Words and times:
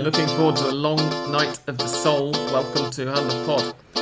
Looking 0.00 0.28
forward 0.28 0.56
to 0.56 0.70
a 0.70 0.72
long 0.72 0.96
night 1.30 1.60
of 1.66 1.76
the 1.76 1.86
soul. 1.86 2.32
Welcome 2.32 2.90
to 2.92 3.06
Hand 3.12 3.30
of 3.30 3.46
Pod. 3.46 3.99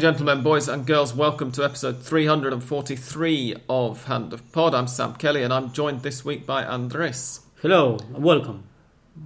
And 0.00 0.16
gentlemen, 0.16 0.42
boys 0.42 0.66
and 0.66 0.86
girls, 0.86 1.12
welcome 1.12 1.52
to 1.52 1.62
episode 1.62 2.02
343 2.02 3.56
of 3.68 4.04
Hand 4.04 4.32
of 4.32 4.50
Pod. 4.50 4.74
I'm 4.74 4.86
Sam 4.86 5.12
Kelly 5.12 5.42
and 5.42 5.52
I'm 5.52 5.72
joined 5.72 6.02
this 6.02 6.24
week 6.24 6.46
by 6.46 6.64
Andres. 6.64 7.40
Hello, 7.60 7.98
welcome. 8.10 8.64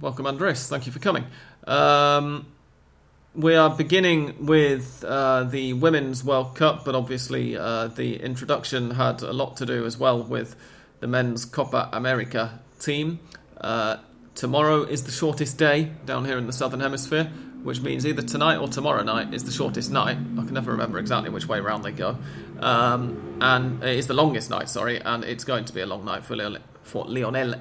Welcome, 0.01 0.27
Andres. 0.27 0.67
Thank 0.67 0.85
you 0.85 0.91
for 0.91 0.99
coming. 0.99 1.27
Um, 1.65 2.47
we 3.33 3.55
are 3.55 3.69
beginning 3.69 4.45
with 4.45 5.05
uh, 5.07 5.45
the 5.45 5.71
Women's 5.71 6.25
World 6.25 6.55
Cup, 6.55 6.83
but 6.83 6.93
obviously 6.93 7.55
uh, 7.55 7.87
the 7.87 8.21
introduction 8.21 8.91
had 8.91 9.21
a 9.21 9.31
lot 9.31 9.55
to 9.55 9.65
do 9.65 9.85
as 9.85 9.97
well 9.97 10.21
with 10.21 10.57
the 10.99 11.07
Men's 11.07 11.45
Copa 11.45 11.87
America 11.93 12.59
team. 12.79 13.21
Uh, 13.61 13.99
tomorrow 14.33 14.83
is 14.83 15.03
the 15.03 15.11
shortest 15.13 15.57
day 15.57 15.93
down 16.05 16.25
here 16.25 16.37
in 16.37 16.47
the 16.47 16.53
Southern 16.53 16.81
Hemisphere, 16.81 17.31
which 17.65 17.81
means 17.81 18.05
either 18.05 18.21
tonight 18.21 18.57
or 18.57 18.67
tomorrow 18.67 19.01
night 19.01 19.33
is 19.33 19.43
the 19.43 19.51
shortest 19.51 19.89
night. 19.89 20.17
I 20.17 20.43
can 20.43 20.53
never 20.53 20.71
remember 20.71 20.99
exactly 20.99 21.31
which 21.31 21.47
way 21.47 21.57
around 21.57 21.81
they 21.81 21.91
go. 21.91 22.15
Um, 22.59 23.39
and 23.41 23.83
it 23.83 23.97
is 23.97 24.05
the 24.05 24.13
longest 24.13 24.51
night, 24.51 24.69
sorry, 24.69 25.01
and 25.01 25.23
it's 25.23 25.43
going 25.43 25.65
to 25.65 25.73
be 25.73 25.81
a 25.81 25.87
long 25.87 26.05
night 26.05 26.23
for, 26.23 26.35
Leon- 26.35 26.59
for 26.83 27.05
Lionel 27.05 27.55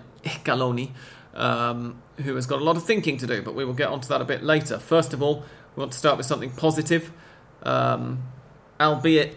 um, 1.34 2.02
who 2.22 2.34
has 2.36 2.46
got 2.46 2.60
a 2.60 2.64
lot 2.64 2.76
of 2.76 2.84
thinking 2.84 3.16
to 3.16 3.26
do, 3.26 3.40
but 3.40 3.54
we 3.54 3.64
will 3.64 3.72
get 3.72 3.88
onto 3.88 4.06
that 4.08 4.20
a 4.20 4.26
bit 4.26 4.42
later. 4.42 4.78
First 4.78 5.14
of 5.14 5.22
all, 5.22 5.42
we 5.74 5.80
want 5.80 5.92
to 5.92 5.98
start 5.98 6.18
with 6.18 6.26
something 6.26 6.50
positive, 6.50 7.10
um, 7.62 8.22
albeit 8.78 9.36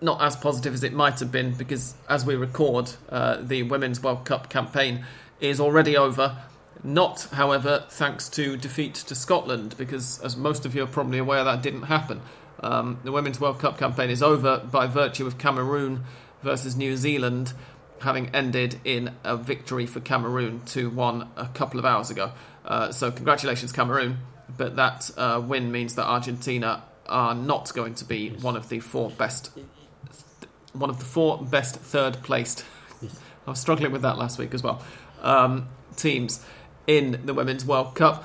not 0.00 0.22
as 0.22 0.36
positive 0.36 0.72
as 0.72 0.84
it 0.84 0.92
might 0.92 1.18
have 1.18 1.32
been, 1.32 1.52
because 1.52 1.94
as 2.08 2.24
we 2.24 2.36
record, 2.36 2.92
uh, 3.08 3.38
the 3.40 3.64
Women's 3.64 4.00
World 4.00 4.24
Cup 4.24 4.48
campaign 4.50 5.04
is 5.40 5.58
already 5.58 5.96
over. 5.96 6.44
Not, 6.86 7.22
however, 7.32 7.84
thanks 7.88 8.28
to 8.28 8.56
defeat 8.56 8.94
to 8.94 9.16
Scotland, 9.16 9.74
because 9.76 10.20
as 10.20 10.36
most 10.36 10.64
of 10.64 10.76
you 10.76 10.84
are 10.84 10.86
probably 10.86 11.18
aware, 11.18 11.42
that 11.42 11.60
didn't 11.60 11.82
happen. 11.82 12.22
Um, 12.60 13.00
the 13.02 13.10
Women's 13.10 13.40
World 13.40 13.58
Cup 13.58 13.76
campaign 13.76 14.08
is 14.08 14.22
over 14.22 14.58
by 14.58 14.86
virtue 14.86 15.26
of 15.26 15.36
Cameroon 15.36 16.04
versus 16.44 16.76
New 16.76 16.96
Zealand 16.96 17.54
having 18.02 18.28
ended 18.32 18.78
in 18.84 19.10
a 19.24 19.36
victory 19.36 19.84
for 19.84 19.98
Cameroon 19.98 20.60
2 20.66 20.88
1 20.90 21.28
a 21.36 21.46
couple 21.48 21.80
of 21.80 21.84
hours 21.84 22.10
ago. 22.10 22.30
Uh, 22.64 22.92
so, 22.92 23.10
congratulations, 23.10 23.72
Cameroon. 23.72 24.18
But 24.56 24.76
that 24.76 25.10
uh, 25.16 25.42
win 25.44 25.72
means 25.72 25.96
that 25.96 26.04
Argentina 26.04 26.84
are 27.06 27.34
not 27.34 27.74
going 27.74 27.96
to 27.96 28.04
be 28.04 28.28
one 28.30 28.56
of 28.56 28.68
the 28.68 28.78
four 28.78 29.10
best, 29.10 29.50
one 30.72 30.90
of 30.90 31.00
the 31.00 31.04
four 31.04 31.38
best 31.38 31.74
third 31.74 32.22
placed. 32.22 32.64
I 33.44 33.50
was 33.50 33.58
struggling 33.58 33.90
with 33.90 34.02
that 34.02 34.18
last 34.18 34.38
week 34.38 34.54
as 34.54 34.62
well. 34.62 34.84
Um, 35.20 35.68
teams 35.96 36.44
in 36.86 37.20
the 37.24 37.34
Women's 37.34 37.64
World 37.64 37.94
Cup. 37.94 38.24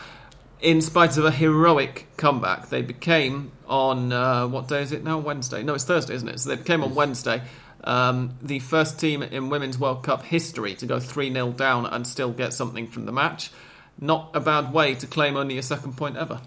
In 0.62 0.82
spite 0.82 1.18
of 1.18 1.26
a 1.26 1.32
heroic 1.32 2.08
comeback, 2.18 2.70
they 2.70 2.82
became 2.82 3.52
on 3.68 4.14
uh, 4.14 4.48
what 4.48 4.68
day 4.68 4.84
is 4.84 4.92
it 4.92 5.04
now? 5.04 5.18
Wednesday? 5.18 5.64
No, 5.64 5.74
it's 5.74 5.86
Thursday, 5.86 6.14
isn't 6.14 6.28
it? 6.30 6.40
So 6.40 6.50
they 6.50 6.56
became 6.56 6.84
on 6.84 6.94
Wednesday 6.94 7.42
um, 7.84 8.38
the 8.42 8.60
first 8.60 9.00
team 9.00 9.24
in 9.24 9.50
Women's 9.50 9.80
World 9.80 10.04
Cup 10.04 10.24
history 10.24 10.76
to 10.76 10.86
go 10.86 11.00
3 11.00 11.34
0 11.34 11.52
down 11.54 11.86
and 11.86 12.06
still 12.06 12.32
get 12.32 12.54
something 12.54 12.88
from 12.88 13.06
the 13.06 13.12
match. 13.12 13.52
Not 14.00 14.32
a 14.34 14.40
bad 14.40 14.74
way 14.74 14.96
to 14.96 15.08
claim 15.08 15.36
only 15.36 15.58
a 15.58 15.64
second 15.64 15.98
point 15.98 16.18
ever. 16.18 16.42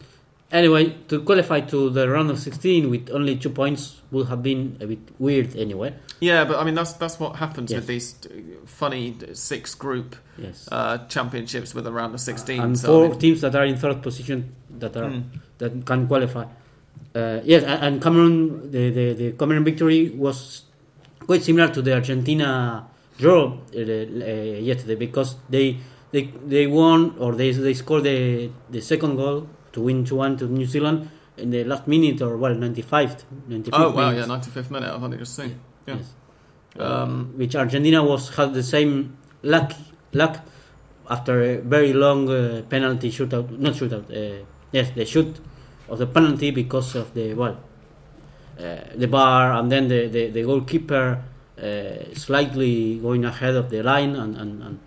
Anyway, 0.53 0.95
to 1.09 1.21
qualify 1.23 1.61
to 1.61 1.91
the 1.91 2.09
round 2.09 2.31
of 2.31 2.39
16 2.39 2.89
with 2.91 3.11
only 3.11 3.37
two 3.37 3.51
points 3.51 4.01
would 4.13 4.29
have 4.29 4.43
been 4.43 4.77
a 4.81 4.87
bit 4.87 4.99
weird 5.19 5.57
anyway. 5.57 5.93
Yeah, 6.21 6.45
but 6.45 6.59
I 6.59 6.65
mean 6.65 6.75
that's 6.75 6.93
that's 6.93 7.19
what 7.19 7.37
happens 7.37 7.71
Yes. 7.73 7.79
with 7.81 7.87
these 7.89 8.15
uh, 8.27 8.31
funny 8.67 9.17
six 9.33 9.75
group 9.75 10.15
Yes. 10.39 10.69
uh, 10.71 10.99
championships 11.09 11.75
with 11.75 11.87
a 11.87 11.93
round 11.93 12.15
of 12.15 12.21
sixteen. 12.21 12.61
and 12.63 12.79
so, 12.79 12.87
four 12.87 13.05
I 13.07 13.09
mean- 13.09 13.19
teams 13.19 13.41
that 13.41 13.55
are 13.57 13.65
in 13.65 13.77
third 13.77 14.03
position 14.03 14.55
that 14.79 14.97
are 14.97 15.11
Hmm. 15.11 15.23
that 15.59 15.85
can 15.87 16.07
qualify. 16.07 16.45
Uh, 17.15 17.41
yes, 17.45 17.63
and 17.65 18.03
Cameroon, 18.03 18.71
the, 18.71 18.91
the, 18.91 19.13
the 19.15 19.33
Cameroon 19.33 19.65
victory 19.65 20.11
was 20.11 20.63
quite 21.27 21.43
similar 21.43 21.69
to 21.73 21.81
the 21.83 21.95
Argentina 21.95 22.87
draw 23.19 23.47
uh, 23.75 23.79
uh, 23.79 23.81
yesterday 24.61 24.95
because 24.97 25.37
they 25.49 25.79
they 26.13 26.31
they 26.47 26.67
won 26.67 27.15
or 27.19 27.35
they 27.35 27.51
they 27.53 27.75
scored 27.75 28.05
the 28.05 28.51
the 28.71 28.81
second 28.81 29.17
goal 29.17 29.47
to 29.75 29.81
win 29.83 30.05
2-1 30.05 30.39
to 30.39 30.45
New 30.47 30.67
Zealand 30.67 31.09
in 31.37 31.51
the 31.51 31.65
last 31.65 31.87
minute 31.87 32.23
or 32.23 32.37
well 32.37 32.55
95 32.55 33.25
95th 33.49 33.69
oh 33.73 33.91
wow, 33.91 34.09
minute. 34.11 34.21
yeah, 34.21 34.27
ninety 34.27 34.51
fifth 34.51 34.71
minute. 34.71 34.89
I've 34.95 35.03
only 35.03 35.19
just 35.19 35.35
seen. 35.35 35.61
Yeah. 35.87 35.97
Yes. 35.97 36.15
Um, 36.79 37.35
which 37.37 37.55
Argentina 37.55 38.03
was 38.03 38.31
had 38.37 38.55
the 38.55 38.63
same 38.63 39.17
luck 39.43 39.73
luck 40.13 40.41
after 41.11 41.43
a 41.43 41.57
very 41.59 41.93
long 41.93 42.29
uh, 42.31 42.63
penalty 42.69 43.11
shootout, 43.11 43.51
not 43.59 43.75
shootout. 43.75 44.07
Uh, 44.11 44.45
yes, 44.73 44.91
the 44.95 45.05
shoot 45.05 45.37
of 45.89 45.99
the 45.99 46.07
penalty 46.07 46.51
because 46.51 46.95
of 46.97 47.13
the 47.15 47.35
well, 47.35 47.57
uh, 48.59 48.77
the 48.97 49.07
bar 49.07 49.53
and 49.59 49.71
then 49.71 49.89
the 49.89 50.07
the, 50.09 50.31
the 50.31 50.43
goalkeeper 50.43 51.23
uh, 51.59 52.15
slightly 52.15 52.99
going 52.99 53.25
ahead 53.25 53.55
of 53.55 53.71
the 53.71 53.83
line 53.83 54.17
and, 54.17 54.37
and, 54.37 54.63
and 54.63 54.79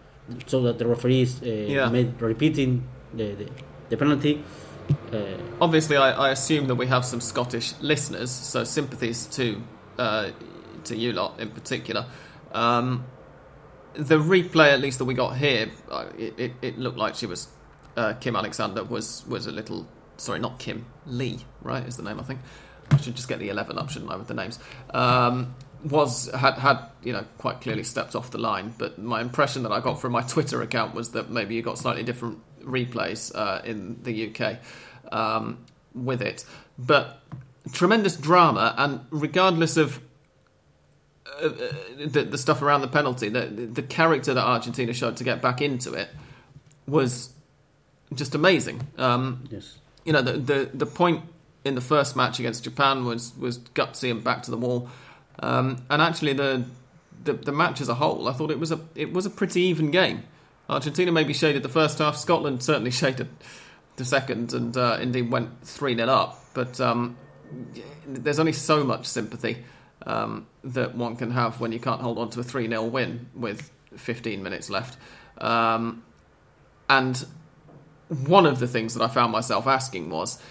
so 0.47 0.61
that 0.61 0.77
the 0.79 0.85
referees 0.87 1.41
uh, 1.43 1.45
Yeah. 1.45 1.89
made 1.89 2.21
repeating 2.21 2.83
the 3.13 3.35
the, 3.35 3.47
the 3.89 3.97
penalty. 3.97 4.43
Uh, 5.11 5.37
Obviously, 5.59 5.97
I, 5.97 6.11
I 6.11 6.29
assume 6.31 6.67
that 6.67 6.75
we 6.75 6.87
have 6.87 7.03
some 7.03 7.19
Scottish 7.19 7.73
listeners, 7.81 8.29
so 8.29 8.63
sympathies 8.63 9.25
to 9.27 9.61
uh, 9.97 10.29
to 10.85 10.95
you 10.95 11.13
lot 11.13 11.39
in 11.39 11.49
particular. 11.49 12.05
Um, 12.51 13.05
the 13.93 14.17
replay, 14.17 14.71
at 14.71 14.79
least 14.79 14.99
that 14.99 15.05
we 15.05 15.15
got 15.15 15.35
here, 15.37 15.71
uh, 15.89 16.05
it, 16.17 16.39
it, 16.39 16.53
it 16.61 16.77
looked 16.77 16.97
like 16.97 17.15
she 17.15 17.25
was 17.25 17.47
uh, 17.95 18.13
Kim 18.13 18.35
Alexander 18.35 18.83
was 18.83 19.25
was 19.27 19.47
a 19.47 19.51
little 19.51 19.87
sorry, 20.17 20.39
not 20.39 20.59
Kim 20.59 20.85
Lee, 21.05 21.39
right? 21.61 21.85
Is 21.85 21.97
the 21.97 22.03
name 22.03 22.19
I 22.19 22.23
think. 22.23 22.39
I 22.91 22.97
should 22.97 23.15
just 23.15 23.27
get 23.27 23.39
the 23.39 23.49
eleven 23.49 23.77
up, 23.77 23.89
shouldn't 23.89 24.11
I, 24.11 24.15
with 24.15 24.27
the 24.27 24.33
names? 24.33 24.59
Um, 24.91 25.55
was 25.83 26.29
had 26.31 26.55
had 26.55 26.79
you 27.03 27.13
know 27.13 27.25
quite 27.37 27.61
clearly 27.61 27.83
stepped 27.83 28.15
off 28.15 28.31
the 28.31 28.37
line, 28.37 28.73
but 28.77 28.97
my 28.99 29.21
impression 29.21 29.63
that 29.63 29.71
I 29.71 29.79
got 29.79 29.99
from 29.99 30.13
my 30.13 30.21
Twitter 30.21 30.61
account 30.61 30.93
was 30.93 31.11
that 31.11 31.29
maybe 31.29 31.55
you 31.55 31.61
got 31.61 31.77
slightly 31.77 32.03
different 32.03 32.39
replays 32.67 33.31
uh, 33.33 33.61
in 33.63 34.01
the 34.03 34.29
UK 34.29 34.57
um, 35.11 35.59
with 35.95 36.21
it. 36.21 36.45
But 36.77 37.21
tremendous 37.71 38.15
drama, 38.15 38.75
and 38.77 39.01
regardless 39.09 39.77
of 39.77 40.01
uh, 41.41 41.47
uh, 41.47 41.51
the, 42.05 42.23
the 42.23 42.37
stuff 42.37 42.61
around 42.61 42.81
the 42.81 42.87
penalty, 42.87 43.29
the, 43.29 43.41
the 43.41 43.81
character 43.81 44.33
that 44.33 44.43
Argentina 44.43 44.93
showed 44.93 45.17
to 45.17 45.23
get 45.23 45.41
back 45.41 45.61
into 45.61 45.93
it 45.93 46.09
was 46.87 47.33
just 48.13 48.35
amazing. 48.35 48.87
Um, 48.97 49.47
yes. 49.51 49.77
you 50.05 50.13
know, 50.13 50.21
the, 50.21 50.33
the 50.33 50.69
the 50.73 50.85
point 50.85 51.23
in 51.65 51.75
the 51.75 51.81
first 51.81 52.15
match 52.15 52.39
against 52.39 52.63
Japan 52.63 53.05
was 53.05 53.33
was 53.37 53.59
gutsy 53.59 54.09
and 54.09 54.23
back 54.23 54.43
to 54.43 54.51
the 54.51 54.57
wall, 54.57 54.89
um, 55.39 55.83
and 55.89 56.01
actually 56.01 56.33
the, 56.33 56.63
the 57.23 57.33
the 57.33 57.51
match 57.51 57.81
as 57.81 57.89
a 57.89 57.95
whole, 57.95 58.27
I 58.27 58.33
thought 58.33 58.51
it 58.51 58.59
was 58.59 58.71
a 58.71 58.79
it 58.95 59.13
was 59.13 59.25
a 59.25 59.29
pretty 59.29 59.61
even 59.61 59.91
game. 59.91 60.23
Argentina 60.69 61.11
maybe 61.11 61.33
shaded 61.33 61.63
the 61.63 61.69
first 61.69 61.99
half, 61.99 62.17
Scotland 62.17 62.63
certainly 62.63 62.91
shaded 63.03 63.29
the 63.95 64.05
second, 64.05 64.53
and 64.53 64.75
uh, 64.77 64.97
indeed 65.01 65.31
went 65.31 65.61
three 65.65 65.95
0 65.95 66.07
up. 66.09 66.39
But 66.53 66.79
um, 66.79 67.17
there's 68.05 68.39
only 68.39 68.53
so 68.53 68.83
much 68.83 69.05
sympathy 69.05 69.63
um, 70.05 70.47
that 70.63 70.95
one 70.95 71.15
can 71.15 71.31
have 71.31 71.59
when 71.59 71.71
you 71.71 71.79
can't 71.79 72.01
hold 72.01 72.17
on 72.17 72.29
to 72.31 72.39
a 72.39 72.43
three 72.43 72.67
0 72.67 72.83
win 72.85 73.27
with 73.35 73.71
15 73.95 74.43
minutes 74.43 74.69
left. 74.69 74.97
Um, 75.39 76.03
and 76.89 77.25
one 78.09 78.45
of 78.45 78.59
the 78.59 78.67
things 78.67 78.93
that 78.93 79.03
I 79.03 79.07
found 79.07 79.31
myself 79.31 79.67
asking 79.67 80.09
was, 80.09 80.41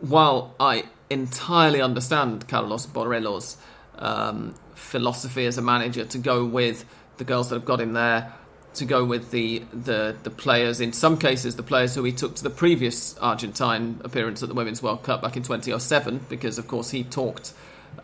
while 0.00 0.54
I 0.58 0.84
entirely 1.10 1.80
understand 1.80 2.48
Carlos 2.48 2.86
Borrello's 2.86 3.56
um, 3.98 4.54
philosophy 4.74 5.46
as 5.46 5.58
a 5.58 5.62
manager 5.62 6.04
to 6.04 6.18
go 6.18 6.44
with 6.44 6.84
the 7.18 7.24
girls 7.24 7.48
that 7.48 7.56
have 7.56 7.64
got 7.64 7.80
him 7.80 7.92
there, 7.92 8.32
to 8.76 8.84
go 8.84 9.04
with 9.04 9.30
the, 9.30 9.62
the 9.72 10.16
the 10.22 10.30
players, 10.30 10.80
in 10.80 10.92
some 10.92 11.18
cases 11.18 11.56
the 11.56 11.62
players 11.62 11.94
who 11.94 12.04
he 12.04 12.12
took 12.12 12.34
to 12.36 12.42
the 12.42 12.50
previous 12.50 13.16
Argentine 13.18 14.00
appearance 14.04 14.42
at 14.42 14.48
the 14.48 14.54
Women's 14.54 14.82
World 14.82 15.02
Cup 15.02 15.22
back 15.22 15.36
in 15.36 15.42
2007, 15.42 16.26
because 16.28 16.58
of 16.58 16.66
course 16.68 16.90
he 16.90 17.04
talked 17.04 17.52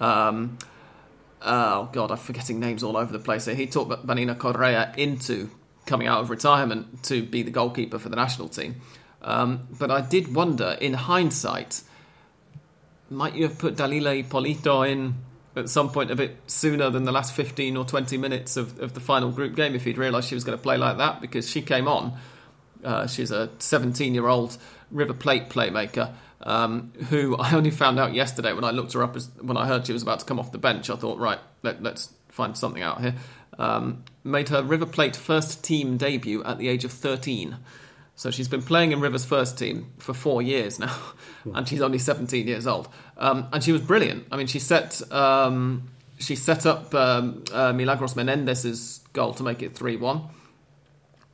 Um, 0.01 0.59
oh 1.43 1.89
God, 1.93 2.11
I'm 2.11 2.17
forgetting 2.17 2.61
names 2.61 2.83
all 2.83 2.97
over 2.97 3.13
the 3.13 3.19
place. 3.19 3.45
here. 3.47 3.55
He 3.55 3.67
talked 3.67 3.91
Vanina 4.07 4.35
Correa 4.39 4.93
into 4.97 5.51
coming 5.87 6.07
out 6.07 6.21
of 6.21 6.31
retirement 6.31 7.03
to 7.05 7.23
be 7.23 7.43
the 7.43 7.51
goalkeeper 7.51 7.99
for 7.99 8.09
the 8.09 8.17
national 8.17 8.49
team. 8.49 8.77
Um, 9.23 9.69
but 9.79 9.91
I 9.91 10.01
did 10.01 10.35
wonder, 10.35 10.77
in 10.81 10.95
hindsight, 10.95 11.83
might 13.11 13.35
you 13.35 13.45
have 13.45 13.59
put 13.59 13.77
Dalila 13.77 14.19
Ippolito 14.21 14.83
in 14.83 15.15
at 15.57 15.69
some 15.69 15.91
point 15.91 16.11
a 16.11 16.17
bit 16.17 16.37
sooner 16.47 16.91
than 16.91 17.05
the 17.05 17.13
last 17.13 17.35
15 17.35 17.77
or 17.77 17.85
20 17.85 18.17
minutes 18.17 18.57
of, 18.57 18.79
of 18.81 18.95
the 18.95 19.01
final 19.01 19.31
group 19.31 19.55
game 19.55 19.75
if 19.75 19.85
he'd 19.85 19.99
realised 19.99 20.29
she 20.29 20.35
was 20.35 20.45
going 20.45 20.57
to 20.57 20.63
play 20.63 20.77
like 20.77 20.99
that? 20.99 21.21
Because 21.21 21.49
she 21.49 21.63
came 21.63 21.89
on. 21.89 22.17
Uh, 22.83 23.07
she's 23.07 23.31
a 23.31 23.51
17 23.59 24.15
year 24.15 24.27
old 24.27 24.57
River 24.91 25.15
Plate 25.15 25.49
playmaker 25.49 26.13
um, 26.45 26.93
who 27.09 27.37
I 27.37 27.55
only 27.55 27.71
found 27.71 27.99
out 27.99 28.15
yesterday 28.15 28.53
when 28.53 28.65
I 28.65 28.71
looked 28.71 28.93
her 28.93 29.03
up 29.03 29.17
as, 29.17 29.31
when 29.41 29.57
I 29.57 29.67
heard 29.67 29.87
she 29.87 29.93
was 29.93 30.03
about 30.03 30.21
to 30.21 30.25
come 30.25 30.39
off 30.39 30.53
the 30.53 30.59
bench. 30.59 30.91
I 30.91 30.97
thought, 30.97 31.19
right, 31.19 31.39
let, 31.63 31.85
us 31.85 32.13
find 32.29 32.57
something 32.57 32.83
out 32.83 33.01
here. 33.01 33.15
Um, 33.59 34.05
made 34.25 34.49
her 34.49 34.63
River 34.63 34.87
Plate 34.87 35.15
first 35.15 35.63
team 35.63 35.97
debut 35.97 36.43
at 36.45 36.59
the 36.59 36.69
age 36.69 36.85
of 36.85 36.93
13. 36.93 37.57
So 38.23 38.31
she's 38.31 38.47
been 38.47 38.63
playing 38.63 38.93
in 38.93 39.01
River's 39.01 39.25
first 39.25 39.59
team 39.59 39.95
for 39.99 40.15
four 40.15 40.43
years 40.43 40.79
now, 40.79 40.97
and 41.57 41.67
she's 41.67 41.81
only 41.81 41.99
17 41.99 42.47
years 42.47 42.69
old. 42.69 42.89
Um, 43.17 43.49
and 43.53 43.65
she 43.65 43.73
was 43.73 43.81
brilliant. 43.81 44.29
I 44.31 44.37
mean, 44.37 44.47
she 44.47 44.61
set 44.61 45.03
um, 45.11 45.91
she 46.21 46.37
set 46.37 46.65
up 46.65 46.95
um, 46.95 47.43
uh, 47.53 47.73
Milagros 47.73 48.15
Menendez's 48.15 49.01
goal 49.13 49.35
to 49.35 49.43
make 49.43 49.61
it 49.61 49.75
3 49.75 49.97
1. 49.97 50.23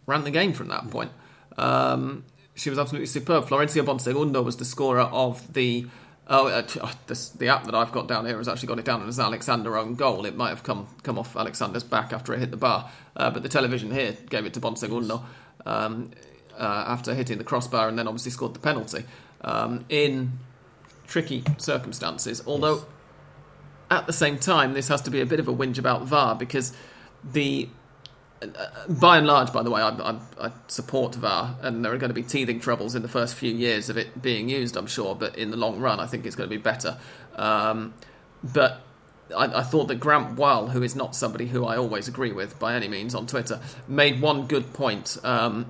Ran 0.07 0.25
the 0.25 0.31
game 0.31 0.55
from 0.55 0.69
that 0.69 0.91
point. 0.91 1.13
Um, 1.59 2.25
she 2.55 2.71
was 2.71 2.79
absolutely 2.79 3.05
superb. 3.05 3.45
Florencia 3.45 3.85
Bonsegundo 3.85 4.43
was 4.43 4.57
the 4.57 4.65
scorer 4.65 5.03
of 5.03 5.53
the. 5.53 5.87
Oh, 6.27 6.47
uh, 6.47 6.67
oh, 6.81 6.93
this, 7.07 7.29
the 7.29 7.49
app 7.49 7.65
that 7.65 7.75
I've 7.75 7.93
got 7.93 8.09
down 8.09 8.25
here 8.25 8.39
has 8.39 8.49
actually 8.49 8.69
got 8.69 8.79
it 8.79 8.87
down 8.87 9.07
as 9.07 9.21
Alexander 9.21 9.77
own 9.77 9.95
goal. 9.95 10.25
It 10.25 10.37
might 10.37 10.49
have 10.49 10.63
come 10.63 10.87
come 11.03 11.19
off 11.19 11.37
Alexander's 11.37 11.85
back 11.85 12.15
after 12.15 12.33
it 12.33 12.39
hit 12.39 12.51
the 12.51 12.57
bar, 12.57 12.91
uh, 13.15 13.29
but 13.31 13.43
the 13.43 13.51
television 13.51 13.91
here 13.91 14.17
gave 14.31 14.47
it 14.47 14.55
to 14.55 14.61
Bonsegundo 14.61 15.23
um, 15.67 16.11
uh, 16.59 16.85
after 16.87 17.15
hitting 17.15 17.39
the 17.39 17.45
crossbar 17.45 17.89
and 17.89 17.99
then 17.99 18.07
obviously 18.07 18.31
scored 18.31 18.55
the 18.55 18.61
penalty 18.61 19.05
um, 19.43 19.85
in 19.89 20.39
tricky 21.07 21.45
circumstances. 21.57 22.43
Although 22.47 22.85
at 23.91 24.07
the 24.07 24.13
same 24.13 24.39
time, 24.39 24.75
this 24.75 24.89
has 24.89 25.01
to 25.03 25.11
be 25.11 25.21
a 25.21 25.27
bit 25.27 25.41
of 25.41 25.49
a 25.49 25.55
whinge 25.55 25.79
about 25.79 26.05
VAR 26.05 26.35
because 26.35 26.73
the 27.25 27.69
by 28.89 29.19
and 29.19 29.27
large, 29.27 29.53
by 29.53 29.63
the 29.63 29.71
way, 29.71 29.83
I, 29.83 29.89
I, 29.89 30.19
I, 30.41 30.53
support 30.69 31.15
VAR, 31.17 31.57
and 31.61 31.85
there 31.85 31.93
are 31.93 31.99
going 31.99 32.11
to 32.11 32.15
be 32.15 32.23
teething 32.23 32.61
troubles 32.61 32.95
in 32.95 33.03
the 33.03 33.09
first 33.09 33.35
few 33.35 33.53
years 33.53 33.91
of 33.91 33.97
it 33.97 34.23
being 34.23 34.49
used, 34.49 34.77
I'm 34.77 34.87
sure. 34.87 35.17
But 35.17 35.37
in 35.37 35.51
the 35.51 35.57
long 35.57 35.81
run, 35.81 35.99
I 35.99 36.07
think 36.07 36.25
it's 36.25 36.37
going 36.37 36.49
to 36.49 36.57
be 36.57 36.63
better. 36.63 36.99
Um, 37.35 37.95
but 38.45 38.81
I, 39.37 39.47
I, 39.47 39.63
thought 39.63 39.89
that 39.89 39.97
Grant 39.97 40.37
Wahl, 40.37 40.69
who 40.69 40.83
is 40.83 40.95
not 40.95 41.17
somebody 41.17 41.47
who 41.47 41.65
I 41.65 41.77
always 41.77 42.07
agree 42.07 42.33
with 42.33 42.59
by 42.59 42.75
any 42.75 42.89
means 42.89 43.15
on 43.15 43.27
Twitter, 43.27 43.61
made 43.89 44.21
one 44.21 44.47
good 44.47 44.73
point 44.73 45.19
um, 45.25 45.67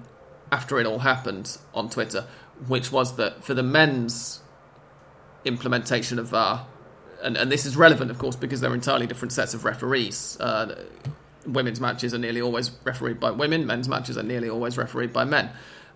after 0.50 0.78
it 0.78 0.86
all 0.86 1.00
happened 1.00 1.58
on 1.74 1.90
Twitter, 1.90 2.26
which 2.66 2.90
was 2.90 3.16
that 3.16 3.44
for 3.44 3.54
the 3.54 3.62
men's 3.62 4.40
implementation 5.44 6.18
of 6.18 6.28
VAR, 6.28 6.66
and, 7.22 7.36
and 7.36 7.50
this 7.50 7.66
is 7.66 7.76
relevant, 7.76 8.10
of 8.10 8.18
course, 8.18 8.36
because 8.36 8.60
they're 8.60 8.74
entirely 8.74 9.06
different 9.06 9.32
sets 9.32 9.54
of 9.54 9.64
referees. 9.64 10.38
Uh, 10.40 10.84
women's 11.46 11.80
matches 11.80 12.14
are 12.14 12.18
nearly 12.18 12.40
always 12.40 12.70
refereed 12.84 13.18
by 13.18 13.30
women, 13.30 13.66
men's 13.66 13.88
matches 13.88 14.16
are 14.16 14.22
nearly 14.22 14.48
always 14.48 14.76
refereed 14.76 15.12
by 15.12 15.24
men. 15.24 15.50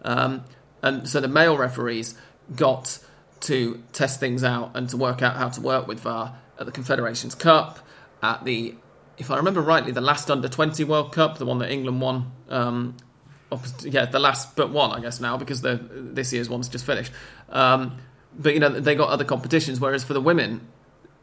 Um, 0.05 0.45
and 0.83 1.09
so 1.09 1.21
the 1.21 1.29
male 1.29 1.57
referees 1.57 2.17
got 2.57 2.99
to 3.41 3.83
test 3.93 4.21
things 4.21 4.43
out 4.43 4.71
and 4.75 4.89
to 4.89 4.97
work 4.97 5.23
out 5.23 5.37
how 5.37 5.49
to 5.49 5.61
work 5.61 5.87
with 5.87 6.01
VAR 6.01 6.37
at 6.59 6.67
the 6.67 6.73
Confederations 6.73 7.35
Cup, 7.35 7.79
at 8.23 8.45
the, 8.45 8.75
if 9.19 9.31
I 9.31 9.37
remember 9.37 9.61
rightly, 9.61 9.93
the 9.93 10.01
last 10.01 10.31
under 10.31 10.49
20 10.49 10.85
World 10.85 11.13
Cup, 11.13 11.39
the 11.39 11.47
one 11.47 11.59
that 11.59 11.71
England 11.71 12.01
won. 12.01 12.33
Um, 12.49 12.97
yeah, 13.83 14.07
the 14.07 14.19
last 14.19 14.57
but 14.57 14.71
one, 14.71 14.91
I 14.91 15.01
guess 15.01 15.21
now, 15.21 15.37
because 15.37 15.63
the, 15.63 15.81
this 15.93 16.33
year's 16.33 16.49
one's 16.49 16.69
just 16.69 16.85
finished. 16.85 17.13
Um, 17.49 17.99
but, 18.37 18.55
you 18.55 18.61
know, 18.61 18.69
they 18.69 18.95
got 18.95 19.11
other 19.11 19.25
competitions, 19.25 19.81
whereas 19.81 20.05
for 20.05 20.15
the 20.15 20.21
women, 20.21 20.67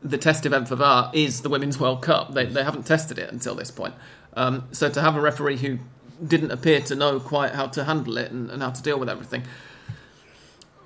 the 0.01 0.17
test 0.17 0.45
event 0.45 0.67
for 0.67 0.75
VAR 0.75 1.11
is 1.13 1.41
the 1.41 1.49
Women's 1.49 1.79
World 1.79 2.01
Cup. 2.01 2.33
They, 2.33 2.45
they 2.45 2.63
haven't 2.63 2.85
tested 2.85 3.17
it 3.17 3.31
until 3.31 3.55
this 3.55 3.71
point. 3.71 3.95
Um, 4.35 4.67
so 4.71 4.89
to 4.89 5.01
have 5.01 5.15
a 5.15 5.21
referee 5.21 5.57
who 5.57 5.79
didn't 6.25 6.51
appear 6.51 6.81
to 6.81 6.95
know 6.95 7.19
quite 7.19 7.53
how 7.53 7.67
to 7.67 7.83
handle 7.85 8.17
it 8.17 8.31
and, 8.31 8.49
and 8.51 8.61
how 8.61 8.69
to 8.69 8.81
deal 8.81 8.99
with 8.99 9.09
everything 9.09 9.43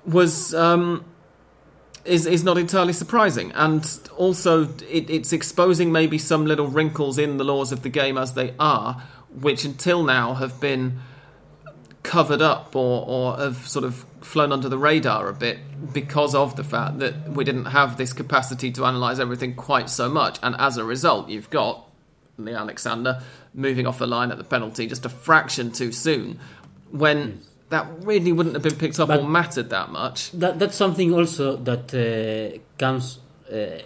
was 0.06 0.54
um, 0.54 1.04
is 2.04 2.26
is 2.26 2.44
not 2.44 2.58
entirely 2.58 2.92
surprising, 2.92 3.52
and 3.52 3.98
also 4.16 4.64
it, 4.88 5.08
it's 5.08 5.32
exposing 5.32 5.90
maybe 5.90 6.18
some 6.18 6.46
little 6.46 6.68
wrinkles 6.68 7.18
in 7.18 7.38
the 7.38 7.44
laws 7.44 7.72
of 7.72 7.82
the 7.82 7.88
game 7.88 8.18
as 8.18 8.34
they 8.34 8.54
are, 8.58 9.02
which 9.30 9.64
until 9.64 10.02
now 10.02 10.34
have 10.34 10.60
been 10.60 10.98
covered 12.04 12.42
up 12.42 12.76
or, 12.76 13.04
or 13.08 13.36
have 13.38 13.66
sort 13.66 13.84
of 13.84 14.04
flown 14.20 14.52
under 14.52 14.68
the 14.68 14.78
radar 14.78 15.28
a 15.28 15.32
bit 15.32 15.58
because 15.92 16.34
of 16.34 16.54
the 16.54 16.62
fact 16.62 16.98
that 17.00 17.30
we 17.30 17.42
didn't 17.42 17.64
have 17.64 17.96
this 17.96 18.12
capacity 18.12 18.70
to 18.70 18.84
analyse 18.84 19.18
everything 19.18 19.54
quite 19.54 19.90
so 19.90 20.08
much, 20.08 20.38
and 20.42 20.54
as 20.58 20.76
a 20.76 20.84
result, 20.84 21.28
you've 21.28 21.50
got 21.50 21.84
Lee 22.36 22.52
Alexander 22.52 23.22
moving 23.54 23.86
off 23.86 23.98
the 23.98 24.06
line 24.06 24.30
at 24.30 24.38
the 24.38 24.44
penalty 24.44 24.86
just 24.86 25.04
a 25.04 25.08
fraction 25.08 25.70
too 25.70 25.92
soon 25.92 26.38
when 26.90 27.40
that 27.70 27.86
really 28.00 28.32
wouldn't 28.32 28.54
have 28.54 28.62
been 28.62 28.76
picked 28.76 29.00
up 29.00 29.08
but 29.08 29.20
or 29.20 29.28
mattered 29.28 29.70
that 29.70 29.90
much. 29.90 30.30
That, 30.32 30.58
that's 30.58 30.76
something 30.76 31.12
also 31.14 31.56
that 31.56 31.94
uh, 31.94 32.58
comes, 32.78 33.18
uh, 33.50 33.82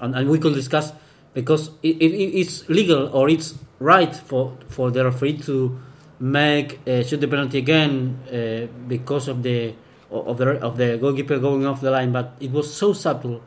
and, 0.00 0.14
and, 0.14 0.28
we 0.28 0.38
could 0.38 0.54
discuss 0.54 0.92
because 1.32 1.68
it, 1.82 1.96
it, 2.02 2.12
it's 2.40 2.68
legal 2.68 3.08
or 3.08 3.28
it's 3.28 3.54
right 3.78 4.14
for, 4.14 4.58
for 4.68 4.90
the 4.90 5.04
referee 5.04 5.38
to 5.38 5.80
make 6.20 6.80
uh, 6.86 7.02
shoot 7.02 7.20
the 7.20 7.28
penalty 7.28 7.58
again 7.58 8.18
uh, 8.28 8.66
because 8.88 9.28
of 9.28 9.42
the 9.42 9.74
of 10.10 10.38
the 10.38 10.58
of 10.62 10.76
the 10.76 10.98
goalkeeper 10.98 11.38
going 11.38 11.66
off 11.66 11.80
the 11.80 11.90
line, 11.90 12.12
but 12.12 12.36
it 12.40 12.50
was 12.50 12.72
so 12.72 12.92
subtle 12.92 13.42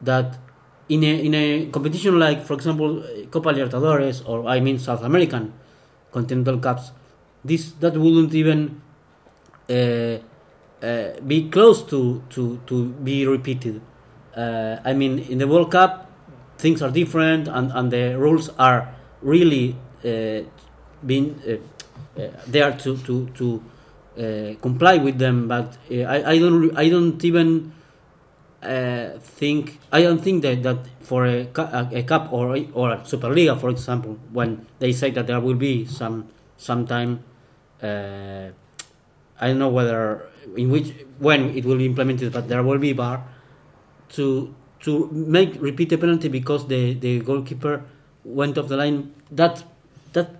that 0.00 0.38
in 0.88 1.04
a 1.04 1.24
in 1.24 1.34
a 1.34 1.66
competition 1.66 2.18
like, 2.18 2.44
for 2.44 2.54
example, 2.54 3.02
Copa 3.30 3.50
Libertadores 3.50 4.22
or 4.28 4.46
I 4.48 4.60
mean 4.60 4.78
South 4.78 5.02
American 5.02 5.52
continental 6.12 6.58
cups, 6.58 6.92
this 7.44 7.72
that 7.80 7.96
wouldn't 7.96 8.34
even 8.34 8.82
uh, 9.70 10.18
uh, 10.82 11.20
be 11.26 11.48
close 11.48 11.82
to 11.84 12.22
to 12.30 12.60
to 12.66 12.86
be 13.00 13.26
repeated. 13.26 13.80
Uh, 14.36 14.76
I 14.84 14.92
mean, 14.92 15.18
in 15.18 15.38
the 15.38 15.46
World 15.46 15.70
Cup, 15.70 16.10
things 16.58 16.82
are 16.82 16.90
different, 16.90 17.48
and 17.48 17.72
and 17.72 17.90
the 17.90 18.18
rules 18.18 18.50
are 18.58 18.94
really 19.22 19.76
uh, 20.04 20.42
being 21.06 21.40
uh, 21.46 21.56
there 22.46 22.72
to 22.72 22.96
to 22.98 23.28
to 23.34 23.62
comply 24.60 24.98
with 24.98 25.18
them. 25.18 25.48
But 25.48 25.76
I 25.90 26.32
I 26.32 26.38
don't 26.38 26.76
I 26.76 26.88
don't 26.88 27.22
even 27.24 27.72
uh, 28.62 29.18
think 29.18 29.78
I 29.90 30.02
don't 30.02 30.20
think 30.22 30.42
that, 30.42 30.62
that 30.62 30.78
for 31.00 31.26
a, 31.26 31.48
a, 31.92 32.02
cup 32.04 32.32
or 32.32 32.56
or 32.72 32.92
a 32.92 32.98
Superliga, 32.98 33.58
for 33.58 33.70
example, 33.70 34.18
when 34.32 34.66
they 34.78 34.92
say 34.92 35.10
that 35.10 35.26
there 35.26 35.40
will 35.40 35.56
be 35.56 35.84
some 35.84 36.28
sometime, 36.56 37.24
uh, 37.82 38.48
I 39.40 39.48
don't 39.48 39.58
know 39.58 39.68
whether 39.68 40.28
in 40.56 40.70
which 40.70 40.94
when 41.18 41.50
it 41.56 41.64
will 41.64 41.78
be 41.78 41.86
implemented, 41.86 42.32
but 42.32 42.48
there 42.48 42.62
will 42.62 42.78
be 42.78 42.92
VAR 42.92 43.24
to 44.10 44.54
to 44.80 45.08
make 45.10 45.60
repeat 45.60 45.92
a 45.92 45.98
penalty 45.98 46.28
because 46.28 46.66
the, 46.68 46.94
the 46.94 47.20
goalkeeper 47.20 47.84
went 48.24 48.58
off 48.58 48.68
the 48.68 48.76
line. 48.76 49.12
That 49.30 49.64
that 50.12 50.30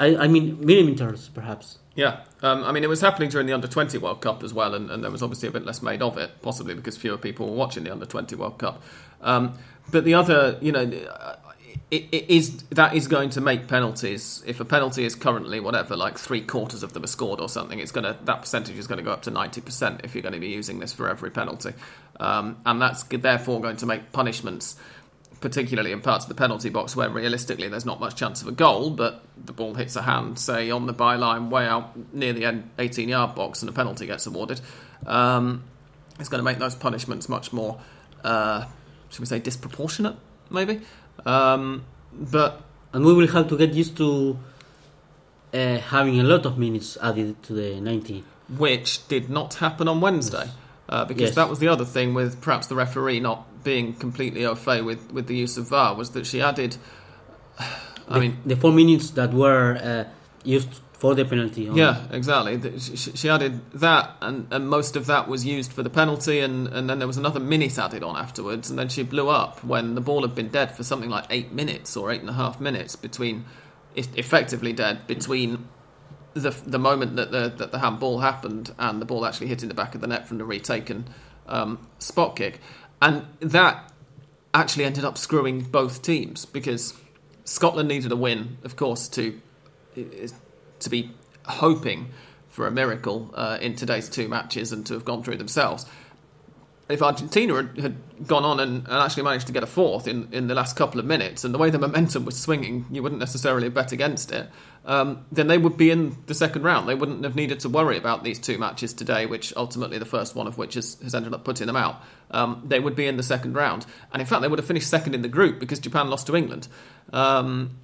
I, 0.00 0.16
I 0.16 0.28
mean 0.28 0.64
millimeters 0.64 1.28
perhaps. 1.28 1.78
Yeah, 1.94 2.20
um, 2.42 2.64
I 2.64 2.72
mean, 2.72 2.84
it 2.84 2.88
was 2.88 3.00
happening 3.00 3.28
during 3.28 3.46
the 3.46 3.52
Under 3.52 3.66
20 3.66 3.98
World 3.98 4.22
Cup 4.22 4.42
as 4.42 4.54
well, 4.54 4.74
and, 4.74 4.90
and, 4.90 5.02
there 5.02 5.10
was 5.10 5.22
obviously 5.22 5.48
a 5.48 5.52
bit 5.52 5.66
less 5.66 5.82
made 5.82 6.00
of 6.00 6.16
it, 6.16 6.30
possibly 6.40 6.72
because 6.72 6.96
fewer 6.96 7.18
people 7.18 7.50
were 7.50 7.56
watching 7.56 7.82
the 7.84 7.92
Under 7.92 8.06
20 8.06 8.36
World 8.36 8.58
Cup. 8.58 8.80
Um, 9.20 9.58
but 9.90 10.04
the 10.04 10.14
other, 10.14 10.56
you 10.62 10.70
know, 10.70 10.88
it, 11.90 12.08
it 12.12 12.30
is 12.30 12.62
that 12.70 12.94
is 12.94 13.08
going 13.08 13.30
to 13.30 13.40
make 13.40 13.66
penalties. 13.66 14.42
If 14.46 14.60
a 14.60 14.64
penalty 14.64 15.04
is 15.04 15.14
currently 15.14 15.58
whatever, 15.58 15.96
like 15.96 16.18
three 16.18 16.40
quarters 16.40 16.82
of 16.82 16.92
them 16.92 17.02
are 17.04 17.08
scored 17.08 17.40
or 17.40 17.48
something, 17.48 17.80
it's 17.80 17.92
to 17.92 18.16
that 18.24 18.40
percentage 18.40 18.78
is 18.78 18.86
going 18.86 18.98
to 18.98 19.04
go 19.04 19.10
up 19.10 19.22
to 19.22 19.30
ninety 19.30 19.60
percent 19.60 20.00
if 20.04 20.14
you're 20.14 20.22
going 20.22 20.34
to 20.34 20.40
be 20.40 20.48
using 20.48 20.78
this 20.78 20.92
for 20.92 21.08
every 21.08 21.30
penalty, 21.30 21.74
um, 22.20 22.56
and 22.64 22.80
that's 22.80 23.02
therefore 23.02 23.60
going 23.60 23.76
to 23.76 23.86
make 23.86 24.12
punishments 24.12 24.76
particularly 25.40 25.92
in 25.92 26.00
parts 26.00 26.24
of 26.24 26.28
the 26.28 26.34
penalty 26.34 26.68
box 26.68 26.94
where 26.94 27.08
realistically 27.08 27.68
there's 27.68 27.86
not 27.86 27.98
much 27.98 28.14
chance 28.16 28.42
of 28.42 28.48
a 28.48 28.52
goal, 28.52 28.90
but 28.90 29.22
the 29.42 29.52
ball 29.52 29.74
hits 29.74 29.96
a 29.96 30.02
hand, 30.02 30.38
say 30.38 30.70
on 30.70 30.86
the 30.86 30.94
byline, 30.94 31.48
way 31.48 31.66
out 31.66 32.14
near 32.14 32.32
the 32.32 32.44
end 32.44 32.70
18 32.78 33.08
yard 33.08 33.34
box, 33.34 33.62
and 33.62 33.68
a 33.68 33.72
penalty 33.72 34.06
gets 34.06 34.26
awarded. 34.26 34.60
Um, 35.06 35.64
it's 36.18 36.28
going 36.28 36.40
to 36.40 36.44
make 36.44 36.58
those 36.58 36.74
punishments 36.74 37.28
much 37.28 37.52
more, 37.52 37.80
uh, 38.22 38.66
should 39.08 39.20
we 39.20 39.26
say, 39.26 39.38
disproportionate, 39.38 40.16
maybe. 40.50 40.82
Um, 41.24 41.84
but 42.12 42.62
and 42.92 43.04
we 43.04 43.14
will 43.14 43.28
have 43.28 43.48
to 43.48 43.56
get 43.56 43.72
used 43.72 43.96
to 43.96 44.38
uh, 45.54 45.78
having 45.78 46.20
a 46.20 46.24
lot 46.24 46.44
of 46.44 46.58
minutes 46.58 46.98
added 47.02 47.42
to 47.44 47.54
the 47.54 47.80
90, 47.80 48.24
which 48.58 49.06
did 49.08 49.30
not 49.30 49.54
happen 49.54 49.88
on 49.88 50.00
Wednesday. 50.00 50.50
Uh, 50.88 51.04
because 51.04 51.22
yes. 51.22 51.34
that 51.36 51.48
was 51.48 51.60
the 51.60 51.68
other 51.68 51.84
thing 51.84 52.14
with 52.14 52.40
perhaps 52.40 52.66
the 52.66 52.74
referee 52.74 53.20
not 53.20 53.46
being 53.62 53.94
completely 53.94 54.44
au 54.46 54.54
fait 54.54 54.82
with, 54.82 55.12
with 55.12 55.26
the 55.26 55.36
use 55.36 55.56
of 55.56 55.68
VAR 55.68 55.94
was 55.94 56.10
that 56.10 56.26
she 56.26 56.40
added. 56.40 56.76
I 58.08 58.14
the, 58.14 58.20
mean, 58.20 58.38
the 58.44 58.56
four 58.56 58.72
minutes 58.72 59.10
that 59.10 59.32
were 59.32 59.76
uh, 59.76 60.04
used 60.44 60.68
for 60.92 61.14
the 61.14 61.24
penalty. 61.24 61.68
on- 61.68 61.76
yeah, 61.76 62.06
exactly. 62.10 62.78
She, 62.78 62.96
she 62.96 63.28
added 63.28 63.60
that, 63.72 64.16
and, 64.20 64.46
and 64.50 64.68
most 64.68 64.96
of 64.96 65.06
that 65.06 65.28
was 65.28 65.46
used 65.46 65.72
for 65.72 65.82
the 65.82 65.90
penalty, 65.90 66.40
and, 66.40 66.68
and 66.68 66.90
then 66.90 66.98
there 66.98 67.08
was 67.08 67.16
another 67.16 67.40
minute 67.40 67.78
added 67.78 68.02
on 68.02 68.16
afterwards, 68.16 68.68
and 68.68 68.78
then 68.78 68.88
she 68.88 69.02
blew 69.02 69.28
up 69.28 69.64
when 69.64 69.94
the 69.94 70.00
ball 70.00 70.22
had 70.22 70.34
been 70.34 70.48
dead 70.48 70.76
for 70.76 70.82
something 70.82 71.08
like 71.08 71.24
eight 71.30 71.52
minutes 71.52 71.96
or 71.96 72.10
eight 72.10 72.20
and 72.20 72.28
a 72.28 72.34
half 72.34 72.60
minutes 72.60 72.96
between, 72.96 73.44
effectively 73.94 74.72
dead 74.72 75.06
between 75.06 75.68
the 76.34 76.50
the 76.64 76.78
moment 76.78 77.16
that 77.16 77.32
the 77.32 77.48
that 77.56 77.72
the 77.72 77.78
handball 77.80 78.20
happened 78.20 78.72
and 78.78 79.00
the 79.00 79.04
ball 79.04 79.26
actually 79.26 79.48
hitting 79.48 79.68
the 79.68 79.74
back 79.74 79.94
of 79.94 80.00
the 80.00 80.06
net 80.06 80.28
from 80.28 80.38
the 80.38 80.44
retaken 80.44 81.04
um, 81.48 81.88
spot 81.98 82.36
kick, 82.36 82.60
and 83.00 83.26
that 83.40 83.92
actually 84.52 84.84
ended 84.84 85.04
up 85.04 85.16
screwing 85.16 85.60
both 85.60 86.02
teams 86.02 86.44
because 86.44 86.94
Scotland 87.44 87.88
needed 87.88 88.12
a 88.12 88.16
win, 88.16 88.58
of 88.64 88.76
course, 88.76 89.08
to 89.08 89.40
to 89.94 90.90
be 90.90 91.10
hoping 91.46 92.10
for 92.48 92.66
a 92.66 92.70
miracle 92.70 93.30
uh, 93.34 93.58
in 93.60 93.74
today's 93.74 94.08
two 94.08 94.28
matches 94.28 94.72
and 94.72 94.86
to 94.86 94.94
have 94.94 95.04
gone 95.04 95.22
through 95.22 95.36
themselves. 95.36 95.86
If 96.90 97.02
Argentina 97.02 97.54
had, 97.54 97.78
had 97.78 97.96
gone 98.26 98.44
on 98.44 98.58
and, 98.58 98.86
and 98.86 98.92
actually 98.92 99.22
managed 99.22 99.46
to 99.46 99.52
get 99.52 99.62
a 99.62 99.66
fourth 99.66 100.08
in, 100.08 100.28
in 100.32 100.48
the 100.48 100.54
last 100.54 100.76
couple 100.76 100.98
of 100.98 101.06
minutes, 101.06 101.44
and 101.44 101.54
the 101.54 101.58
way 101.58 101.70
the 101.70 101.78
momentum 101.78 102.24
was 102.24 102.38
swinging, 102.38 102.86
you 102.90 103.02
wouldn't 103.02 103.20
necessarily 103.20 103.68
bet 103.68 103.92
against 103.92 104.32
it, 104.32 104.48
um, 104.86 105.24
then 105.30 105.46
they 105.46 105.58
would 105.58 105.76
be 105.76 105.90
in 105.90 106.16
the 106.26 106.34
second 106.34 106.62
round. 106.62 106.88
They 106.88 106.94
wouldn't 106.94 107.22
have 107.24 107.36
needed 107.36 107.60
to 107.60 107.68
worry 107.68 107.96
about 107.96 108.24
these 108.24 108.38
two 108.38 108.58
matches 108.58 108.92
today, 108.92 109.26
which 109.26 109.52
ultimately 109.56 109.98
the 109.98 110.04
first 110.04 110.34
one 110.34 110.46
of 110.46 110.58
which 110.58 110.74
has, 110.74 110.94
has 111.02 111.14
ended 111.14 111.32
up 111.32 111.44
putting 111.44 111.66
them 111.66 111.76
out. 111.76 112.02
Um, 112.30 112.62
they 112.66 112.80
would 112.80 112.96
be 112.96 113.06
in 113.06 113.16
the 113.16 113.22
second 113.22 113.54
round. 113.54 113.86
And 114.12 114.20
in 114.20 114.26
fact, 114.26 114.42
they 114.42 114.48
would 114.48 114.58
have 114.58 114.66
finished 114.66 114.88
second 114.88 115.14
in 115.14 115.22
the 115.22 115.28
group 115.28 115.60
because 115.60 115.78
Japan 115.78 116.10
lost 116.10 116.26
to 116.26 116.36
England. 116.36 116.66
Um, 117.12 117.78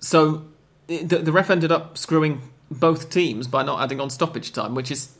so 0.00 0.46
the, 0.86 1.18
the 1.18 1.32
ref 1.32 1.50
ended 1.50 1.70
up 1.70 1.96
screwing 1.96 2.42
both 2.70 3.10
teams 3.10 3.48
by 3.48 3.62
not 3.62 3.82
adding 3.82 4.00
on 4.00 4.10
stoppage 4.10 4.52
time, 4.52 4.74
which 4.74 4.90
is, 4.90 5.16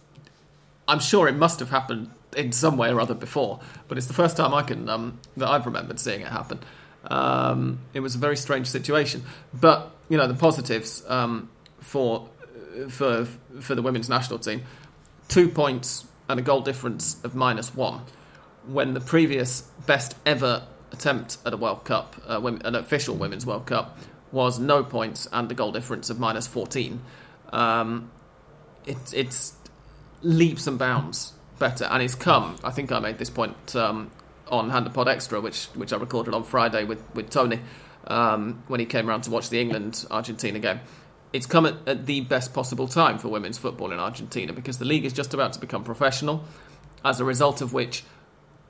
I'm 0.88 1.00
sure 1.00 1.28
it 1.28 1.34
must 1.36 1.60
have 1.60 1.70
happened 1.70 2.10
in 2.36 2.52
some 2.52 2.76
way 2.76 2.90
or 2.90 3.00
other 3.00 3.14
before, 3.14 3.60
but 3.88 3.98
it's 3.98 4.06
the 4.06 4.14
first 4.14 4.36
time 4.36 4.54
I 4.54 4.62
can 4.62 4.88
um, 4.88 5.18
that 5.36 5.48
I've 5.48 5.66
remembered 5.66 5.98
seeing 5.98 6.20
it 6.20 6.28
happen. 6.28 6.60
Um, 7.04 7.80
it 7.94 8.00
was 8.00 8.14
a 8.14 8.18
very 8.18 8.36
strange 8.36 8.66
situation, 8.66 9.24
but 9.52 9.90
you 10.08 10.16
know 10.16 10.26
the 10.26 10.34
positives 10.34 11.02
um, 11.08 11.48
for 11.80 12.28
for 12.88 13.24
for 13.60 13.74
the 13.74 13.82
women's 13.82 14.08
national 14.08 14.38
team: 14.38 14.62
two 15.28 15.48
points 15.48 16.06
and 16.28 16.38
a 16.38 16.42
goal 16.42 16.60
difference 16.60 17.22
of 17.24 17.34
minus 17.34 17.74
one, 17.74 18.02
when 18.66 18.94
the 18.94 19.00
previous 19.00 19.62
best 19.86 20.14
ever 20.24 20.66
attempt 20.92 21.38
at 21.44 21.52
a 21.52 21.56
World 21.56 21.84
Cup, 21.84 22.16
uh, 22.26 22.40
women, 22.40 22.62
an 22.64 22.74
official 22.74 23.16
women's 23.16 23.46
World 23.46 23.66
Cup, 23.66 23.98
was 24.32 24.58
no 24.58 24.84
points 24.84 25.26
and 25.32 25.50
a 25.50 25.54
goal 25.54 25.72
difference 25.72 26.10
of 26.10 26.20
minus 26.20 26.46
14. 26.46 27.00
Um, 27.52 28.10
it, 28.86 28.96
it's 29.12 29.54
leaps 30.22 30.66
and 30.66 30.78
bounds 30.78 31.32
better, 31.60 31.84
and 31.84 32.02
it's 32.02 32.16
come. 32.16 32.56
I 32.64 32.70
think 32.72 32.90
I 32.90 32.98
made 32.98 33.18
this 33.18 33.30
point 33.30 33.76
um, 33.76 34.10
on 34.48 34.70
Hand 34.70 34.88
of 34.88 34.94
Pod 34.94 35.06
Extra, 35.06 35.40
which 35.40 35.66
which 35.76 35.92
I 35.92 35.96
recorded 35.96 36.34
on 36.34 36.42
Friday 36.42 36.82
with 36.84 37.00
with 37.14 37.30
Tony 37.30 37.60
um, 38.08 38.64
when 38.66 38.80
he 38.80 38.86
came 38.86 39.08
around 39.08 39.22
to 39.22 39.30
watch 39.30 39.50
the 39.50 39.60
England 39.60 40.04
Argentina 40.10 40.58
game. 40.58 40.80
It's 41.32 41.46
come 41.46 41.66
at, 41.66 41.74
at 41.86 42.06
the 42.06 42.22
best 42.22 42.52
possible 42.52 42.88
time 42.88 43.18
for 43.18 43.28
women's 43.28 43.58
football 43.58 43.92
in 43.92 44.00
Argentina 44.00 44.52
because 44.52 44.78
the 44.78 44.84
league 44.84 45.04
is 45.04 45.12
just 45.12 45.32
about 45.32 45.52
to 45.52 45.60
become 45.60 45.84
professional, 45.84 46.42
as 47.04 47.20
a 47.20 47.24
result 47.24 47.62
of 47.62 47.72
which 47.72 48.02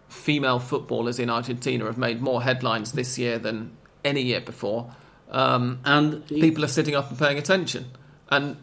female 0.08 0.58
footballers 0.58 1.18
in 1.18 1.30
Argentina 1.30 1.84
have 1.86 1.96
made 1.96 2.20
more 2.20 2.42
headlines 2.42 2.92
this 2.92 3.16
year 3.16 3.38
than 3.38 3.70
any 4.04 4.20
year 4.22 4.40
before. 4.40 4.92
Um, 5.30 5.78
And 5.84 6.26
people 6.26 6.64
are 6.64 6.68
sitting 6.68 6.96
up 6.96 7.08
and 7.10 7.18
paying 7.18 7.38
attention. 7.38 7.86
And 8.28 8.56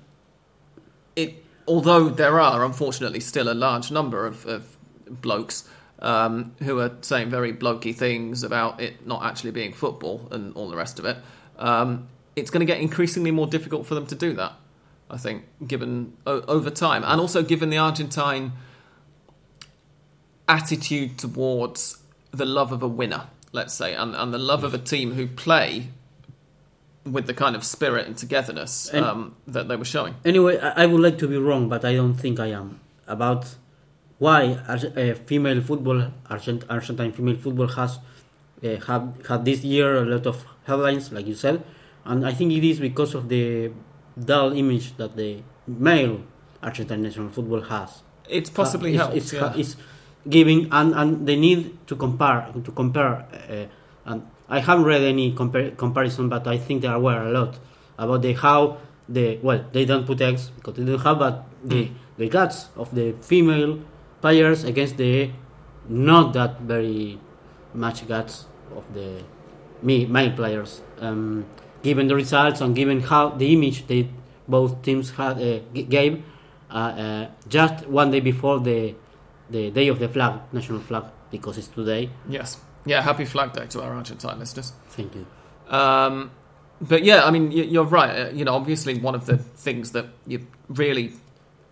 it, 1.15 1.43
although 1.67 2.09
there 2.09 2.39
are 2.39 2.63
unfortunately 2.63 3.19
still 3.19 3.51
a 3.51 3.53
large 3.53 3.91
number 3.91 4.25
of, 4.25 4.45
of 4.45 4.77
blokes 5.09 5.67
um, 5.99 6.55
who 6.63 6.79
are 6.79 6.91
saying 7.01 7.29
very 7.29 7.53
blokey 7.53 7.95
things 7.95 8.43
about 8.43 8.79
it 8.81 9.05
not 9.05 9.23
actually 9.23 9.51
being 9.51 9.73
football 9.73 10.27
and 10.31 10.55
all 10.55 10.69
the 10.69 10.77
rest 10.77 10.99
of 10.99 11.05
it, 11.05 11.17
um, 11.57 12.07
it's 12.35 12.51
going 12.51 12.65
to 12.65 12.71
get 12.71 12.79
increasingly 12.79 13.31
more 13.31 13.47
difficult 13.47 13.85
for 13.85 13.95
them 13.95 14.05
to 14.05 14.15
do 14.15 14.33
that. 14.33 14.53
I 15.09 15.17
think, 15.17 15.45
given 15.65 16.17
o- 16.25 16.41
over 16.41 16.69
time, 16.69 17.03
and 17.05 17.21
also 17.21 17.41
given 17.41 17.69
the 17.69 17.77
Argentine 17.77 18.51
attitude 20.49 21.17
towards 21.17 22.03
the 22.31 22.45
love 22.45 22.71
of 22.73 22.83
a 22.83 22.87
winner, 22.87 23.27
let's 23.53 23.73
say, 23.73 23.93
and, 23.93 24.13
and 24.15 24.33
the 24.33 24.37
love 24.37 24.65
of 24.65 24.73
a 24.73 24.77
team 24.77 25.13
who 25.13 25.25
play 25.27 25.89
with 27.15 27.25
the 27.27 27.33
kind 27.33 27.55
of 27.55 27.63
spirit 27.63 28.03
and 28.07 28.15
togetherness 28.17 28.89
And- 28.93 29.05
um, 29.05 29.35
that 29.47 29.67
they 29.67 29.75
were 29.81 29.85
showing. 29.95 30.13
Anyway, 30.25 30.55
I 30.59 30.83
I 30.83 30.85
would 30.85 31.01
like 31.07 31.17
to 31.23 31.27
be 31.27 31.37
wrong, 31.47 31.63
but 31.69 31.81
I 31.85 31.93
don't 31.99 32.15
think 32.23 32.39
I 32.39 32.49
am. 32.61 32.67
About 33.07 33.43
why 34.19 34.41
Arge- 34.67 34.93
uh, 34.97 35.15
female 35.29 35.61
football, 35.61 35.99
Argent- 36.29 36.65
Argentine 36.69 37.11
female 37.17 37.37
football 37.45 37.67
has 37.79 37.91
uh, 38.63 38.75
have 38.89 39.03
had 39.29 39.45
this 39.45 39.63
year 39.63 39.89
a 40.03 40.05
lot 40.13 40.25
of 40.31 40.37
headlines, 40.65 41.11
like 41.11 41.27
you 41.27 41.35
said, 41.35 41.63
and 42.05 42.25
I 42.25 42.33
think 42.33 42.51
it 42.51 42.63
is 42.71 42.79
because 42.79 43.13
of 43.15 43.23
the 43.29 43.71
dull 44.29 44.49
image 44.53 44.87
that 44.97 45.15
the 45.15 45.31
male 45.67 46.15
Argentine 46.63 47.01
national 47.03 47.29
football 47.29 47.61
has. 47.61 47.89
It's 48.37 48.49
possibly 48.49 48.91
Uh, 48.95 48.97
helped. 49.01 49.15
it's, 49.17 49.31
yeah. 49.33 49.53
it's, 49.55 49.75
giving 50.29 50.67
and, 50.71 50.93
and 50.93 51.25
the 51.25 51.35
need 51.37 51.61
to 51.87 51.95
compare 51.95 52.39
to 52.65 52.71
compare 52.73 53.13
uh, 53.31 53.65
and 54.11 54.19
I 54.49 54.59
haven't 54.59 54.85
read 54.85 55.01
any 55.01 55.33
compar- 55.33 55.75
comparison 55.77 56.29
but 56.29 56.47
I 56.47 56.57
think 56.57 56.81
there 56.81 56.97
were 56.99 57.21
a 57.27 57.31
lot 57.31 57.59
about 57.97 58.21
the 58.21 58.33
how 58.33 58.77
the 59.09 59.37
well 59.41 59.63
they 59.73 59.85
don't 59.85 60.05
put 60.05 60.21
eggs 60.21 60.49
because 60.55 60.73
they 60.75 60.85
don't 60.85 60.99
have 61.01 61.19
but 61.19 61.43
the 61.63 61.85
Mm. 61.85 61.91
the 62.17 62.27
guts 62.29 62.67
of 62.75 62.93
the 62.95 63.13
female 63.21 63.79
players 64.21 64.63
against 64.63 64.97
the 64.97 65.29
not 65.89 66.33
that 66.33 66.59
very 66.61 67.19
much 67.73 68.07
guts 68.07 68.45
of 68.75 68.83
the 68.93 69.23
me 69.81 70.05
male 70.05 70.31
players 70.31 70.81
um, 70.99 71.45
given 71.83 72.07
the 72.07 72.15
results 72.15 72.61
and 72.61 72.75
given 72.75 72.99
how 73.01 73.29
the 73.29 73.53
image 73.53 73.85
they 73.87 74.09
both 74.47 74.81
teams 74.81 75.11
had 75.11 75.37
uh, 75.37 75.59
g- 75.73 75.83
gave 75.83 76.23
uh, 76.71 76.73
uh, 76.73 77.27
just 77.47 77.85
one 77.87 78.11
day 78.11 78.19
before 78.19 78.59
the 78.59 78.95
the 79.49 79.69
day 79.71 79.87
of 79.87 79.99
the 79.99 80.09
flag 80.09 80.33
national 80.51 80.79
flag 80.79 81.03
because 81.31 81.57
it's 81.57 81.67
today 81.69 82.09
yes. 82.29 82.57
Yeah, 82.87 83.01
happy 83.01 83.25
Flag 83.25 83.53
Day 83.53 83.67
to 83.67 83.81
our 83.83 83.93
Argentine 83.93 84.39
listeners. 84.39 84.71
thank 84.89 85.13
you 85.15 85.25
Um, 85.69 86.31
but 86.79 87.03
yeah, 87.03 87.25
I 87.25 87.31
mean, 87.31 87.51
you're 87.51 87.83
right. 87.83 88.27
Uh, 88.27 88.29
You 88.33 88.45
know, 88.45 88.53
obviously, 88.55 88.99
one 88.99 89.15
of 89.15 89.25
the 89.25 89.37
things 89.37 89.91
that 89.91 90.05
you 90.27 90.45
really 90.69 91.13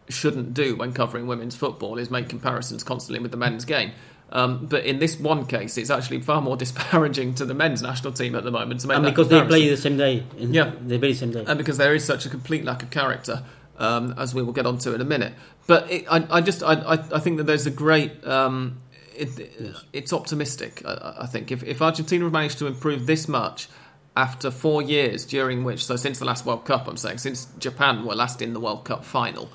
shouldn't 0.09 0.53
do 0.53 0.75
when 0.75 0.93
covering 0.93 1.27
women's 1.27 1.55
football 1.55 1.97
is 1.97 2.09
make 2.11 2.27
comparisons 2.29 2.83
constantly 2.83 3.19
with 3.21 3.31
the 3.31 3.37
men's 3.37 3.65
game. 3.65 3.91
Um, 4.31 4.65
but 4.65 4.83
in 4.85 4.97
this 4.99 5.19
one 5.19 5.45
case, 5.45 5.77
it's 5.77 5.89
actually 5.91 6.21
far 6.21 6.41
more 6.41 6.57
disparaging 6.65 7.35
to 7.35 7.45
the 7.45 7.53
men's 7.53 7.81
national 7.81 8.13
team 8.13 8.35
at 8.35 8.43
the 8.43 8.51
moment 8.51 8.81
to 8.81 8.87
make 8.87 8.97
and 8.97 9.05
because 9.05 9.29
they 9.29 9.41
play 9.43 9.69
the 9.69 9.77
same 9.77 9.97
day 9.97 10.23
Yeah. 10.37 10.71
the 10.81 10.97
very 10.97 11.13
same 11.13 11.31
day 11.31 11.43
and 11.47 11.57
because 11.57 11.77
there 11.77 11.93
is 11.95 12.03
such 12.03 12.25
a 12.25 12.29
complete 12.29 12.65
lack 12.65 12.81
of 12.83 12.89
character, 12.89 13.43
um, 13.77 14.13
as 14.17 14.33
we 14.33 14.41
will 14.41 14.53
get 14.53 14.65
onto 14.65 14.93
in 14.93 15.01
a 15.01 15.05
minute. 15.05 15.33
But 15.67 15.89
it, 15.91 16.05
I, 16.09 16.25
I 16.37 16.41
just, 16.41 16.63
I, 16.63 16.73
I, 16.73 16.93
I 16.93 17.19
think 17.19 17.37
that 17.37 17.43
there's 17.45 17.65
a 17.67 17.71
great, 17.71 18.25
um, 18.25 18.77
it, 19.15 19.75
it's 19.93 20.13
optimistic. 20.13 20.81
I, 20.85 21.17
I 21.21 21.25
think 21.25 21.51
if, 21.51 21.63
if 21.63 21.81
Argentina 21.81 22.25
have 22.25 22.33
managed 22.33 22.59
to 22.59 22.67
improve 22.67 23.07
this 23.07 23.27
much 23.27 23.69
after 24.17 24.49
four 24.49 24.81
years, 24.81 25.25
during 25.25 25.63
which, 25.63 25.85
so 25.85 25.95
since 25.95 26.19
the 26.19 26.25
last 26.25 26.45
World 26.45 26.65
Cup, 26.65 26.87
I'm 26.87 26.97
saying, 26.97 27.17
since 27.17 27.45
Japan 27.59 28.05
were 28.05 28.15
last 28.15 28.41
in 28.41 28.53
the 28.53 28.59
World 28.59 28.85
Cup 28.85 29.03
final, 29.03 29.49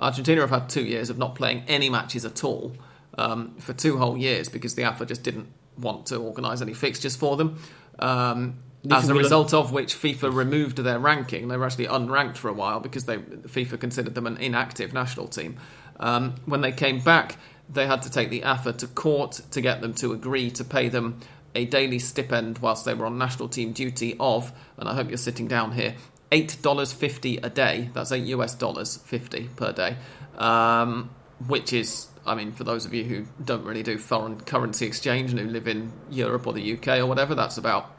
Argentina 0.00 0.40
have 0.40 0.50
had 0.50 0.68
two 0.68 0.84
years 0.84 1.10
of 1.10 1.18
not 1.18 1.34
playing 1.34 1.64
any 1.68 1.90
matches 1.90 2.24
at 2.24 2.44
all 2.44 2.74
um, 3.18 3.54
for 3.58 3.72
two 3.72 3.98
whole 3.98 4.16
years 4.16 4.48
because 4.48 4.74
the 4.74 4.84
AFA 4.84 5.06
just 5.06 5.22
didn't 5.22 5.48
want 5.78 6.06
to 6.06 6.16
organise 6.16 6.62
any 6.62 6.74
fixtures 6.74 7.16
for 7.16 7.36
them. 7.36 7.58
Um, 7.98 8.58
as 8.90 9.08
a 9.08 9.14
result 9.14 9.52
of 9.52 9.72
which 9.72 9.94
FIFA 9.94 10.32
removed 10.32 10.78
their 10.78 10.98
ranking. 10.98 11.48
They 11.48 11.56
were 11.56 11.66
actually 11.66 11.86
unranked 11.86 12.36
for 12.36 12.48
a 12.48 12.52
while 12.52 12.80
because 12.80 13.06
they 13.06 13.18
FIFA 13.18 13.80
considered 13.80 14.14
them 14.14 14.26
an 14.26 14.36
inactive 14.36 14.92
national 14.92 15.28
team. 15.28 15.56
Um, 15.98 16.34
when 16.44 16.60
they 16.60 16.72
came 16.72 17.00
back, 17.00 17.36
they 17.68 17.86
had 17.86 18.02
to 18.02 18.10
take 18.10 18.30
the 18.30 18.42
AFA 18.42 18.72
to 18.74 18.86
court 18.86 19.40
to 19.50 19.60
get 19.60 19.80
them 19.80 19.94
to 19.94 20.12
agree 20.12 20.50
to 20.52 20.64
pay 20.64 20.88
them 20.88 21.20
a 21.54 21.64
daily 21.64 21.98
stipend 21.98 22.58
whilst 22.58 22.84
they 22.84 22.94
were 22.94 23.06
on 23.06 23.16
national 23.18 23.48
team 23.48 23.72
duty 23.72 24.14
of, 24.20 24.52
and 24.76 24.88
I 24.88 24.94
hope 24.94 25.08
you're 25.08 25.16
sitting 25.16 25.48
down 25.48 25.72
here, 25.72 25.94
eight 26.30 26.56
dollars 26.62 26.92
fifty 26.92 27.38
a 27.38 27.48
day. 27.50 27.90
That's 27.94 28.12
eight 28.12 28.24
US 28.26 28.54
dollars 28.54 28.98
fifty 28.98 29.48
per 29.56 29.72
day, 29.72 29.96
um, 30.36 31.10
which 31.46 31.72
is, 31.72 32.08
I 32.26 32.34
mean, 32.34 32.52
for 32.52 32.64
those 32.64 32.84
of 32.84 32.92
you 32.92 33.04
who 33.04 33.24
don't 33.42 33.64
really 33.64 33.82
do 33.82 33.96
foreign 33.98 34.40
currency 34.40 34.86
exchange 34.86 35.30
and 35.30 35.40
who 35.40 35.46
live 35.46 35.66
in 35.66 35.92
Europe 36.10 36.46
or 36.46 36.52
the 36.52 36.74
UK 36.74 36.98
or 36.98 37.06
whatever, 37.06 37.34
that's 37.34 37.56
about 37.56 37.90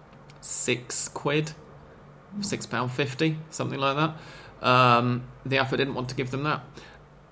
six 0.42 1.10
quid, 1.10 1.52
six 2.42 2.66
pound 2.66 2.92
fifty, 2.92 3.40
something 3.50 3.80
like 3.80 3.96
that. 3.98 4.66
Um, 4.68 5.24
the 5.46 5.58
AFA 5.58 5.78
didn't 5.78 5.96
want 5.96 6.10
to 6.10 6.16
give 6.16 6.30
them 6.32 6.44
that, 6.44 6.64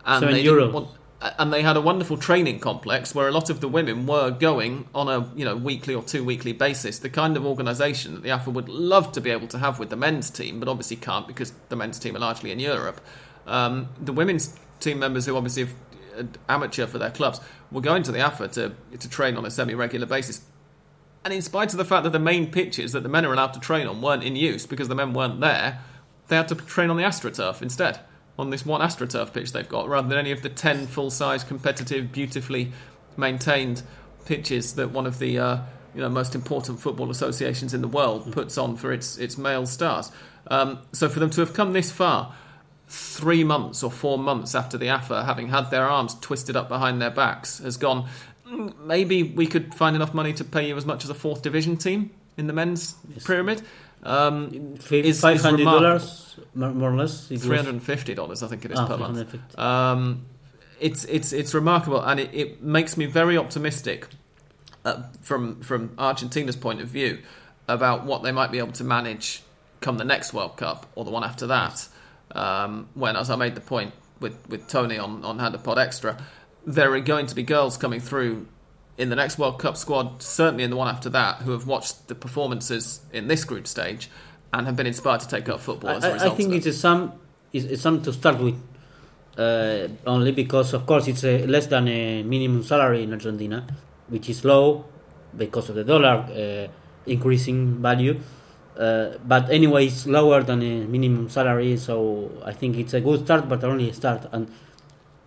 and 0.05 0.21
Seven 0.21 0.33
they 0.35 0.43
euros. 0.43 0.59
didn't 0.59 0.73
want 0.73 0.87
and 1.21 1.51
they 1.51 1.61
had 1.61 1.77
a 1.77 1.81
wonderful 1.81 2.17
training 2.17 2.59
complex 2.59 3.15
where 3.15 3.27
a 3.27 3.31
lot 3.31 3.49
of 3.49 3.61
the 3.61 3.67
women 3.67 4.05
were 4.05 4.31
going 4.31 4.87
on 4.93 5.07
a 5.07 5.29
you 5.35 5.45
know 5.45 5.55
weekly 5.55 5.95
or 5.95 6.03
two 6.03 6.23
weekly 6.23 6.53
basis. 6.53 6.99
The 6.99 7.09
kind 7.09 7.37
of 7.37 7.45
organisation 7.45 8.15
that 8.15 8.23
the 8.23 8.31
AFA 8.31 8.51
would 8.51 8.69
love 8.69 9.11
to 9.13 9.21
be 9.21 9.31
able 9.31 9.47
to 9.47 9.59
have 9.59 9.79
with 9.79 9.89
the 9.89 9.95
men's 9.95 10.29
team, 10.29 10.59
but 10.59 10.67
obviously 10.67 10.97
can't 10.97 11.27
because 11.27 11.53
the 11.69 11.75
men's 11.75 11.99
team 11.99 12.15
are 12.15 12.19
largely 12.19 12.51
in 12.51 12.59
Europe. 12.59 13.01
Um, 13.47 13.89
the 13.99 14.13
women's 14.13 14.57
team 14.79 14.99
members 14.99 15.25
who 15.25 15.35
obviously 15.35 15.65
have 16.17 16.29
amateur 16.49 16.85
for 16.85 16.97
their 16.97 17.11
clubs 17.11 17.39
were 17.71 17.81
going 17.81 18.03
to 18.03 18.11
the 18.11 18.19
AFA 18.19 18.49
to 18.49 18.75
to 18.99 19.09
train 19.09 19.37
on 19.37 19.45
a 19.45 19.51
semi-regular 19.51 20.05
basis. 20.05 20.41
And 21.23 21.33
in 21.33 21.41
spite 21.41 21.71
of 21.71 21.77
the 21.77 21.85
fact 21.85 22.03
that 22.03 22.11
the 22.11 22.19
main 22.19 22.51
pitches 22.51 22.91
that 22.91 23.01
the 23.01 23.09
men 23.09 23.25
are 23.25 23.33
allowed 23.33 23.53
to 23.53 23.59
train 23.59 23.87
on 23.87 24.01
weren't 24.01 24.23
in 24.23 24.35
use 24.35 24.67
because 24.67 24.89
the 24.89 24.95
men 24.95 25.13
weren't 25.13 25.41
there, 25.41 25.81
they 26.27 26.35
had 26.35 26.47
to 26.49 26.55
train 26.55 26.91
on 26.91 26.97
the 26.97 27.03
AstroTurf 27.03 27.63
instead 27.63 27.99
on 28.37 28.49
this 28.49 28.65
one 28.65 28.81
AstroTurf 28.81 29.33
pitch 29.33 29.53
they've 29.53 29.67
got, 29.67 29.87
rather 29.87 30.07
than 30.07 30.17
any 30.17 30.31
of 30.31 30.41
the 30.41 30.49
10 30.49 30.87
full 30.87 31.09
size, 31.09 31.43
competitive, 31.43 32.11
beautifully 32.11 32.71
maintained 33.17 33.81
pitches 34.25 34.75
that 34.75 34.91
one 34.91 35.05
of 35.05 35.19
the 35.19 35.39
uh, 35.39 35.57
you 35.93 36.01
know, 36.01 36.09
most 36.09 36.35
important 36.35 36.79
football 36.79 37.09
associations 37.09 37.73
in 37.73 37.81
the 37.81 37.87
world 37.87 38.31
puts 38.33 38.57
on 38.57 38.75
for 38.75 38.91
its, 38.91 39.17
its 39.17 39.37
male 39.37 39.65
stars. 39.65 40.11
Um, 40.47 40.79
so 40.91 41.07
for 41.07 41.19
them 41.19 41.29
to 41.31 41.41
have 41.41 41.53
come 41.53 41.71
this 41.71 41.91
far, 41.91 42.35
three 42.87 43.43
months 43.43 43.81
or 43.81 43.89
four 43.89 44.17
months 44.17 44.53
after 44.53 44.77
the 44.77 44.89
AFA, 44.89 45.23
having 45.23 45.47
had 45.47 45.71
their 45.71 45.85
arms 45.85 46.15
twisted 46.19 46.55
up 46.55 46.67
behind 46.67 47.01
their 47.01 47.09
backs, 47.09 47.59
has 47.59 47.77
gone, 47.77 48.07
mm, 48.47 48.77
maybe 48.79 49.23
we 49.23 49.47
could 49.47 49.73
find 49.73 49.95
enough 49.95 50.13
money 50.13 50.33
to 50.33 50.43
pay 50.43 50.67
you 50.67 50.75
as 50.75 50.85
much 50.85 51.03
as 51.03 51.09
a 51.09 51.15
fourth 51.15 51.41
division 51.41 51.77
team 51.77 52.11
in 52.37 52.47
the 52.47 52.53
men's 52.53 52.95
yes. 53.13 53.25
pyramid. 53.25 53.61
Um, 54.03 54.77
is, 54.91 55.19
five 55.19 55.41
hundred 55.41 55.63
dollars 55.63 56.37
more 56.53 56.93
or 56.93 56.95
less. 56.95 57.27
Three 57.27 57.57
hundred 57.57 57.71
and 57.71 57.83
fifty 57.83 58.13
dollars, 58.13 58.43
I 58.43 58.47
think 58.47 58.65
it 58.65 58.71
is 58.71 58.79
ah, 58.79 58.87
per 58.87 58.97
month. 58.97 59.59
Um, 59.59 60.25
it's 60.79 61.05
it's 61.05 61.33
it's 61.33 61.53
remarkable, 61.53 62.01
and 62.01 62.19
it, 62.19 62.29
it 62.33 62.61
makes 62.61 62.97
me 62.97 63.05
very 63.05 63.37
optimistic 63.37 64.07
uh, 64.83 65.03
from 65.21 65.61
from 65.61 65.95
Argentina's 65.97 66.55
point 66.55 66.81
of 66.81 66.87
view 66.87 67.19
about 67.67 68.05
what 68.05 68.23
they 68.23 68.31
might 68.31 68.51
be 68.51 68.59
able 68.59 68.73
to 68.73 68.83
manage 68.83 69.41
come 69.81 69.97
the 69.97 70.05
next 70.05 70.33
World 70.33 70.57
Cup 70.57 70.85
or 70.95 71.05
the 71.05 71.11
one 71.11 71.23
after 71.23 71.47
that. 71.47 71.87
Um, 72.31 72.89
when, 72.95 73.15
as 73.15 73.29
I 73.29 73.35
made 73.35 73.55
the 73.55 73.61
point 73.61 73.93
with 74.19 74.37
with 74.49 74.67
Tony 74.67 74.97
on 74.97 75.23
on 75.23 75.39
Hand 75.39 75.55
of 75.55 75.63
Pod 75.63 75.79
Extra, 75.79 76.17
there 76.65 76.93
are 76.93 76.99
going 76.99 77.27
to 77.27 77.35
be 77.35 77.43
girls 77.43 77.77
coming 77.77 77.99
through 77.99 78.47
in 78.97 79.09
the 79.09 79.15
next 79.15 79.37
World 79.37 79.59
Cup 79.59 79.77
squad, 79.77 80.21
certainly 80.21 80.63
in 80.63 80.69
the 80.69 80.75
one 80.75 80.87
after 80.87 81.09
that, 81.09 81.41
who 81.41 81.51
have 81.51 81.67
watched 81.67 82.07
the 82.07 82.15
performances 82.15 83.01
in 83.11 83.27
this 83.27 83.43
group 83.43 83.67
stage 83.67 84.09
and 84.53 84.65
have 84.67 84.75
been 84.75 84.87
inspired 84.87 85.19
to 85.19 85.27
take 85.27 85.49
up 85.49 85.59
football 85.59 85.91
as 85.91 86.03
a 86.03 86.13
result. 86.13 86.31
I 86.31 86.35
think 86.35 86.53
it's 86.53 86.65
a 86.65 86.73
some 86.73 87.13
it's, 87.51 87.65
it's 87.65 87.81
something 87.81 88.03
to 88.05 88.13
start 88.13 88.39
with, 88.39 88.55
uh, 89.37 89.87
only 90.05 90.31
because 90.31 90.73
of 90.73 90.85
course 90.85 91.07
it's 91.07 91.23
a, 91.23 91.45
less 91.45 91.67
than 91.67 91.87
a 91.87 92.23
minimum 92.23 92.63
salary 92.63 93.03
in 93.03 93.11
Argentina, 93.11 93.67
which 94.07 94.29
is 94.29 94.45
low 94.45 94.85
because 95.35 95.69
of 95.69 95.75
the 95.75 95.83
dollar 95.83 96.25
uh, 96.31 96.67
increasing 97.05 97.81
value. 97.81 98.19
Uh, 98.77 99.17
but 99.25 99.49
anyway, 99.49 99.87
it's 99.87 100.05
lower 100.05 100.43
than 100.43 100.61
a 100.61 100.85
minimum 100.85 101.29
salary, 101.29 101.77
so 101.77 102.29
I 102.43 102.51
think 102.51 102.77
it's 102.77 102.93
a 102.93 102.99
good 102.99 103.23
start, 103.23 103.47
but 103.47 103.63
only 103.63 103.89
a 103.89 103.93
start. 103.93 104.27
And 104.33 104.47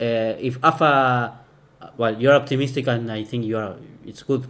uh, 0.00 0.36
if 0.38 0.62
AFA 0.62 1.38
well, 1.98 2.18
you're 2.18 2.32
optimistic, 2.32 2.86
and 2.86 3.10
I 3.10 3.24
think 3.24 3.44
you 3.44 3.58
are. 3.58 3.76
It's 4.06 4.22
good, 4.22 4.46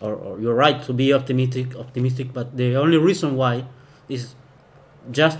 or, 0.00 0.14
or, 0.14 0.38
you're 0.38 0.54
right 0.54 0.80
to 0.84 0.92
be 0.92 1.12
optimistic. 1.12 1.74
Optimistic, 1.74 2.32
but 2.32 2.56
the 2.56 2.76
only 2.76 2.98
reason 2.98 3.36
why 3.36 3.64
is 4.08 4.34
just 5.10 5.38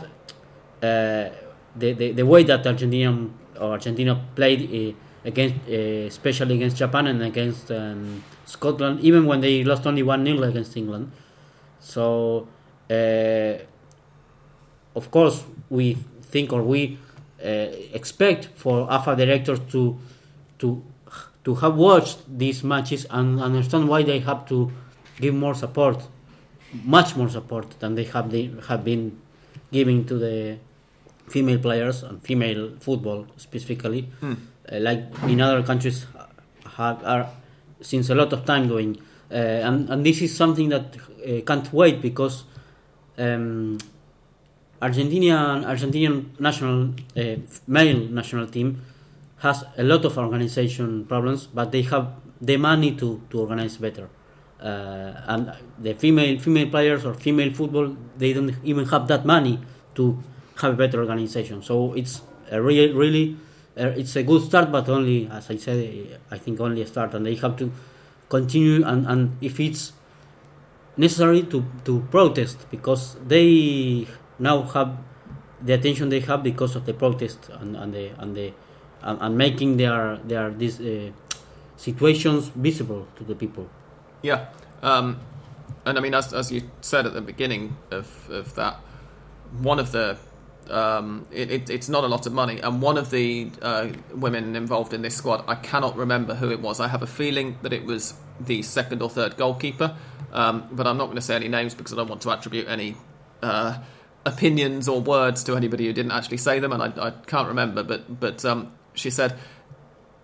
uh, 0.82 1.28
the, 1.76 1.92
the 1.92 2.12
the 2.12 2.26
way 2.26 2.42
that 2.44 2.66
Argentina 2.66 3.28
or 3.60 3.72
Argentina 3.72 4.18
played 4.34 4.62
uh, 4.62 5.28
against, 5.28 5.56
uh, 5.68 6.08
especially 6.08 6.54
against 6.56 6.78
Japan 6.78 7.06
and 7.06 7.22
against 7.22 7.70
um, 7.70 8.24
Scotland, 8.46 9.00
even 9.00 9.26
when 9.26 9.42
they 9.42 9.62
lost 9.62 9.86
only 9.86 10.02
one 10.02 10.24
0 10.24 10.42
against 10.42 10.76
England. 10.78 11.12
So, 11.78 12.48
uh, 12.90 13.58
of 14.96 15.10
course, 15.10 15.44
we 15.68 15.94
think 16.22 16.54
or 16.54 16.62
we 16.62 16.98
uh, 17.44 17.48
expect 17.92 18.48
for 18.56 18.90
AFA 18.90 19.14
directors 19.14 19.60
to 19.72 19.98
to 20.58 20.82
to 21.44 21.54
have 21.56 21.76
watched 21.76 22.18
these 22.38 22.62
matches 22.62 23.06
and 23.10 23.40
understand 23.40 23.88
why 23.88 24.02
they 24.02 24.18
have 24.20 24.46
to 24.48 24.70
give 25.20 25.34
more 25.34 25.54
support, 25.54 26.02
much 26.84 27.16
more 27.16 27.28
support 27.28 27.78
than 27.80 27.94
they 27.94 28.04
have 28.04 28.30
they 28.30 28.50
have 28.68 28.84
been 28.84 29.18
giving 29.72 30.04
to 30.04 30.18
the 30.18 30.58
female 31.28 31.58
players 31.58 32.02
and 32.02 32.22
female 32.22 32.72
football 32.80 33.26
specifically, 33.36 34.08
mm. 34.20 34.36
uh, 34.70 34.80
like 34.80 35.04
in 35.24 35.40
other 35.40 35.62
countries 35.62 36.06
have 36.76 37.02
are 37.04 37.28
since 37.80 38.10
a 38.10 38.14
lot 38.14 38.32
of 38.32 38.44
time 38.44 38.68
doing, 38.68 38.96
uh, 39.30 39.34
and 39.34 39.88
and 39.88 40.04
this 40.04 40.20
is 40.20 40.36
something 40.36 40.68
that 40.68 40.96
uh, 41.26 41.40
can't 41.46 41.72
wait 41.72 42.00
because. 42.00 42.44
Um, 43.18 43.78
Argentinian 44.80 45.66
Argentinian 45.66 46.40
national 46.40 46.94
uh, 47.14 47.36
male 47.66 48.08
national 48.08 48.46
team 48.46 48.80
has 49.40 49.64
a 49.76 49.82
lot 49.82 50.04
of 50.04 50.16
organization 50.18 51.04
problems, 51.06 51.46
but 51.46 51.72
they 51.72 51.82
have 51.82 52.12
the 52.40 52.56
money 52.56 52.92
to, 52.96 53.22
to 53.30 53.40
organize 53.40 53.76
better. 53.76 54.08
Uh, 54.60 55.12
and 55.26 55.52
the 55.78 55.94
female 55.94 56.38
female 56.38 56.68
players 56.68 57.04
or 57.06 57.14
female 57.14 57.50
football, 57.50 57.96
they 58.18 58.32
don't 58.34 58.54
even 58.62 58.84
have 58.86 59.08
that 59.08 59.24
money 59.24 59.58
to 59.94 60.22
have 60.60 60.74
a 60.74 60.76
better 60.76 61.00
organization. 61.00 61.62
So 61.62 61.94
it's 61.94 62.20
a 62.50 62.60
really 62.60 62.92
really 62.92 63.36
uh, 63.78 63.86
it's 63.96 64.16
a 64.16 64.22
good 64.22 64.42
start, 64.42 64.70
but 64.70 64.86
only 64.90 65.28
as 65.28 65.50
I 65.50 65.56
said, 65.56 66.20
I 66.30 66.36
think 66.36 66.60
only 66.60 66.82
a 66.82 66.86
start, 66.86 67.14
and 67.14 67.24
they 67.24 67.36
have 67.36 67.56
to 67.56 67.72
continue. 68.28 68.84
And, 68.84 69.06
and 69.06 69.36
if 69.40 69.58
it's 69.58 69.94
necessary 70.96 71.42
to, 71.44 71.64
to 71.84 72.00
protest 72.10 72.66
because 72.70 73.16
they 73.26 74.06
now 74.38 74.62
have 74.62 74.98
the 75.62 75.72
attention 75.72 76.10
they 76.10 76.20
have 76.20 76.42
because 76.42 76.76
of 76.76 76.84
the 76.84 76.94
protest 76.94 77.50
and, 77.60 77.76
and 77.76 77.94
the 77.94 78.10
and 78.18 78.36
the 78.36 78.52
and, 79.02 79.18
and 79.20 79.38
making 79.38 79.76
their 79.76 80.16
their 80.24 80.50
these 80.50 80.80
uh, 80.80 81.10
situations 81.76 82.48
visible 82.48 83.06
to 83.16 83.24
the 83.24 83.34
people. 83.34 83.68
Yeah, 84.22 84.46
um, 84.82 85.20
and 85.84 85.98
I 85.98 86.00
mean, 86.00 86.14
as 86.14 86.32
as 86.32 86.52
you 86.52 86.62
said 86.80 87.06
at 87.06 87.14
the 87.14 87.20
beginning 87.20 87.76
of 87.90 88.28
of 88.30 88.54
that, 88.54 88.76
one 89.60 89.78
of 89.78 89.92
the 89.92 90.18
um, 90.68 91.26
it, 91.32 91.50
it, 91.50 91.70
it's 91.70 91.88
not 91.88 92.04
a 92.04 92.06
lot 92.06 92.26
of 92.26 92.32
money, 92.32 92.60
and 92.60 92.80
one 92.82 92.98
of 92.98 93.10
the 93.10 93.50
uh, 93.62 93.88
women 94.14 94.54
involved 94.54 94.92
in 94.92 95.02
this 95.02 95.16
squad, 95.16 95.44
I 95.48 95.56
cannot 95.56 95.96
remember 95.96 96.34
who 96.34 96.50
it 96.50 96.60
was. 96.60 96.80
I 96.80 96.88
have 96.88 97.02
a 97.02 97.08
feeling 97.08 97.58
that 97.62 97.72
it 97.72 97.84
was 97.84 98.14
the 98.38 98.62
second 98.62 99.02
or 99.02 99.10
third 99.10 99.36
goalkeeper, 99.36 99.96
um, 100.32 100.68
but 100.70 100.86
I'm 100.86 100.96
not 100.96 101.06
going 101.06 101.16
to 101.16 101.22
say 101.22 101.36
any 101.36 101.48
names 101.48 101.74
because 101.74 101.92
I 101.92 101.96
don't 101.96 102.08
want 102.08 102.22
to 102.22 102.30
attribute 102.30 102.68
any. 102.68 102.96
Uh, 103.42 103.78
opinions 104.26 104.86
or 104.86 105.00
words 105.00 105.42
to 105.44 105.56
anybody 105.56 105.86
who 105.86 105.94
didn't 105.94 106.12
actually 106.12 106.36
say 106.36 106.58
them, 106.58 106.72
and 106.72 106.82
I, 106.82 107.06
I 107.06 107.10
can't 107.26 107.48
remember. 107.48 107.82
But 107.82 108.20
but 108.20 108.44
um, 108.44 108.72
she 108.94 109.10
said, 109.10 109.38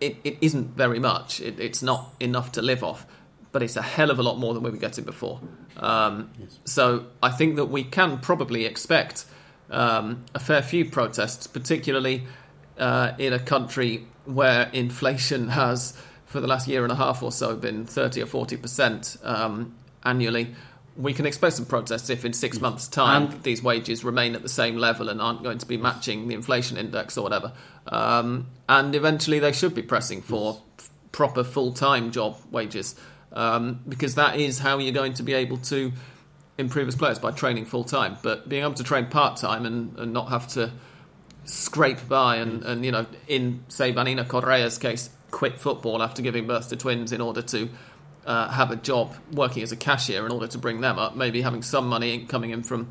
it, 0.00 0.16
it 0.24 0.38
isn't 0.40 0.76
very 0.76 0.98
much. 0.98 1.40
It, 1.40 1.58
it's 1.60 1.82
not 1.82 2.14
enough 2.20 2.52
to 2.52 2.62
live 2.62 2.84
off, 2.84 3.06
but 3.52 3.62
it's 3.62 3.76
a 3.76 3.82
hell 3.82 4.10
of 4.10 4.18
a 4.18 4.22
lot 4.22 4.38
more 4.38 4.54
than 4.54 4.62
we 4.62 4.70
were 4.70 4.76
getting 4.76 5.04
before. 5.04 5.40
Um, 5.76 6.30
yes. 6.38 6.58
So 6.64 7.06
I 7.22 7.30
think 7.30 7.56
that 7.56 7.66
we 7.66 7.84
can 7.84 8.18
probably 8.18 8.64
expect 8.64 9.24
um, 9.70 10.24
a 10.34 10.38
fair 10.38 10.62
few 10.62 10.84
protests, 10.84 11.46
particularly 11.46 12.24
uh, 12.78 13.12
in 13.18 13.32
a 13.32 13.38
country 13.38 14.06
where 14.24 14.68
inflation 14.72 15.48
has, 15.50 15.96
for 16.26 16.40
the 16.40 16.46
last 16.46 16.68
year 16.68 16.82
and 16.82 16.92
a 16.92 16.96
half 16.96 17.22
or 17.22 17.32
so, 17.32 17.56
been 17.56 17.86
30 17.86 18.22
or 18.22 18.26
40% 18.26 19.24
um, 19.24 19.74
annually 20.04 20.54
we 20.96 21.12
can 21.12 21.26
expect 21.26 21.56
some 21.56 21.66
protests 21.66 22.08
if 22.10 22.24
in 22.24 22.32
six 22.32 22.60
months' 22.60 22.88
time 22.88 23.30
and 23.30 23.42
these 23.42 23.62
wages 23.62 24.04
remain 24.04 24.34
at 24.34 24.42
the 24.42 24.48
same 24.48 24.76
level 24.76 25.08
and 25.08 25.20
aren't 25.20 25.42
going 25.42 25.58
to 25.58 25.66
be 25.66 25.76
matching 25.76 26.28
the 26.28 26.34
inflation 26.34 26.76
index 26.76 27.18
or 27.18 27.22
whatever. 27.22 27.52
Um, 27.86 28.46
and 28.68 28.94
eventually 28.94 29.38
they 29.38 29.52
should 29.52 29.74
be 29.74 29.82
pressing 29.82 30.22
for 30.22 30.62
f- 30.78 30.90
proper 31.12 31.44
full 31.44 31.72
time 31.72 32.12
job 32.12 32.36
wages 32.50 32.94
um, 33.32 33.80
because 33.88 34.14
that 34.14 34.38
is 34.38 34.60
how 34.60 34.78
you're 34.78 34.92
going 34.92 35.14
to 35.14 35.22
be 35.22 35.34
able 35.34 35.58
to 35.58 35.92
improve 36.58 36.88
as 36.88 36.96
players 36.96 37.18
by 37.18 37.30
training 37.30 37.66
full 37.66 37.84
time. 37.84 38.16
But 38.22 38.48
being 38.48 38.62
able 38.62 38.74
to 38.74 38.84
train 38.84 39.06
part 39.06 39.36
time 39.36 39.66
and, 39.66 39.98
and 39.98 40.12
not 40.12 40.30
have 40.30 40.48
to 40.48 40.72
scrape 41.44 42.08
by 42.08 42.36
and, 42.36 42.64
and, 42.64 42.84
you 42.84 42.90
know, 42.90 43.06
in, 43.28 43.64
say, 43.68 43.92
Vanina 43.92 44.26
Correa's 44.26 44.78
case, 44.78 45.10
quit 45.30 45.60
football 45.60 46.02
after 46.02 46.22
giving 46.22 46.46
birth 46.46 46.70
to 46.70 46.76
twins 46.76 47.12
in 47.12 47.20
order 47.20 47.42
to 47.42 47.68
uh, 48.26 48.48
have 48.50 48.70
a 48.70 48.76
job 48.76 49.14
working 49.32 49.62
as 49.62 49.72
a 49.72 49.76
cashier 49.76 50.26
in 50.26 50.32
order 50.32 50.46
to 50.48 50.58
bring 50.58 50.80
them 50.80 50.98
up. 50.98 51.16
Maybe 51.16 51.42
having 51.42 51.62
some 51.62 51.88
money 51.88 52.26
coming 52.26 52.50
in 52.50 52.62
from 52.62 52.88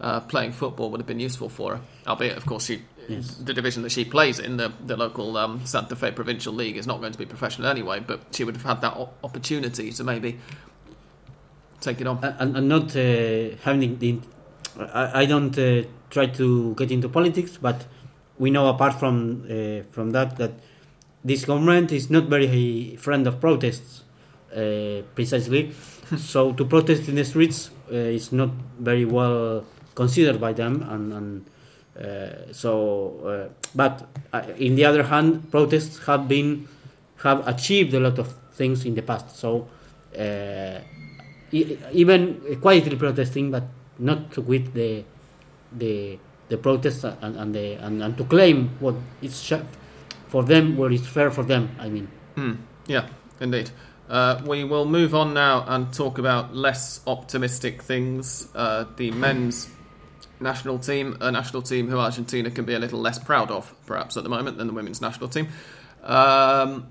uh, 0.00 0.20
playing 0.20 0.52
football 0.52 0.90
would 0.90 1.00
have 1.00 1.06
been 1.06 1.20
useful 1.20 1.48
for 1.48 1.76
her. 1.76 1.80
Albeit, 2.06 2.36
of 2.36 2.46
course, 2.46 2.66
she 2.66 2.82
yes. 3.08 3.36
the 3.36 3.52
division 3.52 3.82
that 3.82 3.90
she 3.90 4.04
plays 4.04 4.38
in, 4.38 4.56
the, 4.56 4.72
the 4.84 4.96
local 4.96 5.36
um, 5.36 5.64
Santa 5.66 5.96
Fe 5.96 6.12
Provincial 6.12 6.52
League, 6.52 6.76
is 6.76 6.86
not 6.86 7.00
going 7.00 7.12
to 7.12 7.18
be 7.18 7.26
professional 7.26 7.68
anyway. 7.68 8.00
But 8.00 8.20
she 8.32 8.44
would 8.44 8.56
have 8.56 8.64
had 8.64 8.80
that 8.80 8.96
opportunity 9.22 9.92
to 9.92 10.04
maybe 10.04 10.38
take 11.80 12.00
it 12.00 12.06
on. 12.06 12.22
And, 12.22 12.56
and 12.56 12.68
not 12.68 12.96
uh, 12.96 13.56
having 13.62 13.98
the. 13.98 14.20
I, 14.78 15.22
I 15.22 15.26
don't 15.26 15.56
uh, 15.58 15.82
try 16.10 16.26
to 16.26 16.74
get 16.74 16.90
into 16.90 17.08
politics, 17.08 17.58
but 17.60 17.86
we 18.38 18.50
know 18.50 18.68
apart 18.68 18.94
from 18.94 19.44
uh, 19.50 19.82
from 19.90 20.12
that 20.12 20.36
that 20.36 20.52
this 21.24 21.44
government 21.44 21.92
is 21.92 22.10
not 22.10 22.24
very 22.24 22.96
friend 22.96 23.26
of 23.26 23.40
protests, 23.40 24.04
precisely. 25.14 25.72
so 26.16 26.52
to 26.52 26.64
protest 26.64 27.08
in 27.08 27.14
the 27.16 27.24
streets 27.24 27.70
uh, 27.92 27.94
is 27.96 28.32
not 28.32 28.50
very 28.78 29.04
well 29.04 29.64
considered 29.94 30.40
by 30.40 30.52
them, 30.52 30.82
and, 30.88 31.12
and 31.12 31.44
uh, 32.00 32.52
so. 32.52 33.20
Uh, 33.26 33.48
but 33.74 34.06
uh, 34.32 34.42
in 34.56 34.74
the 34.76 34.84
other 34.84 35.02
hand, 35.02 35.50
protests 35.50 35.98
have 36.06 36.28
been 36.28 36.66
have 37.24 37.46
achieved 37.46 37.92
a 37.94 38.00
lot 38.00 38.18
of 38.18 38.32
things 38.54 38.84
in 38.84 38.94
the 38.94 39.02
past. 39.02 39.36
So 39.36 39.68
uh, 40.18 40.80
e- 41.52 41.76
even 41.92 42.58
quietly 42.60 42.96
protesting, 42.96 43.50
but 43.50 43.64
not 43.98 44.36
with 44.38 44.72
the 44.74 45.04
the 45.76 46.18
the 46.48 46.56
protests 46.56 47.04
and, 47.04 47.36
and 47.36 47.54
the 47.54 47.74
and, 47.74 48.02
and 48.02 48.16
to 48.16 48.24
claim 48.24 48.70
what 48.80 48.94
is 49.20 49.52
for 50.28 50.42
them 50.44 50.76
what 50.76 50.92
is 50.92 51.06
fair 51.06 51.30
for 51.30 51.44
them. 51.44 51.68
I 51.78 51.88
mean, 51.88 52.08
Hmm. 52.36 52.52
Yeah, 52.86 53.06
indeed. 53.40 53.70
Uh, 54.08 54.40
we 54.46 54.64
will 54.64 54.86
move 54.86 55.14
on 55.14 55.34
now 55.34 55.64
and 55.68 55.92
talk 55.92 56.18
about 56.18 56.54
less 56.54 57.00
optimistic 57.06 57.82
things. 57.82 58.48
Uh, 58.54 58.86
the 58.96 59.10
men's 59.10 59.68
national 60.40 60.78
team, 60.78 61.16
a 61.20 61.30
national 61.30 61.60
team 61.62 61.88
who 61.88 61.98
Argentina 61.98 62.50
can 62.50 62.64
be 62.64 62.74
a 62.74 62.78
little 62.78 63.00
less 63.00 63.18
proud 63.18 63.50
of, 63.50 63.74
perhaps 63.86 64.16
at 64.16 64.22
the 64.22 64.30
moment, 64.30 64.56
than 64.56 64.66
the 64.66 64.72
women's 64.72 65.02
national 65.02 65.28
team. 65.28 65.48
Um, 66.02 66.86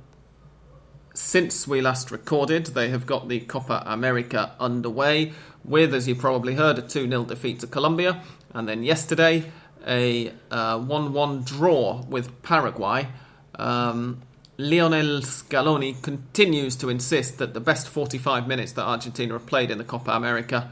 since 1.16 1.68
we 1.68 1.82
last 1.82 2.12
recorded, 2.12 2.68
they 2.68 2.90
have 2.90 3.08
got 3.08 3.28
the 3.28 3.40
Copa 3.40 3.82
America 3.88 4.56
underway 4.60 5.34
with, 5.66 5.96
as 5.96 6.08
you 6.08 6.14
probably 6.14 6.54
heard, 6.54 6.78
a 6.78 6.84
2 6.84 7.10
0 7.10 7.24
defeat 7.24 7.60
to 7.62 7.68
Colombia. 7.68 8.22
And 8.54 8.70
then 8.70 8.84
yesterday, 8.84 9.52
a 9.88 10.30
1 10.52 11.14
1 11.14 11.44
draw 11.44 12.04
with 12.04 12.44
Paraguay. 12.44 13.08
Um, 13.56 14.22
Lionel 14.60 15.22
Scaloni 15.22 16.02
continues 16.02 16.76
to 16.78 16.90
insist 16.90 17.38
that 17.38 17.54
the 17.54 17.60
best 17.60 17.88
45 17.88 18.48
minutes 18.48 18.72
that 18.72 18.86
Argentina 18.86 19.34
have 19.34 19.46
played 19.46 19.70
in 19.70 19.78
the 19.78 19.84
Copa 19.84 20.12
America 20.12 20.72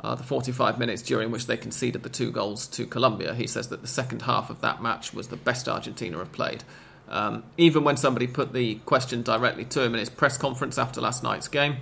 are 0.00 0.16
the 0.16 0.22
45 0.22 0.78
minutes 0.78 1.02
during 1.02 1.30
which 1.30 1.46
they 1.46 1.58
conceded 1.58 2.04
the 2.04 2.08
two 2.08 2.32
goals 2.32 2.66
to 2.68 2.86
Colombia. 2.86 3.34
He 3.34 3.46
says 3.46 3.68
that 3.68 3.82
the 3.82 3.88
second 3.88 4.22
half 4.22 4.48
of 4.48 4.62
that 4.62 4.82
match 4.82 5.12
was 5.12 5.28
the 5.28 5.36
best 5.36 5.68
Argentina 5.68 6.16
have 6.16 6.32
played. 6.32 6.64
Um, 7.10 7.44
even 7.58 7.84
when 7.84 7.98
somebody 7.98 8.26
put 8.26 8.54
the 8.54 8.76
question 8.86 9.22
directly 9.22 9.66
to 9.66 9.82
him 9.82 9.92
in 9.92 10.00
his 10.00 10.08
press 10.08 10.38
conference 10.38 10.78
after 10.78 11.02
last 11.02 11.22
night's 11.22 11.48
game, 11.48 11.76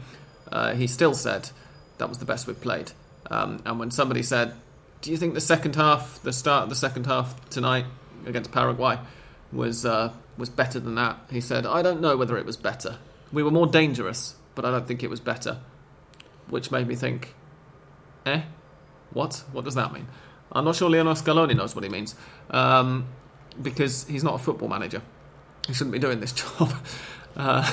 uh, 0.51 0.75
he 0.75 0.89
still 0.89 1.15
said 1.15 1.51
that 1.99 2.09
was 2.09 2.19
the 2.19 2.25
best 2.25 2.49
we've 2.49 2.61
played. 2.61 2.91
Um, 3.31 3.63
and 3.65 3.79
when 3.79 3.93
somebody 3.93 4.25
said, 4.25 4.55
"Do 5.01 5.13
you 5.13 5.17
think 5.17 5.35
the 5.35 5.41
second 5.41 5.77
half, 5.77 6.21
the 6.25 6.33
start 6.33 6.65
of 6.65 6.71
the 6.71 6.75
second 6.75 7.07
half 7.07 7.49
tonight 7.51 7.85
against 8.27 8.51
Paraguay, 8.51 8.99
was 9.53 9.87
uh, 9.87 10.13
was 10.41 10.51
better 10.51 10.81
than 10.81 10.95
that?" 10.97 11.19
He 11.31 11.41
said, 11.41 11.67
"I 11.67 11.83
don't 11.83 12.01
know 12.01 12.17
whether 12.17 12.37
it 12.37 12.47
was 12.47 12.57
better. 12.57 12.99
We 13.33 13.43
were 13.43 13.51
more 13.51 13.67
dangerous, 13.67 14.35
but 14.55 14.65
I 14.65 14.71
don't 14.71 14.89
think 14.89 15.03
it 15.03 15.11
was 15.11 15.21
better." 15.21 15.59
Which 16.49 16.73
made 16.73 16.89
me 16.89 16.97
think, 16.97 17.35
"Eh, 18.27 18.43
what? 19.13 19.45
What 19.53 19.65
does 19.65 19.77
that 19.77 19.93
mean?" 19.93 20.09
I'm 20.53 20.65
not 20.65 20.75
sure 20.75 20.91
Lionel 20.91 21.15
Scaloni 21.15 21.57
knows 21.57 21.75
what 21.77 21.85
he 21.85 21.91
means, 21.91 22.17
um, 22.51 23.07
because 23.61 24.07
he's 24.09 24.25
not 24.25 24.35
a 24.35 24.39
football 24.39 24.69
manager. 24.69 25.03
He 25.67 25.75
shouldn't 25.75 25.93
be 25.93 25.99
doing 25.99 26.21
this 26.21 26.33
job. 26.43 26.73
Uh, 27.37 27.71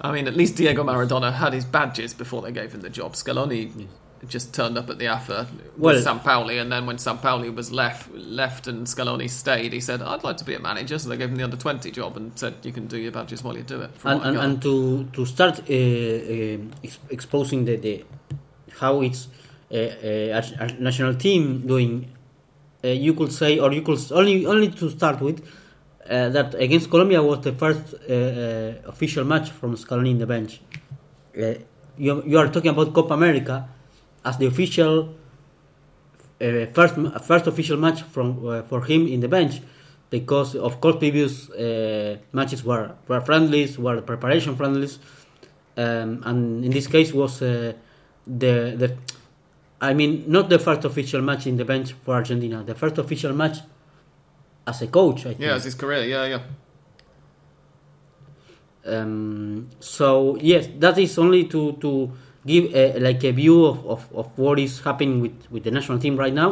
I 0.00 0.12
mean, 0.12 0.26
at 0.26 0.34
least 0.34 0.56
Diego 0.56 0.82
Maradona 0.82 1.34
had 1.34 1.52
his 1.52 1.64
badges 1.64 2.14
before 2.14 2.40
they 2.40 2.52
gave 2.52 2.72
him 2.72 2.80
the 2.80 2.88
job. 2.88 3.12
Scaloni 3.12 3.88
just 4.26 4.52
turned 4.52 4.76
up 4.76 4.90
at 4.90 4.98
the 4.98 5.06
AFA 5.06 5.46
with 5.76 6.04
Well- 6.04 6.04
Sampaoli, 6.04 6.60
and 6.60 6.72
then 6.72 6.86
when 6.86 6.96
Sampaoli 6.96 7.54
was 7.54 7.70
left, 7.70 8.12
left 8.12 8.66
and 8.66 8.86
Scaloni 8.86 9.30
stayed, 9.30 9.72
he 9.72 9.80
said, 9.80 10.02
"I'd 10.02 10.24
like 10.24 10.36
to 10.38 10.44
be 10.44 10.54
a 10.54 10.58
manager." 10.60 10.98
So 10.98 11.08
they 11.08 11.16
gave 11.16 11.30
him 11.30 11.36
the 11.36 11.44
under 11.44 11.56
twenty 11.56 11.90
job 11.90 12.16
and 12.16 12.32
said, 12.34 12.54
"You 12.62 12.72
can 12.72 12.86
do 12.86 12.98
your 12.98 13.12
badges 13.12 13.44
while 13.44 13.56
you 13.56 13.62
do 13.62 13.80
it." 13.80 13.90
and, 14.04 14.22
and, 14.22 14.36
and 14.38 14.62
to 14.62 15.04
to 15.12 15.24
start 15.26 15.60
uh, 15.60 15.72
uh, 15.72 16.58
exposing 17.10 17.64
the, 17.64 17.76
the 17.76 18.04
how 18.80 19.02
it's 19.02 19.28
uh, 19.72 19.76
uh, 19.76 20.42
our 20.60 20.68
national 20.80 21.14
team 21.14 21.66
doing, 21.66 22.10
uh, 22.84 22.88
you 22.88 23.14
could 23.14 23.32
say, 23.32 23.58
or 23.58 23.72
you 23.72 23.82
could 23.82 24.00
only 24.12 24.46
only 24.46 24.68
to 24.68 24.90
start 24.90 25.20
with. 25.20 25.46
Uh, 26.08 26.30
that 26.30 26.54
against 26.54 26.88
Colombia 26.88 27.22
was 27.22 27.40
the 27.40 27.52
first 27.52 27.92
official 28.88 29.24
match 29.24 29.50
from 29.50 29.76
Scaloni 29.76 30.12
in 30.12 30.18
the 30.18 30.26
bench. 30.26 30.58
You, 31.98 32.22
you 32.24 32.38
are 32.38 32.48
talking 32.48 32.70
about 32.70 32.94
Copa 32.94 33.12
America 33.12 33.68
as 34.24 34.38
the 34.38 34.46
official 34.46 35.14
uh, 36.40 36.66
first 36.72 36.94
first 37.22 37.46
official 37.46 37.76
match 37.76 38.02
from 38.02 38.46
uh, 38.46 38.62
for 38.62 38.84
him 38.84 39.06
in 39.06 39.20
the 39.20 39.28
bench 39.28 39.60
because 40.10 40.54
of 40.56 40.80
course 40.80 40.96
previous 40.96 41.50
uh, 41.50 42.16
matches 42.32 42.64
were, 42.64 42.92
were 43.08 43.20
friendlies 43.20 43.78
were 43.78 44.00
preparation 44.02 44.56
friendlies 44.56 44.98
um, 45.76 46.22
and 46.24 46.64
in 46.64 46.70
this 46.70 46.86
case 46.86 47.12
was 47.12 47.42
uh, 47.42 47.72
the 48.26 48.74
the 48.76 48.96
I 49.80 49.94
mean 49.94 50.24
not 50.26 50.48
the 50.48 50.58
first 50.58 50.84
official 50.84 51.22
match 51.22 51.46
in 51.46 51.56
the 51.56 51.64
bench 51.64 51.92
for 52.04 52.14
Argentina 52.14 52.62
the 52.64 52.74
first 52.74 52.98
official 52.98 53.32
match 53.32 53.58
as 54.66 54.82
a 54.82 54.86
coach 54.86 55.20
I 55.20 55.34
think 55.34 55.40
yeah, 55.40 55.56
it's 55.56 55.64
his 55.64 55.74
career. 55.74 56.04
Yeah, 56.04 56.26
yeah. 56.26 56.40
um, 58.88 59.68
so 59.80 60.36
yes, 60.40 60.68
that 60.78 60.98
is 60.98 61.18
only 61.18 61.44
to 61.44 61.72
to 61.80 62.12
give 62.52 62.64
a, 62.74 62.98
like 62.98 63.22
a 63.30 63.32
view 63.32 63.58
of, 63.70 63.78
of, 63.86 64.00
of 64.20 64.26
what 64.38 64.58
is 64.58 64.80
happening 64.80 65.20
with, 65.24 65.36
with 65.52 65.62
the 65.66 65.70
national 65.70 65.98
team 65.98 66.14
right 66.16 66.34
now. 66.42 66.50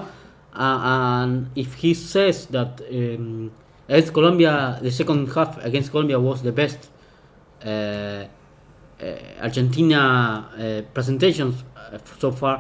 Uh, 0.55 0.81
and 1.25 1.51
if 1.55 1.75
he 1.83 1.93
says 1.95 2.47
that 2.57 2.81
um, 2.91 3.51
against 3.89 4.13
Colombia, 4.13 4.79
the 4.81 4.91
second 4.91 5.23
half 5.35 5.53
against 5.65 5.91
Colombia 5.91 6.19
was 6.21 6.43
the 6.43 6.53
best 6.53 6.81
uh, 7.65 7.69
uh, 7.69 8.25
Argentina 9.43 10.01
uh, 10.57 10.83
presentations 10.95 11.65
uh, 11.77 11.99
so 12.19 12.31
far. 12.31 12.57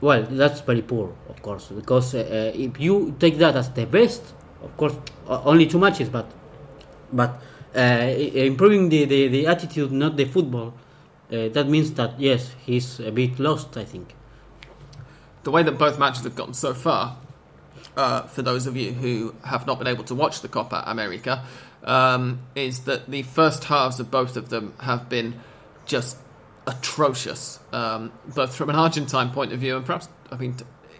Well, 0.00 0.22
that's 0.30 0.60
very 0.60 0.82
poor, 0.82 1.12
of 1.28 1.42
course, 1.42 1.66
because 1.80 2.14
if 2.14 2.80
you 2.80 3.14
take 3.18 3.36
that 3.38 3.54
as 3.56 3.68
the 3.70 3.84
best, 3.84 4.22
of 4.62 4.74
course, 4.76 4.94
only 5.28 5.66
two 5.66 5.78
matches, 5.78 6.08
but 6.08 6.26
but 7.12 7.42
uh, 7.74 8.06
improving 8.34 8.88
the, 8.88 9.04
the, 9.04 9.28
the 9.28 9.46
attitude, 9.46 9.92
not 9.92 10.16
the 10.16 10.24
football, 10.24 10.72
uh, 11.32 11.48
that 11.48 11.68
means 11.68 11.92
that 11.92 12.18
yes, 12.18 12.54
he's 12.64 13.00
a 13.00 13.10
bit 13.10 13.38
lost. 13.38 13.76
I 13.76 13.84
think. 13.84 14.14
the 15.42 15.50
way 15.50 15.62
that 15.62 15.78
both 15.78 15.98
matches 15.98 16.24
have 16.24 16.36
gotten 16.36 16.54
so 16.54 16.74
far, 16.74 17.16
uh, 17.96 18.22
for 18.22 18.42
those 18.42 18.66
of 18.66 18.76
you 18.76 18.92
who 18.92 19.34
have 19.44 19.66
not 19.66 19.78
been 19.78 19.88
able 19.88 20.04
to 20.04 20.14
watch 20.14 20.40
the 20.42 20.48
Copa 20.48 20.82
America, 20.86 21.44
um, 21.84 22.40
is 22.54 22.80
that 22.80 23.10
the 23.10 23.22
first 23.22 23.64
halves 23.64 23.98
of 24.00 24.10
both 24.10 24.36
of 24.36 24.50
them 24.50 24.74
have 24.80 25.08
been 25.08 25.40
just 25.86 26.16
atrocious, 26.66 27.58
um, 27.72 28.12
both 28.26 28.54
from 28.54 28.68
an 28.70 28.76
Argentine 28.76 29.30
point 29.30 29.52
of 29.52 29.58
view 29.60 29.76
and 29.76 29.84
perhaps, 29.86 30.08
I 30.30 30.36
mean, 30.36 30.56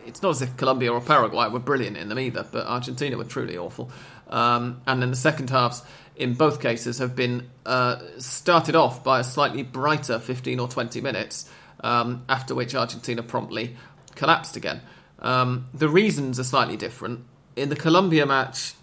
it's 0.07 0.23
not 0.23 0.31
as 0.31 0.43
if 0.43 0.57
Colombia 0.57 0.93
or 0.93 1.01
Paraguay 1.01 1.49
were 1.49 1.59
brilliant 1.61 1.97
in 1.97 2.09
them 2.09 2.19
either, 2.19 2.47
but 2.51 2.67
Argentina 2.67 3.17
were 3.17 3.25
truly 3.25 3.57
awful. 3.57 3.91
Um, 4.29 4.81
and 4.87 5.03
then 5.03 5.11
the 5.11 5.17
second 5.17 5.51
halves, 5.51 5.83
in 6.21 6.35
both 6.35 6.61
cases, 6.61 6.99
have 6.99 7.17
been 7.17 7.49
uh, 7.65 7.97
started 8.19 8.77
off 8.77 9.03
by 9.03 9.21
a 9.21 9.25
slightly 9.25 9.63
brighter 9.63 10.19
15 10.19 10.61
or 10.61 10.69
20 10.69 11.01
minutes, 11.01 11.51
um, 11.83 12.25
after 12.29 12.55
which 12.55 12.75
Argentina 12.75 13.23
promptly 13.23 13.75
collapsed 14.17 14.55
again. 14.55 14.83
Um, 15.21 15.69
the 15.73 15.89
reasons 15.89 16.39
are 16.39 16.45
slightly 16.45 16.77
different. 16.77 17.25
In 17.57 17.71
the 17.71 17.77
Colombia 17.77 18.27
match, 18.27 18.75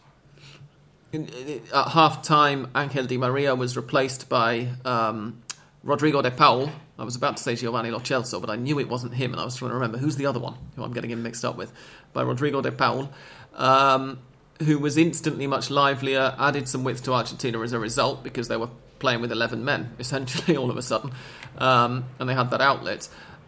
in, 1.13 1.27
in- 1.27 1.61
at 1.71 1.89
half 1.89 2.23
time, 2.23 2.69
Angel 2.75 3.05
Di 3.05 3.17
Maria 3.17 3.53
was 3.53 3.77
replaced 3.77 4.29
by 4.29 4.69
um, 4.83 5.43
Rodrigo 5.83 6.23
de 6.23 6.31
Paul. 6.31 6.71
I 6.97 7.03
was 7.03 7.15
about 7.15 7.37
to 7.37 7.43
say 7.43 7.55
Giovanni 7.55 7.91
Lo 7.91 7.99
Celso, 7.99 8.41
but 8.41 8.49
I 8.49 8.55
knew 8.55 8.79
it 8.79 8.89
wasn't 8.89 9.13
him, 9.13 9.31
and 9.31 9.39
I 9.39 9.45
was 9.45 9.55
trying 9.55 9.69
to 9.69 9.75
remember 9.75 9.99
who's 9.99 10.15
the 10.15 10.25
other 10.25 10.39
one 10.39 10.55
who 10.75 10.83
I'm 10.83 10.91
getting 10.91 11.11
him 11.11 11.21
mixed 11.21 11.45
up 11.45 11.55
with. 11.55 11.71
By 12.13 12.23
Rodrigo 12.23 12.61
de 12.61 12.71
Paul, 12.71 13.11
um, 13.53 14.17
who 14.63 14.79
was 14.79 14.97
instantly 14.97 15.47
much 15.47 15.69
livelier, 15.69 16.35
added 16.39 16.67
some 16.67 16.83
width 16.83 17.03
to 17.03 17.13
Argentina 17.13 17.61
as 17.61 17.73
a 17.73 17.79
result 17.79 18.23
because 18.23 18.47
they 18.47 18.57
were 18.57 18.69
playing 18.99 19.21
with 19.21 19.31
11 19.31 19.63
men, 19.63 19.93
essentially, 19.99 20.57
all 20.57 20.69
of 20.69 20.77
a 20.77 20.81
sudden, 20.81 21.11
um, 21.57 22.05
and 22.19 22.27
they 22.27 22.33
had 22.33 22.49
that 22.51 22.61
outlet. 22.61 23.07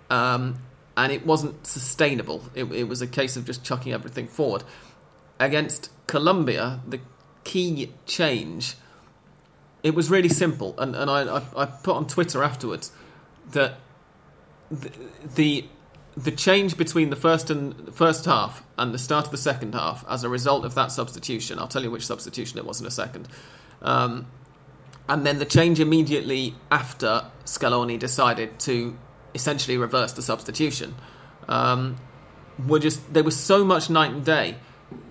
Um, 0.09 0.61
and 0.97 1.11
it 1.13 1.25
wasn't 1.25 1.65
sustainable. 1.65 2.43
It, 2.53 2.65
it 2.73 2.83
was 2.83 3.01
a 3.01 3.07
case 3.07 3.37
of 3.37 3.45
just 3.45 3.63
chucking 3.63 3.93
everything 3.93 4.27
forward. 4.27 4.63
Against 5.39 5.91
Colombia, 6.07 6.81
the 6.85 6.99
key 7.45 7.93
change, 8.05 8.75
it 9.81 9.95
was 9.95 10.09
really 10.09 10.29
simple. 10.29 10.75
And, 10.77 10.95
and 10.95 11.09
I, 11.09 11.37
I, 11.37 11.41
I 11.55 11.65
put 11.65 11.95
on 11.95 12.05
Twitter 12.05 12.43
afterwards 12.43 12.91
that 13.51 13.75
the, 14.69 14.91
the 15.35 15.65
the 16.19 16.31
change 16.31 16.75
between 16.75 17.09
the 17.11 17.15
first 17.15 17.49
and 17.49 17.95
first 17.95 18.25
half 18.25 18.63
and 18.77 18.93
the 18.93 18.97
start 18.97 19.25
of 19.25 19.31
the 19.31 19.37
second 19.37 19.73
half 19.73 20.03
as 20.09 20.23
a 20.23 20.29
result 20.29 20.65
of 20.65 20.75
that 20.75 20.91
substitution. 20.91 21.57
I'll 21.57 21.67
tell 21.67 21.83
you 21.83 21.91
which 21.91 22.05
substitution 22.05 22.57
it 22.57 22.65
was 22.65 22.81
in 22.81 22.85
a 22.85 22.91
second. 22.91 23.29
Um, 23.81 24.27
and 25.07 25.25
then 25.25 25.39
the 25.39 25.45
change 25.45 25.79
immediately 25.79 26.55
after 26.69 27.25
Scaloni 27.45 27.97
decided 27.97 28.59
to 28.59 28.97
essentially 29.33 29.77
reverse 29.77 30.11
the 30.11 30.21
substitution 30.21 30.95
um, 31.47 31.95
were 32.67 32.79
just 32.79 33.13
there 33.13 33.23
was 33.23 33.37
so 33.37 33.63
much 33.63 33.89
night 33.89 34.11
and 34.11 34.25
day 34.25 34.55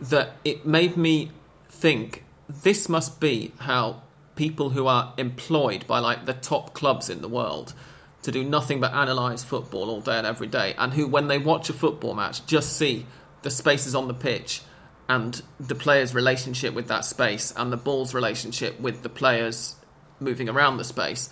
that 0.03 0.37
it 0.45 0.67
made 0.67 0.97
me 0.97 1.31
think 1.71 2.25
this 2.49 2.89
must 2.89 3.19
be 3.19 3.53
how 3.61 4.03
people 4.37 4.71
who 4.71 4.87
are 4.87 5.15
employed 5.17 5.87
by 5.87 5.99
like 5.99 6.27
the 6.27 6.35
top 6.35 6.75
clubs 6.75 7.09
in 7.09 7.23
the 7.23 7.29
world 7.29 7.73
to 8.23 8.33
do 8.33 8.45
nothing 8.45 8.81
but 8.81 8.93
analyze 8.93 9.45
football 9.45 9.91
all 9.91 10.01
day 10.01 10.19
and 10.19 10.27
every 10.27 10.47
day, 10.49 10.75
and 10.77 10.93
who, 10.93 11.07
when 11.07 11.29
they 11.29 11.39
watch 11.39 11.71
a 11.71 11.73
football 11.73 12.15
match, 12.15 12.45
just 12.47 12.77
see 12.77 13.07
the 13.43 13.51
spaces 13.51 13.95
on 13.95 14.09
the 14.09 14.15
pitch 14.15 14.63
and 15.09 15.43
the 15.59 15.75
player's 15.75 16.15
relationship 16.15 16.75
with 16.75 16.89
that 16.89 17.05
space 17.05 17.53
and 17.57 17.73
the 17.73 17.77
ball's 17.77 18.13
relationship 18.13 18.79
with 18.81 19.03
the 19.03 19.09
players 19.09 19.77
moving 20.21 20.49
around 20.49 20.77
the 20.77 20.85
space. 20.85 21.31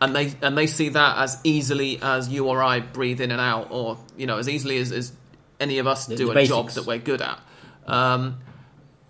And 0.00 0.16
they 0.16 0.32
and 0.40 0.56
they 0.56 0.66
see 0.66 0.88
that 0.90 1.18
as 1.18 1.38
easily 1.44 1.98
as 2.00 2.28
you 2.30 2.46
or 2.46 2.62
I 2.62 2.80
breathe 2.80 3.20
in 3.20 3.30
and 3.30 3.40
out, 3.40 3.68
or 3.70 3.98
you 4.16 4.26
know, 4.26 4.38
as 4.38 4.48
easily 4.48 4.78
as, 4.78 4.92
as 4.92 5.12
any 5.58 5.78
of 5.78 5.86
us 5.86 6.06
The- 6.06 6.16
do 6.16 6.32
the 6.32 6.38
a 6.38 6.46
job 6.46 6.70
that 6.70 6.86
we're 6.86 6.98
good 6.98 7.20
at. 7.20 7.38
Um, 7.86 8.38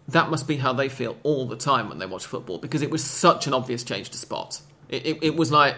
that 0.09 0.31
must 0.31 0.49
be 0.49 0.57
how 0.57 0.73
they 0.73 0.89
feel 0.89 1.17
all 1.23 1.47
the 1.47 1.57
time 1.57 1.89
when 1.89 1.99
they 1.99 2.07
watch 2.07 2.27
football 2.27 2.59
because 2.59 2.83
it 2.83 2.91
was 2.91 3.05
such 3.05 3.47
an 3.47 3.55
obvious 3.55 3.85
change 3.85 4.11
to 4.11 4.19
spot. 4.19 4.61
It, 4.89 5.07
it, 5.07 5.19
it 5.23 5.37
was 5.37 5.53
like 5.53 5.77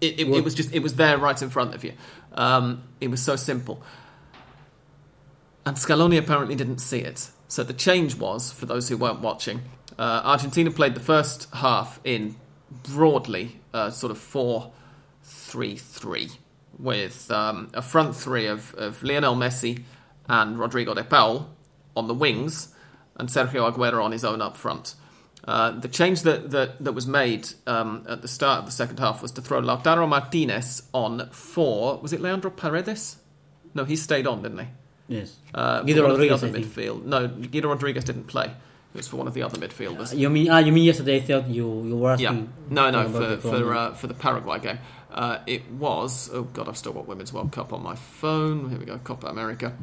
it, 0.00 0.20
it, 0.20 0.28
it 0.28 0.44
was 0.44 0.54
just 0.54 0.74
it 0.74 0.82
was 0.82 0.94
there 0.94 1.18
right 1.18 1.40
in 1.40 1.50
front 1.50 1.74
of 1.74 1.84
you. 1.84 1.92
Um, 2.34 2.84
it 3.00 3.10
was 3.10 3.22
so 3.22 3.36
simple, 3.36 3.82
and 5.64 5.76
Scaloni 5.76 6.18
apparently 6.18 6.54
didn't 6.54 6.78
see 6.78 7.00
it. 7.00 7.30
So 7.48 7.64
the 7.64 7.72
change 7.72 8.14
was 8.14 8.52
for 8.52 8.66
those 8.66 8.88
who 8.88 8.96
weren't 8.96 9.20
watching. 9.20 9.62
Uh, 9.98 10.22
Argentina 10.24 10.70
played 10.70 10.94
the 10.94 11.00
first 11.00 11.48
half 11.54 12.00
in 12.04 12.36
broadly 12.84 13.60
uh, 13.74 13.90
sort 13.90 14.10
of 14.10 14.18
four 14.18 14.72
three 15.22 15.76
three 15.76 16.30
with 16.78 17.30
um, 17.30 17.68
a 17.74 17.82
front 17.82 18.16
three 18.16 18.46
of, 18.46 18.74
of 18.74 19.02
Lionel 19.02 19.34
Messi 19.34 19.82
and 20.28 20.58
Rodrigo 20.58 20.94
de 20.94 21.04
Paul 21.04 21.50
on 21.96 22.06
the 22.06 22.14
wings 22.14 22.74
and 23.16 23.28
Sergio 23.28 23.70
Aguero 23.70 24.02
on 24.02 24.12
his 24.12 24.24
own 24.24 24.40
up 24.40 24.56
front. 24.56 24.94
Uh, 25.46 25.72
the 25.72 25.88
change 25.88 26.22
that, 26.22 26.50
that, 26.50 26.82
that 26.84 26.92
was 26.92 27.06
made 27.06 27.48
um, 27.66 28.04
at 28.08 28.22
the 28.22 28.28
start 28.28 28.60
of 28.60 28.66
the 28.66 28.70
second 28.72 28.98
half 28.98 29.22
was 29.22 29.32
to 29.32 29.40
throw 29.40 29.60
Lautaro 29.60 30.08
Martinez 30.08 30.82
on 30.92 31.28
for, 31.30 31.98
was 31.98 32.12
it 32.12 32.20
Leandro 32.20 32.50
Paredes? 32.50 33.16
No, 33.74 33.84
he 33.84 33.96
stayed 33.96 34.26
on, 34.26 34.42
didn't 34.42 34.58
he? 34.58 34.66
Yes. 35.08 35.36
Uh, 35.54 35.82
Guido 35.82 36.06
Rodriguez, 36.08 36.42
other 36.42 36.56
midfield. 36.56 37.04
No, 37.04 37.26
Guido 37.26 37.68
Rodriguez 37.68 38.04
didn't 38.04 38.24
play. 38.24 38.46
It 38.46 38.96
was 38.96 39.08
for 39.08 39.16
one 39.16 39.28
of 39.28 39.34
the 39.34 39.42
other 39.42 39.56
midfielders. 39.58 40.16
You 40.16 40.28
mean? 40.30 40.50
Ah, 40.50 40.58
you 40.58 40.72
mean 40.72 40.84
yesterday? 40.84 41.16
I 41.16 41.20
thought 41.20 41.46
you 41.46 41.84
you 41.84 41.96
were 41.96 42.10
asking. 42.10 42.26
Yeah, 42.26 42.44
no, 42.70 42.90
no, 42.90 43.08
for 43.08 43.18
the 43.20 43.38
for 43.38 43.74
uh, 43.74 43.94
for 43.94 44.08
the 44.08 44.14
Paraguay 44.14 44.58
game, 44.58 44.78
uh, 45.12 45.38
it 45.46 45.70
was. 45.70 46.28
Oh 46.32 46.42
God, 46.42 46.68
I've 46.68 46.76
still 46.76 46.92
got 46.92 47.06
Women's 47.06 47.32
World 47.32 47.52
Cup 47.52 47.72
on 47.72 47.84
my 47.84 47.94
phone. 47.94 48.68
Here 48.68 48.78
we 48.80 48.84
go, 48.84 48.98
Copa 48.98 49.28
America. 49.28 49.76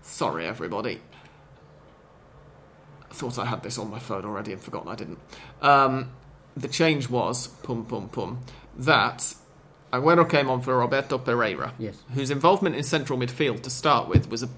Sorry, 0.00 0.46
everybody. 0.46 1.00
Thought 3.14 3.38
I 3.38 3.44
had 3.46 3.62
this 3.62 3.78
on 3.78 3.90
my 3.90 3.98
phone 4.00 4.24
already 4.24 4.52
and 4.52 4.60
forgotten 4.60 4.88
I 4.90 4.94
didn't. 4.96 5.18
Um, 5.62 6.10
the 6.56 6.68
change 6.68 7.08
was 7.08 7.46
pum 7.46 7.84
pum 7.84 8.08
pum 8.08 8.40
that 8.76 9.34
Aguero 9.92 10.28
came 10.28 10.50
on 10.50 10.60
for 10.60 10.76
Roberto 10.76 11.18
Pereyra, 11.18 11.72
Yes. 11.78 11.96
whose 12.14 12.30
involvement 12.30 12.74
in 12.76 12.82
central 12.82 13.18
midfield 13.18 13.62
to 13.62 13.70
start 13.70 14.08
with 14.08 14.28
was 14.30 14.42
a 14.42 14.48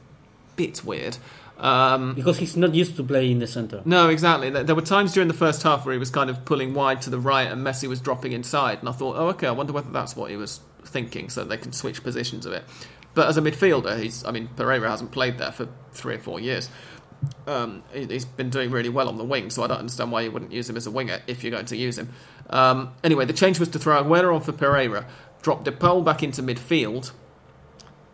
bit 0.57 0.83
weird. 0.85 1.19
Um, 1.59 2.14
because 2.14 2.38
he's 2.38 2.55
not 2.57 2.75
used 2.75 2.97
to 2.97 3.03
play 3.03 3.31
in 3.31 3.38
the 3.38 3.47
center. 3.47 3.81
no, 3.87 4.09
exactly. 4.11 4.51
There 4.51 4.62
there 4.64 4.75
were 4.75 4.83
times 4.83 5.12
during 5.14 5.29
the 5.29 5.35
first 5.35 5.62
half 5.62 5.85
where 5.87 5.92
he 5.95 5.99
was 5.99 6.11
kind 6.11 6.29
of 6.29 6.45
pulling 6.45 6.75
wide 6.75 7.01
to 7.03 7.11
the 7.11 7.19
right 7.19 7.51
and 7.51 7.66
Messi 7.66 7.88
was 7.88 8.01
dropping 8.01 8.33
inside. 8.33 8.81
And 8.81 8.88
I 8.88 8.92
thought, 8.92 9.16
oh, 9.16 9.29
okay, 9.29 9.47
I 9.47 9.53
wonder 9.53 9.73
whether 9.73 9.90
that's 9.90 10.14
what 10.16 10.31
he 10.31 10.37
was 10.37 10.61
thinking 10.85 11.31
so 11.31 11.45
they 11.45 11.57
can 11.57 11.73
switch 11.73 12.03
positions 12.03 12.45
a 12.47 12.51
bit. 12.51 12.64
But 13.14 13.29
as 13.29 13.38
a 13.38 13.40
midfielder, 13.40 13.99
he's, 13.99 14.23
I 14.27 14.31
mean, 14.33 14.51
Pereyra 14.57 14.88
hasn't 14.90 15.11
played 15.12 15.38
there 15.38 15.51
for 15.53 15.66
three 15.92 16.16
or 16.16 16.19
four 16.19 16.38
years. 16.38 16.69
Um, 17.46 17.83
he- 17.92 18.07
he's 18.07 18.24
been 18.24 18.50
doing 18.50 18.70
really 18.70 18.88
well 18.88 19.09
on 19.09 19.18
the 19.18 19.24
wing, 19.24 19.50
so 19.50 19.62
I 19.62 19.68
don't 19.68 19.79
understand 19.79 20.11
why 20.12 20.22
you 20.22 20.31
wouldn't 20.31 20.52
use 20.52 20.68
him 20.68 20.76
as 20.76 20.87
a 20.87 20.90
winger 20.90 21.20
if 21.26 21.42
you're 21.42 21.52
going 21.52 21.66
to 21.66 21.76
use 21.76 21.96
him. 21.98 22.11
Um, 22.50 22.90
anyway, 23.02 23.24
the 23.24 23.33
change 23.33 23.59
was 23.59 23.68
to 23.70 23.79
throw 23.79 24.02
Aguero 24.02 24.35
on 24.35 24.40
for 24.40 24.52
Pereyra, 24.52 25.05
drop 25.42 25.64
De 25.64 25.72
Paul 25.72 26.02
back 26.02 26.22
into 26.22 26.42
midfield, 26.42 27.12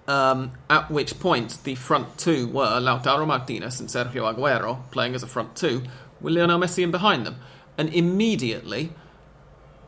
um, 0.07 0.53
at 0.69 0.91
which 0.91 1.19
point 1.21 1.63
the 1.65 1.75
front 1.75 2.19
two 2.19 2.49
were 2.49 2.81
Lautaro 2.81 3.27
Martinez 3.27 3.81
and 3.81 3.89
Sergio 3.89 4.33
Aguero 4.35 4.91
playing 4.91 5.15
as 5.15 5.23
a 5.23 5.27
front 5.27 5.57
two 5.57 5.83
with 6.21 6.35
Lionel 6.35 6.59
Messi 6.59 6.83
in 6.83 6.91
behind 6.91 7.25
them. 7.27 7.37
And 7.79 7.89
immediately, 7.93 8.93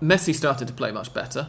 Messi 0.03 0.35
started 0.35 0.68
to 0.68 0.74
play 0.74 0.90
much 0.90 1.12
better, 1.12 1.48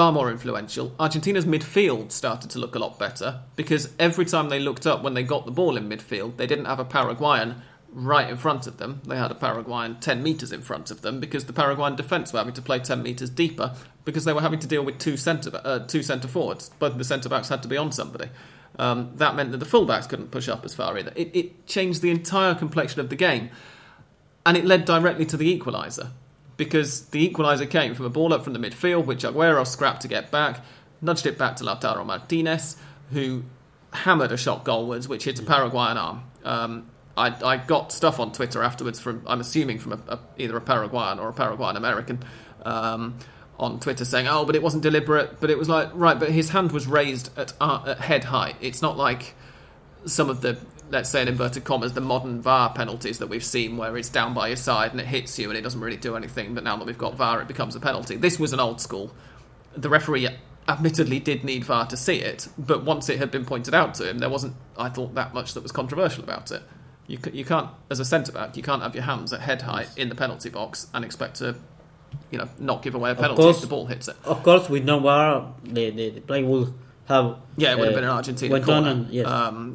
far 0.00 0.12
more 0.12 0.30
influential. 0.30 0.94
Argentina's 0.98 1.44
midfield 1.44 2.10
started 2.10 2.48
to 2.48 2.58
look 2.58 2.74
a 2.74 2.78
lot 2.78 2.98
better 2.98 3.40
because 3.54 3.92
every 3.98 4.24
time 4.24 4.48
they 4.48 4.58
looked 4.58 4.86
up 4.86 5.02
when 5.02 5.12
they 5.12 5.22
got 5.22 5.44
the 5.44 5.52
ball 5.52 5.76
in 5.76 5.90
midfield, 5.90 6.38
they 6.38 6.46
didn't 6.46 6.64
have 6.64 6.80
a 6.80 6.86
Paraguayan 6.86 7.60
right 7.92 8.30
in 8.30 8.38
front 8.38 8.66
of 8.66 8.78
them. 8.78 9.02
They 9.06 9.18
had 9.18 9.30
a 9.30 9.34
Paraguayan 9.34 10.00
10 10.00 10.22
metres 10.22 10.52
in 10.52 10.62
front 10.62 10.90
of 10.90 11.02
them 11.02 11.20
because 11.20 11.44
the 11.44 11.52
Paraguayan 11.52 11.96
defence 11.96 12.32
were 12.32 12.38
having 12.38 12.54
to 12.54 12.62
play 12.62 12.78
10 12.78 13.02
metres 13.02 13.28
deeper 13.28 13.74
because 14.06 14.24
they 14.24 14.32
were 14.32 14.40
having 14.40 14.58
to 14.60 14.66
deal 14.66 14.82
with 14.82 14.98
two 14.98 15.18
centre 15.18 15.60
uh, 15.64 15.80
two 15.80 16.02
centre 16.02 16.28
forwards. 16.28 16.70
Both 16.78 16.96
the 16.96 17.04
centre 17.04 17.28
backs 17.28 17.50
had 17.50 17.60
to 17.60 17.68
be 17.68 17.76
on 17.76 17.92
somebody. 17.92 18.30
Um, 18.78 19.12
that 19.16 19.36
meant 19.36 19.52
that 19.52 19.58
the 19.58 19.66
fullbacks 19.66 20.08
couldn't 20.08 20.30
push 20.30 20.48
up 20.48 20.64
as 20.64 20.72
far 20.72 20.96
either. 20.96 21.12
It, 21.14 21.30
it 21.36 21.66
changed 21.66 22.00
the 22.00 22.10
entire 22.10 22.54
complexion 22.54 23.00
of 23.00 23.10
the 23.10 23.16
game, 23.16 23.50
and 24.46 24.56
it 24.56 24.64
led 24.64 24.86
directly 24.86 25.26
to 25.26 25.36
the 25.36 25.58
equaliser 25.58 26.12
because 26.60 27.06
the 27.06 27.26
equaliser 27.26 27.68
came 27.68 27.94
from 27.94 28.04
a 28.04 28.10
ball 28.10 28.34
up 28.34 28.44
from 28.44 28.52
the 28.52 28.58
midfield, 28.58 29.06
which 29.06 29.24
Aguero 29.24 29.66
scrapped 29.66 30.02
to 30.02 30.08
get 30.08 30.30
back, 30.30 30.62
nudged 31.00 31.24
it 31.24 31.38
back 31.38 31.56
to 31.56 31.64
Lautaro 31.64 32.04
Martinez, 32.04 32.76
who 33.12 33.44
hammered 33.94 34.30
a 34.30 34.36
shot 34.36 34.62
goalwards, 34.62 35.08
which 35.08 35.24
hit 35.24 35.38
a 35.38 35.42
Paraguayan 35.42 35.96
arm. 35.96 36.22
Um, 36.44 36.90
I, 37.16 37.34
I 37.42 37.56
got 37.56 37.92
stuff 37.92 38.20
on 38.20 38.30
Twitter 38.32 38.62
afterwards 38.62 39.00
from, 39.00 39.22
I'm 39.26 39.40
assuming 39.40 39.78
from 39.78 39.92
a, 39.92 40.00
a, 40.12 40.18
either 40.36 40.54
a 40.54 40.60
Paraguayan 40.60 41.18
or 41.18 41.30
a 41.30 41.32
Paraguayan 41.32 41.78
American, 41.78 42.22
um, 42.62 43.16
on 43.58 43.80
Twitter 43.80 44.04
saying, 44.04 44.28
"Oh, 44.28 44.44
but 44.44 44.54
it 44.54 44.62
wasn't 44.62 44.82
deliberate." 44.82 45.40
But 45.40 45.48
it 45.48 45.58
was 45.58 45.68
like, 45.68 45.88
right, 45.94 46.18
but 46.20 46.30
his 46.30 46.50
hand 46.50 46.72
was 46.72 46.86
raised 46.86 47.30
at, 47.38 47.54
uh, 47.58 47.84
at 47.86 48.00
head 48.00 48.24
height. 48.24 48.56
It's 48.60 48.82
not 48.82 48.98
like 48.98 49.34
some 50.04 50.28
of 50.28 50.42
the, 50.42 50.58
let's 50.90 51.08
say 51.08 51.22
in 51.22 51.28
inverted 51.28 51.64
commas, 51.64 51.92
the 51.92 52.00
modern 52.00 52.42
VAR 52.42 52.72
penalties 52.72 53.18
that 53.18 53.28
we've 53.28 53.44
seen 53.44 53.76
where 53.76 53.96
it's 53.96 54.08
down 54.08 54.34
by 54.34 54.48
your 54.48 54.56
side 54.56 54.90
and 54.90 55.00
it 55.00 55.06
hits 55.06 55.38
you 55.38 55.48
and 55.48 55.56
it 55.56 55.62
doesn't 55.62 55.80
really 55.80 55.96
do 55.96 56.16
anything. 56.16 56.54
But 56.54 56.64
now 56.64 56.76
that 56.76 56.86
we've 56.86 56.98
got 56.98 57.14
VAR, 57.14 57.40
it 57.40 57.48
becomes 57.48 57.76
a 57.76 57.80
penalty. 57.80 58.16
This 58.16 58.38
was 58.38 58.52
an 58.52 58.60
old 58.60 58.80
school. 58.80 59.12
The 59.76 59.88
referee 59.88 60.28
admittedly 60.68 61.20
did 61.20 61.44
need 61.44 61.64
VAR 61.64 61.86
to 61.86 61.96
see 61.96 62.16
it, 62.16 62.48
but 62.58 62.84
once 62.84 63.08
it 63.08 63.18
had 63.18 63.30
been 63.30 63.44
pointed 63.44 63.74
out 63.74 63.94
to 63.94 64.08
him, 64.08 64.18
there 64.18 64.28
wasn't, 64.28 64.54
I 64.76 64.88
thought, 64.88 65.14
that 65.14 65.32
much 65.32 65.54
that 65.54 65.62
was 65.62 65.72
controversial 65.72 66.24
about 66.24 66.50
it. 66.50 66.62
You, 67.06 67.18
you 67.32 67.44
can't, 67.44 67.70
as 67.90 67.98
a 67.98 68.04
centre 68.04 68.32
back, 68.32 68.56
you 68.56 68.62
can't 68.62 68.82
have 68.82 68.94
your 68.94 69.04
hands 69.04 69.32
at 69.32 69.40
head 69.40 69.62
height 69.62 69.88
in 69.96 70.08
the 70.08 70.14
penalty 70.14 70.48
box 70.48 70.86
and 70.94 71.04
expect 71.04 71.36
to, 71.36 71.56
you 72.30 72.38
know, 72.38 72.48
not 72.58 72.82
give 72.82 72.94
away 72.94 73.10
a 73.10 73.14
penalty 73.14 73.42
course. 73.42 73.56
if 73.56 73.62
the 73.62 73.68
ball 73.68 73.86
hits 73.86 74.06
it. 74.06 74.16
Of 74.24 74.42
course, 74.42 74.68
with 74.68 74.84
no 74.84 75.00
VAR, 75.00 75.54
the, 75.64 75.90
the, 75.90 76.10
the 76.10 76.20
play 76.20 76.44
will 76.44 76.72
Yeah, 77.56 77.72
it 77.72 77.78
would 77.78 77.88
have 77.88 77.94
uh, 77.94 78.00
been 78.00 78.04
an 78.04 78.10
Argentina 78.10 78.52
went 78.52 78.64
corner 78.64 78.90
and 78.90 79.10
yes. 79.10 79.26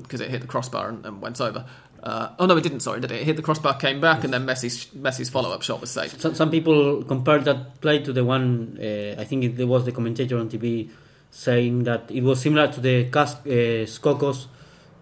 because 0.02 0.22
it 0.22 0.30
hit 0.30 0.42
the 0.42 0.48
crossbar 0.48 0.90
and, 0.90 1.06
and 1.06 1.22
went 1.22 1.40
over. 1.42 1.66
Uh, 2.06 2.30
oh 2.38 2.46
no, 2.46 2.56
it 2.56 2.62
didn't. 2.62 2.82
Sorry, 2.82 3.02
did 3.02 3.12
it? 3.12 3.22
It 3.22 3.24
hit 3.26 3.36
the 3.36 3.42
crossbar, 3.42 3.78
came 3.78 4.00
back, 4.00 4.24
and 4.24 4.32
then 4.32 4.46
Messi's 4.46 4.86
Messi's 4.96 5.30
follow 5.30 5.52
up 5.52 5.64
shot 5.64 5.82
was 5.82 5.90
saved. 5.90 6.22
some, 6.22 6.36
some 6.36 6.52
people 6.52 7.04
compared 7.04 7.46
that 7.46 7.82
play 7.82 8.00
to 8.00 8.14
the 8.14 8.24
one. 8.24 8.78
Uh, 8.80 9.20
I 9.20 9.24
think 9.24 9.44
it, 9.44 9.58
there 9.58 9.66
was 9.66 9.86
the 9.86 9.92
commentator 9.92 10.38
on 10.38 10.48
TV 10.50 10.90
saying 11.32 11.84
that 11.84 12.10
it 12.12 12.22
was 12.22 12.42
similar 12.42 12.68
to 12.68 12.80
the 12.80 13.10
Cas- 13.10 13.46
uh, 13.46 13.86
Scocco's 13.86 14.48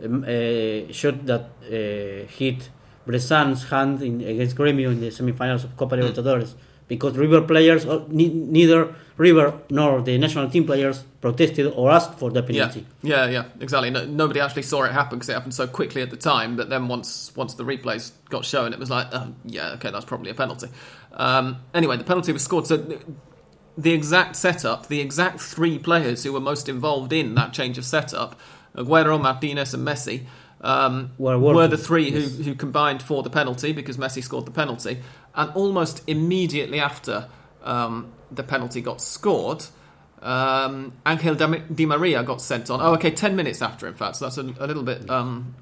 um, 0.03 0.23
uh, 0.23 0.91
shot 0.93 1.25
that 1.25 1.49
uh, 1.65 2.25
hit 2.31 2.69
Bressan's 3.05 3.69
hand 3.69 4.01
in, 4.01 4.21
against 4.21 4.55
Gremio 4.55 4.91
in 4.91 5.01
the 5.01 5.07
semifinals 5.07 5.65
of 5.65 5.75
Copa 5.75 5.95
Libertadores. 5.95 6.53
Because 6.87 7.17
River 7.17 7.41
players, 7.41 7.85
neither 8.09 8.95
River 9.17 9.59
nor 9.69 10.01
the 10.01 10.17
national 10.17 10.49
team 10.49 10.65
players 10.65 11.03
protested 11.21 11.67
or 11.67 11.91
asked 11.91 12.15
for 12.15 12.31
the 12.31 12.43
penalty. 12.43 12.85
yeah, 13.01 13.27
yeah, 13.27 13.45
exactly. 13.59 13.89
No, 13.89 14.05
nobody 14.05 14.39
actually 14.39 14.63
saw 14.63 14.83
it 14.83 14.91
happen 14.91 15.17
because 15.17 15.29
it 15.29 15.33
happened 15.33 15.53
so 15.53 15.67
quickly 15.67 16.01
at 16.01 16.09
the 16.09 16.17
time. 16.17 16.55
But 16.55 16.69
then 16.69 16.87
once 16.87 17.31
once 17.35 17.53
the 17.53 17.63
replays 17.63 18.11
got 18.29 18.43
shown, 18.43 18.73
it 18.73 18.79
was 18.79 18.89
like, 18.89 19.07
oh, 19.13 19.33
yeah, 19.45 19.71
okay, 19.73 19.91
that's 19.91 20.05
probably 20.05 20.31
a 20.31 20.33
penalty. 20.33 20.67
Um, 21.13 21.57
anyway, 21.73 21.97
the 21.97 22.03
penalty 22.03 22.33
was 22.33 22.43
scored. 22.43 22.67
So 22.67 22.99
the 23.77 23.93
exact 23.93 24.35
setup, 24.35 24.87
the 24.87 24.99
exact 24.99 25.39
three 25.39 25.79
players 25.79 26.23
who 26.23 26.33
were 26.33 26.39
most 26.39 26.67
involved 26.67 27.13
in 27.13 27.35
that 27.35 27.53
change 27.53 27.77
of 27.77 27.85
setup, 27.85 28.39
Aguero, 28.75 29.21
Martinez, 29.21 29.73
and 29.73 29.87
Messi. 29.87 30.25
Um, 30.63 31.11
Were 31.17 31.37
were, 31.37 31.67
the 31.67 31.77
three 31.77 32.09
yes. 32.09 32.37
who, 32.37 32.43
who 32.43 32.55
combined 32.55 33.03
for 33.03 33.21
the 33.21 33.29
penalty 33.29 33.73
because 33.73 33.97
Messi 33.97 34.23
scored 34.23 34.45
the 34.45 34.51
penalty, 34.51 34.99
and 35.35 35.51
almost 35.55 36.01
immediately 36.07 36.79
after 36.79 37.27
um, 37.63 38.13
the 38.31 38.43
penalty 38.43 38.79
got 38.79 39.01
scored, 39.01 39.65
um, 40.21 40.93
Angel 41.05 41.35
Di 41.35 41.85
Maria 41.85 42.23
got 42.23 42.41
sent 42.41 42.69
on. 42.69 42.79
Oh, 42.79 42.93
okay, 42.93 43.11
ten 43.11 43.35
minutes 43.35 43.61
after, 43.61 43.87
in 43.87 43.93
fact. 43.93 44.15
So 44.15 44.25
that's 44.25 44.37
a, 44.37 44.43
a 44.63 44.65
little 44.65 44.83
bit 44.83 45.09
um, 45.09 45.53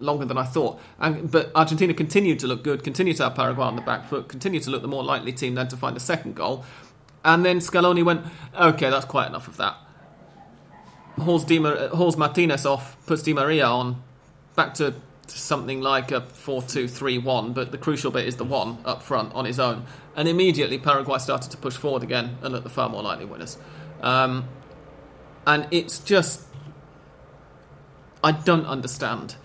longer 0.00 0.24
than 0.24 0.36
I 0.36 0.44
thought. 0.44 0.80
And, 0.98 1.30
but 1.30 1.52
Argentina 1.54 1.94
continued 1.94 2.40
to 2.40 2.48
look 2.48 2.64
good, 2.64 2.82
continued 2.82 3.18
to 3.18 3.24
have 3.24 3.36
Paraguay 3.36 3.66
on 3.66 3.76
the 3.76 3.82
back 3.82 4.08
foot, 4.08 4.28
continued 4.28 4.64
to 4.64 4.70
look 4.70 4.82
the 4.82 4.88
more 4.88 5.04
likely 5.04 5.32
team 5.32 5.54
then 5.54 5.68
to 5.68 5.76
find 5.76 5.96
a 5.96 6.00
second 6.00 6.34
goal. 6.34 6.64
And 7.24 7.44
then 7.44 7.60
Scaloni 7.60 8.04
went, 8.04 8.24
okay, 8.58 8.90
that's 8.90 9.04
quite 9.04 9.28
enough 9.28 9.46
of 9.46 9.58
that. 9.58 9.76
Hauls, 11.20 11.44
Di 11.44 11.60
Mar- 11.60 11.88
hauls 11.88 12.16
Martinez 12.16 12.66
off, 12.66 12.96
puts 13.06 13.22
Di 13.22 13.32
Maria 13.32 13.66
on, 13.66 14.02
back 14.56 14.74
to 14.74 14.94
something 15.26 15.80
like 15.80 16.10
a 16.10 16.22
4-2-3-1, 16.22 17.54
but 17.54 17.70
the 17.70 17.78
crucial 17.78 18.10
bit 18.10 18.26
is 18.26 18.36
the 18.36 18.44
one 18.44 18.78
up 18.84 19.02
front 19.02 19.32
on 19.34 19.44
his 19.44 19.60
own. 19.60 19.86
And 20.16 20.28
immediately 20.28 20.78
Paraguay 20.78 21.18
started 21.18 21.50
to 21.52 21.56
push 21.56 21.76
forward 21.76 22.02
again 22.02 22.38
and 22.42 22.52
look 22.52 22.64
the 22.64 22.70
far 22.70 22.88
more 22.88 23.02
likely 23.02 23.24
winners. 23.24 23.56
Um, 24.00 24.48
and 25.46 25.66
it's 25.70 25.98
just 25.98 26.46
I 28.22 28.32
don't 28.32 28.66
understand. 28.66 29.36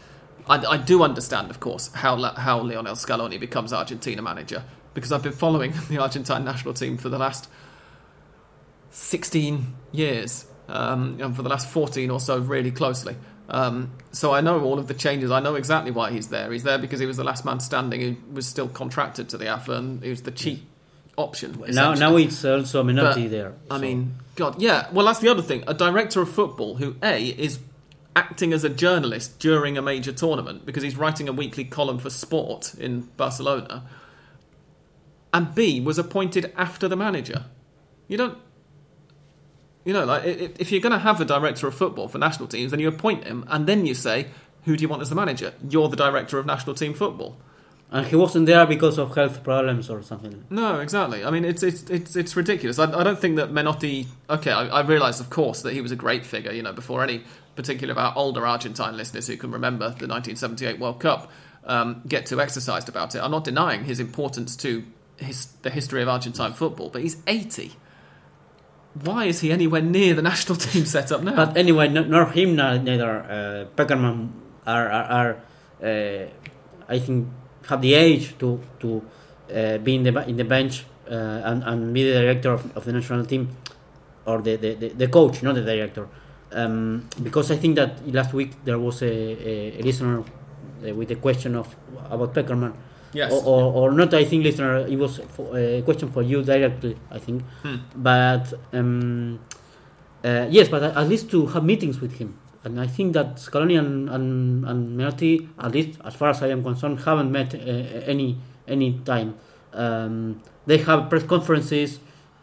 I, 0.47 0.57
I 0.57 0.77
do 0.77 1.03
understand, 1.03 1.49
of 1.49 1.59
course, 1.59 1.91
how 1.93 2.21
how 2.33 2.59
Lionel 2.59 2.95
Scaloni 2.95 3.39
becomes 3.39 3.73
Argentina 3.73 4.21
manager 4.21 4.63
because 4.93 5.11
I've 5.11 5.23
been 5.23 5.33
following 5.33 5.73
the 5.89 5.97
Argentine 5.97 6.43
national 6.43 6.73
team 6.73 6.97
for 6.97 7.09
the 7.09 7.17
last 7.17 7.49
16 8.91 9.75
years, 9.91 10.45
um, 10.67 11.17
and 11.19 11.35
for 11.35 11.41
the 11.41 11.49
last 11.49 11.69
14 11.69 12.09
or 12.09 12.19
so, 12.19 12.37
really 12.37 12.71
closely. 12.71 13.15
Um, 13.47 13.91
so 14.11 14.33
I 14.33 14.41
know 14.41 14.61
all 14.61 14.79
of 14.79 14.87
the 14.87 14.93
changes. 14.93 15.31
I 15.31 15.39
know 15.39 15.55
exactly 15.55 15.91
why 15.91 16.11
he's 16.11 16.29
there. 16.29 16.51
He's 16.51 16.63
there 16.63 16.77
because 16.77 16.99
he 16.99 17.05
was 17.05 17.17
the 17.17 17.23
last 17.23 17.45
man 17.45 17.59
standing 17.59 18.01
who 18.01 18.33
was 18.33 18.47
still 18.47 18.67
contracted 18.67 19.29
to 19.29 19.37
the 19.37 19.47
AFA 19.47 19.73
and 19.73 20.03
he 20.03 20.09
was 20.09 20.23
the 20.23 20.31
cheap 20.31 20.67
option. 21.17 21.63
Now, 21.69 21.93
now 21.93 22.15
it's 22.15 22.43
also 22.43 22.83
Menotti 22.83 23.23
But, 23.23 23.31
there. 23.31 23.53
I 23.69 23.77
mean, 23.77 24.15
God, 24.35 24.61
yeah. 24.61 24.87
Well, 24.91 25.05
that's 25.05 25.19
the 25.19 25.29
other 25.29 25.41
thing. 25.41 25.63
A 25.67 25.73
director 25.73 26.21
of 26.21 26.29
football 26.29 26.75
who 26.75 26.95
a 27.01 27.27
is 27.29 27.59
acting 28.15 28.53
as 28.53 28.63
a 28.63 28.69
journalist 28.69 29.39
during 29.39 29.77
a 29.77 29.81
major 29.81 30.11
tournament 30.11 30.65
because 30.65 30.83
he's 30.83 30.95
writing 30.95 31.27
a 31.27 31.33
weekly 31.33 31.65
column 31.65 31.99
for 31.99 32.09
sport 32.09 32.73
in 32.75 33.01
Barcelona, 33.17 33.83
and 35.33 35.53
b 35.53 35.79
was 35.79 35.97
appointed 35.97 36.53
after 36.57 36.87
the 36.87 36.95
manager. 36.95 37.45
You 38.07 38.17
don't. 38.17 38.37
You 39.85 39.93
know, 39.93 40.03
like 40.03 40.23
if 40.25 40.71
you're 40.71 40.81
going 40.81 40.91
to 40.93 40.99
have 40.99 41.21
a 41.21 41.25
director 41.25 41.67
of 41.67 41.75
football 41.75 42.07
for 42.07 42.17
national 42.17 42.47
teams, 42.47 42.71
then 42.71 42.79
you 42.79 42.87
appoint 42.87 43.23
him, 43.23 43.45
and 43.47 43.67
then 43.67 43.85
you 43.85 43.93
say, 43.93 44.27
"Who 44.63 44.75
do 44.75 44.81
you 44.81 44.89
want 44.89 45.01
as 45.03 45.09
the 45.09 45.15
manager?" 45.15 45.53
You're 45.69 45.89
the 45.89 45.95
director 45.95 46.39
of 46.39 46.45
national 46.45 46.75
team 46.75 46.93
football. 46.93 47.37
and 47.91 48.07
he 48.07 48.15
wasn't 48.15 48.47
there 48.47 48.65
because 48.65 48.97
of 48.97 49.15
health 49.15 49.43
problems 49.43 49.89
or 49.91 50.01
something. 50.01 50.43
No, 50.49 50.79
exactly. 50.79 51.23
I 51.23 51.29
mean, 51.29 51.45
it's 51.45 51.61
it's 51.61 51.83
it's, 51.89 52.15
it's 52.15 52.35
ridiculous. 52.35 52.79
I, 52.79 52.91
I 52.99 53.03
don't 53.03 53.19
think 53.19 53.35
that 53.37 53.51
Menotti. 53.51 54.07
Okay, 54.29 54.51
I, 54.51 54.67
I 54.67 54.81
realise, 54.81 55.19
of 55.19 55.29
course, 55.29 55.61
that 55.61 55.73
he 55.73 55.81
was 55.81 55.91
a 55.91 55.95
great 55.95 56.25
figure. 56.25 56.51
You 56.51 56.63
know, 56.63 56.73
before 56.73 57.03
any 57.03 57.23
particular 57.55 57.91
of 57.91 57.97
our 57.97 58.13
older 58.15 58.45
Argentine 58.45 58.97
listeners 58.97 59.27
who 59.27 59.37
can 59.37 59.51
remember 59.51 59.85
the 59.85 60.07
1978 60.07 60.79
World 60.79 60.99
Cup 60.99 61.31
um, 61.63 62.01
get 62.07 62.25
too 62.25 62.41
exercised 62.41 62.89
about 62.89 63.15
it. 63.15 63.19
I'm 63.19 63.31
not 63.31 63.43
denying 63.43 63.85
his 63.85 63.99
importance 63.99 64.55
to 64.57 64.83
his, 65.17 65.45
the 65.61 65.69
history 65.69 66.01
of 66.01 66.09
Argentine 66.09 66.53
football, 66.53 66.89
but 66.89 67.01
he's 67.01 67.17
80. 67.27 67.71
Why 69.03 69.25
is 69.25 69.41
he 69.41 69.51
anywhere 69.51 69.81
near 69.81 70.13
the 70.13 70.21
national 70.21 70.57
team 70.65 70.85
setup 70.85 71.21
now? 71.21 71.35
But 71.35 71.57
anyway, 71.57 71.89
no, 71.89 72.03
nor 72.03 72.27
him 72.27 72.55
neither 72.55 73.19
uh, 73.19 73.65
Pekerman 73.75 74.29
are 74.65 74.89
are, 74.89 75.03
are 75.03 75.31
uh, 75.83 76.27
I 76.87 76.99
think 76.99 77.27
have 77.67 77.81
the 77.81 77.93
age 77.93 78.37
to 78.39 78.61
to 78.79 79.03
uh, 79.53 79.77
be 79.79 79.95
in 79.95 80.03
the 80.03 80.29
in 80.29 80.37
the 80.37 80.45
bench 80.45 80.85
uh, 81.09 81.49
and 81.49 81.63
and 81.63 81.93
be 81.93 82.03
the 82.03 82.21
director 82.21 82.51
of, 82.51 82.77
of 82.77 82.85
the 82.85 82.93
national 82.93 83.25
team 83.25 83.49
or 84.25 84.41
the, 84.41 84.55
the, 84.55 84.73
the, 84.73 84.89
the 84.89 85.07
coach, 85.07 85.43
not 85.43 85.55
the 85.55 85.61
director. 85.61 86.07
Um, 86.51 87.07
because 87.21 87.51
I 87.51 87.57
think 87.57 87.75
that 87.75 88.07
last 88.11 88.33
week 88.33 88.51
there 88.63 88.79
was 88.79 89.01
a, 89.01 89.05
a, 89.05 89.79
a 89.79 89.81
listener 89.83 90.19
uh, 90.21 90.93
with 90.95 91.11
a 91.11 91.15
question 91.15 91.55
of 91.55 91.75
about 92.09 92.33
Pekerman. 92.33 92.73
Yes. 93.15 93.31
Or, 93.31 93.41
or, 93.43 93.63
or 93.79 93.91
not, 93.91 94.13
I 94.13 94.23
think, 94.25 94.43
listener, 94.43 94.85
it 94.93 94.97
was 94.99 95.19
a 95.19 95.81
question 95.83 96.11
for 96.11 96.21
you 96.21 96.43
directly, 96.43 96.95
I 97.09 97.19
think. 97.25 97.41
Hmm. 97.63 97.77
But 97.95 98.45
um, 98.73 99.39
uh, 100.23 100.47
yes, 100.49 100.67
but 100.69 100.83
at 100.83 101.07
least 101.07 101.29
to 101.31 101.45
have 101.47 101.63
meetings 101.63 101.99
with 102.01 102.13
him. 102.19 102.37
And 102.63 102.79
I 102.81 102.87
think 102.87 103.13
that 103.13 103.35
Scaloni 103.35 103.77
and, 103.77 104.09
and, 104.09 104.65
and 104.65 104.97
Menotti, 104.99 105.47
at 105.59 105.71
least 105.71 105.99
as 106.03 106.15
far 106.15 106.29
as 106.29 106.41
I 106.41 106.47
am 106.47 106.63
concerned, 106.63 106.99
haven't 107.01 107.31
met 107.31 107.53
uh, 107.53 107.57
any 108.13 108.37
any 108.67 108.99
time. 109.05 109.35
Um, 109.73 110.41
they 110.65 110.77
have 110.79 111.09
press 111.09 111.23
conferences, 111.23 111.99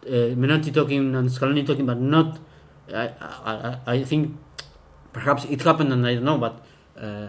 uh, 0.07 0.11
Menotti 0.43 0.73
talking 0.73 1.15
and 1.17 1.29
Scaloni 1.29 1.67
talking, 1.67 1.87
but 1.87 1.99
not. 2.01 2.39
I, 2.95 3.11
I, 3.21 3.53
I- 3.55 3.79
I 3.95 4.05
think 4.05 4.37
perhaps 5.13 5.45
it 5.47 5.61
happened 5.63 5.93
and 5.93 6.07
I 6.07 6.15
don't 6.15 6.25
know, 6.25 6.39
but. 6.39 6.65
Uh, 6.97 7.29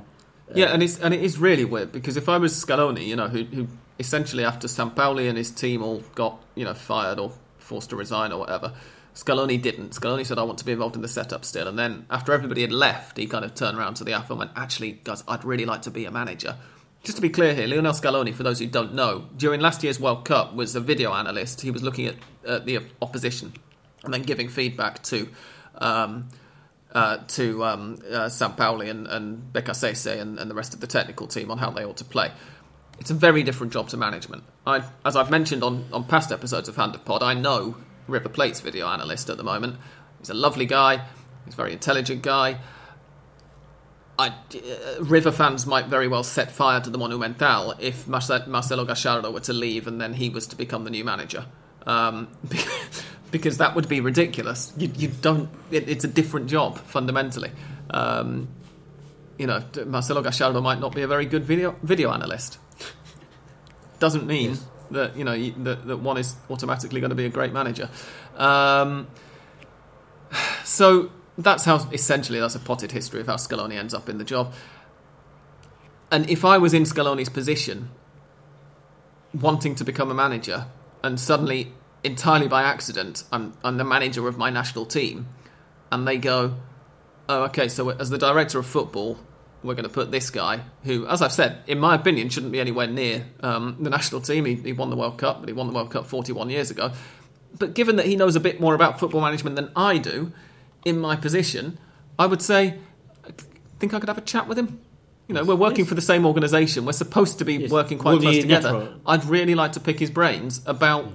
Yeah, 0.53 0.67
and 0.67 0.84
it's 0.84 0.99
and 0.99 1.13
it 1.13 1.21
is 1.21 1.38
really 1.38 1.65
weird 1.65 1.91
because 1.91 2.17
if 2.17 2.29
I 2.29 2.38
was 2.38 2.53
Scaloni, 2.53 3.06
you 3.06 3.15
know, 3.15 3.27
who 3.27 3.43
who 3.45 3.67
essentially 3.99 4.43
after 4.43 4.67
Sampaoli 4.67 5.29
and 5.29 5.38
his 5.38 5.51
team 5.51 5.82
all 5.82 6.03
got 6.15 6.43
you 6.56 6.65
know 6.65 6.73
fired 6.73 7.19
or 7.19 7.32
forced 7.58 7.89
to 7.91 7.95
resign 7.95 8.32
or 8.32 8.39
whatever, 8.39 8.73
Scaloni 9.15 9.62
didn't. 9.62 9.91
Scaloni 9.91 10.25
said, 10.25 10.38
"I 10.38 10.43
want 10.43 10.60
to 10.60 10.65
be 10.65 10.71
involved 10.71 10.95
in 10.95 11.01
the 11.01 11.08
setup 11.08 11.45
still." 11.45 11.67
And 11.67 11.79
then 11.79 12.06
after 12.10 12.34
everybody 12.34 12.62
had 12.62 12.71
left, 12.71 13.17
he 13.17 13.25
kind 13.25 13.45
of 13.45 13.56
turned 13.56 13.77
around 13.77 13.95
to 13.95 14.03
the 14.03 14.13
AFA 14.13 14.34
and 14.34 14.39
went, 14.39 14.51
"Actually, 14.56 14.99
guys, 15.03 15.23
I'd 15.27 15.45
really 15.45 15.65
like 15.65 15.82
to 15.84 15.91
be 15.91 16.06
a 16.06 16.12
manager." 16.12 16.58
Just 17.03 17.17
to 17.17 17.21
be 17.21 17.29
clear 17.29 17.53
here, 17.53 17.67
Lionel 17.67 17.91
Scaloni, 17.91 18.34
for 18.34 18.43
those 18.43 18.60
who 18.60 18.67
don't 18.67 18.93
know, 18.93 19.27
during 19.36 19.60
last 19.60 19.84
year's 19.84 19.99
World 19.99 20.23
Cup 20.23 20.53
was 20.56 20.73
a 20.73 20.79
video 20.79 21.13
analyst. 21.13 21.62
He 21.62 21.69
was 21.69 21.84
looking 21.84 22.08
at 22.08 22.65
the 22.65 22.82
opposition 23.01 23.53
and 24.03 24.13
then 24.13 24.21
giving 24.21 24.49
feedback 24.49 25.03
to. 25.03 25.29
Um, 25.79 26.29
uh, 26.93 27.17
to 27.27 27.63
um, 27.65 27.97
uh, 28.08 28.25
Sampaoli 28.29 28.89
and, 28.89 29.08
and 29.08 29.51
Beccacece 29.51 30.19
and, 30.19 30.39
and 30.39 30.49
the 30.49 30.56
rest 30.56 30.73
of 30.73 30.79
the 30.79 30.88
technical 30.88 31.27
team 31.27 31.51
on 31.51 31.58
how 31.58 31.71
they 31.71 31.84
ought 31.84 31.97
to 31.97 32.06
play. 32.06 32.32
It's 32.99 33.10
a 33.10 33.15
very 33.15 33.43
different 33.43 33.73
job 33.73 33.89
to 33.89 33.97
management. 33.97 34.43
I, 34.65 34.84
as 35.03 35.15
I've 35.15 35.32
mentioned 35.32 35.63
on, 35.63 35.86
on 35.91 36.03
past 36.03 36.32
episodes 36.32 36.69
of 36.69 36.75
Hand 36.75 36.95
of 36.95 37.03
Pod, 37.03 37.23
I 37.23 37.34
know 37.34 37.75
River 38.08 38.29
Plate's 38.29 38.62
video 38.62 38.88
analyst 38.88 39.29
at 39.29 39.38
the 39.38 39.43
moment. 39.43 39.77
He's 40.19 40.29
a 40.29 40.36
lovely 40.36 40.65
guy. 40.65 41.06
He's 41.45 41.56
a 41.56 41.58
very 41.58 41.73
intelligent 41.73 42.21
guy. 42.21 42.60
I, 44.17 44.27
uh, 44.27 45.03
River 45.03 45.32
fans 45.32 45.65
might 45.65 45.88
very 45.88 46.08
well 46.08 46.23
set 46.23 46.51
fire 46.51 46.79
to 46.79 46.89
the 46.89 46.99
Monumental 46.99 47.73
if 47.79 48.08
Marcelo 48.08 48.86
Gallardo 48.86 49.32
were 49.32 49.39
to 49.39 49.53
leave 49.53 49.88
and 49.88 49.99
then 49.99 50.13
he 50.13 50.29
was 50.29 50.45
to 50.47 50.56
become 50.56 50.84
the 50.84 50.91
new 50.91 51.03
manager. 51.03 51.47
Um, 51.88 52.27
because 53.34 53.58
that 53.58 53.74
would 53.74 53.89
be 53.89 54.00
ridiculous. 54.00 54.72
You, 54.78 54.91
you 54.96 55.08
don't. 55.08 55.50
It, 55.72 55.89
it's 55.89 56.06
a 56.06 56.08
different 56.08 56.48
job 56.48 56.78
fundamentally. 56.78 57.50
Um, 57.89 58.48
you 59.39 59.48
know, 59.48 59.63
Marcelo 59.88 60.22
Gallardo 60.22 60.62
might 60.62 60.80
not 60.80 60.93
be 60.93 61.02
a 61.02 61.08
very 61.08 61.26
good 61.26 61.43
video 61.43 61.76
video 61.82 62.12
analyst. 62.12 62.60
Doesn't 64.00 64.28
mean 64.28 64.52
Yes. 64.52 64.65
that 64.91 65.17
you 65.17 65.24
know 65.24 65.34
you, 65.34 65.52
that, 65.63 65.88
that 65.88 65.98
one 65.98 66.17
is 66.17 66.36
automatically 66.48 67.02
going 67.02 67.10
to 67.10 67.15
be 67.15 67.26
a 67.26 67.30
great 67.30 67.52
manager. 67.52 67.89
Um, 68.38 69.08
so 70.63 71.12
that's 71.36 71.65
how 71.65 71.89
essentially 71.91 72.39
that's 72.39 72.54
a 72.54 72.60
potted 72.60 72.91
history 72.91 73.19
of 73.19 73.26
how 73.26 73.38
Scaloni 73.38 73.78
ends 73.78 73.96
up 73.96 74.08
in 74.10 74.19
the 74.19 74.24
job. 74.24 74.54
And 76.12 76.30
if 76.30 76.46
I 76.46 76.60
was 76.60 76.76
in 76.76 76.84
Scaloni's 76.84 77.30
position, 77.30 77.89
wanting 79.34 79.74
to 79.74 79.84
become 79.84 80.12
a 80.12 80.13
manager, 80.13 80.67
and 81.02 81.19
suddenly, 81.19 81.74
entirely 82.04 82.48
by 82.48 82.63
accident, 82.63 83.24
I'm, 83.32 83.54
I'm 83.63 83.78
the 83.78 83.84
manager 83.84 84.28
of 84.28 84.38
my 84.38 84.50
national 84.50 84.86
team, 84.86 85.28
and 85.92 86.08
they 86.08 86.18
go, 86.18 86.56
oh, 87.30 87.44
okay, 87.44 87.68
so 87.68 87.89
as 87.89 88.10
the 88.10 88.18
director 88.18 88.60
of 88.60 88.66
football, 88.66 89.18
we're 89.63 89.76
going 89.76 89.88
to 89.88 89.94
put 89.94 90.12
this 90.12 90.30
guy, 90.30 90.62
who, 90.84 91.08
as 91.08 91.22
I've 91.22 91.32
said, 91.32 91.60
in 91.68 91.80
my 91.80 91.96
opinion, 91.96 92.30
shouldn't 92.30 92.52
be 92.52 92.60
anywhere 92.60 92.88
near 92.88 93.26
um, 93.42 93.78
the 93.80 93.89
national 93.89 94.20
team. 94.22 94.44
He, 94.46 94.56
he 94.56 94.74
won 94.74 94.89
the 94.89 94.96
World 94.98 95.18
Cup, 95.18 95.39
but 95.39 95.48
he 95.48 95.54
won 95.54 95.68
the 95.68 95.74
World 95.74 95.89
Cup 95.92 96.06
41 96.06 96.50
years 96.50 96.70
ago. 96.70 96.92
But 97.58 97.74
given 97.74 97.96
that 97.96 98.06
he 98.06 98.16
knows 98.16 98.36
a 98.36 98.39
bit 98.42 98.60
more 98.60 98.76
about 98.76 99.00
football 99.00 99.22
management 99.22 99.56
than 99.56 99.72
I 99.76 100.00
do, 100.00 100.34
in 100.84 101.00
my 101.00 101.16
position, 101.16 101.78
I 102.20 102.26
would 102.26 102.42
say, 102.42 102.76
I 103.26 103.30
think 103.80 103.94
I 103.94 104.00
could 104.00 104.10
have 104.10 104.18
a 104.18 104.22
chat 104.22 104.48
with 104.48 104.58
him. 104.60 104.80
You 105.30 105.36
know, 105.36 105.46
we're 105.46 105.56
working 105.56 105.80
Yes. 105.86 105.89
for 105.89 105.96
the 105.96 106.02
same 106.02 106.26
organisation. 106.26 106.86
We're 106.86 106.92
supposed 106.92 107.39
to 107.39 107.46
be 107.46 107.56
Yes. 107.56 107.72
working 107.72 107.98
quite 107.98 108.13
Would 108.13 108.24
close 108.24 108.39
together. 108.42 108.96
I'd 109.06 109.24
really 109.24 109.56
like 109.56 109.72
to 109.74 109.80
pick 109.80 110.00
his 110.00 110.12
brains 110.12 110.62
about 110.66 111.06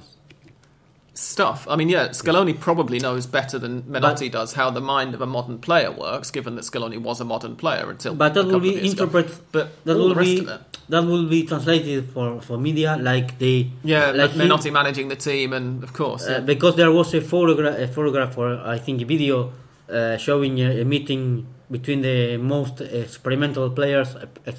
stuff. 1.18 1.66
I 1.68 1.76
mean, 1.76 1.88
yeah, 1.88 2.08
Scaloni 2.08 2.58
probably 2.58 2.98
knows 2.98 3.26
better 3.26 3.58
than 3.58 3.82
Menotti 3.82 4.30
does 4.30 4.52
how 4.54 4.70
the 4.70 4.80
mind 4.80 5.14
of 5.14 5.20
a 5.20 5.26
modern 5.26 5.58
player 5.58 5.90
works, 5.90 6.30
given 6.30 6.54
that 6.56 6.64
Scaloni 6.64 6.98
was 6.98 7.20
a 7.20 7.24
modern 7.24 7.56
player 7.56 7.90
until. 7.90 8.14
But 8.14 8.34
that 8.34 8.46
will 8.46 8.60
be 8.60 8.76
of 8.76 8.82
years 8.82 8.92
ago. 8.92 9.04
interpreted. 9.04 9.36
But 9.52 9.84
That 9.84 9.96
will 9.96 10.14
be 10.14 10.46
that 10.88 11.04
will 11.04 11.26
be 11.28 11.44
translated 11.44 12.08
for, 12.14 12.40
for 12.40 12.56
media 12.56 12.96
like 13.00 13.38
the 13.38 13.66
Yeah, 13.84 14.10
like 14.12 14.30
him- 14.30 14.48
Menotti 14.48 14.70
managing 14.72 15.08
the 15.08 15.16
team, 15.16 15.52
and 15.52 15.82
of 15.84 15.92
course, 15.92 16.26
Uh, 16.26 16.30
yeah. 16.32 16.40
because 16.40 16.76
there 16.76 16.90
was 16.92 17.12
a 17.14 17.20
photograph, 17.20 17.78
a 17.78 17.88
photograph 17.88 18.38
or 18.38 18.48
I 18.74 18.78
think 18.78 19.02
a 19.02 19.04
video 19.04 19.52
uh, 19.92 20.16
showing 20.16 20.60
a, 20.60 20.80
a 20.80 20.84
meeting 20.84 21.46
between 21.70 22.00
the 22.02 22.36
most 22.38 22.80
experimental 22.80 23.68
players, 23.70 24.08
uh, 24.14 24.52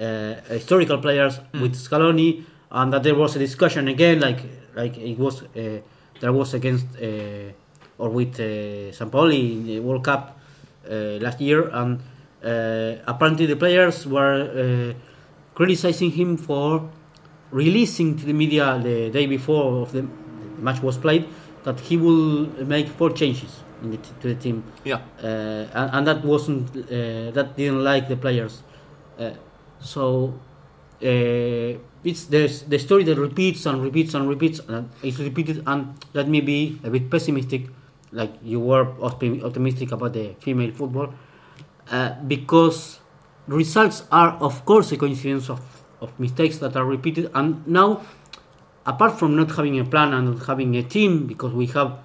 uh, 0.00 0.34
historical 0.48 0.98
players 0.98 1.38
Hmm. 1.52 1.60
with 1.62 1.74
Scaloni, 1.76 2.42
and 2.70 2.92
that 2.92 3.02
there 3.02 3.14
was 3.14 3.36
a 3.36 3.38
discussion 3.38 3.88
again, 3.88 4.20
like 4.20 4.40
like 4.74 4.96
it 4.98 5.18
was 5.18 5.42
uh, 5.42 5.80
there 6.20 6.32
was 6.32 6.54
against 6.54 6.86
uh, 6.96 7.52
or 7.98 8.08
with 8.10 8.38
uh, 8.40 8.92
Sampaoli 8.92 9.52
in 9.52 9.66
the 9.66 9.80
World 9.80 10.04
Cup 10.04 10.38
uh, 10.90 10.94
last 11.20 11.40
year, 11.40 11.68
and 11.72 12.00
uh, 12.44 13.02
apparently 13.06 13.46
the 13.46 13.56
players 13.56 14.06
were 14.06 14.40
uh, 14.42 14.94
criticizing 15.54 16.10
him 16.12 16.36
for 16.36 16.88
releasing 17.50 18.16
to 18.16 18.24
the 18.24 18.32
media 18.32 18.78
the 18.82 19.10
day 19.10 19.26
before 19.26 19.82
of 19.82 19.92
the 19.92 20.06
match 20.58 20.82
was 20.82 20.96
played 20.96 21.26
that 21.64 21.80
he 21.80 21.96
will 21.96 22.46
make 22.64 22.88
four 22.88 23.10
changes 23.10 23.62
in 23.82 23.90
the 23.90 23.96
t- 23.96 24.10
to 24.20 24.28
the 24.28 24.34
team, 24.34 24.62
yeah. 24.84 25.00
and, 25.22 25.90
and 25.92 26.06
that 26.06 26.24
wasn't 26.24 26.68
uh, 26.76 27.30
that 27.32 27.56
didn't 27.56 27.82
like 27.82 28.08
the 28.08 28.16
players. 28.16 28.62
Uh, 29.18 29.30
So 29.82 30.34
uh, 31.02 31.72
it's 32.02 32.24
the 32.24 32.48
the 32.68 32.78
story 32.78 33.04
that 33.04 33.18
repeats 33.18 33.66
and 33.66 33.82
repeats 33.82 34.14
and 34.14 34.28
repeats 34.28 34.60
and 34.68 34.88
it's 35.02 35.18
repeated. 35.18 35.62
And 35.66 35.94
let 36.14 36.28
me 36.28 36.40
be 36.40 36.80
a 36.84 36.90
bit 36.90 37.10
pessimistic, 37.10 37.68
like 38.12 38.32
you 38.42 38.60
were 38.60 38.88
optimistic 39.02 39.92
about 39.92 40.14
the 40.14 40.34
female 40.40 40.72
football, 40.72 41.12
uh, 41.90 42.14
because 42.26 43.00
results 43.46 44.04
are 44.10 44.30
of 44.40 44.64
course 44.64 44.92
a 44.92 44.96
coincidence 44.96 45.50
of, 45.50 45.60
of 46.00 46.18
mistakes 46.18 46.58
that 46.58 46.76
are 46.76 46.84
repeated. 46.84 47.30
And 47.34 47.66
now, 47.66 48.02
apart 48.86 49.18
from 49.18 49.36
not 49.36 49.50
having 49.50 49.78
a 49.78 49.84
plan 49.84 50.14
and 50.14 50.36
not 50.36 50.46
having 50.46 50.76
a 50.76 50.82
team, 50.82 51.26
because 51.26 51.52
we 51.52 51.66
have 51.66 51.98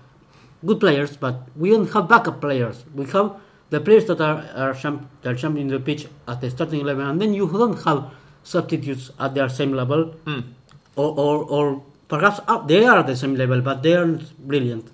good 0.65 0.79
players, 0.79 1.15
but 1.15 1.47
we 1.55 1.69
don't 1.69 1.91
have 1.93 2.09
backup 2.09 2.41
players. 2.41 2.83
We 2.93 3.05
have 3.07 3.39
the 3.69 3.79
players 3.79 4.05
that 4.05 4.19
are 4.19 4.43
are, 4.55 4.73
that 4.73 5.31
are 5.31 5.35
championing 5.35 5.69
the 5.69 5.79
pitch 5.79 6.07
at 6.27 6.41
the 6.41 6.49
starting 6.49 6.83
level, 6.83 7.07
and 7.07 7.21
then 7.21 7.33
you 7.33 7.47
don't 7.47 7.81
have 7.85 8.11
substitutes 8.45 9.11
at 9.19 9.33
their 9.33 9.49
same 9.49 9.73
level, 9.73 10.15
or, 10.95 11.09
or, 11.19 11.43
or 11.43 11.83
perhaps 12.07 12.39
up, 12.47 12.67
they 12.67 12.85
are 12.85 12.99
at 12.99 13.07
the 13.07 13.15
same 13.15 13.35
level, 13.35 13.59
but 13.61 13.83
they 13.83 13.95
aren't 13.95 14.23
brilliant. 14.47 14.87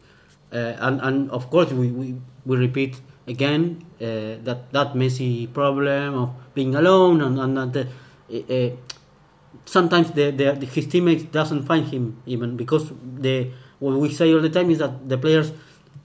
Uh, 0.52 0.76
and, 0.80 1.00
and 1.02 1.30
of 1.32 1.50
course, 1.52 1.72
we, 1.72 1.92
we, 1.92 2.16
we 2.46 2.58
repeat 2.58 3.00
again 3.28 3.86
uh, 4.02 4.42
that 4.44 4.72
that 4.72 4.94
Messi 4.94 5.52
problem 5.54 6.16
of 6.16 6.30
being 6.56 6.76
alone, 6.76 7.22
and, 7.22 7.40
and 7.40 7.58
that 7.58 7.88
the, 8.28 8.72
uh, 8.72 8.76
sometimes 9.66 10.12
the, 10.12 10.32
the, 10.32 10.54
the, 10.54 10.66
his 10.66 10.88
teammates 10.88 11.24
doesn't 11.24 11.64
find 11.64 11.88
him 11.88 12.22
even 12.26 12.58
because 12.58 12.92
the 13.20 13.52
what 13.80 13.96
we 13.98 14.12
say 14.12 14.34
all 14.34 14.42
the 14.42 14.50
time 14.50 14.70
is 14.70 14.80
that 14.80 15.08
the 15.08 15.18
players 15.18 15.52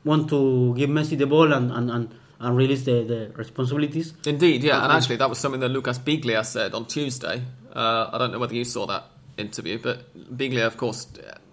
want 0.05 0.29
to 0.31 0.75
give 0.75 0.89
Messi 0.89 1.19
the 1.19 1.27
ball 1.27 1.53
and, 1.53 1.71
and, 1.73 1.91
and, 1.91 2.15
and 2.39 2.57
release 2.57 2.85
the, 2.85 3.03
the 3.03 3.33
responsibilities. 3.35 4.15
Indeed, 4.27 4.63
yeah, 4.63 4.83
and 4.83 4.93
actually 4.93 5.17
that 5.17 5.29
was 5.29 5.39
something 5.39 5.61
that 5.61 5.71
Lucas 5.71 5.99
Biglia 5.99 6.45
said 6.45 6.75
on 6.75 6.87
Tuesday. 6.87 7.43
Uh, 7.75 8.11
I 8.13 8.19
don't 8.19 8.33
know 8.33 8.39
whether 8.39 8.55
you 8.55 8.65
saw 8.65 8.87
that 8.87 9.05
interview, 9.37 9.79
but 9.79 10.37
Biglia, 10.37 10.67
of 10.67 10.77
course, 10.77 11.09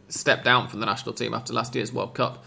stepped 0.10 0.44
down 0.44 0.68
from 0.68 0.80
the 0.80 0.86
national 0.86 1.14
team 1.14 1.34
after 1.34 1.54
last 1.54 1.76
year's 1.76 1.92
World 1.92 2.14
Cup 2.14 2.44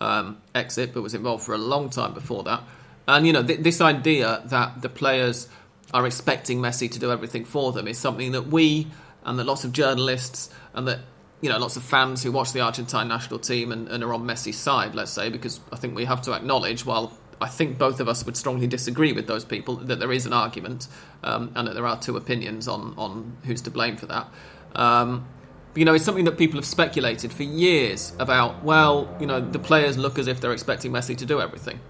um, 0.00 0.40
exit, 0.54 0.92
but 0.94 1.02
was 1.02 1.14
involved 1.14 1.44
for 1.44 1.54
a 1.54 1.58
long 1.58 1.90
time 1.90 2.14
before 2.14 2.42
that. 2.44 2.62
And 3.08 3.26
you 3.26 3.32
know, 3.32 3.42
th- 3.42 3.60
this 3.60 3.80
idea 3.80 4.42
that 4.46 4.82
the 4.82 4.88
players 4.88 5.48
are 5.92 6.06
expecting 6.06 6.60
Messi 6.60 6.90
to 6.90 6.98
do 6.98 7.10
everything 7.10 7.44
for 7.44 7.72
them 7.72 7.88
is 7.88 7.98
something 7.98 8.32
that 8.32 8.46
we 8.46 8.86
and 9.24 9.38
that 9.38 9.44
lots 9.44 9.64
of 9.64 9.72
journalists 9.72 10.48
and 10.74 10.86
that 10.86 11.00
you 11.40 11.48
know 11.48 11.58
lots 11.58 11.76
of 11.76 11.82
fans 11.82 12.22
who 12.22 12.30
watch 12.30 12.52
the 12.52 12.60
Argentine 12.60 13.08
national 13.08 13.38
team 13.38 13.72
and, 13.72 13.88
and 13.88 14.04
are 14.04 14.14
on 14.14 14.22
Messi's 14.22 14.56
side, 14.56 14.94
let's 14.94 15.10
say, 15.10 15.28
because 15.28 15.60
I 15.72 15.76
think 15.76 15.96
we 15.96 16.04
have 16.04 16.22
to 16.22 16.32
acknowledge 16.32 16.86
while 16.86 17.16
I 17.40 17.48
think 17.48 17.78
both 17.78 18.00
of 18.00 18.08
us 18.08 18.26
would 18.26 18.36
strongly 18.36 18.66
disagree 18.66 19.12
with 19.12 19.26
those 19.26 19.44
people 19.44 19.76
that 19.76 19.98
there 19.98 20.12
is 20.12 20.26
an 20.26 20.32
argument 20.32 20.88
um, 21.24 21.50
and 21.54 21.66
that 21.66 21.74
there 21.74 21.86
are 21.86 21.98
two 21.98 22.16
opinions 22.16 22.68
on, 22.68 22.94
on 22.98 23.38
who's 23.44 23.62
to 23.62 23.70
blame 23.70 23.96
for 23.96 24.06
that. 24.06 24.28
Um, 24.74 25.26
you 25.74 25.84
know, 25.84 25.94
it's 25.94 26.04
something 26.04 26.24
that 26.24 26.36
people 26.36 26.58
have 26.58 26.66
speculated 26.66 27.32
for 27.32 27.44
years 27.44 28.12
about. 28.18 28.62
Well, 28.62 29.16
you 29.20 29.26
know, 29.26 29.40
the 29.40 29.58
players 29.58 29.96
look 29.96 30.18
as 30.18 30.26
if 30.26 30.40
they're 30.40 30.52
expecting 30.52 30.92
Messi 30.92 31.16
to 31.16 31.24
do 31.24 31.40
everything. 31.40 31.80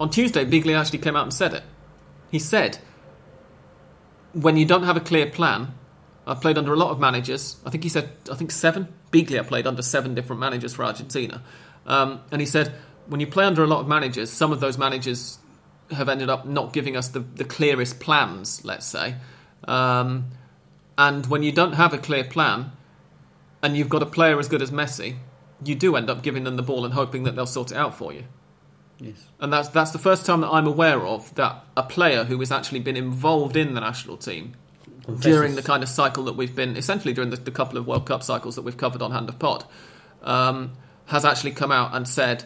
On 0.00 0.08
Tuesday, 0.08 0.44
Biglia 0.44 0.78
actually 0.80 1.00
came 1.00 1.16
out 1.16 1.24
and 1.24 1.34
said 1.34 1.52
it. 1.52 1.64
He 2.30 2.38
said, 2.38 2.78
"When 4.32 4.56
you 4.56 4.64
don't 4.64 4.84
have 4.84 4.96
a 4.96 5.00
clear 5.00 5.26
plan, 5.26 5.74
I've 6.26 6.40
played 6.40 6.56
under 6.56 6.72
a 6.72 6.76
lot 6.76 6.90
of 6.90 6.98
managers. 6.98 7.56
I 7.66 7.70
think 7.70 7.82
he 7.82 7.88
said, 7.88 8.10
I 8.30 8.34
think 8.34 8.50
seven. 8.50 8.88
Biglia 9.12 9.46
played 9.46 9.66
under 9.66 9.82
seven 9.82 10.14
different 10.14 10.40
managers 10.40 10.74
for 10.74 10.84
Argentina, 10.84 11.42
um, 11.86 12.22
and 12.30 12.40
he 12.40 12.46
said." 12.46 12.72
When 13.06 13.20
you 13.20 13.26
play 13.26 13.44
under 13.44 13.62
a 13.62 13.66
lot 13.66 13.80
of 13.80 13.88
managers, 13.88 14.30
some 14.30 14.52
of 14.52 14.60
those 14.60 14.78
managers 14.78 15.38
have 15.90 16.08
ended 16.08 16.30
up 16.30 16.46
not 16.46 16.72
giving 16.72 16.96
us 16.96 17.08
the, 17.08 17.20
the 17.20 17.44
clearest 17.44 18.00
plans, 18.00 18.64
let's 18.64 18.86
say. 18.86 19.16
Um, 19.66 20.28
and 20.96 21.26
when 21.26 21.42
you 21.42 21.52
don't 21.52 21.74
have 21.74 21.92
a 21.92 21.98
clear 21.98 22.24
plan 22.24 22.72
and 23.62 23.76
you've 23.76 23.88
got 23.88 24.02
a 24.02 24.06
player 24.06 24.38
as 24.38 24.48
good 24.48 24.62
as 24.62 24.70
Messi, 24.70 25.16
you 25.64 25.74
do 25.74 25.96
end 25.96 26.10
up 26.10 26.22
giving 26.22 26.44
them 26.44 26.56
the 26.56 26.62
ball 26.62 26.84
and 26.84 26.94
hoping 26.94 27.24
that 27.24 27.36
they'll 27.36 27.46
sort 27.46 27.72
it 27.72 27.76
out 27.76 27.94
for 27.94 28.12
you. 28.12 28.24
Yes. 29.00 29.26
And 29.40 29.52
that's 29.52 29.68
that's 29.68 29.90
the 29.90 29.98
first 29.98 30.24
time 30.24 30.40
that 30.42 30.50
I'm 30.50 30.66
aware 30.66 31.04
of 31.04 31.34
that 31.34 31.64
a 31.76 31.82
player 31.82 32.24
who 32.24 32.38
has 32.38 32.52
actually 32.52 32.80
been 32.80 32.96
involved 32.96 33.56
in 33.56 33.74
the 33.74 33.80
national 33.80 34.16
team 34.16 34.54
Confesses. 35.04 35.24
during 35.24 35.54
the 35.56 35.62
kind 35.62 35.82
of 35.82 35.88
cycle 35.88 36.24
that 36.24 36.36
we've 36.36 36.54
been 36.54 36.76
essentially 36.76 37.12
during 37.12 37.30
the, 37.30 37.36
the 37.36 37.50
couple 37.50 37.76
of 37.76 37.86
World 37.86 38.06
Cup 38.06 38.22
cycles 38.22 38.54
that 38.54 38.62
we've 38.62 38.76
covered 38.76 39.02
on 39.02 39.10
Hand 39.10 39.28
of 39.28 39.38
Pod 39.38 39.64
um, 40.22 40.72
has 41.06 41.24
actually 41.24 41.50
come 41.50 41.72
out 41.72 41.94
and 41.94 42.06
said 42.06 42.44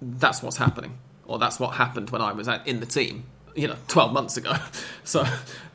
that's 0.00 0.42
what's 0.42 0.56
happening, 0.56 0.98
or 1.26 1.38
that's 1.38 1.58
what 1.58 1.74
happened 1.74 2.10
when 2.10 2.22
I 2.22 2.32
was 2.32 2.48
at, 2.48 2.66
in 2.66 2.80
the 2.80 2.86
team, 2.86 3.24
you 3.54 3.68
know, 3.68 3.76
12 3.88 4.12
months 4.12 4.36
ago. 4.36 4.54
So 5.04 5.24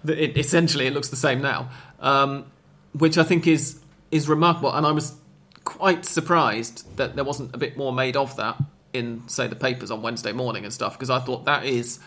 it, 0.05 0.37
essentially, 0.37 0.87
it 0.87 0.93
looks 0.93 1.07
the 1.07 1.15
same 1.15 1.41
now, 1.41 1.69
um, 2.01 2.51
which 2.91 3.17
I 3.17 3.23
think 3.23 3.47
is 3.47 3.79
is 4.11 4.27
remarkable. 4.27 4.73
And 4.73 4.85
I 4.85 4.91
was 4.91 5.15
quite 5.63 6.03
surprised 6.03 6.97
that 6.97 7.15
there 7.15 7.23
wasn't 7.23 7.55
a 7.55 7.57
bit 7.57 7.77
more 7.77 7.93
made 7.93 8.17
of 8.17 8.35
that 8.35 8.61
in, 8.91 9.23
say, 9.29 9.47
the 9.47 9.55
papers 9.55 9.89
on 9.89 10.01
Wednesday 10.01 10.33
morning 10.33 10.65
and 10.65 10.73
stuff, 10.73 10.93
because 10.93 11.09
I 11.09 11.19
thought 11.19 11.45
that 11.45 11.63
is 11.63 11.99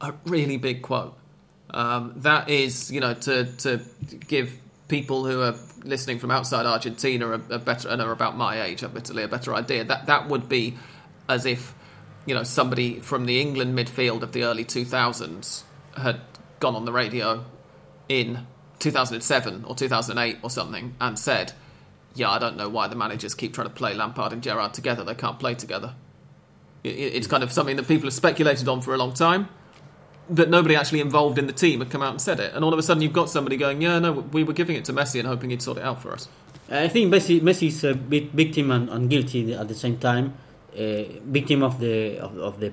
a 0.00 0.12
really 0.24 0.56
big 0.56 0.82
quote. 0.82 1.16
Um, 1.72 2.14
that 2.16 2.48
is, 2.48 2.90
you 2.90 3.00
know, 3.00 3.14
to 3.14 3.44
to 3.44 3.80
give 4.26 4.56
people 4.88 5.24
who 5.24 5.40
are 5.42 5.54
listening 5.84 6.18
from 6.18 6.30
outside 6.30 6.66
Argentina 6.66 7.30
a, 7.30 7.54
a 7.54 7.58
better 7.58 7.88
and 7.88 8.02
are 8.02 8.10
about 8.10 8.36
my 8.36 8.60
age, 8.60 8.82
admittedly, 8.82 9.22
a 9.22 9.28
better 9.28 9.54
idea. 9.54 9.84
That 9.84 10.06
that 10.06 10.28
would 10.28 10.48
be 10.48 10.76
as 11.30 11.46
if 11.46 11.74
you 12.26 12.34
know 12.34 12.42
somebody 12.42 13.00
from 13.00 13.24
the 13.24 13.40
England 13.40 13.78
midfield 13.78 14.22
of 14.22 14.32
the 14.32 14.42
early 14.42 14.64
2000s 14.64 15.62
had 15.96 16.20
gone 16.58 16.74
on 16.74 16.84
the 16.84 16.92
radio 16.92 17.44
in 18.08 18.46
2007 18.80 19.64
or 19.66 19.74
2008 19.74 20.38
or 20.42 20.50
something 20.50 20.94
and 21.00 21.18
said, 21.18 21.52
"Yeah, 22.14 22.30
I 22.30 22.38
don't 22.38 22.56
know 22.56 22.68
why 22.68 22.88
the 22.88 22.96
managers 22.96 23.34
keep 23.34 23.54
trying 23.54 23.68
to 23.68 23.72
play 23.72 23.94
Lampard 23.94 24.32
and 24.32 24.42
Gerrard 24.42 24.74
together. 24.74 25.04
They 25.04 25.14
can't 25.14 25.38
play 25.38 25.54
together." 25.54 25.94
It's 26.82 27.26
kind 27.26 27.42
of 27.42 27.52
something 27.52 27.76
that 27.76 27.86
people 27.86 28.06
have 28.06 28.14
speculated 28.14 28.66
on 28.66 28.80
for 28.80 28.94
a 28.94 28.98
long 28.98 29.12
time, 29.12 29.48
but 30.28 30.48
nobody 30.48 30.74
actually 30.74 31.00
involved 31.00 31.38
in 31.38 31.46
the 31.46 31.52
team 31.52 31.80
had 31.80 31.90
come 31.90 32.02
out 32.02 32.12
and 32.12 32.20
said 32.20 32.40
it. 32.40 32.54
And 32.54 32.64
all 32.64 32.72
of 32.72 32.78
a 32.78 32.82
sudden, 32.82 33.02
you've 33.02 33.12
got 33.12 33.30
somebody 33.30 33.56
going, 33.56 33.82
"Yeah, 33.82 33.98
no, 33.98 34.12
we 34.12 34.42
were 34.42 34.54
giving 34.54 34.76
it 34.76 34.84
to 34.86 34.92
Messi 34.92 35.20
and 35.20 35.28
hoping 35.28 35.50
he'd 35.50 35.62
sort 35.62 35.78
it 35.78 35.84
out 35.84 36.02
for 36.02 36.12
us." 36.12 36.28
I 36.70 36.88
think 36.88 37.12
Messi 37.12 37.66
is 37.66 37.84
a 37.84 37.94
bit 37.94 38.32
victim 38.32 38.70
and, 38.70 38.88
and 38.88 39.10
guilty 39.10 39.52
at 39.52 39.68
the 39.68 39.74
same 39.74 39.98
time. 39.98 40.34
Uh, 40.70 41.18
victim 41.26 41.62
of 41.64 41.80
the 41.80 42.18
of, 42.18 42.38
of 42.38 42.60
the 42.60 42.72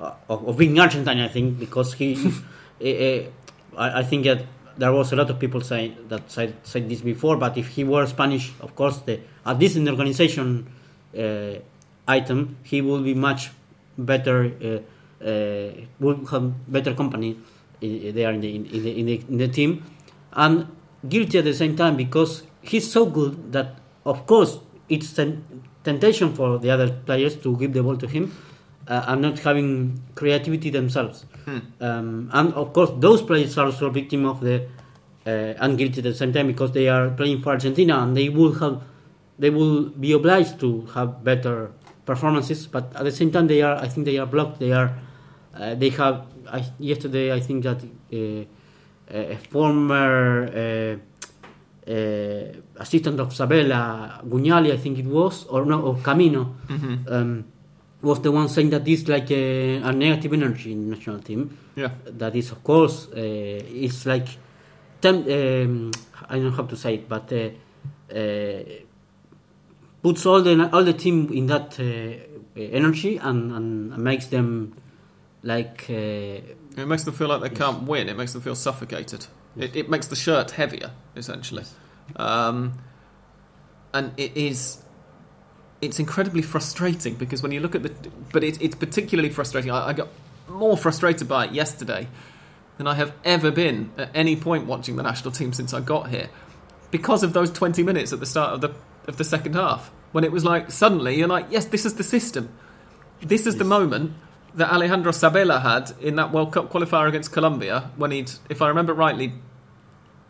uh, 0.00 0.14
of, 0.30 0.48
of, 0.48 0.56
being 0.56 0.78
Argentine, 0.80 1.20
I 1.20 1.28
think, 1.28 1.58
because 1.58 1.92
he. 1.92 2.14
uh, 2.80 3.28
I, 3.76 4.00
I, 4.00 4.02
think 4.02 4.24
that 4.24 4.46
there 4.78 4.90
was 4.90 5.12
a 5.12 5.16
lot 5.16 5.28
of 5.28 5.38
people 5.38 5.60
saying 5.60 5.96
that 6.08 6.30
said, 6.30 6.54
said 6.62 6.88
this 6.88 7.02
before, 7.02 7.36
but 7.36 7.58
if 7.58 7.68
he 7.68 7.84
were 7.84 8.06
Spanish, 8.06 8.52
of 8.60 8.74
course, 8.74 8.98
the 9.00 9.20
at 9.44 9.58
least 9.58 9.76
in 9.76 9.84
the 9.84 9.90
organization 9.90 10.66
item, 12.08 12.56
he 12.62 12.80
would 12.80 13.04
be 13.04 13.12
much 13.14 13.50
better. 13.98 14.82
would 16.00 16.28
have 16.30 16.72
better 16.72 16.94
company 16.94 17.36
there 17.80 18.30
in 18.32 18.40
the 18.40 18.54
in, 18.56 18.66
in 18.66 18.82
the, 18.82 18.98
in 18.98 19.06
the 19.06 19.22
in 19.28 19.36
the 19.36 19.48
team, 19.48 19.84
and 20.32 20.66
guilty 21.06 21.38
at 21.38 21.44
the 21.44 21.54
same 21.54 21.76
time 21.76 21.96
because 21.96 22.44
he's 22.62 22.90
so 22.90 23.04
good 23.06 23.52
that 23.52 23.76
of 24.06 24.26
course 24.26 24.58
it's 24.88 25.12
ten, 25.12 25.44
temptation 25.84 26.34
for 26.34 26.58
the 26.58 26.70
other 26.70 26.90
players 26.90 27.36
to 27.36 27.56
give 27.56 27.72
the 27.72 27.82
ball 27.82 27.96
to 27.96 28.06
him 28.06 28.32
uh, 28.88 29.04
and 29.08 29.22
not 29.22 29.38
having 29.38 30.00
creativity 30.14 30.70
themselves. 30.70 31.24
Hmm. 31.44 31.58
Um, 31.80 32.30
and 32.32 32.52
of 32.54 32.72
course, 32.72 32.90
those 32.98 33.22
players 33.22 33.56
are 33.58 33.66
also 33.66 33.90
victim 33.90 34.26
of 34.26 34.40
the 34.40 34.66
uh, 35.26 35.54
and 35.60 35.76
guilty 35.78 35.98
at 35.98 36.04
the 36.04 36.14
same 36.14 36.32
time 36.32 36.46
because 36.46 36.72
they 36.72 36.88
are 36.88 37.10
playing 37.10 37.42
for 37.42 37.50
Argentina 37.50 37.98
and 37.98 38.16
they 38.16 38.28
will 38.28 38.54
have 38.54 38.82
they 39.38 39.50
will 39.50 39.88
be 39.88 40.12
obliged 40.12 40.60
to 40.60 40.86
have 40.94 41.24
better 41.24 41.72
performances. 42.04 42.66
But 42.66 42.94
at 42.94 43.04
the 43.04 43.12
same 43.12 43.30
time, 43.30 43.46
they 43.46 43.62
are 43.62 43.76
I 43.76 43.88
think 43.88 44.06
they 44.06 44.18
are 44.18 44.26
blocked. 44.26 44.58
They 44.58 44.72
are 44.72 44.98
uh, 45.54 45.74
they 45.74 45.90
have 45.90 46.26
I, 46.50 46.64
yesterday 46.78 47.32
I 47.32 47.40
think 47.40 47.64
that 47.64 47.82
a 48.12 49.36
former 49.50 50.46
uh, 50.46 50.96
assistant 51.86 53.20
of 53.20 53.34
Sabella, 53.34 54.20
Gugnali, 54.24 54.72
I 54.72 54.76
think 54.76 54.98
it 54.98 55.06
was, 55.06 55.46
or 55.46 55.64
no, 55.64 55.80
or 55.80 55.96
Camino, 56.02 56.56
mm-hmm. 56.66 57.12
um, 57.12 57.44
was 58.02 58.20
the 58.20 58.32
one 58.32 58.48
saying 58.48 58.70
that 58.70 58.84
this 58.84 59.08
like 59.08 59.30
a, 59.30 59.76
a, 59.76 59.92
negative 59.92 60.32
energy 60.32 60.72
in 60.72 60.88
the 60.88 60.96
national 60.96 61.18
team. 61.20 61.56
Yeah. 61.76 61.90
That 62.04 62.36
is, 62.36 62.52
of 62.52 62.62
course, 62.62 63.08
uh, 63.08 63.14
it's 63.16 64.06
like, 64.06 64.28
tem- 65.00 65.24
um, 65.24 65.90
I 66.28 66.36
don't 66.36 66.44
know 66.44 66.50
how 66.50 66.64
to 66.64 66.76
say 66.76 66.94
it, 66.94 67.08
but 67.08 67.32
uh, 67.32 67.50
uh 68.14 68.62
puts 70.02 70.24
all 70.24 70.40
the 70.42 70.70
all 70.72 70.82
the 70.84 70.94
team 70.94 71.30
in 71.32 71.46
that 71.46 71.78
uh, 71.78 72.60
energy 72.60 73.18
and, 73.18 73.52
and 73.52 73.98
makes 73.98 74.26
them 74.26 74.74
like. 75.42 75.86
Uh, 75.88 76.40
it 76.76 76.86
makes 76.86 77.04
them 77.04 77.14
feel 77.14 77.28
like 77.28 77.42
they 77.42 77.50
can't 77.50 77.82
win. 77.82 78.08
It 78.08 78.16
makes 78.16 78.32
them 78.32 78.42
feel 78.42 78.54
suffocated. 78.54 79.26
It, 79.56 79.74
it 79.76 79.90
makes 79.90 80.06
the 80.06 80.16
shirt 80.16 80.52
heavier, 80.52 80.92
essentially. 81.16 81.64
Um, 82.16 82.78
and 83.92 84.12
it 84.16 84.36
is 84.36 84.84
it's 85.80 85.98
incredibly 85.98 86.42
frustrating 86.42 87.14
because 87.14 87.42
when 87.42 87.52
you 87.52 87.60
look 87.60 87.74
at 87.74 87.82
the 87.82 88.10
but 88.32 88.44
it, 88.44 88.60
it's 88.60 88.74
particularly 88.74 89.30
frustrating. 89.30 89.70
I, 89.70 89.88
I, 89.88 89.92
got 89.92 90.08
more 90.48 90.76
frustrated 90.76 91.26
by 91.28 91.46
it 91.46 91.52
yesterday 91.52 92.08
than 92.76 92.86
I 92.86 92.94
have 92.94 93.12
ever 93.24 93.50
been 93.50 93.90
at 93.96 94.10
any 94.14 94.36
point 94.36 94.66
watching 94.66 94.96
the 94.96 95.02
national 95.02 95.32
team 95.32 95.52
since 95.52 95.72
I 95.72 95.80
got 95.80 96.10
here, 96.10 96.28
because 96.90 97.22
of 97.22 97.32
those 97.32 97.50
20 97.50 97.82
minutes 97.82 98.12
at 98.12 98.20
the 98.20 98.26
start 98.26 98.54
of 98.54 98.60
the 98.60 98.74
of 99.06 99.16
the 99.16 99.24
second 99.24 99.54
half 99.54 99.90
when 100.12 100.24
it 100.24 100.32
was 100.32 100.44
like 100.44 100.70
suddenly 100.70 101.16
you're 101.16 101.28
like, 101.28 101.46
yes, 101.50 101.64
this 101.66 101.86
is 101.86 101.94
the 101.94 102.04
system, 102.04 102.50
this 103.20 103.46
is 103.46 103.56
the 103.56 103.64
moment 103.64 104.12
that 104.54 104.72
Alejandro 104.72 105.12
Sabella 105.12 105.60
had 105.60 105.92
in 106.00 106.16
that 106.16 106.32
World 106.32 106.52
Cup 106.52 106.70
qualifier 106.70 107.08
against 107.08 107.32
Colombia 107.32 107.90
when 107.96 108.10
he'd, 108.10 108.32
if 108.48 108.62
I 108.62 108.68
remember 108.68 108.94
rightly, 108.94 109.34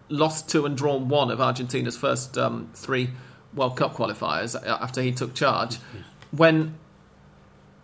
lost 0.08 0.48
two 0.48 0.66
and 0.66 0.76
drawn 0.76 1.08
one 1.08 1.30
of 1.30 1.40
Argentina's 1.40 1.96
first 1.96 2.36
um, 2.36 2.70
three 2.74 3.10
World 3.54 3.76
Cup 3.76 3.94
qualifiers 3.94 4.60
after 4.66 5.02
he 5.02 5.12
took 5.12 5.34
charge. 5.34 5.76
When 6.30 6.78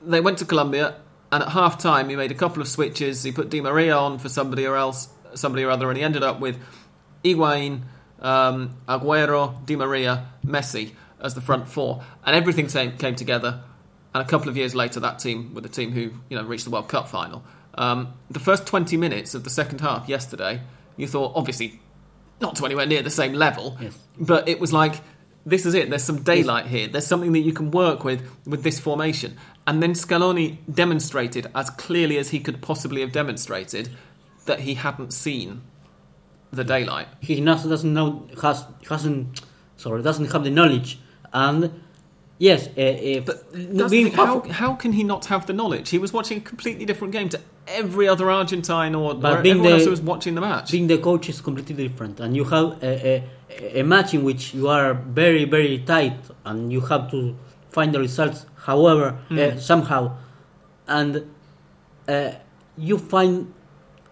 they 0.03 0.21
went 0.21 0.39
to 0.39 0.45
Colombia, 0.45 0.97
and 1.33 1.43
at 1.43 1.51
half 1.51 1.79
time 1.79 2.09
he 2.09 2.17
made 2.17 2.31
a 2.31 2.35
couple 2.35 2.63
of 2.63 2.69
switches. 2.69 3.23
He 3.23 3.33
put 3.33 3.51
Di 3.51 3.61
Maria 3.61 3.97
on 3.97 4.19
for 4.19 4.29
somebody 4.29 4.67
or 4.67 4.77
else, 4.77 5.09
somebody 5.35 5.65
or 5.65 5.71
other, 5.71 5.89
and 5.89 5.97
he 5.97 6.05
ended 6.05 6.23
up 6.23 6.41
with 6.41 6.59
Higuain, 7.25 7.83
um, 8.21 8.77
Aguero, 8.89 9.65
Di 9.67 9.77
Maria, 9.77 10.29
Messi 10.45 10.93
as 11.21 11.35
the 11.35 11.41
front 11.41 11.69
four, 11.69 12.03
and 12.25 12.37
everything 12.37 12.69
came 12.69 13.17
together. 13.17 13.63
And 14.17 14.27
a 14.27 14.31
couple 14.31 14.49
of 14.49 14.57
years 14.57 14.75
later, 14.75 14.99
that 15.01 15.19
team 15.19 15.53
were 15.53 15.61
the 15.61 15.69
team 15.69 15.93
who 15.93 16.11
you 16.31 16.39
know 16.39 16.43
reached 16.43 16.65
the 16.65 16.71
World 16.71 16.89
Cup 16.89 17.07
final. 17.07 17.45
Um, 17.75 18.15
the 18.31 18.41
first 18.41 18.67
20 18.67 18.97
minutes 18.97 19.35
of 19.35 19.45
the 19.45 19.51
second 19.51 19.83
half 19.83 20.09
yesterday, 20.09 20.63
you 20.97 21.07
thought 21.07 21.33
obviously 21.35 21.81
not 22.41 22.57
to 22.57 22.65
anywhere 22.65 22.87
near 22.87 23.03
the 23.03 23.11
same 23.11 23.35
level, 23.35 23.77
Yes. 23.79 23.99
but 24.19 24.49
it 24.49 24.59
was 24.59 24.73
like 24.73 25.03
this 25.45 25.67
is 25.67 25.75
it. 25.75 25.91
There's 25.91 26.03
some 26.03 26.23
daylight 26.23 26.67
here. 26.67 26.89
There's 26.89 27.07
something 27.07 27.33
that 27.33 27.41
you 27.41 27.53
can 27.53 27.71
work 27.71 28.05
with 28.05 28.27
with 28.47 28.63
this 28.63 28.81
formation. 28.81 29.37
And 29.67 29.83
then 29.83 29.93
Scaloni 29.93 30.59
demonstrated 30.73 31.49
as 31.55 31.69
clearly 31.69 32.17
as 32.17 32.31
he 32.31 32.41
could 32.41 32.63
possibly 32.63 33.03
have 33.03 33.13
demonstrated 33.13 33.91
that 34.47 34.61
he 34.61 34.75
hadn't 34.77 35.13
seen 35.13 35.61
the 36.51 36.65
daylight. 36.65 37.09
he 37.21 37.39
not, 37.43 37.63
doesn't 37.65 37.93
know 37.93 38.27
has 38.41 38.65
hasn't 38.89 39.43
sorry 39.77 40.03
doesn't 40.03 40.33
have 40.33 40.43
the 40.45 40.51
knowledge 40.51 40.99
and 41.35 41.83
yes 42.39 42.67
uh, 42.69 43.23
But 43.25 43.53
the 43.53 44.11
how, 44.15 44.41
how 44.41 44.75
can 44.75 44.93
he 44.93 45.03
not 45.05 45.27
have 45.27 45.47
the 45.47 45.53
knowledge? 45.53 45.91
He 45.91 45.99
was 45.99 46.13
watching 46.13 46.39
a 46.39 46.41
completely 46.41 46.85
different 46.85 47.13
game 47.13 47.29
to 47.31 47.41
every 47.67 48.07
other 48.09 48.31
Argentine 48.31 48.95
or, 48.95 49.15
But 49.15 49.39
everyone 49.39 49.67
else 49.67 49.85
who 49.85 49.91
was 49.91 50.01
watching 50.01 50.35
the 50.35 50.41
match. 50.41 50.71
being 50.71 50.87
the 50.87 50.99
coach 50.99 51.29
is 51.29 51.41
completely 51.41 51.75
different 51.89 52.21
and 52.21 52.37
you 52.37 52.45
have 52.45 52.83
a, 52.83 53.25
a, 53.51 53.81
a 53.81 53.83
match 53.83 54.15
in 54.15 54.23
which 54.23 54.55
you 54.55 54.69
are 54.69 54.95
very 54.95 55.45
very 55.45 55.79
tight 55.79 56.19
and 56.45 56.73
you 56.73 56.81
have 56.83 57.11
to 57.11 57.37
find 57.71 57.93
the 57.95 58.01
results 58.01 58.47
however 58.57 59.19
uh, 59.31 59.57
somehow 59.57 60.17
and 60.89 61.25
uh, 62.09 62.31
you 62.79 62.99
find 62.99 63.53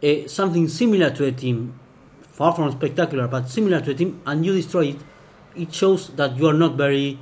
uh, 0.03 0.27
something 0.27 0.69
similar 0.69 1.11
to 1.11 1.25
a 1.25 1.33
team 1.33 1.79
far 2.23 2.53
from 2.55 2.71
spectacular 2.73 3.29
but 3.29 3.49
similar 3.49 3.81
to 3.81 3.93
a 3.93 3.95
team 3.95 4.21
and 4.27 4.45
you 4.45 4.53
destroy 4.55 4.87
it 4.89 4.97
it 5.55 5.73
shows 5.73 6.09
that 6.17 6.37
you 6.37 6.47
are 6.49 6.53
not 6.55 6.75
very 6.75 7.19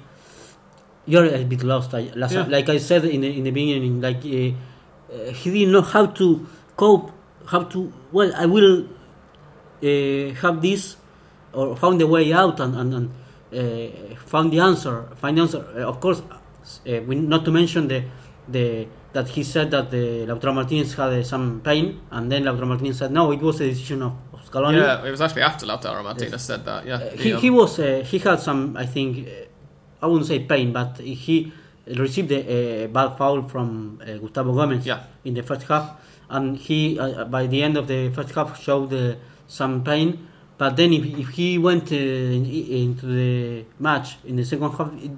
you're 1.07 1.27
a 1.27 1.45
bit 1.45 1.63
lost 1.63 1.95
I, 1.95 2.11
last, 2.15 2.33
Yeah. 2.35 2.47
like 2.49 2.69
I 2.69 2.79
said 2.79 3.05
in 3.05 3.21
the, 3.23 3.37
in 3.39 3.45
the 3.45 3.51
beginning 3.51 4.01
like 4.01 4.25
uh, 4.25 4.29
uh, 4.29 5.33
he 5.33 5.51
didn't 5.51 5.73
know 5.73 5.83
how 5.83 6.07
to 6.07 6.47
cope 6.77 7.11
how 7.47 7.63
to 7.65 7.93
well 8.13 8.33
I 8.37 8.47
will 8.47 8.85
uh, 9.83 10.35
have 10.43 10.63
this 10.63 10.97
or 11.53 11.77
found 11.77 12.01
the 12.01 12.07
way 12.07 12.33
out 12.33 12.61
and, 12.61 12.75
and, 12.77 12.95
and 12.95 13.11
uh, 13.53 14.15
found 14.17 14.53
the 14.53 14.61
answer 14.61 15.09
find 15.17 15.37
the 15.37 15.43
answer. 15.43 15.65
Uh, 15.77 15.89
of 15.89 16.01
course 16.01 16.23
uh, 16.23 17.01
we, 17.07 17.17
not 17.17 17.45
to 17.45 17.51
mention 17.51 17.89
the 17.89 18.05
the 18.49 18.87
that 19.13 19.29
he 19.29 19.43
said 19.43 19.71
that 19.71 19.91
the 19.91 20.25
Lautaro 20.27 20.55
Martinez 20.55 20.95
had 20.95 21.13
uh, 21.13 21.23
some 21.23 21.61
pain 21.63 22.01
and 22.11 22.31
then 22.33 22.45
Lautaro 22.45 22.67
Martinez 22.67 22.99
said 22.99 23.11
no 23.13 23.33
it 23.33 23.41
was 23.41 23.61
a 23.61 23.69
decision 23.69 24.03
of, 24.03 24.13
of 24.33 24.41
Scaloni. 24.49 24.81
Yeah, 24.81 25.05
it 25.05 25.11
was 25.11 25.21
actually 25.21 25.43
after 25.43 25.67
Lautaro 25.67 26.03
Martinez 26.03 26.41
said 26.43 26.65
that. 26.65 26.87
Yeah, 26.87 27.11
he, 27.11 27.35
he 27.37 27.51
was 27.51 27.79
uh, 27.79 28.03
he 28.07 28.19
had 28.19 28.41
some 28.41 28.77
I 28.77 28.87
think 28.87 29.27
uh, 29.29 29.31
I 30.03 30.07
wouldn't 30.07 30.27
say 30.27 30.41
pain 30.41 30.73
but 30.73 30.99
he 30.99 31.53
received 31.87 32.31
a, 32.33 32.85
a 32.85 32.89
bad 32.89 33.17
foul 33.17 33.43
from 33.49 34.01
uh, 34.03 34.19
Gustavo 34.19 34.53
Gomez 34.55 34.85
Yeah. 34.87 35.05
in 35.25 35.35
the 35.35 35.43
first 35.43 35.63
half. 35.69 35.93
And 36.29 36.57
he 36.57 36.99
uh, 36.99 37.25
by 37.25 37.47
the 37.47 37.63
end 37.63 37.77
of 37.77 37.87
the 37.89 38.11
first 38.11 38.35
half 38.35 38.61
showed 38.61 38.93
uh, 38.93 39.15
some 39.49 39.85
pain. 39.85 40.29
But 40.59 40.77
then 40.77 40.93
if, 40.93 41.05
if 41.19 41.29
he 41.31 41.59
went 41.59 41.91
uh, 41.93 41.97
into 41.97 43.07
the 43.07 43.65
match 43.79 44.17
in 44.25 44.37
the 44.37 44.45
second 44.45 44.71
half 44.73 44.93
it, 45.03 45.11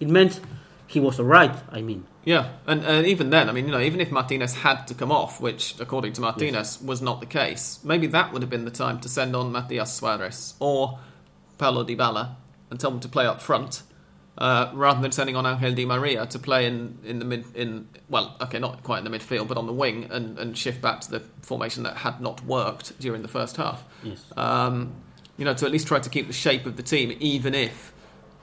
it 0.00 0.08
meant 0.08 0.40
he 0.86 1.00
was 1.00 1.18
alright 1.20 1.54
I 1.70 1.82
mean. 1.82 2.04
Yeah, 2.24 2.50
and, 2.68 2.84
and 2.84 3.04
even 3.04 3.30
then, 3.30 3.48
I 3.48 3.52
mean, 3.52 3.66
you 3.66 3.72
know, 3.72 3.80
even 3.80 4.00
if 4.00 4.12
Martinez 4.12 4.54
had 4.54 4.86
to 4.86 4.94
come 4.94 5.10
off, 5.10 5.40
which 5.40 5.74
according 5.80 6.12
to 6.12 6.20
Martinez 6.20 6.80
was 6.80 7.02
not 7.02 7.18
the 7.18 7.26
case, 7.26 7.80
maybe 7.82 8.06
that 8.06 8.32
would 8.32 8.42
have 8.42 8.50
been 8.50 8.64
the 8.64 8.70
time 8.70 9.00
to 9.00 9.08
send 9.08 9.34
on 9.34 9.50
Matias 9.50 9.92
Suarez 9.92 10.54
or 10.60 11.00
Paulo 11.58 11.82
Dybala 11.84 12.36
and 12.70 12.78
tell 12.78 12.92
them 12.92 13.00
to 13.00 13.08
play 13.08 13.26
up 13.26 13.42
front, 13.42 13.82
uh, 14.38 14.70
rather 14.72 15.00
than 15.00 15.12
sending 15.12 15.36
on 15.36 15.44
Angel 15.46 15.72
Di 15.72 15.84
Maria 15.84 16.26
to 16.26 16.38
play 16.38 16.66
in, 16.66 16.98
in 17.04 17.18
the 17.18 17.24
mid 17.24 17.44
in 17.54 17.88
well, 18.08 18.36
okay, 18.40 18.58
not 18.58 18.82
quite 18.82 19.04
in 19.04 19.10
the 19.10 19.18
midfield, 19.18 19.48
but 19.48 19.56
on 19.56 19.66
the 19.66 19.72
wing 19.72 20.08
and, 20.10 20.38
and 20.38 20.56
shift 20.56 20.80
back 20.80 21.00
to 21.02 21.10
the 21.10 21.20
formation 21.42 21.82
that 21.82 21.98
had 21.98 22.20
not 22.20 22.44
worked 22.44 22.98
during 22.98 23.22
the 23.22 23.28
first 23.28 23.56
half. 23.56 23.84
yes 24.02 24.24
Um, 24.36 24.94
you 25.36 25.44
know, 25.44 25.54
to 25.54 25.66
at 25.66 25.72
least 25.72 25.86
try 25.86 25.98
to 25.98 26.10
keep 26.10 26.26
the 26.26 26.32
shape 26.32 26.66
of 26.66 26.76
the 26.76 26.82
team, 26.82 27.16
even 27.20 27.54
if 27.54 27.92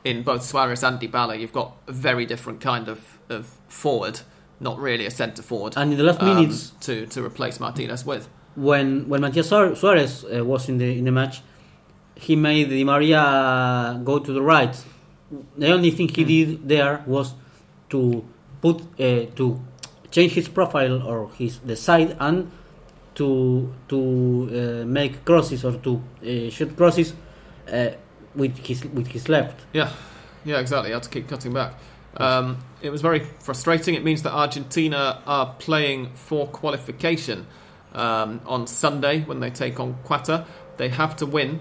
in 0.03 0.23
both 0.23 0.43
Suarez 0.43 0.83
and 0.83 0.99
Dybala 0.99 1.39
you've 1.39 1.53
got 1.53 1.75
a 1.87 1.91
very 1.91 2.25
different 2.25 2.61
kind 2.61 2.87
of, 2.87 3.19
of 3.29 3.47
forward, 3.67 4.21
not 4.59 4.77
really 4.79 5.05
a 5.05 5.11
centre 5.11 5.41
forward, 5.43 5.73
and 5.77 5.91
in 5.91 5.97
the 5.97 6.03
last 6.03 6.21
um, 6.21 6.27
minutes 6.27 6.71
to 6.81 7.05
to 7.07 7.23
replace 7.23 7.59
Martinez 7.59 8.05
with. 8.05 8.27
when 8.55 9.07
when 9.07 9.21
Matias 9.21 9.47
Suarez 9.47 10.25
uh, 10.25 10.43
was 10.43 10.69
in 10.69 10.77
the 10.77 10.97
in 10.97 11.05
the 11.05 11.11
match, 11.11 11.41
he 12.15 12.35
made 12.35 12.69
Di 12.69 12.83
Maria 12.83 13.99
go 14.03 14.19
to 14.19 14.33
the 14.33 14.41
right. 14.41 14.75
The 15.57 15.71
only 15.71 15.91
thing 15.91 16.09
he 16.09 16.23
did 16.23 16.67
there 16.67 17.03
was 17.05 17.33
to 17.89 18.23
put 18.61 18.81
uh, 18.99 19.25
to 19.35 19.59
change 20.11 20.33
his 20.33 20.49
profile 20.49 21.01
or 21.03 21.29
his 21.37 21.59
the 21.59 21.75
side 21.75 22.15
and 22.19 22.51
to 23.15 23.73
to 23.87 23.99
uh, 24.01 24.85
make 24.85 25.23
crosses 25.25 25.65
or 25.65 25.73
to 25.77 26.01
uh, 26.23 26.49
shoot 26.49 26.75
crosses 26.75 27.13
uh, 27.71 27.89
with 28.35 28.57
his 28.57 28.83
with 28.85 29.07
his 29.07 29.29
left. 29.29 29.59
Yeah, 29.73 29.91
yeah, 30.45 30.59
exactly. 30.59 30.89
You 30.89 30.95
had 30.95 31.03
to 31.03 31.09
keep 31.09 31.27
cutting 31.27 31.53
back. 31.53 31.73
Um, 32.17 32.57
it 32.81 32.89
was 32.89 33.01
very 33.01 33.19
frustrating. 33.39 33.93
It 33.93 34.03
means 34.03 34.23
that 34.23 34.33
Argentina 34.33 35.21
are 35.27 35.53
playing 35.59 36.13
for 36.15 36.47
qualification 36.47 37.45
um, 37.93 38.41
on 38.45 38.67
Sunday 38.67 39.21
when 39.21 39.39
they 39.39 39.49
take 39.49 39.79
on 39.79 39.97
Qatar. 40.05 40.45
They 40.77 40.89
have 40.89 41.15
to 41.17 41.25
win. 41.25 41.59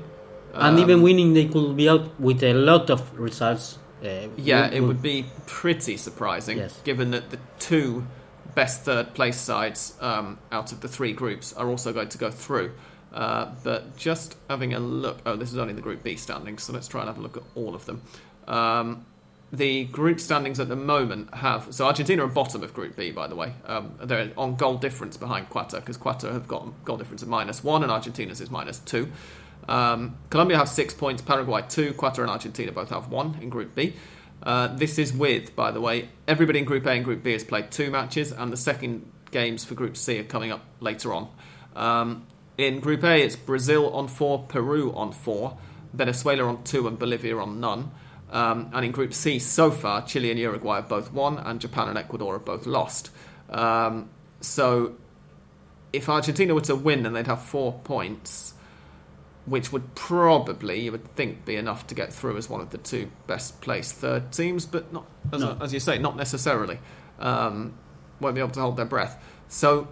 And 0.58 0.76
Um, 0.76 0.82
even 0.82 1.02
winning, 1.02 1.34
they 1.34 1.46
could 1.46 1.76
be 1.76 1.88
out 1.88 2.18
with 2.20 2.42
a 2.42 2.52
lot 2.52 2.90
of 2.90 3.00
results. 3.18 3.78
Uh, 4.02 4.28
Yeah, 4.36 4.70
it 4.70 4.80
would 4.82 5.02
be 5.02 5.26
pretty 5.46 5.96
surprising, 5.96 6.58
Yes. 6.58 6.80
given 6.84 7.10
that 7.10 7.30
the 7.30 7.38
two 7.58 8.04
best 8.54 8.82
third 8.84 9.14
place 9.14 9.38
sides 9.38 9.94
um, 10.00 10.38
out 10.52 10.72
of 10.72 10.80
the 10.80 10.88
three 10.88 11.12
groups 11.12 11.52
are 11.54 11.68
also 11.68 11.92
going 11.92 12.08
to 12.08 12.18
go 12.18 12.30
through. 12.30 12.70
Uh, 13.12 13.46
but 13.64 13.96
just 13.96 14.36
having 14.50 14.74
a 14.74 14.78
look, 14.78 15.18
oh, 15.24 15.34
this 15.36 15.50
is 15.50 15.58
only 15.58 15.72
the 15.74 15.80
Group 15.80 16.02
B 16.02 16.14
standings, 16.16 16.62
so 16.64 16.72
let's 16.72 16.88
try 16.88 17.00
and 17.00 17.08
have 17.08 17.18
a 17.18 17.22
look 17.22 17.36
at 17.36 17.42
all 17.54 17.74
of 17.74 17.86
them. 17.86 18.02
Um, 18.46 19.06
the 19.50 19.84
group 19.86 20.20
standings 20.20 20.60
at 20.60 20.68
the 20.68 20.76
moment 20.76 21.32
have 21.34 21.68
so 21.70 21.86
Argentina 21.86 22.22
are 22.24 22.28
bottom 22.28 22.62
of 22.62 22.74
Group 22.74 22.96
B, 22.96 23.10
by 23.10 23.26
the 23.26 23.34
way. 23.34 23.54
Um, 23.66 23.92
they're 24.02 24.30
on 24.36 24.56
goal 24.56 24.76
difference 24.76 25.16
behind 25.16 25.48
Qatar 25.48 25.80
because 25.80 25.96
Qatar 25.96 26.32
have 26.32 26.46
got 26.46 26.84
goal 26.84 26.98
difference 26.98 27.22
of 27.22 27.28
minus 27.28 27.64
one 27.64 27.82
and 27.82 27.90
Argentina's 27.90 28.40
is 28.42 28.50
minus 28.50 28.78
two. 28.80 29.08
Um, 29.68 30.16
Colombia 30.30 30.56
have 30.56 30.68
six 30.68 30.94
points, 30.94 31.22
Paraguay 31.22 31.62
two, 31.68 31.92
Qatar 31.92 32.20
and 32.20 32.30
Argentina 32.30 32.72
both 32.72 32.90
have 32.90 33.08
one 33.08 33.38
in 33.40 33.50
Group 33.50 33.74
B. 33.74 33.94
Uh, 34.42 34.68
this 34.68 34.98
is 34.98 35.12
with, 35.12 35.54
by 35.54 35.70
the 35.70 35.80
way, 35.80 36.08
everybody 36.26 36.60
in 36.60 36.64
Group 36.64 36.86
A 36.86 36.90
and 36.92 37.04
Group 37.04 37.22
B 37.22 37.32
has 37.32 37.44
played 37.44 37.70
two 37.70 37.90
matches, 37.90 38.32
and 38.32 38.52
the 38.52 38.56
second 38.56 39.10
games 39.30 39.64
for 39.64 39.74
Group 39.74 39.96
C 39.96 40.18
are 40.18 40.24
coming 40.24 40.52
up 40.52 40.64
later 40.80 41.12
on. 41.12 41.28
Um, 41.76 42.26
in 42.56 42.80
Group 42.80 43.04
A, 43.04 43.22
it's 43.22 43.36
Brazil 43.36 43.90
on 43.90 44.08
four, 44.08 44.44
Peru 44.44 44.92
on 44.94 45.12
four, 45.12 45.58
Venezuela 45.92 46.44
on 46.44 46.64
two, 46.64 46.86
and 46.88 46.98
Bolivia 46.98 47.36
on 47.36 47.60
none. 47.60 47.90
Um, 48.30 48.70
and 48.72 48.84
in 48.84 48.92
Group 48.92 49.14
C, 49.14 49.38
so 49.38 49.70
far, 49.70 50.04
Chile 50.06 50.30
and 50.30 50.38
Uruguay 50.38 50.76
have 50.76 50.88
both 50.88 51.12
won, 51.12 51.38
and 51.38 51.60
Japan 51.60 51.88
and 51.88 51.98
Ecuador 51.98 52.34
have 52.34 52.44
both 52.44 52.66
lost. 52.66 53.10
Um, 53.48 54.10
so, 54.40 54.94
if 55.92 56.08
Argentina 56.08 56.54
were 56.54 56.60
to 56.62 56.76
win, 56.76 57.02
then 57.02 57.14
they'd 57.14 57.26
have 57.26 57.42
four 57.42 57.72
points, 57.84 58.54
which 59.48 59.72
would 59.72 59.94
probably, 59.94 60.80
you 60.80 60.92
would 60.92 61.04
think, 61.16 61.44
be 61.44 61.56
enough 61.56 61.86
to 61.86 61.94
get 61.94 62.12
through 62.12 62.36
as 62.36 62.48
one 62.50 62.60
of 62.60 62.70
the 62.70 62.78
two 62.78 63.10
best 63.26 63.60
placed 63.60 63.94
third 63.94 64.30
teams, 64.32 64.66
but 64.66 64.92
not, 64.92 65.06
as, 65.32 65.40
No. 65.40 65.56
as 65.60 65.72
you 65.72 65.80
say, 65.80 65.96
not 65.98 66.16
necessarily. 66.16 66.78
Um, 67.18 67.74
won't 68.20 68.34
be 68.34 68.40
able 68.40 68.50
to 68.52 68.60
hold 68.60 68.76
their 68.76 68.84
breath. 68.86 69.16
So, 69.48 69.88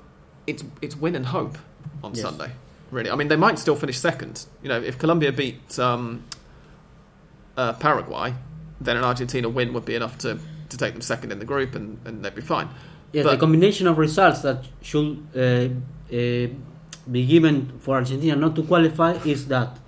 it's 0.46 0.62
it's 0.82 0.96
win 0.96 1.14
and 1.16 1.26
hope 1.26 1.57
on 2.04 2.12
Yes. 2.14 2.22
Sunday. 2.22 2.50
Really, 2.90 3.11
I 3.11 3.16
mean, 3.16 3.28
they 3.28 3.36
might 3.36 3.59
still 3.59 3.76
finish 3.76 3.98
second. 3.98 4.46
You 4.62 4.68
know, 4.68 4.80
if 4.80 4.98
Colombia 4.98 5.32
beat 5.32 5.78
um, 5.78 6.22
uh, 7.57 7.72
Paraguay, 7.74 8.34
then 8.80 8.96
an 8.96 9.04
Argentina 9.04 9.48
win 9.48 9.72
would 9.72 9.84
be 9.84 9.94
enough 9.94 10.18
to, 10.18 10.38
to 10.68 10.76
take 10.76 10.92
them 10.92 11.00
second 11.02 11.32
in 11.32 11.38
the 11.38 11.44
group, 11.44 11.74
and, 11.74 11.98
and 12.04 12.24
they'd 12.24 12.34
be 12.34 12.42
fine. 12.42 12.68
Yes, 13.12 13.24
But- 13.24 13.32
the 13.32 13.38
combination 13.38 13.86
of 13.86 13.98
results 13.98 14.42
that 14.42 14.64
should 14.82 15.26
uh, 15.34 15.68
uh, 16.14 16.48
be 17.11 17.24
given 17.26 17.78
for 17.78 17.96
Argentina 17.96 18.36
not 18.36 18.54
to 18.57 18.62
qualify 18.62 19.12
is 19.24 19.46
that 19.48 19.78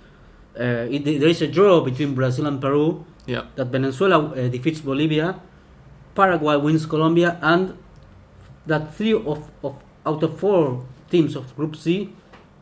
uh, 0.59 0.87
it, 0.89 1.05
there 1.05 1.29
is 1.29 1.41
a 1.41 1.47
draw 1.47 1.81
between 1.81 2.15
Brazil 2.15 2.47
and 2.47 2.61
Peru. 2.61 3.05
Yeah. 3.25 3.43
That 3.55 3.67
Venezuela 3.67 4.17
uh, 4.17 4.47
defeats 4.47 4.81
Bolivia, 4.81 5.39
Paraguay 6.15 6.57
wins 6.57 6.85
Colombia, 6.85 7.37
and 7.41 7.77
that 8.65 8.95
three 8.95 9.13
of, 9.13 9.51
of 9.63 9.81
out 10.05 10.23
of 10.23 10.39
four 10.39 10.85
teams 11.09 11.35
of 11.35 11.55
Group 11.55 11.75
C 11.75 12.13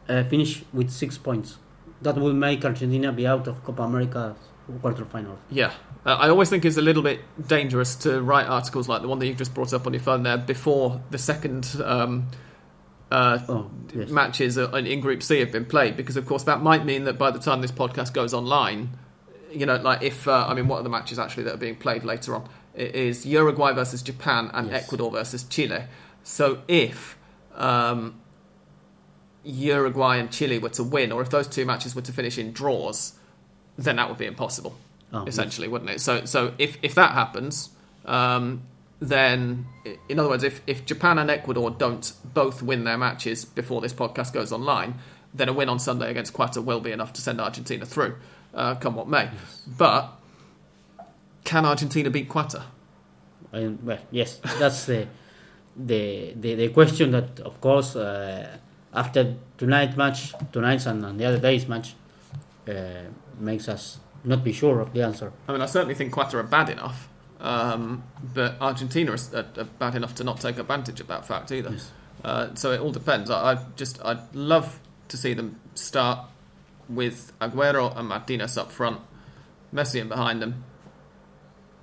uh, 0.09 0.23
finish 0.25 0.63
with 0.73 0.89
six 0.89 1.17
points. 1.17 1.57
That 2.01 2.17
will 2.17 2.33
make 2.33 2.65
Argentina 2.65 3.11
be 3.11 3.25
out 3.25 3.47
of 3.47 3.63
Copa 3.63 3.83
America 3.83 4.35
quarterfinals. 4.81 5.37
Yeah. 5.49 5.71
Uh, 6.05 6.15
I 6.15 6.29
always 6.29 6.49
think 6.49 6.65
it's 6.65 6.77
a 6.77 6.81
little 6.81 7.03
bit 7.03 7.21
dangerous 7.47 7.95
to 7.97 8.21
write 8.21 8.47
articles 8.47 8.87
like 8.87 9.01
the 9.01 9.07
one 9.07 9.19
that 9.19 9.27
you've 9.27 9.37
just 9.37 9.53
brought 9.53 9.73
up 9.73 9.87
on 9.87 9.93
your 9.93 10.01
phone 10.01 10.23
there 10.23 10.37
before 10.37 11.01
the 11.11 11.17
second 11.17 11.81
um, 11.83 12.27
uh, 13.11 13.39
Oh, 13.47 13.69
yes. 13.93 14.09
matches 14.09 14.57
in 14.57 14.99
Group 14.99 15.23
C 15.23 15.39
have 15.39 15.51
been 15.51 15.65
played, 15.65 15.95
because 15.97 16.17
of 16.17 16.25
course 16.25 16.43
that 16.43 16.61
might 16.61 16.85
mean 16.85 17.03
that 17.05 17.17
by 17.17 17.31
the 17.31 17.39
time 17.39 17.61
this 17.61 17.71
podcast 17.71 18.13
goes 18.13 18.33
online, 18.33 18.89
you 19.51 19.65
know, 19.65 19.77
like 19.77 20.01
if 20.03 20.27
uh, 20.27 20.45
I 20.47 20.53
mean, 20.53 20.67
what 20.67 20.79
are 20.79 20.83
the 20.83 20.89
matches 20.89 21.17
actually 21.19 21.43
that 21.43 21.53
are 21.55 21.57
being 21.57 21.75
played 21.77 22.03
later 22.03 22.35
on? 22.35 22.49
It 22.75 22.93
is 22.95 23.25
Uruguay 23.25 23.71
versus 23.73 24.01
Japan 24.01 24.51
and 24.53 24.69
Yes. 24.69 24.83
Ecuador 24.83 25.09
versus 25.11 25.43
Chile. 25.45 25.85
So 26.23 26.61
if 26.67 27.17
um, 27.55 28.19
Uruguay 29.43 30.17
and 30.17 30.29
Chile 30.31 30.59
were 30.59 30.69
to 30.69 30.83
win, 30.83 31.11
or 31.11 31.21
if 31.21 31.29
those 31.29 31.47
two 31.47 31.65
matches 31.65 31.95
were 31.95 32.01
to 32.01 32.11
finish 32.11 32.37
in 32.37 32.51
draws, 32.51 33.13
then 33.77 33.95
that 33.95 34.09
would 34.09 34.17
be 34.17 34.25
impossible 34.25 34.75
Oh, 35.13 35.19
yes. 35.25 35.33
essentially, 35.35 35.67
wouldn't 35.69 35.89
it? 35.89 36.01
So, 36.01 36.25
so 36.25 36.53
if 36.57 36.77
if 36.81 36.93
that 36.95 37.11
happens, 37.11 37.69
um, 38.05 38.63
then 38.99 39.65
in 40.09 40.19
other 40.19 40.29
words, 40.29 40.43
if 40.43 40.61
if 40.67 40.85
Japan 40.85 41.19
and 41.19 41.29
Ecuador 41.29 41.69
don't 41.69 42.13
both 42.33 42.61
win 42.61 42.83
their 42.83 42.97
matches 42.97 43.45
before 43.45 43.81
this 43.81 43.93
podcast 43.93 44.33
goes 44.33 44.51
online, 44.51 44.95
then 45.33 45.49
a 45.49 45.53
win 45.53 45.69
on 45.69 45.79
Sunday 45.79 46.09
against 46.09 46.33
Qatar 46.33 46.63
will 46.63 46.79
be 46.79 46.91
enough 46.91 47.13
to 47.13 47.21
send 47.21 47.39
Argentina 47.39 47.85
through, 47.85 48.15
uh, 48.53 48.75
come 48.75 48.95
what 48.95 49.07
may. 49.07 49.29
But 49.77 50.13
can 51.43 51.65
Argentina 51.65 52.09
beat 52.09 52.27
Qatar? 52.27 52.63
And, 53.51 53.81
well, 53.83 53.99
yes, 54.11 54.41
that's 54.59 54.85
the, 54.85 55.07
the 55.75 56.33
the 56.35 56.55
the 56.55 56.69
question 56.69 57.11
that, 57.11 57.39
of 57.41 57.61
course, 57.61 57.95
uh, 57.95 58.57
after 58.93 59.35
tonight's 59.57 59.95
match, 59.95 60.33
tonight's 60.51 60.85
and, 60.85 61.05
and 61.05 61.19
the 61.19 61.25
other 61.25 61.39
day's 61.39 61.67
match, 61.67 61.93
uh, 62.67 62.73
makes 63.39 63.69
us 63.69 63.99
not 64.23 64.43
be 64.43 64.51
sure 64.51 64.79
of 64.79 64.91
the 64.93 65.03
answer. 65.03 65.31
I 65.47 65.53
mean, 65.53 65.61
I 65.61 65.67
certainly 65.67 65.95
think 65.95 66.13
Qatar 66.13 66.35
are 66.35 66.43
bad 66.43 66.69
enough, 66.69 67.07
um, 67.39 68.03
but 68.33 68.55
Argentina 68.59 69.11
is 69.13 69.33
are, 69.33 69.45
are 69.57 69.63
bad 69.63 69.95
enough 69.95 70.15
to 70.15 70.23
not 70.23 70.39
take 70.39 70.57
advantage 70.57 70.99
of 70.99 71.07
that 71.07 71.25
fact 71.25 71.51
either. 71.51 71.71
Yes. 71.71 71.91
Uh, 72.23 72.55
so 72.55 72.71
it 72.71 72.79
all 72.79 72.91
depends. 72.91 73.29
I, 73.29 73.53
I 73.53 73.57
just 73.75 74.03
I'd 74.03 74.33
love 74.33 74.79
to 75.09 75.17
see 75.17 75.33
them 75.33 75.59
start 75.75 76.19
with 76.89 77.31
Aguero 77.39 77.95
and 77.95 78.07
Martinez 78.07 78.57
up 78.57 78.71
front, 78.71 79.01
Messi 79.73 80.01
in 80.01 80.07
behind 80.07 80.41
them. 80.41 80.63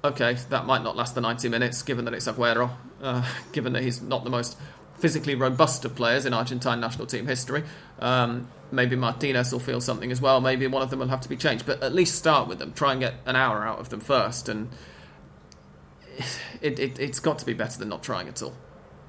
Okay, 0.02 0.34
that 0.50 0.66
might 0.66 0.82
not 0.82 0.96
last 0.96 1.14
the 1.14 1.20
90 1.20 1.48
minutes, 1.48 1.82
given 1.82 2.04
that 2.04 2.12
it's 2.12 2.26
Aguero, 2.26 2.70
uh, 3.02 3.26
given 3.52 3.72
that 3.72 3.82
he's 3.82 4.02
not 4.02 4.24
the 4.24 4.30
most 4.30 4.58
physically 4.98 5.34
robust 5.34 5.84
of 5.84 5.94
players 5.94 6.24
in 6.24 6.32
Argentine 6.32 6.80
national 6.80 7.06
team 7.06 7.26
history. 7.26 7.64
Um, 7.98 8.48
maybe 8.70 8.96
Martinez 8.96 9.52
will 9.52 9.60
feel 9.60 9.80
something 9.80 10.12
as 10.12 10.20
well. 10.20 10.40
Maybe 10.40 10.66
one 10.66 10.82
of 10.82 10.90
them 10.90 10.98
will 10.98 11.08
have 11.08 11.20
to 11.22 11.28
be 11.28 11.36
changed, 11.36 11.66
but 11.66 11.82
at 11.82 11.94
least 11.94 12.16
start 12.16 12.48
with 12.48 12.58
them. 12.58 12.72
Try 12.72 12.92
and 12.92 13.00
get 13.00 13.14
an 13.24 13.36
hour 13.36 13.66
out 13.66 13.78
of 13.78 13.88
them 13.88 14.00
first, 14.00 14.48
and 14.48 14.68
it, 16.60 16.78
it, 16.78 16.98
it's 16.98 17.20
got 17.20 17.38
to 17.38 17.46
be 17.46 17.54
better 17.54 17.78
than 17.78 17.88
not 17.88 18.02
trying 18.02 18.28
at 18.28 18.42
all. 18.42 18.54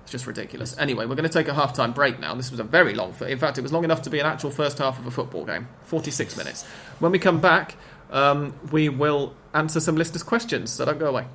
It's 0.03 0.12
just 0.12 0.28
ridiculous. 0.28 0.78
Anyway, 0.78 1.06
we're 1.06 1.16
going 1.16 1.30
to 1.30 1.34
take 1.34 1.47
a 1.47 1.53
half-time 1.53 1.91
break 1.91 2.20
now. 2.20 2.36
This 2.36 2.51
was 2.51 2.60
a 2.60 2.64
very 2.64 2.93
long. 2.93 3.16
In 3.22 3.39
fact, 3.39 3.58
it 3.58 3.62
was 3.62 3.74
long 3.74 3.84
enough 3.84 4.03
to 4.03 4.10
be 4.10 4.20
an 4.20 4.26
actual 4.26 4.51
first 4.51 4.78
half 4.78 4.99
of 4.99 5.08
a 5.08 5.12
football 5.12 5.45
game. 5.45 5.68
Forty-six 5.84 6.38
minutes. 6.38 6.64
When 6.99 7.12
we 7.12 7.18
come 7.18 7.41
back, 7.41 7.76
um, 8.12 8.53
we 8.72 8.88
will 8.89 9.34
answer 9.53 9.80
some 9.80 9.95
listeners' 9.95 10.24
questions. 10.24 10.70
So 10.72 10.86
don't 10.86 10.99
go 10.99 11.08
away. 11.08 11.26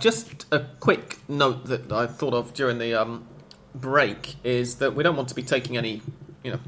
Just 0.00 0.46
a 0.50 0.60
quick 0.80 1.18
note 1.28 1.66
that 1.66 1.92
I 1.92 2.06
thought 2.06 2.34
of 2.34 2.54
during 2.54 2.78
the 2.78 2.94
um, 2.94 3.26
break 3.74 4.36
is 4.42 4.76
that 4.76 4.94
we 4.94 5.02
don't 5.02 5.16
want 5.16 5.28
to 5.28 5.34
be 5.34 5.42
taking 5.42 5.76
any, 5.76 6.02
you 6.42 6.52
know, 6.52 6.60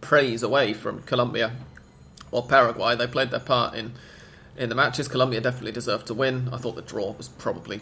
praise 0.00 0.42
away 0.42 0.72
from 0.72 1.02
Colombia 1.02 1.52
or 2.30 2.46
Paraguay. 2.46 2.96
They 2.96 3.06
played 3.06 3.30
their 3.30 3.40
part 3.40 3.74
in 3.74 3.92
in 4.56 4.68
the 4.68 4.74
matches. 4.74 5.08
Colombia 5.08 5.40
definitely 5.40 5.72
deserved 5.72 6.06
to 6.06 6.14
win. 6.14 6.48
I 6.52 6.58
thought 6.58 6.76
the 6.76 6.82
draw 6.82 7.12
was 7.12 7.28
probably 7.28 7.80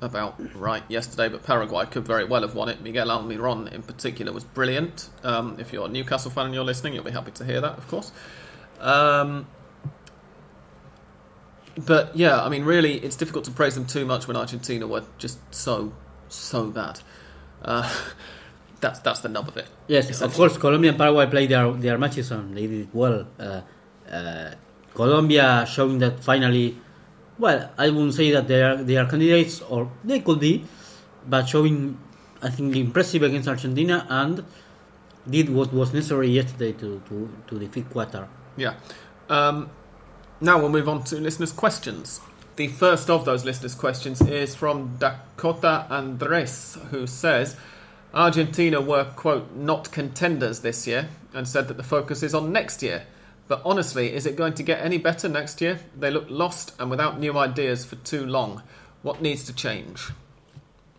about 0.00 0.34
right 0.54 0.82
yesterday, 0.88 1.28
but 1.28 1.42
Paraguay 1.42 1.86
could 1.86 2.06
very 2.06 2.24
well 2.24 2.42
have 2.42 2.54
won 2.54 2.68
it. 2.68 2.80
Miguel 2.82 3.08
Almiron, 3.08 3.72
in 3.72 3.82
particular, 3.82 4.32
was 4.32 4.44
brilliant. 4.44 5.08
Um, 5.22 5.56
if 5.58 5.72
you're 5.72 5.86
a 5.86 5.88
Newcastle 5.88 6.30
fan 6.30 6.46
and 6.46 6.54
you're 6.54 6.64
listening, 6.64 6.94
you'll 6.94 7.04
be 7.04 7.10
happy 7.10 7.30
to 7.32 7.44
hear 7.44 7.60
that, 7.60 7.78
of 7.78 7.88
course. 7.88 8.12
Um, 8.80 9.46
but 11.76 12.16
yeah, 12.16 12.42
I 12.42 12.48
mean, 12.48 12.64
really, 12.64 12.94
it's 12.98 13.16
difficult 13.16 13.44
to 13.46 13.50
praise 13.50 13.74
them 13.74 13.86
too 13.86 14.04
much 14.04 14.28
when 14.28 14.36
Argentina 14.36 14.86
were 14.86 15.04
just 15.18 15.38
so, 15.54 15.92
so 16.28 16.70
bad. 16.70 17.00
Uh, 17.62 17.90
that's 18.80 19.00
that's 19.00 19.20
the 19.20 19.28
nub 19.28 19.48
of 19.48 19.56
it. 19.56 19.66
Yes, 19.88 20.20
of 20.20 20.34
course, 20.34 20.56
Colombia 20.56 20.90
and 20.90 20.98
Paraguay 20.98 21.26
played 21.26 21.50
their 21.50 21.72
their 21.72 21.98
matches 21.98 22.30
and 22.30 22.56
they 22.56 22.66
did 22.66 22.88
well. 22.92 23.26
Uh, 23.38 23.60
uh, 24.10 24.54
Colombia 24.94 25.66
showing 25.66 25.98
that 25.98 26.22
finally, 26.22 26.76
well, 27.38 27.70
I 27.76 27.90
wouldn't 27.90 28.14
say 28.14 28.30
that 28.30 28.46
they 28.46 28.62
are 28.62 28.76
they 28.76 28.96
are 28.96 29.06
candidates 29.06 29.62
or 29.62 29.90
they 30.04 30.20
could 30.20 30.40
be, 30.40 30.64
but 31.26 31.48
showing 31.48 31.98
I 32.42 32.50
think 32.50 32.76
impressive 32.76 33.22
against 33.22 33.48
Argentina 33.48 34.06
and 34.08 34.44
did 35.28 35.48
what 35.48 35.72
was 35.72 35.92
necessary 35.92 36.28
yesterday 36.28 36.72
to 36.72 37.00
to, 37.08 37.28
to 37.48 37.58
defeat 37.58 37.88
Qatar. 37.90 38.28
Yeah. 38.56 38.74
Um, 39.28 39.70
now 40.40 40.58
we'll 40.58 40.68
move 40.68 40.88
on 40.88 41.04
to 41.04 41.16
listeners' 41.16 41.52
questions. 41.52 42.20
The 42.56 42.68
first 42.68 43.10
of 43.10 43.24
those 43.24 43.44
listeners' 43.44 43.74
questions 43.74 44.20
is 44.20 44.54
from 44.54 44.96
Dakota 44.98 45.86
Andres, 45.90 46.78
who 46.90 47.06
says 47.06 47.56
Argentina 48.12 48.80
were, 48.80 49.04
quote, 49.16 49.54
not 49.54 49.90
contenders 49.90 50.60
this 50.60 50.86
year 50.86 51.08
and 51.32 51.48
said 51.48 51.66
that 51.68 51.76
the 51.76 51.82
focus 51.82 52.22
is 52.22 52.34
on 52.34 52.52
next 52.52 52.82
year. 52.82 53.06
But 53.48 53.60
honestly, 53.64 54.12
is 54.12 54.24
it 54.24 54.36
going 54.36 54.54
to 54.54 54.62
get 54.62 54.80
any 54.80 54.98
better 54.98 55.28
next 55.28 55.60
year? 55.60 55.80
They 55.98 56.10
look 56.10 56.26
lost 56.28 56.74
and 56.78 56.90
without 56.90 57.18
new 57.18 57.36
ideas 57.36 57.84
for 57.84 57.96
too 57.96 58.24
long. 58.24 58.62
What 59.02 59.20
needs 59.20 59.44
to 59.44 59.52
change? 59.52 60.10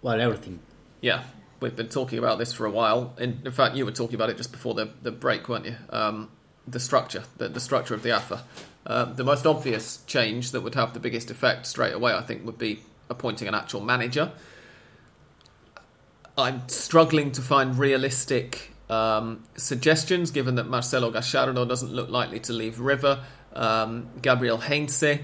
Well, 0.01 0.19
everything. 0.19 0.59
Yeah, 1.01 1.23
we've 1.59 1.75
been 1.75 1.89
talking 1.89 2.19
about 2.19 2.38
this 2.38 2.53
for 2.53 2.65
a 2.65 2.71
while. 2.71 3.15
In, 3.17 3.41
in 3.45 3.51
fact, 3.51 3.75
you 3.75 3.86
were 3.86 3.91
talking 3.91 4.15
about 4.15 4.29
it 4.29 4.38
just 4.38 4.51
before 4.51 4.73
the, 4.73 4.89
the 5.01 5.11
break, 5.11 5.49
weren't 5.49 5.65
you? 5.65 5.75
Um, 5.89 6.29
the 6.67 6.79
structure, 6.79 7.23
the, 7.38 7.47
the 7.47 7.59
structure 7.59 7.93
of 7.93 8.03
the 8.03 8.11
AFA. 8.11 8.43
Uh, 8.86 9.05
the 9.05 9.23
most 9.23 9.47
obvious 9.47 10.03
change 10.05 10.51
that 10.51 10.61
would 10.61 10.75
have 10.75 10.93
the 10.93 10.99
biggest 10.99 11.31
effect 11.31 11.65
straight 11.65 11.93
away, 11.93 12.13
I 12.13 12.21
think, 12.21 12.45
would 12.45 12.57
be 12.57 12.81
appointing 13.09 13.47
an 13.47 13.55
actual 13.55 13.81
manager. 13.81 14.31
I'm 16.38 16.67
struggling 16.67 17.31
to 17.33 17.41
find 17.41 17.77
realistic 17.77 18.71
um, 18.89 19.43
suggestions, 19.55 20.31
given 20.31 20.55
that 20.55 20.67
Marcelo 20.67 21.09
Gallardo 21.09 21.65
doesn't 21.65 21.91
look 21.91 22.09
likely 22.09 22.39
to 22.41 22.53
leave 22.53 22.79
River. 22.79 23.23
Um, 23.53 24.09
Gabriel 24.21 24.57
Heinze 24.57 25.19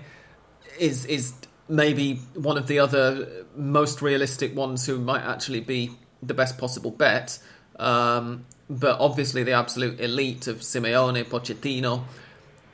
is 0.80 1.05
is 1.05 1.34
maybe 1.68 2.16
one 2.34 2.57
of 2.57 2.68
the 2.68 2.80
other 2.80 3.45
most 3.55 4.01
realistic 4.01 4.55
ones 4.55 4.86
who 4.86 4.97
might 4.99 5.22
actually 5.22 5.59
be 5.59 5.91
the 6.24 6.34
best 6.34 6.57
possible 6.57 6.91
bet. 6.91 7.39
Um, 7.78 8.45
but 8.70 8.99
obviously, 8.99 9.43
the 9.43 9.51
absolute 9.51 9.99
elite 9.99 10.47
of 10.47 10.57
Simeone, 10.59 11.26
Pochettino 11.26 12.03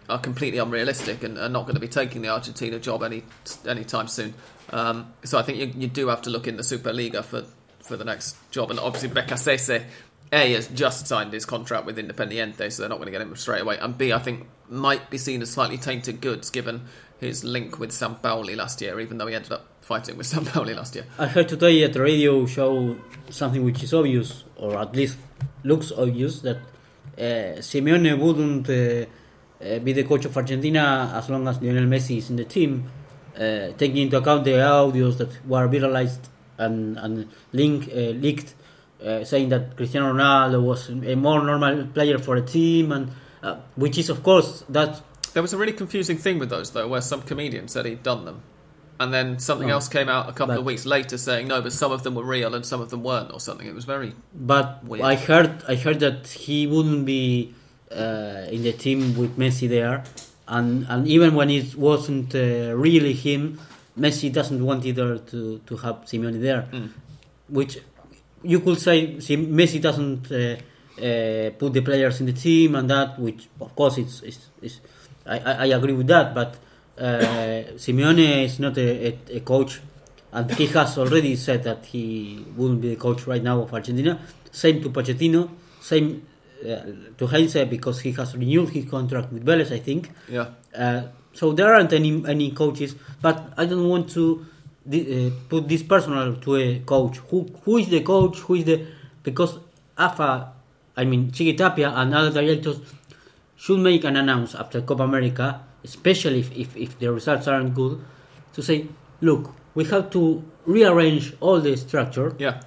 are 0.10 0.20
completely 0.20 0.60
unrealistic 0.60 1.24
and 1.24 1.38
are 1.38 1.49
not 1.49 1.64
going 1.64 1.76
to 1.76 1.82
be 1.82 1.88
taking 1.88 2.22
the 2.22 2.30
Argentina 2.30 2.80
job 2.80 3.03
any 3.03 3.24
anytime 3.68 4.08
soon. 4.08 4.34
Um, 4.70 5.14
so 5.24 5.38
I 5.38 5.43
think 5.43 5.60
you, 5.60 5.82
you 5.82 5.88
do 5.88 6.08
have 6.08 6.22
to 6.24 6.30
look 6.30 6.47
in 6.47 6.58
the 6.58 6.64
Superliga 6.64 7.24
for, 7.24 7.45
for 7.80 7.97
the 7.97 8.05
next 8.05 8.36
job. 8.51 8.72
And 8.72 8.80
obviously, 8.80 9.10
Beccacece, 9.10 9.84
A, 10.32 10.53
has 10.53 10.68
just 10.68 11.08
signed 11.08 11.34
his 11.34 11.45
contract 11.45 11.86
with 11.86 11.97
Independiente, 11.97 12.72
so 12.72 12.82
they're 12.82 12.89
not 12.89 12.97
going 12.97 13.08
to 13.08 13.12
get 13.12 13.22
him 13.22 13.36
straight 13.36 13.62
away. 13.62 13.78
And 13.78 13.97
B, 13.97 14.14
I 14.14 14.20
think 14.20 14.47
might 14.70 15.10
be 15.10 15.18
seen 15.18 15.41
as 15.41 15.49
slightly 15.51 15.78
tainted 15.78 16.22
goods 16.22 16.49
given 16.49 16.86
his 17.20 17.43
link 17.43 17.80
with 17.80 17.91
Sampaoli 17.91 18.55
last 18.55 18.82
year, 18.82 18.99
even 18.99 19.18
though 19.18 19.28
he 19.28 19.36
ended 19.36 19.51
up 19.51 19.66
fighting 19.82 20.18
with 20.18 20.28
Sampaoli 20.32 20.76
last 20.76 20.95
year. 20.95 21.05
I 21.18 21.28
heard 21.28 21.49
today 21.49 21.84
at 21.84 21.93
the 21.93 22.01
radio 22.01 22.45
show 22.45 22.97
something 23.30 23.64
which 23.64 23.84
is 23.84 23.93
obvious, 23.93 24.43
or 24.55 24.78
at 24.78 24.95
least 24.95 25.18
looks 25.64 25.91
obvious, 25.91 26.41
that 26.41 26.58
uh, 27.18 27.60
Simeone 27.60 28.18
wouldn't 28.20 28.70
uh, 28.70 29.10
uh, 29.62 29.80
be 29.80 29.93
the 29.93 30.03
coach 30.03 30.26
of 30.26 30.36
Argentina 30.38 31.12
as 31.16 31.30
long 31.30 31.47
as 31.47 31.62
Lionel 31.62 31.86
Messi 31.86 32.18
is 32.18 32.30
in 32.30 32.36
the 32.36 32.45
team, 32.45 32.89
uh, 33.36 33.70
taking 33.78 33.97
into 33.97 34.18
account 34.18 34.43
the 34.45 34.51
audios 34.51 35.18
that 35.18 35.30
were 35.47 35.68
viralized 35.68 36.30
and, 36.58 36.97
and 36.97 37.30
link, 37.53 37.88
uh, 37.91 38.12
leaked, 38.14 38.53
uh, 39.05 39.24
saying 39.24 39.49
that 39.49 39.76
Cristiano 39.78 40.12
Ronaldo 40.14 40.62
was 40.64 40.89
a 40.89 41.16
more 41.16 41.43
normal 41.43 41.88
player 41.88 42.18
for 42.18 42.36
a 42.36 42.41
team, 42.41 42.91
and 42.91 43.12
uh, 43.43 43.58
which 43.76 43.97
is, 43.97 44.10
of 44.10 44.24
course, 44.24 44.64
that 44.70 45.01
There 45.34 45.43
was 45.43 45.53
a 45.53 45.58
really 45.58 45.74
confusing 45.74 46.18
thing 46.18 46.39
with 46.39 46.49
those, 46.49 46.72
though, 46.72 46.88
where 46.88 47.01
some 47.01 47.22
comedian 47.22 47.68
said 47.68 47.86
he'd 47.86 48.01
done 48.01 48.26
them. 48.26 48.41
And 48.99 49.14
then 49.14 49.38
something 49.38 49.70
Oh. 49.70 49.74
else 49.74 49.88
came 49.88 50.10
out 50.10 50.28
a 50.28 50.32
couple 50.32 50.55
But- 50.55 50.60
of 50.62 50.66
weeks 50.66 50.84
later 50.88 51.20
saying, 51.20 51.47
no, 51.47 51.62
but 51.62 51.72
some 51.72 51.91
of 51.91 52.01
them 52.01 52.16
were 52.16 52.24
real 52.24 52.55
and 52.55 52.66
some 52.66 52.82
of 52.82 52.89
them 52.89 53.03
weren't, 53.03 53.32
or 53.32 53.39
something. 53.39 53.68
It 53.68 53.76
was 53.76 53.86
very. 53.86 54.14
But 54.34 54.84
Weird. 54.84 55.05
I 55.05 55.14
heard 55.14 55.62
I 55.68 55.76
heard 55.76 55.99
that 55.99 56.26
he 56.28 56.66
wouldn't 56.66 57.05
be 57.05 57.53
uh, 57.91 58.47
in 58.51 58.63
the 58.63 58.73
team 58.73 59.15
with 59.17 59.38
Messi 59.38 59.67
there, 59.69 60.03
and 60.47 60.85
and 60.89 61.07
even 61.07 61.35
when 61.35 61.49
it 61.49 61.75
wasn't 61.75 62.33
uh, 62.35 62.73
really 62.75 63.13
him, 63.13 63.59
Messi 63.99 64.31
doesn't 64.31 64.63
want 64.63 64.85
either 64.85 65.17
to 65.19 65.59
to 65.65 65.77
have 65.77 65.95
Simeone 66.05 66.41
there, 66.41 66.67
Mm. 66.71 66.89
which 67.49 67.79
you 68.43 68.59
could 68.59 68.79
say 68.79 69.19
Si- 69.19 69.38
Messi 69.38 69.79
doesn't 69.81 70.31
uh, 70.31 70.38
uh, 71.01 71.49
put 71.57 71.73
the 71.73 71.81
players 71.81 72.19
in 72.19 72.25
the 72.27 72.33
team 72.33 72.75
and 72.75 72.89
that, 72.89 73.19
which 73.19 73.47
of 73.59 73.75
course 73.75 73.97
it's, 73.97 74.21
it's, 74.21 74.39
it's 74.61 74.79
I, 75.25 75.39
I 75.39 75.65
agree 75.67 75.93
with 75.93 76.07
that, 76.07 76.33
but 76.33 76.55
uh, 76.97 77.01
Simeone 77.83 78.43
is 78.45 78.59
not 78.59 78.77
a, 78.77 79.07
a, 79.07 79.19
a 79.38 79.39
coach, 79.41 79.81
and 80.31 80.49
he 80.51 80.67
has 80.67 80.97
already 80.97 81.35
said 81.35 81.63
that 81.63 81.85
he 81.88 82.45
wouldn't 82.55 82.81
be 82.81 82.89
the 82.89 82.95
coach 82.95 83.25
right 83.27 83.41
now 83.43 83.61
of 83.61 83.73
Argentina. 83.73 84.19
Same 84.51 84.81
to 84.81 84.89
Pochettino, 84.89 85.49
same 85.81 86.21
to 87.18 87.28
Heinze 87.28 87.66
because 87.70 87.99
he 88.01 88.12
has 88.14 88.36
renewed 88.36 88.70
his 88.70 88.86
contract 88.89 89.32
with 89.32 89.45
Vélez, 89.45 89.72
I 89.72 89.80
think. 89.80 90.12
Yeah. 90.30 90.47
Uh, 90.76 91.03
so 91.34 91.53
there 91.53 91.74
aren't 91.74 91.93
any 91.93 92.24
any 92.28 92.51
coaches, 92.51 92.95
but 93.22 93.53
I 93.58 93.66
don't 93.66 93.88
want 93.88 94.10
to 94.12 94.45
uh, 94.91 95.30
put 95.49 95.68
this 95.68 95.84
personal 95.84 96.36
to 96.38 96.55
a 96.55 96.80
coach. 96.80 97.18
Who 97.30 97.43
who 97.64 97.78
is 97.78 97.89
the 97.89 98.01
coach? 98.01 98.39
Who 98.39 98.55
is 98.55 98.66
the 98.66 98.86
because 99.24 99.60
AFA, 99.97 100.51
I 100.95 101.03
mean 101.05 101.32
Chiqui 101.32 101.55
Tapia 101.58 101.91
and 101.91 102.14
other 102.14 102.32
directors 102.32 102.80
should 103.55 103.80
make 103.80 104.03
an 104.03 104.16
announce 104.16 104.55
after 104.55 104.82
Copa 104.82 105.03
America, 105.03 105.62
especially 105.84 106.39
if, 106.39 106.51
if, 106.55 106.78
if 106.78 106.99
the 106.99 107.12
results 107.12 107.47
aren't 107.47 107.74
good, 107.74 107.99
to 108.53 108.62
say, 108.62 108.86
look, 109.22 109.51
we 109.74 109.84
have 109.86 110.10
to 110.12 110.43
rearrange 110.66 111.34
all 111.39 111.60
the 111.60 111.76
structure 111.76 112.36
Yeah. 112.38 112.62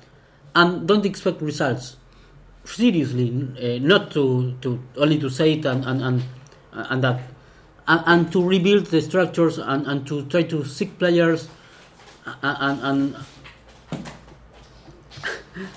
and 0.55 0.86
don't 0.88 1.07
expect 1.07 1.41
results. 1.43 1.97
Seriously, 2.72 3.28
uh, 3.60 3.78
not 3.86 4.10
to, 4.12 4.54
to 4.62 4.80
only 4.96 5.18
to 5.18 5.28
say 5.28 5.54
it 5.54 5.64
and 5.66 5.84
and 5.84 6.02
and, 6.02 6.22
and 6.72 7.04
that, 7.04 7.20
and, 7.86 8.02
and 8.06 8.32
to 8.32 8.42
rebuild 8.42 8.86
the 8.86 9.02
structures 9.02 9.58
and, 9.58 9.86
and 9.86 10.06
to 10.06 10.24
try 10.26 10.42
to 10.44 10.64
seek 10.64 10.98
players, 10.98 11.48
and, 12.42 12.80
and, 12.82 13.16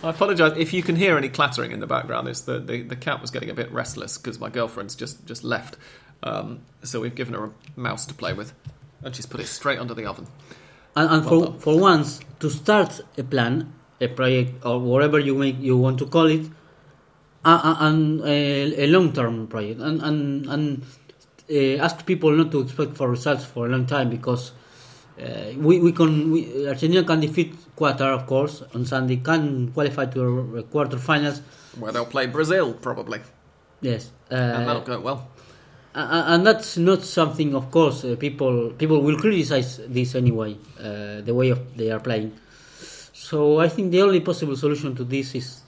I 0.03 0.09
apologise 0.09 0.53
if 0.57 0.73
you 0.73 0.83
can 0.83 0.95
hear 0.95 1.17
any 1.17 1.29
clattering 1.29 1.71
in 1.71 1.79
the 1.79 1.87
background. 1.87 2.27
It's 2.27 2.41
the, 2.41 2.59
the, 2.59 2.83
the 2.83 2.95
cat 2.95 3.21
was 3.21 3.31
getting 3.31 3.49
a 3.49 3.53
bit 3.53 3.71
restless 3.71 4.17
because 4.17 4.39
my 4.39 4.49
girlfriend's 4.49 4.95
just, 4.95 5.25
just 5.25 5.43
left. 5.43 5.77
Um, 6.21 6.61
so 6.83 7.01
we've 7.01 7.15
given 7.15 7.33
her 7.33 7.45
a 7.45 7.51
mouse 7.75 8.05
to 8.05 8.13
play 8.13 8.33
with. 8.33 8.53
And 9.01 9.15
she's 9.15 9.25
put 9.25 9.41
it 9.41 9.47
straight 9.47 9.79
under 9.79 9.93
the 9.93 10.05
oven. 10.05 10.27
and, 10.95 11.09
and 11.09 11.25
Well 11.25 11.41
for 11.41 11.45
done. 11.47 11.59
for 11.59 11.79
once 11.79 12.19
to 12.39 12.49
start 12.49 13.01
a 13.17 13.23
plan, 13.23 13.73
a 13.99 14.07
project 14.07 14.65
or 14.65 14.79
whatever 14.79 15.19
you 15.19 15.35
make 15.35 15.59
you 15.59 15.77
want 15.77 15.99
to 15.99 16.05
call 16.05 16.27
it, 16.27 16.45
and 17.45 18.21
a, 18.21 18.83
a 18.83 18.87
long 18.87 19.11
term 19.13 19.47
project, 19.47 19.81
and 19.81 20.01
and 20.01 20.45
and 20.47 20.85
uh, 21.49 21.83
ask 21.83 22.05
people 22.05 22.31
not 22.31 22.51
to 22.51 22.61
expect 22.61 22.95
for 22.95 23.09
results 23.09 23.45
for 23.45 23.65
a 23.65 23.69
long 23.69 23.85
time 23.85 24.09
because 24.09 24.51
uh, 25.19 25.51
we 25.57 25.79
we 25.79 25.91
can 25.91 26.31
we, 26.31 26.67
Argentina 26.67 27.03
can 27.03 27.19
defeat 27.19 27.53
Qatar 27.75 28.13
of 28.13 28.25
course 28.25 28.63
on 28.73 28.85
Sunday, 28.85 29.17
can 29.17 29.71
qualify 29.71 30.05
to 30.05 30.57
a 30.57 30.63
quarterfinals. 30.63 31.41
Where 31.79 31.91
they'll 31.91 32.05
play 32.05 32.27
Brazil, 32.27 32.73
probably. 32.73 33.19
Yes, 33.81 34.11
uh, 34.31 34.35
And 34.35 34.67
that'll 34.67 34.81
go 34.81 34.99
well. 35.01 35.27
Uh, 35.95 36.23
and 36.27 36.47
that's 36.47 36.77
not 36.77 37.03
something, 37.03 37.53
of 37.53 37.69
course, 37.69 38.03
uh, 38.03 38.15
people 38.15 38.71
people 38.71 39.01
will 39.01 39.17
criticize 39.17 39.79
this 39.87 40.15
anyway, 40.15 40.57
uh, 40.79 41.21
the 41.21 41.33
way 41.33 41.49
of 41.49 41.59
they 41.77 41.91
are 41.91 41.99
playing. 41.99 42.31
So 43.13 43.59
I 43.59 43.67
think 43.69 43.91
the 43.91 44.01
only 44.01 44.21
possible 44.21 44.55
solution 44.55 44.95
to 44.95 45.03
this 45.03 45.35
is 45.35 45.61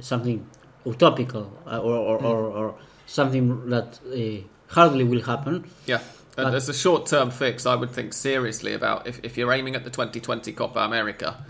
something 0.00 0.44
utopical 0.84 1.50
uh, 1.66 1.78
or, 1.78 1.96
or, 1.96 2.24
or, 2.24 2.36
or 2.50 2.74
something 3.06 3.68
that 3.70 3.98
uh, 4.06 4.46
hardly 4.72 5.04
will 5.04 5.22
happen. 5.22 5.68
Yeah. 5.86 6.00
And 6.36 6.54
as 6.54 6.68
a 6.68 6.74
short 6.74 7.06
term 7.06 7.30
fix, 7.30 7.66
I 7.66 7.74
would 7.74 7.90
think 7.90 8.12
seriously 8.12 8.72
about 8.72 9.06
if, 9.06 9.20
if 9.22 9.36
you're 9.36 9.52
aiming 9.52 9.74
at 9.74 9.84
the 9.84 9.90
2020 9.90 10.52
Copa 10.52 10.78
America, 10.80 11.44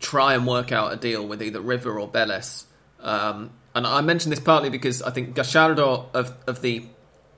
try 0.00 0.34
and 0.34 0.46
work 0.46 0.72
out 0.72 0.92
a 0.92 0.96
deal 0.96 1.26
with 1.26 1.42
either 1.42 1.60
River 1.60 1.98
or 1.98 2.08
Vélez. 2.08 2.64
Um, 3.00 3.50
and 3.74 3.86
I 3.86 4.00
mention 4.00 4.30
this 4.30 4.40
partly 4.40 4.68
because 4.68 5.00
I 5.02 5.10
think 5.10 5.34
Gallardo, 5.34 6.10
of, 6.12 6.36
of 6.46 6.60
the 6.60 6.84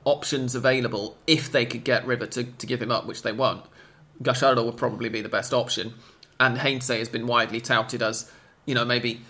options 0.05 0.55
available, 0.55 1.17
if 1.27 1.53
they 1.53 1.67
could 1.67 1.85
get 1.85 2.07
River 2.07 2.27
to, 2.27 2.45
to 2.45 2.67
give 2.67 2.81
him 2.81 2.91
up, 2.91 3.07
which 3.07 3.23
they 3.23 3.33
won't, 3.33 3.65
Gallardo 4.23 4.65
would 4.65 4.77
probably 4.77 5.09
be 5.09 5.21
the 5.21 5.29
best 5.29 5.53
option. 5.53 5.95
And 6.41 6.59
Heinze 6.59 6.89
has 6.89 7.09
been 7.09 7.27
widely 7.27 7.61
touted 7.61 8.03
as, 8.03 8.31
you 8.65 8.75
know, 8.75 8.85
maybe 8.85 9.21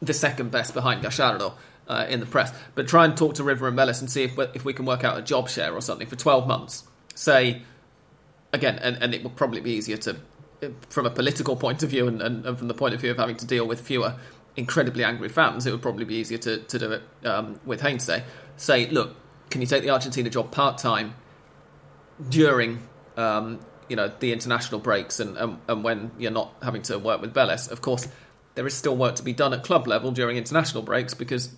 the 0.00 0.12
second 0.14 0.50
best 0.50 0.74
behind 0.74 1.02
Gallardo 1.02 1.54
uh, 1.88 2.06
in 2.08 2.20
the 2.20 2.26
press. 2.26 2.52
But 2.74 2.88
try 2.88 3.04
and 3.04 3.16
talk 3.16 3.34
to 3.34 3.44
River 3.44 3.68
and 3.68 3.76
Vélez 3.78 4.00
and 4.00 4.10
see 4.10 4.24
if, 4.24 4.36
we- 4.36 4.48
if 4.54 4.64
we 4.64 4.72
can 4.72 4.84
work 4.84 5.04
out 5.04 5.18
a 5.18 5.22
job 5.22 5.48
share 5.48 5.72
or 5.74 5.80
something 5.80 6.06
for 6.06 6.16
12 6.16 6.46
months. 6.46 6.84
Say, 7.14 7.62
again, 8.52 8.78
and, 8.80 8.96
and 9.02 9.14
it 9.14 9.22
will 9.22 9.30
probably 9.30 9.60
be 9.60 9.70
easier 9.72 9.96
to, 9.98 10.16
from 10.90 11.06
a 11.06 11.10
political 11.10 11.56
point 11.56 11.82
of 11.82 11.90
view 11.90 12.08
and, 12.08 12.20
and, 12.20 12.44
and 12.44 12.58
from 12.58 12.68
the 12.68 12.74
point 12.74 12.94
of 12.94 13.00
view 13.00 13.10
of 13.10 13.16
having 13.16 13.36
to 13.36 13.46
deal 13.46 13.66
with 13.66 13.80
fewer 13.80 14.14
incredibly 14.56 15.04
angry 15.04 15.28
fans, 15.28 15.66
it 15.66 15.70
would 15.72 15.82
probably 15.82 16.04
be 16.04 16.14
easier 16.14 16.38
to, 16.38 16.58
to 16.58 16.78
do 16.78 16.92
it 16.92 17.02
um, 17.26 17.60
with 17.64 17.80
Heinze. 17.80 18.10
Say, 18.56 18.86
look, 18.88 19.14
can 19.50 19.60
you 19.60 19.66
take 19.66 19.82
the 19.82 19.90
Argentina 19.90 20.28
job 20.28 20.50
part 20.50 20.78
time 20.78 21.14
during 22.28 22.80
um, 23.16 23.60
you 23.88 23.96
know 23.96 24.10
the 24.18 24.32
international 24.32 24.80
breaks 24.80 25.20
and, 25.20 25.36
and 25.36 25.58
and 25.68 25.84
when 25.84 26.10
you're 26.18 26.30
not 26.30 26.54
having 26.62 26.82
to 26.82 26.98
work 26.98 27.20
with 27.20 27.34
Vélez. 27.34 27.70
Of 27.70 27.80
course, 27.80 28.08
there 28.56 28.66
is 28.66 28.74
still 28.74 28.96
work 28.96 29.14
to 29.16 29.22
be 29.22 29.32
done 29.32 29.52
at 29.54 29.62
club 29.62 29.86
level 29.86 30.10
during 30.10 30.36
international 30.36 30.82
breaks 30.82 31.14
because 31.14 31.50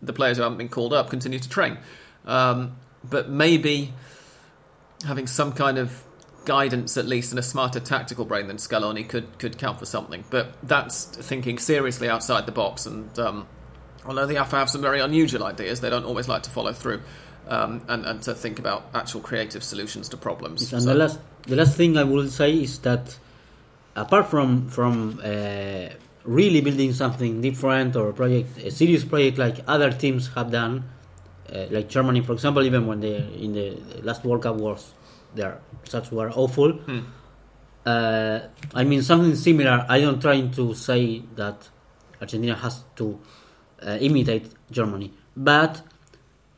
the 0.00 0.12
players 0.12 0.36
who 0.36 0.42
haven't 0.44 0.58
been 0.58 0.68
called 0.68 0.92
up 0.92 1.10
continue 1.10 1.38
to 1.40 1.48
train. 1.48 1.78
Um, 2.24 2.76
but 3.02 3.28
maybe 3.28 3.92
having 5.04 5.26
some 5.26 5.52
kind 5.52 5.78
of 5.78 6.04
guidance 6.44 6.96
at 6.96 7.06
least 7.06 7.32
and 7.32 7.38
a 7.38 7.42
smarter 7.42 7.80
tactical 7.80 8.24
brain 8.24 8.46
than 8.48 8.56
Scaloni 8.58 9.08
could 9.08 9.38
could 9.38 9.58
count 9.58 9.78
for 9.78 9.86
something. 9.86 10.24
But 10.30 10.54
that's 10.62 11.04
thinking 11.04 11.58
seriously 11.58 12.08
outside 12.08 12.46
the 12.46 12.52
box. 12.52 12.86
And 12.86 13.18
um, 13.18 13.46
although 14.06 14.26
the 14.26 14.36
AFA 14.36 14.56
have 14.56 14.70
some 14.70 14.82
very 14.82 15.00
unusual 15.00 15.44
ideas, 15.44 15.80
they 15.80 15.90
don't 15.90 16.04
always 16.04 16.28
like 16.28 16.42
to 16.44 16.50
follow 16.50 16.72
through. 16.72 17.02
Um, 17.48 17.82
and, 17.88 18.06
and 18.06 18.22
to 18.22 18.34
think 18.34 18.60
about 18.60 18.84
actual 18.94 19.20
creative 19.20 19.64
solutions 19.64 20.08
to 20.10 20.16
problems. 20.16 20.72
And 20.72 20.80
So- 20.80 20.88
the 20.90 20.94
last 20.94 21.18
the 21.48 21.56
last 21.56 21.76
thing 21.76 21.96
I 21.98 22.04
will 22.04 22.28
say 22.28 22.52
is 22.62 22.78
that 22.80 23.18
apart 23.96 24.26
from 24.30 24.68
from 24.68 25.20
uh, 25.24 25.88
really 26.24 26.60
building 26.60 26.92
something 26.92 27.40
different 27.40 27.96
or 27.96 28.10
a 28.10 28.12
project 28.12 28.58
a 28.58 28.70
serious 28.70 29.04
project 29.04 29.38
like 29.38 29.56
other 29.66 29.90
teams 29.90 30.28
have 30.34 30.50
done, 30.50 30.84
uh, 31.52 31.66
like 31.70 31.88
Germany 31.88 32.20
for 32.20 32.32
example, 32.32 32.62
even 32.64 32.86
when 32.86 33.00
they 33.00 33.16
in 33.16 33.52
the 33.52 33.76
last 34.02 34.24
World 34.24 34.42
Cup 34.42 34.56
was 34.56 34.94
their 35.34 35.60
results 35.82 36.10
were 36.12 36.30
awful. 36.30 36.72
Hmm. 36.72 37.00
Uh, 37.84 38.40
I 38.74 38.84
mean 38.84 39.02
something 39.02 39.34
similar. 39.34 39.84
I 39.88 40.00
don't 40.00 40.20
trying 40.20 40.50
to 40.52 40.74
say 40.74 41.22
that 41.34 41.68
Argentina 42.20 42.54
has 42.54 42.84
to 42.96 43.18
uh, 43.84 43.98
imitate 44.00 44.48
Germany, 44.70 45.12
but 45.36 45.82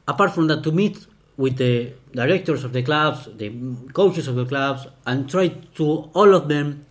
apart 0.06 0.32
from 0.34 0.46
that, 0.48 0.62
to 0.62 0.72
meet 0.72 1.06
with 1.36 1.56
the 1.56 1.92
directors 2.12 2.62
of 2.64 2.72
the 2.72 2.82
clubs, 2.82 3.28
the 3.36 3.50
coaches 3.92 4.28
of 4.28 4.36
the 4.36 4.44
clubs, 4.44 4.86
and 5.06 5.28
try 5.28 5.48
to 5.48 6.10
all 6.14 6.34
of 6.34 6.48
them 6.48 6.86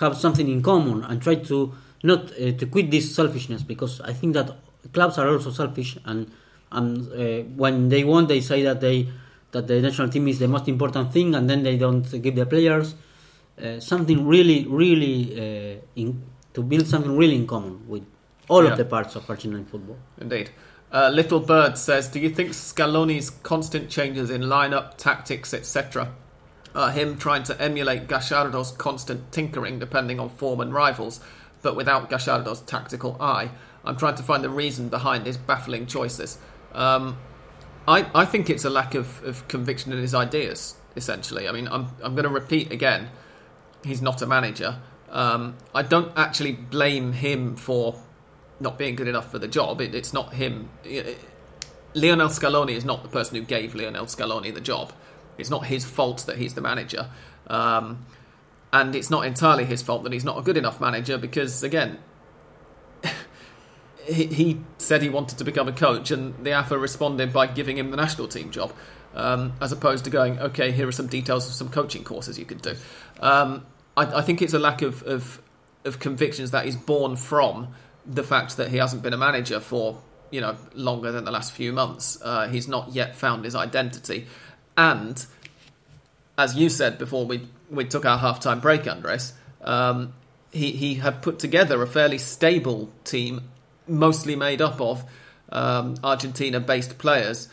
have 0.00 0.16
something 0.16 0.48
in 0.48 0.62
common 0.62 1.04
and 1.04 1.22
try 1.22 1.36
to 1.36 1.72
not 2.04 2.30
uh, 2.32 2.52
to 2.60 2.66
quit 2.66 2.90
this 2.90 3.14
selfishness 3.14 3.62
because 3.62 4.00
I 4.02 4.12
think 4.12 4.34
that 4.34 4.48
clubs 4.92 5.18
are 5.18 5.28
also 5.28 5.50
selfish 5.50 5.96
and 6.04 6.30
and 6.70 7.08
uh, 7.12 7.42
when 7.56 7.88
they 7.88 8.04
want 8.04 8.28
they 8.28 8.40
say 8.40 8.62
that 8.62 8.80
they 8.80 9.08
that 9.52 9.66
the 9.66 9.80
national 9.80 10.08
team 10.10 10.28
is 10.28 10.38
the 10.38 10.48
most 10.48 10.68
important 10.68 11.12
thing 11.12 11.34
and 11.34 11.48
then 11.50 11.62
they 11.62 11.76
don't 11.76 12.06
give 12.22 12.34
the 12.36 12.44
players 12.46 12.94
uh, 13.62 13.80
something 13.80 14.26
really 14.26 14.66
really 14.68 15.16
uh, 15.76 15.80
in, 15.96 16.22
to 16.52 16.62
build 16.62 16.86
something 16.86 17.16
really 17.16 17.36
in 17.36 17.46
common 17.46 17.88
with 17.88 18.04
all 18.48 18.62
Yeah. 18.64 18.72
of 18.72 18.76
the 18.78 18.84
parts 18.84 19.16
of 19.16 19.28
Argentine 19.30 19.64
football. 19.64 19.96
Indeed. 20.20 20.50
Uh, 20.92 21.08
Little 21.08 21.40
Bird 21.40 21.78
says, 21.78 22.08
"Do 22.08 22.20
you 22.20 22.30
think 22.30 22.50
Scaloni's 22.50 23.30
constant 23.30 23.88
changes 23.88 24.28
in 24.30 24.42
lineup, 24.42 24.96
tactics, 24.96 25.54
etc., 25.54 26.08
him 26.92 27.16
trying 27.16 27.42
to 27.44 27.54
emulate 27.60 28.06
Gallardo's 28.08 28.72
constant 28.72 29.32
tinkering 29.32 29.78
depending 29.78 30.20
on 30.20 30.28
form 30.28 30.60
and 30.60 30.72
rivals, 30.74 31.20
but 31.64 31.74
without 31.74 32.08
Gallardo's 32.08 32.60
tactical 32.60 33.16
eye. 33.20 33.50
I'm 33.84 33.96
trying 33.96 34.14
to 34.16 34.22
find 34.22 34.44
the 34.44 34.50
reason 34.50 34.88
behind 34.88 35.26
his 35.26 35.36
baffling 35.36 35.86
choices. 35.86 36.38
Um, 36.72 37.18
I, 37.88 38.06
I 38.14 38.24
think 38.24 38.48
it's 38.48 38.64
a 38.64 38.70
lack 38.70 38.94
of, 38.94 39.22
of 39.24 39.48
conviction 39.48 39.92
in 39.92 39.98
his 39.98 40.14
ideas, 40.14 40.76
essentially. 40.94 41.48
I 41.48 41.52
mean, 41.52 41.66
I'm, 41.68 41.88
I'm 42.02 42.14
going 42.14 42.24
to 42.24 42.30
repeat 42.30 42.70
again 42.70 43.08
he's 43.84 44.00
not 44.00 44.22
a 44.22 44.26
manager. 44.26 44.78
Um, 45.10 45.56
I 45.74 45.82
don't 45.82 46.12
actually 46.16 46.52
blame 46.52 47.12
him 47.12 47.56
for 47.56 48.00
not 48.60 48.78
being 48.78 48.94
good 48.94 49.08
enough 49.08 49.30
for 49.30 49.38
the 49.38 49.48
job. 49.48 49.80
It, 49.80 49.94
it's 49.94 50.12
not 50.12 50.34
him. 50.34 50.70
Lionel 51.94 52.28
Scaloni 52.28 52.72
is 52.72 52.84
not 52.84 53.02
the 53.02 53.08
person 53.08 53.36
who 53.36 53.42
gave 53.42 53.74
Lionel 53.74 54.06
Scaloni 54.06 54.52
the 54.52 54.60
job. 54.60 54.92
It's 55.38 55.50
not 55.50 55.66
his 55.66 55.84
fault 55.84 56.24
that 56.26 56.38
he's 56.38 56.54
the 56.54 56.60
manager. 56.60 57.10
Um, 57.46 58.06
and 58.74 58.96
it's 58.96 59.08
not 59.08 59.24
entirely 59.24 59.64
his 59.64 59.82
fault 59.82 60.02
that 60.02 60.12
he's 60.12 60.24
not 60.24 60.36
a 60.36 60.42
good 60.42 60.56
enough 60.56 60.80
manager 60.80 61.16
because, 61.16 61.62
again, 61.62 61.96
he, 64.04 64.26
he 64.26 64.60
said 64.78 65.00
he 65.00 65.08
wanted 65.08 65.38
to 65.38 65.44
become 65.44 65.68
a 65.68 65.72
coach, 65.72 66.10
and 66.10 66.44
the 66.44 66.50
AFA 66.50 66.76
responded 66.76 67.32
by 67.32 67.46
giving 67.46 67.78
him 67.78 67.92
the 67.92 67.96
national 67.96 68.26
team 68.26 68.50
job, 68.50 68.72
um, 69.14 69.52
as 69.60 69.70
opposed 69.70 70.02
to 70.04 70.10
going, 70.10 70.40
okay, 70.40 70.72
here 70.72 70.88
are 70.88 70.92
some 70.92 71.06
details 71.06 71.46
of 71.46 71.54
some 71.54 71.68
coaching 71.68 72.02
courses 72.02 72.36
you 72.36 72.44
could 72.44 72.62
do. 72.62 72.74
Um, 73.20 73.64
I, 73.96 74.18
I, 74.18 74.22
think 74.22 74.42
it's 74.42 74.54
a 74.54 74.58
lack 74.58 74.82
of, 74.82 75.04
of, 75.04 75.40
of 75.84 76.00
convictions 76.00 76.50
that 76.50 76.66
is 76.66 76.74
born 76.74 77.14
from 77.14 77.74
the 78.04 78.24
fact 78.24 78.56
that 78.56 78.70
he 78.70 78.78
hasn't 78.78 79.02
been 79.02 79.12
a 79.12 79.16
manager 79.16 79.60
for 79.60 80.02
you 80.32 80.40
know 80.40 80.56
longer 80.74 81.12
than 81.12 81.24
the 81.24 81.30
last 81.30 81.52
few 81.52 81.72
months. 81.72 82.18
Uh, 82.20 82.48
he's 82.48 82.66
not 82.66 82.92
yet 82.92 83.14
found 83.14 83.44
his 83.44 83.54
identity, 83.54 84.26
and 84.76 85.26
as 86.36 86.56
you 86.56 86.68
said 86.68 86.98
before 86.98 87.24
we 87.24 87.46
we 87.74 87.84
took 87.84 88.04
our 88.04 88.18
half 88.18 88.40
time 88.40 88.60
break, 88.60 88.86
Andres. 88.86 89.32
Um, 89.62 90.14
he 90.50 90.72
he 90.72 90.94
had 90.96 91.22
put 91.22 91.38
together 91.38 91.82
a 91.82 91.86
fairly 91.86 92.18
stable 92.18 92.90
team 93.04 93.42
mostly 93.86 94.36
made 94.36 94.62
up 94.62 94.80
of 94.80 95.04
um, 95.50 95.96
Argentina 96.02 96.60
based 96.60 96.98
players. 96.98 97.48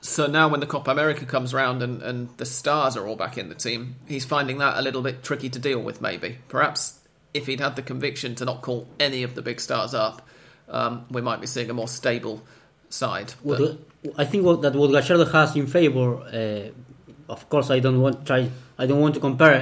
So 0.00 0.26
now, 0.26 0.48
when 0.48 0.58
the 0.58 0.66
Copa 0.66 0.90
America 0.90 1.24
comes 1.24 1.54
around 1.54 1.80
and, 1.80 2.02
and 2.02 2.28
the 2.36 2.44
stars 2.44 2.96
are 2.96 3.06
all 3.06 3.14
back 3.14 3.38
in 3.38 3.48
the 3.48 3.54
team, 3.54 3.94
he's 4.08 4.24
finding 4.24 4.58
that 4.58 4.76
a 4.76 4.82
little 4.82 5.00
bit 5.00 5.22
tricky 5.22 5.48
to 5.50 5.60
deal 5.60 5.80
with, 5.80 6.00
maybe. 6.00 6.38
Perhaps 6.48 6.98
if 7.32 7.46
he'd 7.46 7.60
had 7.60 7.76
the 7.76 7.82
conviction 7.82 8.34
to 8.34 8.44
not 8.44 8.62
call 8.62 8.88
any 8.98 9.22
of 9.22 9.36
the 9.36 9.42
big 9.42 9.60
stars 9.60 9.94
up, 9.94 10.26
um, 10.68 11.06
we 11.10 11.20
might 11.20 11.40
be 11.40 11.46
seeing 11.46 11.70
a 11.70 11.74
more 11.74 11.86
stable 11.86 12.42
side. 12.88 13.34
Well, 13.42 13.78
I 14.16 14.24
think 14.24 14.44
what, 14.44 14.62
that 14.62 14.74
what 14.74 14.90
Gallardo 14.90 15.24
has 15.26 15.54
in 15.54 15.66
favor, 15.66 16.16
uh, 16.16 17.32
of 17.32 17.48
course, 17.48 17.70
I 17.70 17.78
don't 17.78 18.00
want 18.00 18.26
try, 18.26 18.50
I 18.82 18.86
don't 18.86 19.00
want 19.00 19.14
to 19.14 19.20
compare 19.20 19.54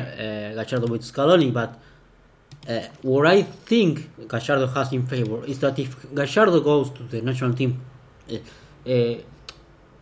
uh, 0.56 0.86
with 0.88 1.02
Scaloni, 1.02 1.52
but 1.52 1.78
uh, 2.66 2.80
what 3.02 3.26
I 3.26 3.42
think 3.42 4.08
Gallardo 4.26 4.66
has 4.68 4.92
in 4.94 5.06
favor 5.06 5.44
is 5.44 5.58
that 5.58 5.78
if 5.78 5.90
Gallardo 6.14 6.60
goes 6.60 6.88
to 6.90 7.02
the 7.02 7.20
national 7.20 7.52
team 7.52 7.84
uh, 8.30 8.36
uh, 8.86 8.92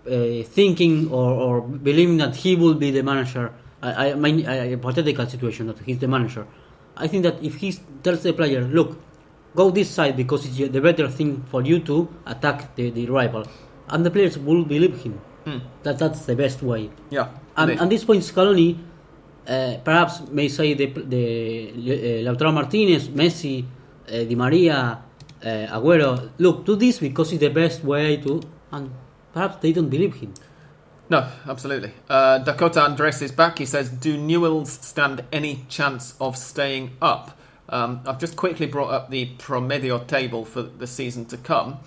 uh, 0.06 0.42
thinking 0.44 1.10
or, 1.10 1.30
or, 1.32 1.60
believing 1.62 2.18
that 2.18 2.36
he 2.36 2.54
will 2.54 2.74
be 2.74 2.92
the 2.92 3.02
manager, 3.02 3.52
I, 3.82 4.12
I 4.12 4.14
mean, 4.14 4.46
a 4.46 4.70
hypothetical 4.70 5.26
situation 5.26 5.66
that 5.66 5.80
he's 5.80 5.98
the 5.98 6.06
manager, 6.06 6.46
I 6.96 7.08
think 7.08 7.24
that 7.24 7.42
if 7.42 7.56
he 7.56 7.72
tells 8.04 8.22
the 8.22 8.32
player, 8.32 8.60
look, 8.60 9.00
go 9.56 9.72
this 9.72 9.90
side 9.90 10.16
because 10.16 10.46
it's 10.46 10.72
the 10.72 10.80
better 10.80 11.08
thing 11.08 11.42
for 11.50 11.62
you 11.62 11.80
to 11.80 12.08
attack 12.26 12.76
the, 12.76 12.90
the 12.90 13.06
rival, 13.06 13.44
and 13.88 14.06
the 14.06 14.12
players 14.12 14.38
will 14.38 14.64
believe 14.64 15.02
him. 15.02 15.20
Hmm. 15.44 15.58
That 15.82 15.98
that's 15.98 16.24
the 16.26 16.36
best 16.36 16.62
way. 16.62 16.90
Yeah. 17.10 17.30
And 17.56 17.72
at 17.80 17.90
this 17.90 18.04
point, 18.04 18.22
Scaloni 18.22 18.78
uh, 19.48 19.78
perhaps 19.82 20.20
may 20.28 20.48
say 20.48 20.74
the, 20.74 20.86
the 20.86 21.70
uh, 21.70 22.32
Lautaro 22.32 22.52
Martinez, 22.52 23.08
Messi, 23.08 23.64
uh, 23.64 24.10
Di 24.10 24.34
Maria, 24.34 25.02
Agüero, 25.42 26.30
look, 26.38 26.66
do 26.66 26.76
this 26.76 26.98
because 26.98 27.32
it's 27.32 27.40
the 27.40 27.48
best 27.48 27.84
way 27.84 28.16
to, 28.18 28.42
and 28.72 28.90
perhaps 29.32 29.56
they 29.62 29.72
don't 29.72 29.88
believe 29.88 30.14
him. 30.16 30.34
No, 31.10 31.26
absolutely. 31.46 31.92
Uh, 32.08 32.38
Dakota 32.38 32.82
Andres 32.82 33.22
is 33.22 33.32
back. 33.32 33.58
He 33.58 33.64
says, 33.64 33.88
"Do 33.88 34.18
Newell's 34.18 34.70
stand 34.70 35.24
any 35.32 35.64
chance 35.68 36.14
of 36.20 36.36
staying 36.36 36.96
up?" 37.00 37.38
Um, 37.70 38.00
I've 38.06 38.18
just 38.18 38.36
quickly 38.36 38.66
brought 38.66 38.90
up 38.90 39.10
the 39.10 39.30
Promedio 39.38 40.06
table 40.06 40.44
for 40.44 40.62
the 40.62 40.86
season 40.86 41.24
to 41.26 41.38
come. 41.38 41.78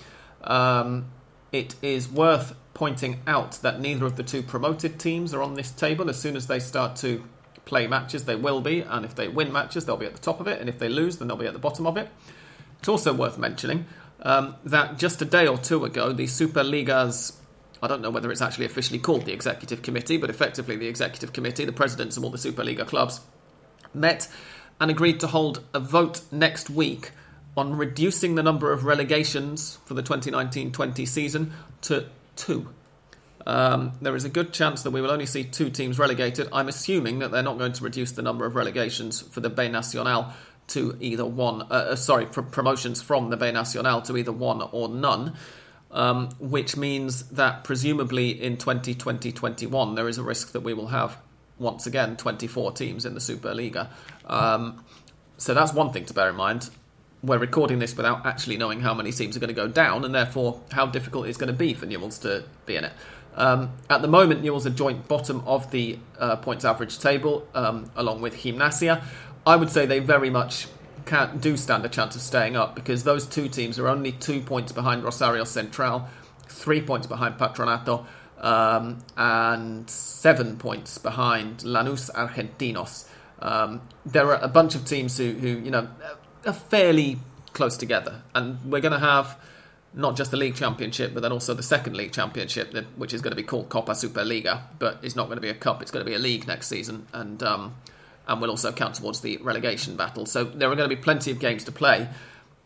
Um, 0.43 1.05
it 1.51 1.75
is 1.83 2.09
worth 2.09 2.55
pointing 2.73 3.19
out 3.27 3.53
that 3.61 3.79
neither 3.79 4.05
of 4.05 4.15
the 4.15 4.23
two 4.23 4.41
promoted 4.41 4.99
teams 4.99 5.33
are 5.35 5.43
on 5.43 5.53
this 5.53 5.69
table. 5.69 6.09
As 6.09 6.19
soon 6.19 6.35
as 6.35 6.47
they 6.47 6.59
start 6.59 6.95
to 6.97 7.23
play 7.65 7.87
matches, 7.87 8.25
they 8.25 8.35
will 8.35 8.61
be, 8.61 8.81
and 8.81 9.05
if 9.05 9.15
they 9.15 9.27
win 9.27 9.51
matches, 9.51 9.85
they'll 9.85 9.97
be 9.97 10.05
at 10.05 10.13
the 10.13 10.21
top 10.21 10.39
of 10.39 10.47
it, 10.47 10.59
and 10.59 10.69
if 10.69 10.79
they 10.79 10.89
lose, 10.89 11.17
then 11.17 11.27
they'll 11.27 11.37
be 11.37 11.47
at 11.47 11.53
the 11.53 11.59
bottom 11.59 11.85
of 11.87 11.97
it. 11.97 12.09
It's 12.79 12.89
also 12.89 13.13
worth 13.13 13.37
mentioning 13.37 13.85
um, 14.23 14.55
that 14.65 14.97
just 14.97 15.21
a 15.21 15.25
day 15.25 15.47
or 15.47 15.57
two 15.57 15.85
ago, 15.85 16.11
the 16.11 16.25
Superliga's 16.25 17.37
I 17.83 17.87
don't 17.87 18.01
know 18.01 18.11
whether 18.11 18.31
it's 18.31 18.41
actually 18.41 18.65
officially 18.65 18.99
called 18.99 19.25
the 19.25 19.33
Executive 19.33 19.81
Committee, 19.81 20.17
but 20.17 20.29
effectively 20.29 20.75
the 20.75 20.87
Executive 20.87 21.33
Committee, 21.33 21.65
the 21.65 21.71
presidents 21.71 22.15
of 22.15 22.23
all 22.23 22.29
the 22.29 22.37
Superliga 22.37 22.85
clubs, 22.85 23.21
met 23.93 24.27
and 24.79 24.91
agreed 24.91 25.19
to 25.21 25.27
hold 25.27 25.63
a 25.73 25.79
vote 25.79 26.21
next 26.31 26.69
week 26.69 27.11
on 27.57 27.75
reducing 27.75 28.35
the 28.35 28.43
number 28.43 28.71
of 28.71 28.85
relegations 28.85 29.77
for 29.85 29.95
the 29.95 30.03
2019 30.03 30.71
20 30.71 31.05
season 31.05 31.53
to 31.81 32.05
two. 32.35 32.69
Um, 33.45 33.93
there 34.01 34.15
is 34.15 34.25
a 34.25 34.29
good 34.29 34.53
chance 34.53 34.83
that 34.83 34.91
we 34.91 35.01
will 35.01 35.11
only 35.11 35.25
see 35.25 35.43
two 35.43 35.69
teams 35.69 35.97
relegated. 35.97 36.47
I'm 36.51 36.67
assuming 36.67 37.19
that 37.19 37.31
they're 37.31 37.43
not 37.43 37.57
going 37.57 37.73
to 37.73 37.83
reduce 37.83 38.11
the 38.11 38.21
number 38.21 38.45
of 38.45 38.55
relegations 38.55 39.21
for 39.21 39.39
the 39.39 39.49
B 39.49 39.67
Nacional 39.67 40.33
to 40.67 40.97
either 40.99 41.25
one, 41.25 41.63
uh, 41.63 41.65
uh 41.91 41.95
sorry, 41.95 42.25
for 42.25 42.41
promotions 42.41 43.01
from 43.01 43.29
the 43.29 43.37
B 43.37 43.51
Nacional 43.51 44.01
to 44.03 44.17
either 44.17 44.31
one 44.31 44.61
or 44.61 44.89
none, 44.89 45.35
um, 45.91 46.29
which 46.39 46.77
means 46.77 47.23
that 47.29 47.63
presumably 47.63 48.29
in 48.29 48.57
2020 48.57 49.31
21 49.31 49.95
there 49.95 50.07
is 50.07 50.17
a 50.17 50.23
risk 50.23 50.51
that 50.53 50.61
we 50.61 50.73
will 50.73 50.87
have 50.87 51.17
once 51.59 51.85
again 51.85 52.17
24 52.17 52.71
teams 52.73 53.05
in 53.05 53.13
the 53.13 53.19
Superliga. 53.19 53.89
Um, 54.25 54.83
so 55.37 55.53
that's 55.53 55.73
one 55.73 55.91
thing 55.91 56.05
to 56.05 56.13
bear 56.13 56.29
in 56.29 56.35
mind. 56.35 56.69
We're 57.23 57.37
recording 57.37 57.79
this 57.79 57.95
without 57.95 58.25
actually 58.25 58.57
knowing 58.57 58.81
how 58.81 58.95
many 58.95 59.11
teams 59.11 59.37
are 59.37 59.39
going 59.39 59.49
to 59.49 59.53
go 59.53 59.67
down, 59.67 60.05
and 60.05 60.15
therefore 60.15 60.59
how 60.71 60.87
difficult 60.87 61.27
it's 61.27 61.37
going 61.37 61.51
to 61.51 61.57
be 61.57 61.75
for 61.75 61.85
Newell's 61.85 62.17
to 62.19 62.45
be 62.65 62.75
in 62.75 62.85
it. 62.85 62.93
Um, 63.35 63.71
at 63.89 64.01
the 64.01 64.07
moment, 64.07 64.43
Newell's 64.43 64.65
a 64.65 64.69
joint 64.69 65.07
bottom 65.07 65.41
of 65.45 65.71
the 65.71 65.99
uh, 66.19 66.35
points 66.37 66.65
average 66.65 66.99
table, 66.99 67.47
um, 67.53 67.89
along 67.95 68.21
with 68.21 68.35
Gimnasia. 68.35 69.03
I 69.45 69.55
would 69.55 69.69
say 69.69 69.85
they 69.85 69.99
very 69.99 70.29
much 70.29 70.67
can 71.05 71.39
do 71.39 71.57
stand 71.57 71.85
a 71.85 71.89
chance 71.89 72.15
of 72.15 72.21
staying 72.21 72.55
up 72.55 72.75
because 72.75 73.03
those 73.03 73.25
two 73.25 73.49
teams 73.49 73.79
are 73.79 73.87
only 73.87 74.11
two 74.11 74.41
points 74.41 74.71
behind 74.71 75.03
Rosario 75.03 75.43
Central, 75.43 76.07
three 76.47 76.81
points 76.81 77.07
behind 77.07 77.37
Patronato, 77.37 78.05
um, 78.39 78.99
and 79.17 79.89
seven 79.89 80.57
points 80.57 80.97
behind 80.97 81.59
Lanús 81.59 82.11
Argentinos. 82.11 83.07
Um, 83.39 83.81
there 84.05 84.27
are 84.27 84.39
a 84.41 84.47
bunch 84.47 84.75
of 84.75 84.85
teams 84.85 85.17
who, 85.17 85.31
who, 85.33 85.47
you 85.47 85.71
know, 85.71 85.87
are 86.45 86.53
fairly 86.53 87.19
close 87.53 87.77
together, 87.77 88.21
and 88.35 88.59
we're 88.71 88.81
going 88.81 88.93
to 88.93 88.99
have 88.99 89.37
not 89.93 90.15
just 90.15 90.31
the 90.31 90.37
league 90.37 90.55
championship, 90.55 91.13
but 91.13 91.21
then 91.21 91.31
also 91.31 91.53
the 91.53 91.63
second 91.63 91.97
league 91.97 92.13
championship, 92.13 92.73
which 92.95 93.13
is 93.13 93.21
going 93.21 93.31
to 93.31 93.35
be 93.35 93.43
called 93.43 93.69
Copa 93.69 93.91
Superliga, 93.91 94.61
but 94.79 94.99
it's 95.01 95.15
not 95.15 95.25
going 95.25 95.37
to 95.37 95.41
be 95.41 95.49
a 95.49 95.53
cup; 95.53 95.81
it's 95.81 95.91
going 95.91 96.05
to 96.05 96.09
be 96.09 96.15
a 96.15 96.19
league 96.19 96.47
next 96.47 96.67
season, 96.67 97.07
and 97.13 97.43
um, 97.43 97.75
and 98.27 98.41
will 98.41 98.49
also 98.49 98.71
count 98.71 98.95
towards 98.95 99.21
the 99.21 99.37
relegation 99.37 99.95
battle. 99.95 100.25
So 100.25 100.43
there 100.43 100.71
are 100.71 100.75
going 100.75 100.89
to 100.89 100.95
be 100.95 101.01
plenty 101.01 101.31
of 101.31 101.39
games 101.39 101.63
to 101.65 101.71
play, 101.71 102.07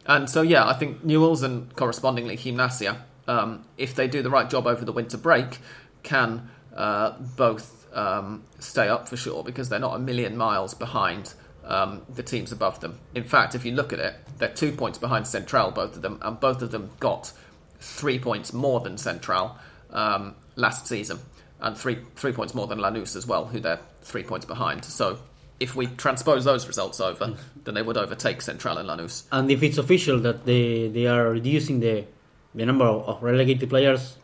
and 0.05 0.29
so 0.29 0.41
yeah, 0.41 0.67
I 0.67 0.73
think 0.73 1.03
Newell's 1.03 1.41
and 1.41 1.75
correspondingly 1.75 2.37
Gimnasia, 2.37 2.97
um, 3.27 3.65
if 3.77 3.95
they 3.95 4.07
do 4.07 4.21
the 4.21 4.29
right 4.29 4.49
job 4.49 4.67
over 4.67 4.85
the 4.85 4.91
winter 4.91 5.17
break, 5.17 5.57
can 6.03 6.49
uh, 6.75 7.11
both 7.35 7.87
um, 7.95 8.43
stay 8.59 8.87
up 8.87 9.07
for 9.07 9.17
sure 9.17 9.43
because 9.43 9.69
they're 9.69 9.79
not 9.79 9.95
a 9.95 9.99
million 9.99 10.37
miles 10.37 10.73
behind 10.73 11.33
um, 11.65 12.01
the 12.13 12.23
teams 12.23 12.51
above 12.51 12.79
them. 12.79 12.99
In 13.13 13.23
fact, 13.23 13.55
if 13.55 13.65
you 13.65 13.73
look 13.73 13.91
at 13.91 13.99
it, 13.99 14.15
they're 14.37 14.49
two 14.49 14.71
points 14.71 14.97
behind 14.97 15.27
Central, 15.27 15.71
both 15.71 15.95
of 15.95 16.01
them, 16.01 16.19
and 16.21 16.39
both 16.39 16.61
of 16.61 16.71
them 16.71 16.91
got 16.99 17.31
three 17.79 18.19
points 18.19 18.53
more 18.53 18.79
than 18.79 18.97
Central 18.97 19.57
um, 19.91 20.35
last 20.55 20.87
season, 20.87 21.19
and 21.59 21.77
three 21.77 21.97
three 22.15 22.31
points 22.31 22.53
more 22.53 22.67
than 22.67 22.79
Lanús 22.79 23.15
as 23.15 23.25
well, 23.25 23.45
who 23.45 23.59
they're 23.59 23.79
three 24.01 24.23
points 24.23 24.45
behind. 24.45 24.85
So 24.85 25.17
if 25.59 25.75
we 25.75 25.87
transpose 25.87 26.43
those 26.45 26.67
results 26.67 26.99
over, 26.99 27.35
then 27.63 27.73
they 27.73 27.81
would 27.81 27.97
overtake 27.97 28.41
Central 28.41 28.77
and 28.77 28.89
Lanús. 28.89 29.23
And 29.31 29.49
if 29.49 29.63
it's 29.63 29.77
official 29.77 30.19
that 30.19 30.45
they, 30.45 30.89
they 30.89 31.07
are 31.07 31.29
reducing 31.29 31.79
the 31.79 32.05
the 32.53 32.65
number 32.65 32.85
of 32.85 33.21
relegated 33.21 33.69
players 33.69 34.17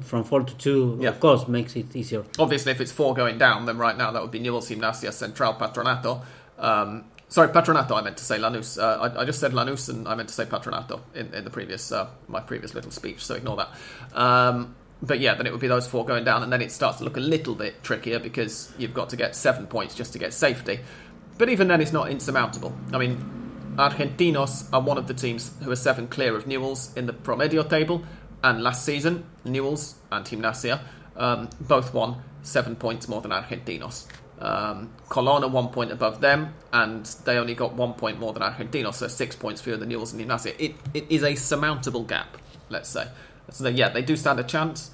from 0.00 0.24
four 0.24 0.42
to 0.42 0.56
two, 0.56 0.98
yeah. 1.00 1.10
of 1.10 1.20
course, 1.20 1.46
makes 1.46 1.76
it 1.76 1.94
easier. 1.94 2.24
Obviously, 2.38 2.72
if 2.72 2.80
it's 2.80 2.92
four 2.92 3.12
going 3.12 3.36
down, 3.36 3.66
then 3.66 3.76
right 3.76 3.96
now 3.96 4.10
that 4.10 4.22
would 4.22 4.30
be 4.30 4.38
Newell's, 4.38 4.70
Gimnasia, 4.70 5.12
Central, 5.12 5.52
Patronato, 5.52 6.22
um, 6.64 7.04
sorry, 7.28 7.48
Patronato. 7.48 7.92
I 7.92 8.00
meant 8.02 8.16
to 8.16 8.24
say 8.24 8.38
Lanús. 8.38 8.82
Uh, 8.82 9.02
I, 9.02 9.20
I, 9.22 9.24
just 9.24 9.38
said 9.38 9.52
Lanús, 9.52 9.88
and 9.88 10.08
I 10.08 10.14
meant 10.14 10.28
to 10.30 10.34
say 10.34 10.44
Patronato 10.44 11.00
in, 11.14 11.32
in 11.34 11.44
the 11.44 11.50
previous 11.50 11.92
uh, 11.92 12.08
my 12.26 12.40
previous 12.40 12.74
little 12.74 12.90
speech. 12.90 13.24
So 13.24 13.34
ignore 13.34 13.56
that. 13.56 13.68
Um, 14.18 14.74
but 15.02 15.20
yeah, 15.20 15.34
then 15.34 15.46
it 15.46 15.52
would 15.52 15.60
be 15.60 15.68
those 15.68 15.86
four 15.86 16.06
going 16.06 16.24
down, 16.24 16.42
and 16.42 16.52
then 16.52 16.62
it 16.62 16.72
starts 16.72 16.98
to 16.98 17.04
look 17.04 17.18
a 17.18 17.20
little 17.20 17.54
bit 17.54 17.82
trickier 17.82 18.18
because 18.18 18.72
you've 18.78 18.94
got 18.94 19.10
to 19.10 19.16
get 19.16 19.36
seven 19.36 19.66
points 19.66 19.94
just 19.94 20.12
to 20.14 20.18
get 20.18 20.32
safety. 20.32 20.80
But 21.36 21.50
even 21.50 21.68
then, 21.68 21.80
it's 21.80 21.92
not 21.92 22.10
insurmountable. 22.10 22.74
I 22.92 22.98
mean, 22.98 23.74
Argentinos 23.76 24.72
are 24.72 24.80
one 24.80 24.96
of 24.96 25.06
the 25.06 25.14
teams 25.14 25.52
who 25.62 25.70
are 25.70 25.76
seven 25.76 26.06
clear 26.06 26.36
of 26.36 26.46
Newell's 26.46 26.96
in 26.96 27.06
the 27.06 27.12
Promedio 27.12 27.68
table, 27.68 28.04
and 28.42 28.62
last 28.62 28.84
season, 28.84 29.24
Newell's 29.44 29.96
and 30.10 30.24
Gimnasia 30.24 30.80
um, 31.16 31.50
both 31.60 31.92
won 31.92 32.22
seven 32.42 32.76
points 32.76 33.08
more 33.08 33.20
than 33.20 33.32
Argentinos. 33.32 34.06
Um, 34.38 34.90
Colón 35.08 35.48
one 35.52 35.68
point 35.68 35.92
above 35.92 36.20
them, 36.20 36.54
and 36.72 37.06
they 37.24 37.36
only 37.38 37.54
got 37.54 37.74
one 37.74 37.94
point 37.94 38.18
more 38.18 38.32
than 38.32 38.42
Argentinos, 38.42 38.94
so 38.94 39.08
six 39.08 39.36
points 39.36 39.60
fewer 39.60 39.76
than 39.76 39.88
Newell's 39.88 40.12
and. 40.12 40.20
It, 40.58 40.74
it 40.92 41.06
is 41.08 41.22
a 41.22 41.34
surmountable 41.34 42.02
gap, 42.02 42.36
let's 42.68 42.88
say. 42.88 43.08
So, 43.50 43.68
yeah, 43.68 43.90
they 43.90 44.02
do 44.02 44.16
stand 44.16 44.40
a 44.40 44.44
chance. 44.44 44.90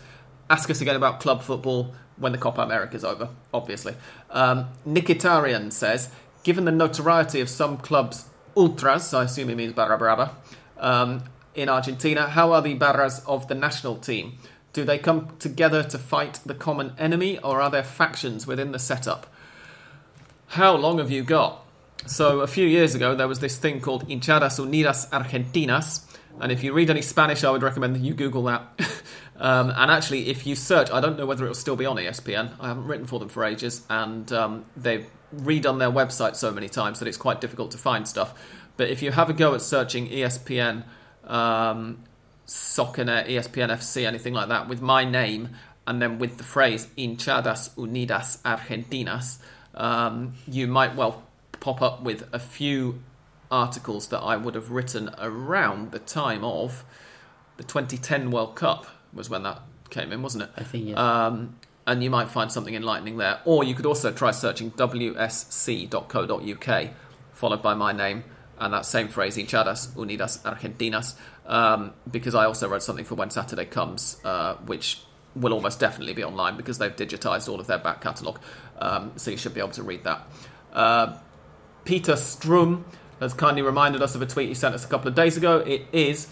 Ask 0.49 0.71
us 0.71 0.81
again 0.81 0.97
about 0.97 1.21
club 1.21 1.43
football 1.43 1.95
when 2.17 2.33
the 2.33 2.39
Copa 2.39 2.61
America 2.61 2.97
is 2.97 3.05
over, 3.05 3.31
obviously. 3.53 3.95
Um, 4.31 4.69
Nikitarian 4.87 5.73
says, 5.73 6.11
given 6.43 6.65
the 6.65 6.73
notoriety 6.73 7.41
of 7.41 7.49
some 7.49 7.79
clubs' 7.79 8.27
ultras, 8.57 9.15
I 9.15 9.25
assume 9.25 9.49
he 9.49 9.55
means 9.55 9.73
Barra 9.73 9.97
Brava, 9.97 10.37
um, 10.79 11.25
in 11.55 11.69
Argentina, 11.69 12.29
how 12.29 12.53
are 12.53 12.63
the 12.63 12.75
Barras 12.75 13.21
of 13.27 13.49
the 13.49 13.55
national 13.55 13.97
team? 13.97 14.39
Do 14.73 14.85
they 14.85 14.99
come 14.99 15.37
together 15.39 15.83
to 15.83 15.99
fight 15.99 16.41
the 16.47 16.55
common 16.55 16.93
enemy, 16.99 17.39
or 17.39 17.61
are 17.61 17.71
there 17.71 17.83
factions 17.83 18.47
within 18.47 18.73
the 18.73 18.79
setup? 18.79 19.27
How 20.51 20.75
long 20.75 20.99
have 20.99 21.13
you 21.13 21.23
got? 21.23 21.65
So, 22.07 22.41
a 22.41 22.47
few 22.49 22.67
years 22.67 22.97
ago, 22.97 23.15
there 23.15 23.29
was 23.29 23.39
this 23.39 23.57
thing 23.57 23.81
called 23.81 24.09
Hinchadas 24.09 24.59
Unidas 24.59 25.09
Argentinas, 25.11 26.05
and 26.41 26.51
if 26.51 26.65
you 26.65 26.73
read 26.73 26.91
any 26.91 27.03
Spanish, 27.03 27.45
I 27.45 27.51
would 27.51 27.63
recommend 27.63 27.95
that 27.95 28.03
you 28.03 28.15
Google 28.15 28.43
that. 28.43 28.63
um, 29.37 29.71
and 29.71 29.93
actually, 29.93 30.29
if 30.29 30.49
you 30.49 30.57
search, 30.57 30.91
I 30.91 31.01
don't 31.01 31.17
know 31.17 31.25
whether 31.25 31.45
it 31.45 31.47
will 31.47 31.55
still 31.55 31.77
be 31.77 31.87
on 31.87 31.99
ESPN. 31.99 32.51
I 32.59 32.67
haven't 32.67 32.89
written 32.89 33.07
for 33.07 33.21
them 33.21 33.29
for 33.29 33.45
ages, 33.45 33.87
and 33.89 34.33
um, 34.33 34.65
they've 34.77 35.09
redone 35.37 35.79
their 35.79 35.93
website 35.93 36.35
so 36.35 36.51
many 36.51 36.69
times 36.69 36.99
that 36.99 37.07
it's 37.07 37.17
quite 37.17 37.41
difficult 37.41 37.71
to 37.71 37.79
find 37.79 38.09
stuff. 38.09 38.35
But 38.77 38.91
if 38.91 39.03
you 39.03 39.13
have 39.13 39.31
a 39.31 39.33
go 39.33 39.55
at 39.55 39.63
searching 39.63 40.09
ESPN, 40.09 40.83
um, 41.29 42.03
SoccerNet, 42.49 43.29
ESPN 43.29 43.69
FC, 43.69 44.05
anything 44.05 44.35
like 44.35 44.49
that, 44.49 44.69
with 44.69 44.83
my 44.83 45.05
name, 45.05 45.51
and 45.87 46.03
then 46.03 46.19
with 46.19 46.39
the 46.39 46.45
phrase 46.45 46.89
Hinchadas 46.99 47.77
Unidas 47.77 48.43
Argentinas, 48.43 49.39
um, 49.75 50.35
you 50.47 50.67
might 50.67 50.95
well 50.97 51.23
pop 51.61 51.83
up 51.83 52.03
with 52.03 52.29
a 52.33 52.39
few 52.39 53.03
articles 53.51 54.09
that 54.09 54.21
I 54.21 54.37
would 54.37 54.55
have 54.55 54.71
written 54.71 55.11
around 55.19 55.93
the 55.93 55.99
time 55.99 56.45
of 56.45 56.85
the 57.57 57.65
2010 57.65 58.31
World 58.31 58.55
Cup 58.57 58.87
was 59.13 59.29
when 59.29 59.43
that 59.43 59.61
came 59.91 60.13
in, 60.13 60.23
wasn't 60.23 60.45
it? 60.45 60.51
I 60.57 60.63
think, 60.63 60.89
yes. 60.89 60.97
Um, 60.97 61.57
and 61.87 62.03
you 62.03 62.11
might 62.11 62.31
find 62.31 62.51
something 62.53 62.75
enlightening 62.75 63.17
there. 63.19 63.41
Or 63.45 63.65
you 63.65 63.75
could 63.75 63.87
also 63.87 64.13
try 64.13 64.31
searching 64.31 64.71
wsc.co.uk, 64.71 65.11
followed 67.33 67.63
by 67.63 67.75
my 67.75 67.93
name, 67.93 68.25
and 68.59 68.73
that 68.73 68.87
same 68.87 69.09
phrase, 69.09 69.37
Hinchadas 69.37 69.89
Unidas 69.95 70.39
Argentinas, 70.43 71.17
um, 71.47 71.93
because 72.11 72.35
I 72.35 72.45
also 72.45 72.69
wrote 72.69 72.83
something 72.83 73.05
for 73.05 73.17
When 73.17 73.31
Saturday 73.31 73.65
Comes, 73.65 74.19
uh, 74.25 74.55
which 74.57 75.01
will 75.35 75.53
almost 75.53 75.79
definitely 75.81 76.15
be 76.15 76.25
online 76.25 76.57
because 76.57 76.79
they've 76.79 76.95
digitized 76.95 77.49
all 77.49 77.61
of 77.61 77.67
their 77.67 77.79
back 77.79 78.01
catalogue. 78.01 78.41
Um, 78.81 79.13
so 79.17 79.31
you 79.31 79.37
should 79.37 79.55
be 79.55 79.61
able 79.61 79.71
to 79.71 79.83
read 79.83 80.05
that. 80.05 80.27
Uh, 80.73 81.19
Peter 81.85 82.17
Strum 82.17 82.85
has 83.21 83.35
kindly 83.35 83.63
reminded 83.63 84.03
us 84.03 84.15
of 84.15 84.23
a 84.23 84.27
tweet 84.27 84.49
he 84.49 84.55
sent 84.55 84.75
us 84.75 84.85
a 84.85 84.89
couple 84.89 85.09
of 85.09 85.15
days 85.15 85.37
ago. 85.37 85.59
It 85.59 85.87
is 85.93 86.29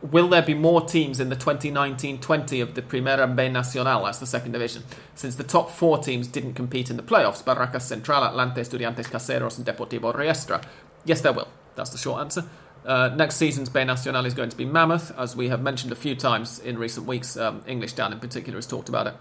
Will 0.00 0.28
there 0.28 0.42
be 0.42 0.54
more 0.54 0.82
teams 0.82 1.18
in 1.18 1.28
the 1.28 1.34
2019 1.34 2.20
20 2.20 2.60
of 2.60 2.74
the 2.74 2.82
Primera 2.82 3.34
B 3.34 3.48
Nacional, 3.48 4.04
that's 4.04 4.18
the 4.18 4.26
second 4.26 4.52
division? 4.52 4.84
Since 5.16 5.34
the 5.34 5.42
top 5.42 5.70
four 5.70 5.98
teams 5.98 6.28
didn't 6.28 6.54
compete 6.54 6.88
in 6.88 6.96
the 6.96 7.02
playoffs 7.02 7.42
Barracas 7.42 7.82
Central, 7.82 8.22
Atlanta, 8.22 8.60
Estudiantes 8.60 9.06
Caseros, 9.06 9.58
and 9.58 9.66
Deportivo 9.66 10.14
Riestra. 10.14 10.62
Yes, 11.04 11.20
there 11.20 11.32
will. 11.32 11.48
That's 11.74 11.90
the 11.90 11.98
short 11.98 12.20
answer. 12.20 12.44
Uh, 12.86 13.08
next 13.16 13.36
season's 13.36 13.68
B 13.68 13.82
Nacional 13.82 14.24
is 14.24 14.34
going 14.34 14.50
to 14.50 14.56
be 14.56 14.64
mammoth, 14.64 15.10
as 15.18 15.34
we 15.34 15.48
have 15.48 15.62
mentioned 15.62 15.90
a 15.90 15.96
few 15.96 16.14
times 16.14 16.60
in 16.60 16.78
recent 16.78 17.06
weeks. 17.06 17.36
Um, 17.36 17.64
English 17.66 17.94
Dan 17.94 18.12
in 18.12 18.20
particular 18.20 18.56
has 18.56 18.68
talked 18.68 18.88
about 18.88 19.08
it. 19.08 19.14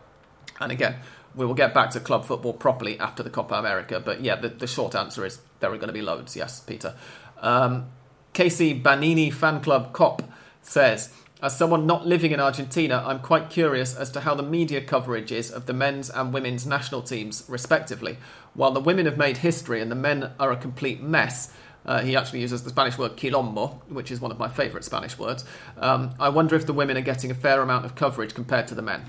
And 0.59 0.71
again, 0.71 0.97
we 1.37 1.45
will 1.45 1.53
get 1.53 1.73
back 1.73 1.91
to 1.91 1.99
club 1.99 2.25
football 2.25 2.53
properly 2.53 2.99
after 2.99 3.23
the 3.23 3.29
Copa 3.29 3.55
America. 3.55 3.99
But 3.99 4.21
yeah, 4.21 4.35
the, 4.35 4.49
the 4.49 4.67
short 4.67 4.95
answer 4.95 5.25
is 5.25 5.39
there 5.59 5.71
are 5.71 5.77
going 5.77 5.87
to 5.87 5.93
be 5.93 6.01
loads. 6.01 6.35
Yes, 6.35 6.59
Peter. 6.59 6.95
Um, 7.39 7.91
Casey 8.33 8.73
Banini 8.73 9.29
Fan 9.29 9.61
Club 9.61 9.93
Cop 9.93 10.23
says, 10.61 11.13
as 11.41 11.55
someone 11.55 11.85
not 11.85 12.05
living 12.05 12.31
in 12.31 12.39
Argentina, 12.39 13.03
I'm 13.05 13.19
quite 13.19 13.51
curious 13.51 13.95
as 13.95 14.09
to 14.11 14.21
how 14.21 14.33
the 14.33 14.43
media 14.43 14.81
coverage 14.81 15.31
is 15.31 15.51
of 15.51 15.67
the 15.67 15.73
men's 15.73 16.09
and 16.09 16.33
women's 16.33 16.65
national 16.65 17.03
teams, 17.03 17.45
respectively. 17.47 18.17
While 18.55 18.71
the 18.71 18.79
women 18.79 19.05
have 19.05 19.17
made 19.17 19.37
history 19.37 19.79
and 19.81 19.91
the 19.91 19.95
men 19.95 20.31
are 20.39 20.51
a 20.51 20.57
complete 20.57 21.01
mess, 21.01 21.53
uh, 21.85 22.01
he 22.01 22.15
actually 22.15 22.41
uses 22.41 22.63
the 22.63 22.71
Spanish 22.71 22.97
word 22.97 23.15
quilombo, 23.15 23.79
which 23.87 24.11
is 24.11 24.19
one 24.19 24.31
of 24.31 24.39
my 24.39 24.49
favourite 24.49 24.83
Spanish 24.83 25.17
words. 25.17 25.45
Um, 25.77 26.15
I 26.19 26.29
wonder 26.29 26.55
if 26.55 26.65
the 26.65 26.73
women 26.73 26.97
are 26.97 27.01
getting 27.01 27.29
a 27.29 27.35
fair 27.35 27.61
amount 27.61 27.85
of 27.85 27.95
coverage 27.95 28.33
compared 28.33 28.67
to 28.69 28.75
the 28.75 28.81
men. 28.81 29.05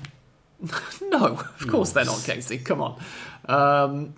no, 1.03 1.27
of 1.27 1.67
course 1.69 1.93
they're 1.93 2.05
not, 2.05 2.23
Casey. 2.25 2.59
Come 2.59 2.81
on. 2.81 3.01
Um, 3.47 4.15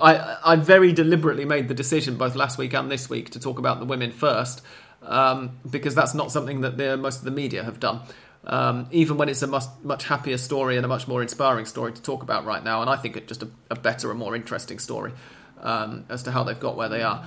I, 0.00 0.36
I 0.44 0.56
very 0.56 0.92
deliberately 0.92 1.44
made 1.44 1.68
the 1.68 1.74
decision 1.74 2.16
both 2.16 2.34
last 2.34 2.58
week 2.58 2.74
and 2.74 2.90
this 2.90 3.08
week 3.08 3.30
to 3.30 3.40
talk 3.40 3.58
about 3.58 3.78
the 3.78 3.86
women 3.86 4.12
first 4.12 4.62
um, 5.02 5.58
because 5.68 5.94
that's 5.94 6.14
not 6.14 6.30
something 6.30 6.60
that 6.60 6.76
the, 6.76 6.96
most 6.96 7.18
of 7.18 7.24
the 7.24 7.30
media 7.30 7.64
have 7.64 7.80
done. 7.80 8.00
Um, 8.44 8.86
even 8.90 9.16
when 9.16 9.28
it's 9.28 9.42
a 9.42 9.46
much, 9.46 9.64
much 9.82 10.04
happier 10.04 10.38
story 10.38 10.76
and 10.76 10.84
a 10.84 10.88
much 10.88 11.06
more 11.08 11.22
inspiring 11.22 11.66
story 11.66 11.92
to 11.92 12.02
talk 12.02 12.22
about 12.22 12.44
right 12.44 12.62
now, 12.64 12.80
and 12.80 12.90
I 12.90 12.96
think 12.96 13.16
it's 13.16 13.26
just 13.26 13.42
a, 13.42 13.48
a 13.70 13.76
better 13.76 14.10
and 14.10 14.18
more 14.18 14.34
interesting 14.34 14.78
story 14.78 15.12
um, 15.60 16.04
as 16.08 16.22
to 16.24 16.30
how 16.30 16.44
they've 16.44 16.60
got 16.60 16.76
where 16.76 16.88
they 16.88 17.02
are. 17.02 17.24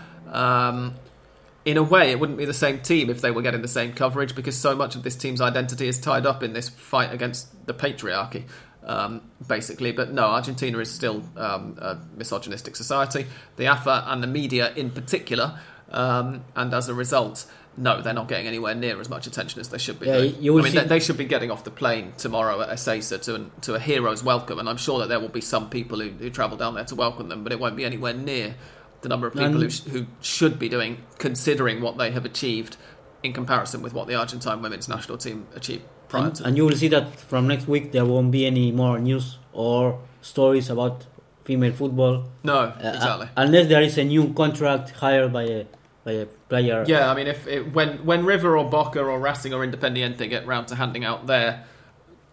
In 1.65 1.77
a 1.77 1.83
way, 1.83 2.11
it 2.11 2.19
wouldn't 2.19 2.37
be 2.37 2.45
the 2.45 2.53
same 2.53 2.79
team 2.79 3.09
if 3.09 3.21
they 3.21 3.31
were 3.31 3.41
getting 3.41 3.61
the 3.61 3.69
same 3.69 3.93
coverage 3.93 4.35
because 4.35 4.57
so 4.57 4.75
much 4.75 4.95
of 4.95 5.03
this 5.03 5.15
team's 5.15 5.39
identity 5.39 5.87
is 5.87 5.99
tied 5.99 6.25
up 6.25 6.43
in 6.43 6.51
this 6.51 6.67
fight 6.67 7.13
against 7.13 7.65
the 7.65 7.73
patriarchy, 7.73 8.43
um, 8.85 9.21
basically. 9.47 9.93
But 9.93 10.11
no, 10.11 10.23
Argentina 10.25 10.77
is 10.79 10.91
still 10.91 11.23
um, 11.37 11.77
a 11.79 11.97
misogynistic 12.17 12.75
society, 12.75 13.27
the 13.55 13.67
AFA 13.67 14.03
and 14.07 14.21
the 14.21 14.27
media 14.27 14.73
in 14.75 14.91
particular, 14.91 15.57
um, 15.89 16.43
and 16.55 16.73
as 16.73 16.89
a 16.89 16.93
result, 16.93 17.45
no, 17.77 18.01
they're 18.01 18.13
not 18.13 18.27
getting 18.27 18.45
anywhere 18.45 18.75
near 18.75 18.99
as 18.99 19.09
much 19.09 19.25
attention 19.25 19.59
as 19.59 19.69
they 19.69 19.77
should 19.77 19.99
be. 19.99 20.07
Yeah, 20.07 20.51
I 20.51 20.61
mean, 20.61 20.75
they, 20.75 20.83
they 20.83 20.99
should 20.99 21.17
be 21.17 21.25
getting 21.25 21.49
off 21.49 21.63
the 21.63 21.71
plane 21.71 22.13
tomorrow 22.17 22.61
at 22.61 22.69
Ezeiza 22.69 23.21
to, 23.23 23.49
to 23.61 23.75
a 23.75 23.79
hero's 23.79 24.23
welcome, 24.23 24.59
and 24.59 24.69
I'm 24.69 24.77
sure 24.77 24.99
that 24.99 25.09
there 25.09 25.19
will 25.19 25.29
be 25.29 25.41
some 25.41 25.69
people 25.69 25.99
who, 25.99 26.09
who 26.09 26.29
travel 26.29 26.57
down 26.57 26.75
there 26.75 26.85
to 26.85 26.95
welcome 26.95 27.29
them, 27.29 27.43
but 27.43 27.51
it 27.51 27.59
won't 27.59 27.75
be 27.75 27.85
anywhere 27.85 28.13
near 28.13 28.55
the 29.03 29.09
number 29.09 29.27
of 29.27 29.33
people 29.33 29.61
who, 29.61 29.69
sh- 29.69 29.83
who 29.83 30.07
should 30.21 30.57
be 30.57 30.67
doing, 30.67 31.03
considering 31.19 31.81
what 31.81 31.97
they 31.97 32.11
have 32.11 32.25
achieved 32.25 32.77
in 33.21 33.31
comparison 33.31 33.81
with 33.81 33.93
what 33.93 34.07
the 34.07 34.15
Argentine 34.15 34.61
women's 34.61 34.89
national 34.89 35.17
team 35.17 35.47
achieved 35.55 35.83
prior 36.09 36.25
and, 36.25 36.35
to. 36.35 36.43
and 36.45 36.57
you 36.57 36.65
will 36.65 36.75
see 36.75 36.89
that 36.89 37.19
from 37.19 37.47
next 37.47 37.67
week 37.67 37.91
there 37.91 38.05
won't 38.05 38.31
be 38.31 38.45
any 38.45 38.71
more 38.71 38.99
news 38.99 39.37
or 39.53 39.99
stories 40.21 40.69
about 40.69 41.05
female 41.45 41.71
football 41.71 42.25
no, 42.43 42.55
uh, 42.55 42.91
exactly. 42.95 43.29
unless 43.37 43.67
there 43.67 43.81
is 43.81 43.97
a 43.97 44.03
new 44.03 44.33
contract 44.33 44.91
hired 44.91 45.31
by 45.31 45.43
a 45.43 45.65
by 46.03 46.11
a 46.11 46.25
player. 46.25 46.83
Yeah, 46.87 47.09
I 47.09 47.15
mean, 47.15 47.27
if 47.27 47.47
it, 47.47 47.73
when 47.73 48.05
when 48.05 48.25
River 48.25 48.57
or 48.57 48.69
Boca 48.69 49.01
or 49.01 49.19
Racing 49.19 49.53
or 49.53 49.65
Independiente 49.65 50.29
get 50.29 50.45
round 50.45 50.67
to 50.67 50.75
handing 50.75 51.05
out 51.05 51.27
their 51.27 51.65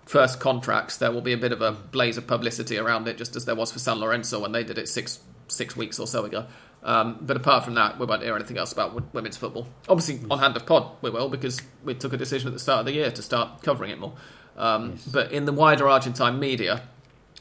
first 0.06 0.40
contracts, 0.40 0.96
there 0.96 1.12
will 1.12 1.20
be 1.20 1.32
a 1.32 1.36
bit 1.36 1.52
of 1.52 1.62
a 1.62 1.72
blaze 1.72 2.16
of 2.16 2.26
publicity 2.26 2.76
around 2.78 3.06
it, 3.06 3.16
just 3.16 3.36
as 3.36 3.44
there 3.44 3.54
was 3.54 3.70
for 3.70 3.78
San 3.78 3.98
Lorenzo 3.98 4.40
when 4.40 4.52
they 4.52 4.64
did 4.64 4.76
it 4.76 4.88
six 4.88 5.20
six 5.50 5.76
weeks 5.76 5.98
or 5.98 6.06
so 6.06 6.24
ago. 6.24 6.46
Um, 6.82 7.18
but 7.20 7.36
apart 7.36 7.64
from 7.64 7.74
that, 7.74 7.98
we 7.98 8.06
won't 8.06 8.22
hear 8.22 8.34
anything 8.34 8.56
else 8.56 8.72
about 8.72 9.12
women's 9.12 9.36
football. 9.36 9.66
Obviously, 9.88 10.20
on 10.30 10.38
Hand 10.38 10.56
of 10.56 10.64
Pod, 10.64 10.84
we 11.02 11.10
will 11.10 11.28
because 11.28 11.60
we 11.84 11.92
took 11.94 12.12
a 12.14 12.16
decision 12.16 12.48
at 12.48 12.54
the 12.54 12.58
start 12.60 12.80
of 12.80 12.86
the 12.86 12.92
year 12.92 13.10
to 13.10 13.22
start 13.22 13.62
covering 13.62 13.90
it 13.90 13.98
more. 13.98 14.14
Um, 14.56 14.98
But 15.12 15.30
in 15.32 15.44
the 15.44 15.52
wider 15.52 15.88
Argentine 15.88 16.38
media, 16.38 16.82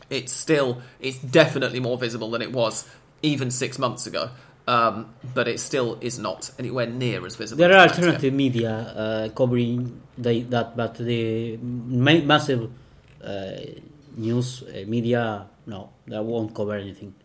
it's 0.09 0.33
still 0.33 0.81
it's 0.99 1.17
definitely 1.19 1.79
more 1.79 1.97
visible 1.97 2.29
than 2.31 2.41
it 2.41 2.51
was 2.51 2.85
even 3.21 3.49
six 3.51 3.79
months 3.79 4.05
ago. 4.07 4.29
Um, 4.67 5.15
but 5.33 5.47
it 5.47 5.59
still 5.59 5.97
is 6.01 6.19
not 6.19 6.51
anywhere 6.59 6.85
near 6.85 7.25
as 7.25 7.35
visible. 7.35 7.57
There 7.59 7.71
as 7.71 7.77
are 7.77 7.85
it 7.85 7.91
is 7.91 7.97
yet. 7.97 8.05
alternative 8.05 8.33
media 8.33 8.71
uh, 8.71 9.29
covering 9.29 9.99
the, 10.17 10.43
that, 10.43 10.77
but 10.77 10.95
the 10.97 11.57
ma- 11.57 12.21
massive 12.23 12.69
uh, 13.23 13.51
news 14.15 14.61
uh, 14.63 14.83
media, 14.85 15.47
no, 15.65 15.89
that 16.07 16.23
won't 16.23 16.53
cover 16.53 16.75
anything. 16.75 17.15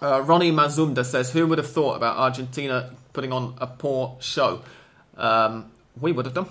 Uh, 0.00 0.22
Ronnie 0.22 0.52
Mazumda 0.52 1.04
says, 1.04 1.32
"Who 1.32 1.46
would 1.46 1.58
have 1.58 1.70
thought 1.70 1.96
about 1.96 2.16
Argentina 2.16 2.90
putting 3.12 3.32
on 3.32 3.54
a 3.58 3.66
poor 3.66 4.16
show? 4.20 4.62
Um, 5.16 5.70
we 6.00 6.12
would 6.12 6.24
have 6.24 6.34
done. 6.34 6.46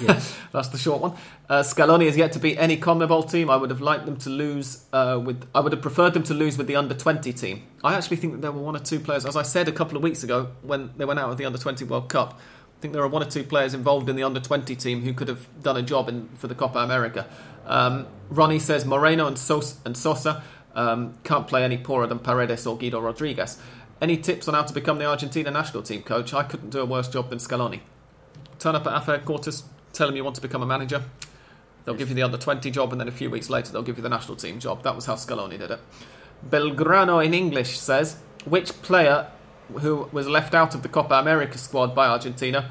Yes. 0.00 0.36
That's 0.52 0.68
the 0.68 0.78
short 0.78 1.00
one. 1.00 1.12
Uh, 1.48 1.60
Scaloni 1.62 2.06
has 2.06 2.16
yet 2.16 2.32
to 2.32 2.38
beat 2.38 2.56
any 2.58 2.76
CONMEBOL 2.76 3.30
team. 3.30 3.50
I 3.50 3.56
would 3.56 3.70
have 3.70 3.80
liked 3.80 4.06
them 4.06 4.16
to 4.18 4.30
lose 4.30 4.84
uh, 4.92 5.20
with. 5.24 5.46
I 5.54 5.60
would 5.60 5.72
have 5.72 5.82
preferred 5.82 6.14
them 6.14 6.22
to 6.24 6.34
lose 6.34 6.58
with 6.58 6.66
the 6.66 6.76
under 6.76 6.94
twenty 6.94 7.32
team. 7.32 7.62
I 7.84 7.94
actually 7.94 8.16
think 8.16 8.32
that 8.34 8.42
there 8.42 8.52
were 8.52 8.62
one 8.62 8.74
or 8.74 8.80
two 8.80 8.98
players, 8.98 9.24
as 9.26 9.36
I 9.36 9.42
said 9.42 9.68
a 9.68 9.72
couple 9.72 9.96
of 9.96 10.02
weeks 10.02 10.24
ago 10.24 10.48
when 10.62 10.90
they 10.96 11.04
went 11.04 11.20
out 11.20 11.30
of 11.30 11.36
the 11.36 11.44
under 11.44 11.58
twenty 11.58 11.84
World 11.84 12.08
Cup. 12.08 12.38
I 12.78 12.82
think 12.82 12.94
there 12.94 13.02
are 13.04 13.08
one 13.08 13.22
or 13.22 13.30
two 13.30 13.44
players 13.44 13.74
involved 13.74 14.08
in 14.08 14.16
the 14.16 14.24
under 14.24 14.40
20 14.40 14.74
team 14.74 15.02
who 15.02 15.14
could 15.14 15.28
have 15.28 15.46
done 15.62 15.76
a 15.76 15.82
job 15.82 16.08
in, 16.08 16.28
for 16.34 16.48
the 16.48 16.54
Copa 16.56 16.80
America. 16.80 17.28
Um, 17.64 18.08
Ronnie 18.28 18.58
says 18.58 18.84
Moreno 18.84 19.28
and, 19.28 19.38
Sos- 19.38 19.78
and 19.84 19.96
Sosa 19.96 20.42
um, 20.74 21.14
can't 21.24 21.46
play 21.46 21.64
any 21.64 21.78
poorer 21.78 22.06
than 22.06 22.18
Paredes 22.18 22.66
or 22.66 22.76
Guido 22.76 23.00
Rodriguez. 23.00 23.58
Any 24.00 24.16
tips 24.16 24.48
on 24.48 24.54
how 24.54 24.62
to 24.62 24.74
become 24.74 24.98
the 24.98 25.04
Argentina 25.04 25.50
national 25.50 25.82
team 25.82 26.02
coach? 26.02 26.34
I 26.34 26.42
couldn't 26.42 26.70
do 26.70 26.80
a 26.80 26.84
worse 26.84 27.08
job 27.08 27.30
than 27.30 27.38
Scaloni. 27.38 27.80
Turn 28.58 28.74
up 28.74 28.86
at 28.86 28.92
AFA 28.92 29.18
headquarters, 29.18 29.64
tell 29.92 30.06
them 30.06 30.16
you 30.16 30.24
want 30.24 30.36
to 30.36 30.42
become 30.42 30.62
a 30.62 30.66
manager. 30.66 31.04
They'll 31.84 31.94
give 31.94 32.08
you 32.08 32.14
the 32.14 32.22
under 32.22 32.38
20 32.38 32.70
job, 32.70 32.92
and 32.92 33.00
then 33.00 33.08
a 33.08 33.12
few 33.12 33.28
weeks 33.28 33.50
later, 33.50 33.72
they'll 33.72 33.82
give 33.82 33.96
you 33.96 34.02
the 34.02 34.08
national 34.08 34.36
team 34.36 34.60
job. 34.60 34.82
That 34.82 34.94
was 34.94 35.06
how 35.06 35.14
Scaloni 35.14 35.58
did 35.58 35.70
it. 35.70 35.80
Belgrano 36.48 37.24
in 37.24 37.34
English 37.34 37.78
says, 37.78 38.16
which 38.44 38.70
player 38.82 39.28
who 39.80 40.08
was 40.12 40.28
left 40.28 40.54
out 40.54 40.74
of 40.74 40.82
the 40.82 40.88
Copa 40.88 41.14
America 41.14 41.58
squad 41.58 41.94
by 41.94 42.08
Argentina 42.08 42.70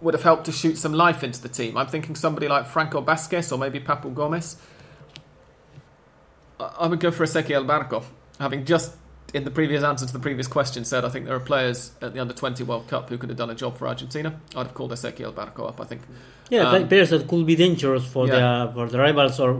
would 0.00 0.14
have 0.14 0.22
helped 0.22 0.44
to 0.44 0.52
shoot 0.52 0.76
some 0.76 0.92
life 0.92 1.22
into 1.22 1.40
the 1.40 1.48
team? 1.48 1.76
I'm 1.76 1.86
thinking 1.86 2.14
somebody 2.14 2.48
like 2.48 2.66
Franco 2.66 3.02
Vazquez 3.02 3.52
or 3.52 3.58
maybe 3.58 3.80
Papu 3.80 4.12
Gomez. 4.14 4.56
I 6.58 6.86
would 6.86 7.00
go 7.00 7.10
for 7.10 7.24
Ezequiel 7.24 7.66
Barco, 7.66 8.04
having 8.38 8.64
just 8.64 8.94
in 9.34 9.44
the 9.44 9.50
previous 9.50 9.82
answer 9.82 10.06
to 10.06 10.12
the 10.12 10.18
previous 10.18 10.46
question 10.46 10.84
said 10.84 11.04
I 11.04 11.08
think 11.08 11.26
there 11.26 11.34
are 11.34 11.40
players 11.40 11.92
at 12.00 12.14
the 12.14 12.20
under 12.20 12.32
20 12.32 12.62
World 12.64 12.88
Cup 12.88 13.08
who 13.08 13.18
could 13.18 13.28
have 13.28 13.38
done 13.38 13.50
a 13.50 13.54
job 13.54 13.76
for 13.76 13.88
Argentina. 13.88 14.40
I'd 14.54 14.66
have 14.66 14.74
called 14.74 14.92
Ezequiel 14.92 15.32
Barco 15.32 15.68
up, 15.68 15.80
I 15.80 15.84
think. 15.84 16.02
Yeah, 16.48 16.70
Um, 16.70 16.88
players 16.88 17.10
that 17.10 17.26
could 17.26 17.44
be 17.44 17.56
dangerous 17.56 18.06
for 18.06 18.26
yeah. 18.28 18.66
the 18.66 18.72
for 18.72 18.88
the 18.88 18.98
rivals, 18.98 19.40
or 19.40 19.50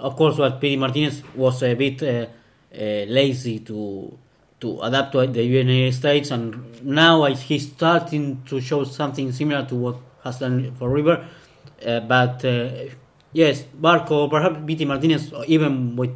of 0.00 0.16
course, 0.16 0.38
what 0.38 0.60
Pity 0.60 0.76
Martinez 0.76 1.22
was 1.34 1.62
a 1.62 1.74
bit 1.74 2.02
uh, 2.02 2.26
uh, 2.74 3.04
lazy 3.06 3.60
to 3.60 4.18
to 4.60 4.80
adapt 4.80 5.12
to 5.12 5.26
the 5.26 5.44
United 5.44 5.92
States, 5.92 6.30
and 6.30 6.82
now 6.82 7.24
he's 7.26 7.70
starting 7.70 8.42
to 8.46 8.60
show 8.60 8.84
something 8.84 9.30
similar 9.30 9.66
to 9.66 9.74
what 9.74 9.96
has 10.24 10.38
done 10.38 10.72
for 10.78 10.88
River. 10.88 11.26
Uh, 11.86 12.00
but 12.00 12.42
uh, 12.44 12.70
yes, 13.34 13.64
Barco, 13.78 14.30
perhaps 14.30 14.56
Pity 14.66 14.84
Martinez, 14.86 15.32
even 15.46 15.96
with 15.96 16.10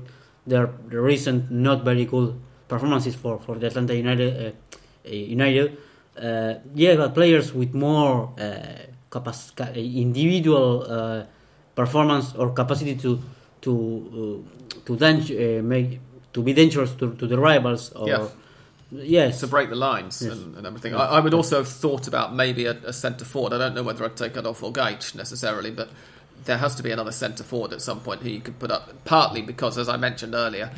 their 0.47 0.67
recent 0.89 1.51
not 1.51 1.85
very 1.85 2.07
good 2.07 2.33
performances 2.69 3.15
for, 3.15 3.39
for 3.39 3.57
the 3.59 3.67
Atlanta 3.67 3.95
United, 3.95 4.31
uh, 4.35 5.09
uh, 5.09 5.13
United, 5.13 5.77
uh, 6.17 6.55
yeah, 6.75 6.97
but 6.97 7.13
players 7.15 7.53
with 7.53 7.75
more 7.75 8.33
uh, 8.41 8.79
capac- 9.11 9.75
individual 9.77 10.85
uh, 10.89 11.23
performance 11.75 12.35
or 12.35 12.51
capacity 12.53 12.95
to 12.97 13.21
to 13.61 13.73
uh, 14.73 14.81
to 14.87 14.97
dang- 14.97 15.21
uh, 15.23 15.63
make 15.63 16.01
to 16.33 16.43
be 16.43 16.53
dangerous 16.53 16.93
to, 16.95 17.15
to 17.15 17.27
the 17.27 17.39
rivals. 17.39 17.93
Or, 17.93 18.09
Yeah. 18.09 18.29
Yes. 18.91 19.41
to 19.41 19.47
break 19.47 19.69
the 19.69 19.77
lines 19.77 20.23
Yes. 20.23 20.33
and, 20.33 20.57
and 20.57 20.67
everything. 20.67 20.95
I, 20.95 21.17
I 21.17 21.21
would 21.21 21.35
also 21.35 21.57
have 21.59 21.69
thought 21.69 22.09
about 22.09 22.35
maybe 22.35 22.65
a, 22.65 22.73
a 22.87 22.93
centre 22.93 23.27
forward. 23.27 23.53
I 23.53 23.59
don't 23.59 23.75
know 23.75 23.83
whether 23.83 24.03
I'd 24.07 24.17
take 24.17 24.35
Adolfo 24.35 24.71
Gaich 24.73 25.15
necessarily, 25.15 25.71
but 25.71 25.91
there 26.49 26.59
has 26.59 26.75
to 26.75 26.83
be 26.83 26.91
another 26.91 27.13
centre 27.13 27.45
forward 27.45 27.73
at 27.73 27.83
some 27.83 28.01
point 28.01 28.23
who 28.23 28.31
you 28.31 28.41
could 28.41 28.59
put 28.59 28.71
up. 28.71 29.05
Partly 29.05 29.43
because, 29.43 29.79
as 29.79 29.89
I 29.89 29.97
mentioned 29.97 30.35
earlier, 30.35 30.73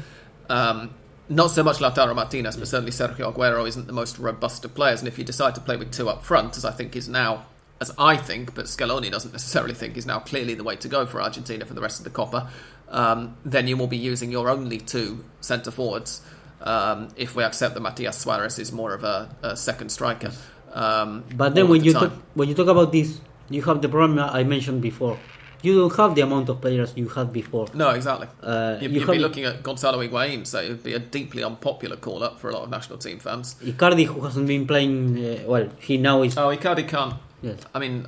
um, 0.51 0.91
not 1.29 1.53
so 1.53 1.63
much 1.63 1.79
Lautaro 1.79 2.15
Martinez, 2.15 2.57
but 2.57 2.67
certainly 2.67 2.91
Sergio 2.91 3.33
Aguero 3.33 3.67
isn't 3.67 3.87
the 3.87 3.93
most 3.93 4.19
robust 4.19 4.65
of 4.65 4.75
players. 4.75 5.01
And 5.01 5.07
if 5.07 5.17
you 5.17 5.25
decide 5.25 5.55
to 5.55 5.61
play 5.61 5.77
with 5.77 5.93
two 5.93 6.09
up 6.09 6.25
front, 6.25 6.57
as 6.57 6.65
I 6.65 6.73
think 6.73 6.97
is 6.97 7.09
now, 7.09 7.47
as 7.81 7.93
I 7.97 8.17
think, 8.17 8.55
but 8.55 8.65
Scaloni 8.67 9.11
doesn't 9.11 9.33
necessarily 9.33 9.75
think 9.75 9.97
is 9.97 10.07
now 10.07 10.19
clearly 10.19 10.55
the 10.55 10.65
way 10.65 10.75
to 10.77 10.89
go 10.89 11.07
for 11.07 11.23
Argentina 11.23 11.65
for 11.65 11.75
the 11.75 11.81
rest 11.81 12.01
of 12.01 12.05
the 12.05 12.11
Copa, 12.11 12.51
um, 12.89 13.37
then 13.45 13.69
you 13.69 13.77
will 13.77 13.87
be 13.87 13.97
using 13.97 14.33
your 14.33 14.51
only 14.51 14.79
two 14.79 15.25
centre 15.41 15.71
forwards. 15.71 16.21
Um, 16.61 17.09
if 17.17 17.37
we 17.37 17.45
accept 17.45 17.75
that 17.75 17.81
Matias 17.81 18.19
Suarez 18.19 18.59
is 18.59 18.73
more 18.73 18.93
of 18.93 19.05
a, 19.05 19.35
a 19.43 19.57
second 19.57 19.91
striker, 19.91 20.33
um, 20.73 21.25
But 21.35 21.55
then 21.55 21.69
when 21.69 21.81
the 21.81 21.87
you 21.87 21.93
talk, 21.93 22.13
when 22.35 22.49
you 22.49 22.55
talk 22.55 22.69
about 22.69 22.93
this, 22.93 23.21
you 23.49 23.63
have 23.63 23.81
the 23.83 23.89
problem 23.89 24.19
I 24.19 24.43
mentioned 24.45 24.83
before. 24.83 25.19
You 25.63 25.79
don't 25.79 25.97
have 25.97 26.15
the 26.15 26.23
amount 26.23 26.49
of 26.49 26.61
players 26.61 26.93
you 26.97 27.09
had 27.09 27.33
before. 27.33 27.67
no, 27.75 27.91
exactly. 27.91 28.29
Uh, 28.43 28.79
You'd, 28.81 28.93
you 28.93 29.01
have 29.01 29.11
be 29.11 29.19
looking 29.19 29.45
at 29.45 29.63
Gonzalo 29.63 29.99
Higuain, 29.99 30.47
so 30.47 30.61
it 30.61 30.69
would 30.69 30.83
be 30.83 30.95
a 30.95 30.99
deeply 30.99 31.45
unpopular 31.45 31.97
call 31.97 32.23
up 32.23 32.39
for 32.39 32.49
a 32.51 32.55
lot 32.55 32.65
of 32.65 32.71
national 32.71 32.99
team 32.99 33.19
fans. 33.19 33.57
Icardi, 33.63 34.07
who 34.07 34.21
hasn't 34.23 34.47
been 34.47 34.67
playing 34.67 35.19
uh, 35.19 35.43
well, 35.47 35.69
he 35.79 35.97
now 35.97 36.23
is. 36.23 36.37
Oh, 36.39 36.49
Icardi 36.49 36.89
can't. 36.89 37.15
yes. 37.43 37.61
I 37.75 37.79
mean, 37.79 38.07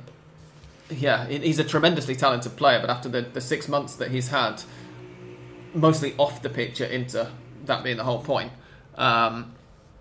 yeah, 0.89 1.27
he's 1.27 1.59
a 1.59 1.63
tremendously 1.63 2.15
talented 2.15 2.55
player, 2.55 2.79
but 2.79 2.89
after 2.89 3.09
the, 3.09 3.21
the 3.21 3.41
six 3.41 3.67
months 3.67 3.95
that 3.95 4.11
he's 4.11 4.29
had, 4.29 4.63
mostly 5.73 6.13
off 6.17 6.41
the 6.41 6.49
pitch 6.49 6.81
at 6.81 6.91
Inter, 6.91 7.29
that 7.65 7.83
being 7.83 7.97
the 7.97 8.03
whole 8.03 8.21
point, 8.21 8.51
um, 8.95 9.53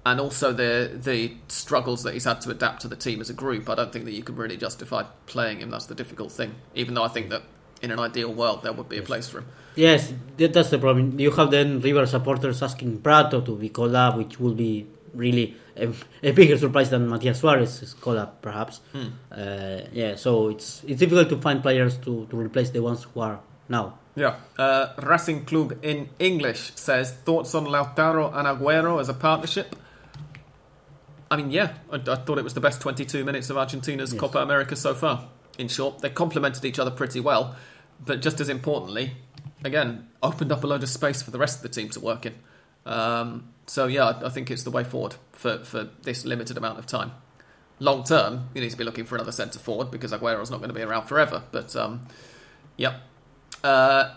and 0.04 0.20
also 0.20 0.52
the 0.52 0.90
the 0.94 1.32
struggles 1.48 2.02
that 2.02 2.14
he's 2.14 2.24
had 2.24 2.40
to 2.42 2.50
adapt 2.50 2.82
to 2.82 2.88
the 2.88 2.96
team 2.96 3.20
as 3.20 3.30
a 3.30 3.34
group, 3.34 3.68
I 3.68 3.74
don't 3.74 3.92
think 3.92 4.04
that 4.04 4.12
you 4.12 4.22
can 4.22 4.36
really 4.36 4.56
justify 4.56 5.04
playing 5.26 5.60
him. 5.60 5.70
That's 5.70 5.86
the 5.86 5.94
difficult 5.94 6.32
thing. 6.32 6.54
Even 6.74 6.94
though 6.94 7.04
I 7.04 7.08
think 7.08 7.30
that 7.30 7.42
in 7.80 7.90
an 7.90 7.98
ideal 7.98 8.32
world 8.32 8.62
there 8.62 8.72
would 8.72 8.88
be 8.88 8.98
a 8.98 9.02
place 9.02 9.28
for 9.28 9.38
him. 9.38 9.46
Yes, 9.74 10.12
that's 10.36 10.70
the 10.70 10.78
problem. 10.78 11.18
You 11.18 11.30
have 11.30 11.50
then 11.50 11.80
River 11.80 12.06
supporters 12.06 12.62
asking 12.62 13.00
Pratto 13.00 13.40
to 13.40 13.56
be 13.56 13.70
called 13.70 13.94
up, 13.94 14.16
which 14.16 14.38
will 14.38 14.54
be 14.54 14.86
really 15.14 15.56
a, 15.76 15.88
a 16.22 16.32
bigger 16.32 16.58
surprise 16.58 16.90
than 16.90 17.08
Matias 17.08 17.38
Suarez's 17.38 17.94
call 17.94 18.18
up, 18.18 18.42
perhaps. 18.42 18.80
Hmm. 18.92 19.08
Uh, 19.30 19.80
yeah, 19.92 20.16
so 20.16 20.48
it's 20.48 20.82
it's 20.84 20.98
difficult 20.98 21.28
to 21.30 21.38
find 21.38 21.62
players 21.62 21.96
to, 21.98 22.26
to 22.26 22.36
replace 22.36 22.70
the 22.70 22.82
ones 22.82 23.04
who 23.04 23.20
are 23.20 23.40
now. 23.68 23.98
Yeah. 24.14 24.36
Uh, 24.58 24.88
Racing 25.02 25.46
Club 25.46 25.78
in 25.82 26.10
English 26.18 26.72
says 26.74 27.12
thoughts 27.12 27.54
on 27.54 27.66
Lautaro 27.66 28.34
and 28.34 28.46
Aguero 28.46 29.00
as 29.00 29.08
a 29.08 29.14
partnership. 29.14 29.74
I 31.32 31.36
mean, 31.36 31.50
yeah, 31.50 31.72
I, 31.90 31.96
I 31.96 32.16
thought 32.16 32.36
it 32.36 32.44
was 32.44 32.52
the 32.52 32.60
best 32.60 32.82
22 32.82 33.24
minutes 33.24 33.48
of 33.48 33.56
Argentina's 33.56 34.12
Yes. 34.12 34.20
Copa 34.20 34.38
America 34.40 34.76
so 34.76 34.92
far. 34.94 35.28
In 35.58 35.66
short, 35.68 36.00
they 36.00 36.10
complemented 36.10 36.62
each 36.66 36.78
other 36.78 36.90
pretty 36.90 37.20
well, 37.20 37.56
but 38.04 38.20
just 38.20 38.38
as 38.38 38.50
importantly, 38.50 39.12
again, 39.64 40.08
opened 40.22 40.52
up 40.52 40.62
a 40.62 40.66
load 40.66 40.82
of 40.82 40.90
space 40.90 41.22
for 41.22 41.30
the 41.30 41.38
rest 41.38 41.56
of 41.56 41.62
the 41.62 41.70
team 41.70 41.88
to 41.88 42.00
work 42.00 42.26
in. 42.26 42.34
Um, 42.84 43.48
so 43.66 43.86
yeah, 43.86 44.04
I, 44.08 44.26
I 44.26 44.28
think 44.28 44.50
it's 44.50 44.62
the 44.62 44.70
way 44.70 44.84
forward 44.84 45.14
for, 45.32 45.64
for 45.64 45.88
this 46.02 46.26
limited 46.26 46.58
amount 46.58 46.78
of 46.78 46.84
time. 46.84 47.12
Long 47.78 48.04
term, 48.04 48.50
you 48.54 48.60
need 48.60 48.70
to 48.70 48.76
be 48.76 48.84
looking 48.84 49.04
for 49.06 49.14
another 49.14 49.32
centre 49.32 49.58
forward 49.58 49.90
because 49.90 50.12
Aguero's 50.12 50.50
not 50.50 50.58
going 50.58 50.68
to 50.68 50.74
be 50.74 50.82
around 50.82 51.06
forever. 51.06 51.44
But 51.50 51.74
um, 51.76 52.06
yep, 52.76 53.00
uh, 53.64 54.14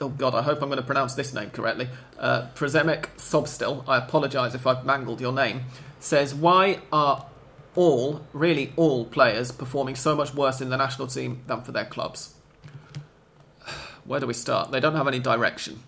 oh 0.00 0.08
God, 0.08 0.34
I 0.34 0.42
hope 0.42 0.60
I'm 0.62 0.68
going 0.68 0.80
to 0.80 0.86
pronounce 0.86 1.14
this 1.14 1.32
name 1.32 1.50
correctly. 1.50 1.88
Uh, 2.18 2.48
Prezemek 2.56 3.06
Sobstil, 3.18 3.84
I 3.88 3.98
apologise 3.98 4.54
if 4.54 4.66
I've 4.66 4.84
mangled 4.84 5.20
your 5.20 5.32
name, 5.32 5.62
says, 6.00 6.34
Why 6.34 6.80
are 6.92 7.26
all, 7.76 8.26
really 8.32 8.72
all 8.76 9.04
players 9.04 9.52
performing 9.52 9.94
so 9.94 10.16
much 10.16 10.34
worse 10.34 10.60
in 10.60 10.70
the 10.70 10.76
national 10.76 11.06
team 11.06 11.42
than 11.46 11.62
for 11.62 11.72
their 11.72 11.84
clubs? 11.84 12.34
Where 14.04 14.18
do 14.18 14.26
we 14.26 14.34
start? 14.34 14.72
They 14.72 14.80
don't 14.80 14.96
have 14.96 15.06
any 15.06 15.20
direction, 15.20 15.84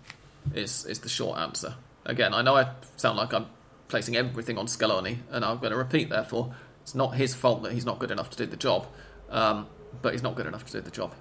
is, 0.54 0.84
is 0.86 1.00
the 1.00 1.08
short 1.08 1.38
answer. 1.38 1.74
Again, 2.04 2.34
I 2.34 2.42
know 2.42 2.56
I 2.56 2.70
sound 2.96 3.16
like 3.16 3.32
I'm 3.32 3.46
placing 3.88 4.16
everything 4.16 4.58
on 4.58 4.66
Scaloni, 4.66 5.18
and 5.30 5.44
I'm 5.44 5.58
going 5.58 5.72
to 5.72 5.76
repeat, 5.76 6.08
therefore, 6.08 6.54
it's 6.82 6.94
not 6.94 7.14
his 7.14 7.34
fault 7.34 7.62
that 7.62 7.72
he's 7.72 7.86
not 7.86 7.98
good 7.98 8.10
enough 8.10 8.30
to 8.30 8.36
do 8.36 8.46
the 8.46 8.56
job, 8.56 8.86
um, 9.30 9.66
but 10.02 10.12
he's 10.12 10.22
not 10.22 10.34
good 10.34 10.46
enough 10.46 10.64
to 10.66 10.72
do 10.72 10.80
the 10.80 10.90
job. 10.90 11.14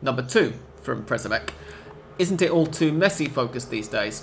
Number 0.00 0.22
two 0.22 0.52
from 0.82 1.04
Prezemek. 1.04 1.50
Isn't 2.18 2.42
it 2.42 2.50
all 2.50 2.66
too 2.66 2.92
Messi 2.92 3.30
focused 3.30 3.70
these 3.70 3.88
days? 3.88 4.22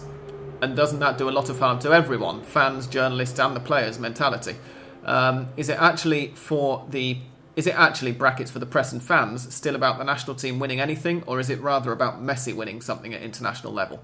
And 0.62 0.76
doesn't 0.76 1.00
that 1.00 1.18
do 1.18 1.30
a 1.30 1.32
lot 1.32 1.50
of 1.50 1.60
harm 1.60 1.80
to 1.80 1.94
everyone, 1.94 2.44
fans, 2.44 2.88
journalists, 2.88 3.40
and 3.40 3.56
the 3.56 3.60
players' 3.60 3.98
mentality? 3.98 4.56
Um, 5.06 5.50
is 5.56 5.70
it 5.70 5.78
actually 5.80 6.34
for 6.36 6.86
the 6.90 7.18
is 7.56 7.68
it 7.68 7.76
actually 7.76 8.14
brackets 8.14 8.50
for 8.52 8.60
the 8.60 8.66
press 8.66 8.94
and 8.94 9.04
fans 9.04 9.54
still 9.54 9.76
about 9.76 9.98
the 9.98 10.04
national 10.06 10.36
team 10.36 10.60
winning 10.60 10.80
anything, 10.80 11.24
or 11.28 11.40
is 11.42 11.50
it 11.50 11.60
rather 11.60 11.92
about 11.92 12.22
Messi 12.22 12.56
winning 12.56 12.80
something 12.80 13.14
at 13.14 13.22
international 13.22 13.74
level? 13.74 14.02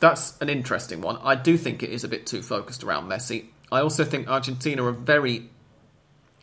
That's 0.00 0.40
an 0.40 0.48
interesting 0.48 1.00
one. 1.00 1.18
I 1.22 1.36
do 1.36 1.56
think 1.56 1.82
it 1.82 1.90
is 1.90 2.02
a 2.02 2.08
bit 2.08 2.26
too 2.26 2.42
focused 2.42 2.82
around 2.82 3.08
Messi. 3.08 3.46
I 3.70 3.80
also 3.80 4.04
think 4.04 4.28
Argentina 4.28 4.84
are 4.84 4.92
very 4.92 5.50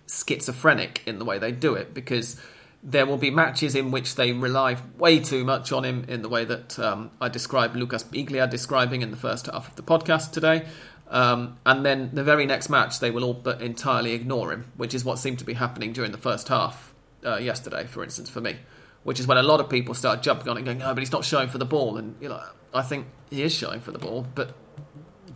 schizophrenic 0.07 1.01
in 1.05 1.19
the 1.19 1.25
way 1.25 1.37
they 1.37 1.51
do 1.51 1.73
it 1.73 1.93
because 1.93 2.39
there 2.83 3.05
will 3.05 3.17
be 3.17 3.31
matches 3.31 3.75
in 3.75 3.91
which 3.91 4.15
they 4.15 4.31
rely 4.31 4.77
way 4.97 5.19
too 5.19 5.43
much 5.43 5.71
on 5.71 5.83
him 5.83 6.05
in 6.07 6.21
the 6.21 6.29
way 6.29 6.45
that 6.45 6.77
um, 6.79 7.11
I 7.19 7.27
described 7.27 7.75
Lucas 7.75 8.03
Biglia 8.03 8.49
describing 8.49 9.01
in 9.01 9.11
the 9.11 9.17
first 9.17 9.47
half 9.47 9.69
of 9.69 9.75
the 9.75 9.83
podcast 9.83 10.31
today. 10.31 10.65
Um, 11.09 11.57
and 11.65 11.85
then 11.85 12.11
the 12.13 12.23
very 12.23 12.45
next 12.45 12.69
match, 12.69 12.99
they 12.99 13.11
will 13.11 13.23
all 13.23 13.33
but 13.33 13.61
entirely 13.61 14.13
ignore 14.13 14.51
him, 14.51 14.71
which 14.75 14.93
is 14.93 15.05
what 15.05 15.19
seemed 15.19 15.39
to 15.39 15.45
be 15.45 15.53
happening 15.53 15.93
during 15.93 16.11
the 16.11 16.17
first 16.17 16.49
half 16.49 16.93
uh, 17.25 17.37
yesterday, 17.37 17.85
for 17.85 18.03
instance, 18.03 18.29
for 18.29 18.41
me. 18.41 18.57
Which 19.03 19.19
is 19.19 19.27
when 19.27 19.37
a 19.37 19.43
lot 19.43 19.61
of 19.61 19.69
people 19.69 19.93
start 19.93 20.21
jumping 20.21 20.49
on 20.49 20.57
it 20.57 20.59
and 20.59 20.65
going, 20.65 20.81
"Oh, 20.81 20.93
but 20.93 20.99
he's 20.99 21.13
not 21.13 21.23
showing 21.23 21.47
for 21.47 21.59
the 21.59 21.65
ball." 21.65 21.97
And 21.97 22.15
you 22.19 22.27
know, 22.27 22.43
I 22.73 22.81
think 22.81 23.07
he 23.29 23.41
is 23.41 23.53
showing 23.53 23.79
for 23.79 23.91
the 23.91 23.99
ball, 23.99 24.27
but 24.35 24.53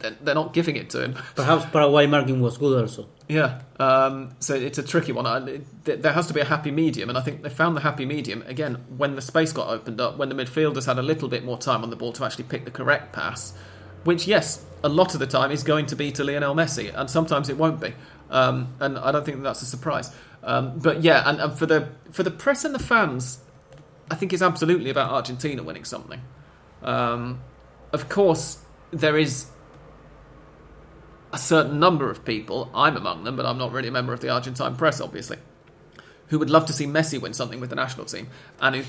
they're, 0.02 0.16
they're 0.22 0.36
not 0.36 0.54
giving 0.54 0.76
it 0.76 0.90
to 0.92 1.04
him. 1.04 1.14
Perhaps 1.36 1.66
Paraguay 1.72 2.08
marking 2.08 2.42
was 2.42 2.58
good 2.58 2.82
also. 2.82 3.08
Yeah, 3.28 3.62
um, 3.80 4.36
so 4.40 4.56
it's 4.56 4.78
a 4.78 4.84
tricky 4.84 5.12
one. 5.14 5.26
I, 5.26 5.40
th- 5.86 6.02
there 6.02 6.12
has 6.12 6.28
to 6.28 6.34
be 6.34 6.42
a 6.42 6.46
happy 6.46 6.72
medium, 6.72 7.08
and 7.10 7.18
I 7.18 7.22
think 7.22 7.44
they 7.44 7.50
found 7.50 7.78
the 7.78 7.82
happy 7.82 8.06
medium 8.06 8.44
again 8.46 8.76
when 8.98 9.16
the 9.16 9.22
space 9.22 9.54
got 9.54 9.70
opened 9.70 10.02
up, 10.02 10.18
when 10.18 10.30
the 10.30 10.36
midfielders 10.36 10.86
had 10.86 10.98
a 10.98 11.02
little 11.02 11.30
bit 11.30 11.46
more 11.46 11.58
time 11.58 11.84
on 11.84 11.90
the 11.90 11.96
ball 11.96 12.12
to 12.14 12.26
actually 12.26 12.44
pick 12.46 12.66
the 12.66 12.72
correct 12.72 13.14
pass, 13.14 13.54
which, 14.04 14.28
yes, 14.28 14.66
a 14.84 14.90
lot 14.90 15.14
of 15.14 15.20
the 15.20 15.28
time 15.28 15.52
is 15.52 15.64
going 15.64 15.86
to 15.86 15.96
be 15.96 16.12
to 16.12 16.24
Lionel 16.24 16.56
Messi, 16.56 16.92
and 16.94 17.10
sometimes 17.10 17.48
it 17.50 17.58
won't 17.58 17.80
be. 17.80 17.94
um, 18.32 18.74
and 18.80 18.98
I 18.98 19.12
don't 19.12 19.26
think 19.26 19.44
that's 19.44 19.62
a 19.62 19.66
surprise. 19.66 20.12
Um, 20.44 20.80
but 20.80 21.04
yeah, 21.04 21.22
and, 21.30 21.40
and 21.40 21.54
for 21.58 21.68
the 21.68 21.90
for 22.12 22.24
the 22.24 22.32
press 22.32 22.66
and 22.66 22.74
the 22.74 22.80
fans, 22.80 23.40
I 24.10 24.16
think 24.16 24.34
it's 24.34 24.42
absolutely 24.42 24.90
about 24.90 25.12
Argentina 25.12 25.62
winning 25.62 25.86
something. 25.86 26.22
Um, 26.82 27.42
of 27.94 28.10
course, 28.10 28.58
there 28.90 29.18
is 29.18 29.51
a 31.34 31.38
certain 31.38 31.80
number 31.80 32.10
of 32.10 32.26
people, 32.26 32.70
I'm 32.74 32.98
among 32.98 33.24
them, 33.24 33.36
but 33.36 33.46
I'm 33.46 33.58
not 33.58 33.72
really 33.72 33.88
a 33.88 33.92
member 33.92 34.14
of 34.14 34.22
the 34.22 34.30
Argentine 34.30 34.76
press, 34.76 35.00
obviously, 35.00 35.38
who 36.28 36.40
would 36.40 36.50
love 36.50 36.66
to 36.66 36.74
see 36.74 36.86
Messi 36.86 37.20
win 37.20 37.34
something 37.34 37.60
with 37.60 37.70
the 37.70 37.76
national 37.76 38.06
team, 38.06 38.28
and 38.60 38.76
who 38.76 38.84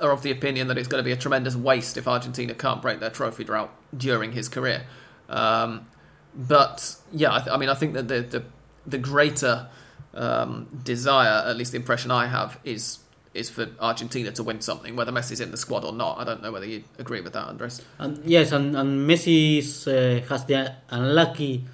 are 0.00 0.12
of 0.12 0.22
the 0.22 0.30
opinion 0.30 0.68
that 0.68 0.78
it's 0.78 0.88
going 0.88 1.02
to 1.02 1.04
be 1.04 1.12
a 1.12 1.16
tremendous 1.16 1.56
waste 1.56 1.96
if 1.96 2.06
Argentina 2.06 2.54
can't 2.54 2.80
break 2.80 3.00
their 3.00 3.10
trophy 3.10 3.44
drought 3.44 3.70
during 3.96 4.32
his 4.32 4.48
career. 4.48 4.84
Um, 5.28 5.86
but 6.34 6.96
yeah, 7.12 7.34
I, 7.34 7.38
th- 7.38 7.50
I, 7.50 7.56
mean, 7.56 7.68
I 7.68 7.74
think 7.74 7.94
that 7.94 8.08
the 8.08 8.20
the, 8.20 8.44
the 8.86 8.98
greater 8.98 9.68
um, 10.14 10.68
desire, 10.84 11.44
at 11.46 11.56
least 11.56 11.72
the 11.72 11.78
impression 11.78 12.10
I 12.10 12.26
have, 12.26 12.58
is 12.64 13.00
is 13.34 13.50
for 13.50 13.68
Argentina 13.80 14.32
to 14.32 14.42
win 14.42 14.60
something, 14.60 14.96
whether 14.96 15.12
Messi's 15.12 15.40
in 15.40 15.50
the 15.50 15.56
squad 15.56 15.84
or 15.84 15.92
not. 15.92 16.18
I 16.18 16.24
don't 16.24 16.42
know 16.42 16.50
whether 16.50 16.66
you 16.66 16.84
agree 16.98 17.20
with 17.20 17.32
that, 17.34 17.46
Andres. 17.46 17.82
And 17.98 18.24
yes, 18.24 18.52
and, 18.52 18.76
and 18.76 19.08
Messi 19.08 19.58
uh, 19.86 20.26
has 20.28 20.44
the 20.46 20.74
unlucky, 20.90 21.64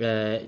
uh, 0.00 0.38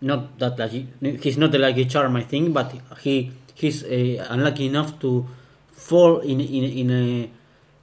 not 0.00 0.38
that 0.38 0.58
like 0.58 0.70
he, 0.70 0.86
he's 1.22 1.38
not 1.38 1.52
the 1.52 1.58
lucky 1.58 1.84
charm, 1.86 2.16
I 2.16 2.22
think, 2.22 2.52
but 2.52 2.74
he 3.00 3.32
he's 3.54 3.84
uh, 3.84 4.26
unlucky 4.30 4.66
enough 4.66 4.98
to 5.00 5.26
fall 5.72 6.20
in 6.20 6.40
in 6.40 6.64
in 6.64 6.90
a, 6.90 7.30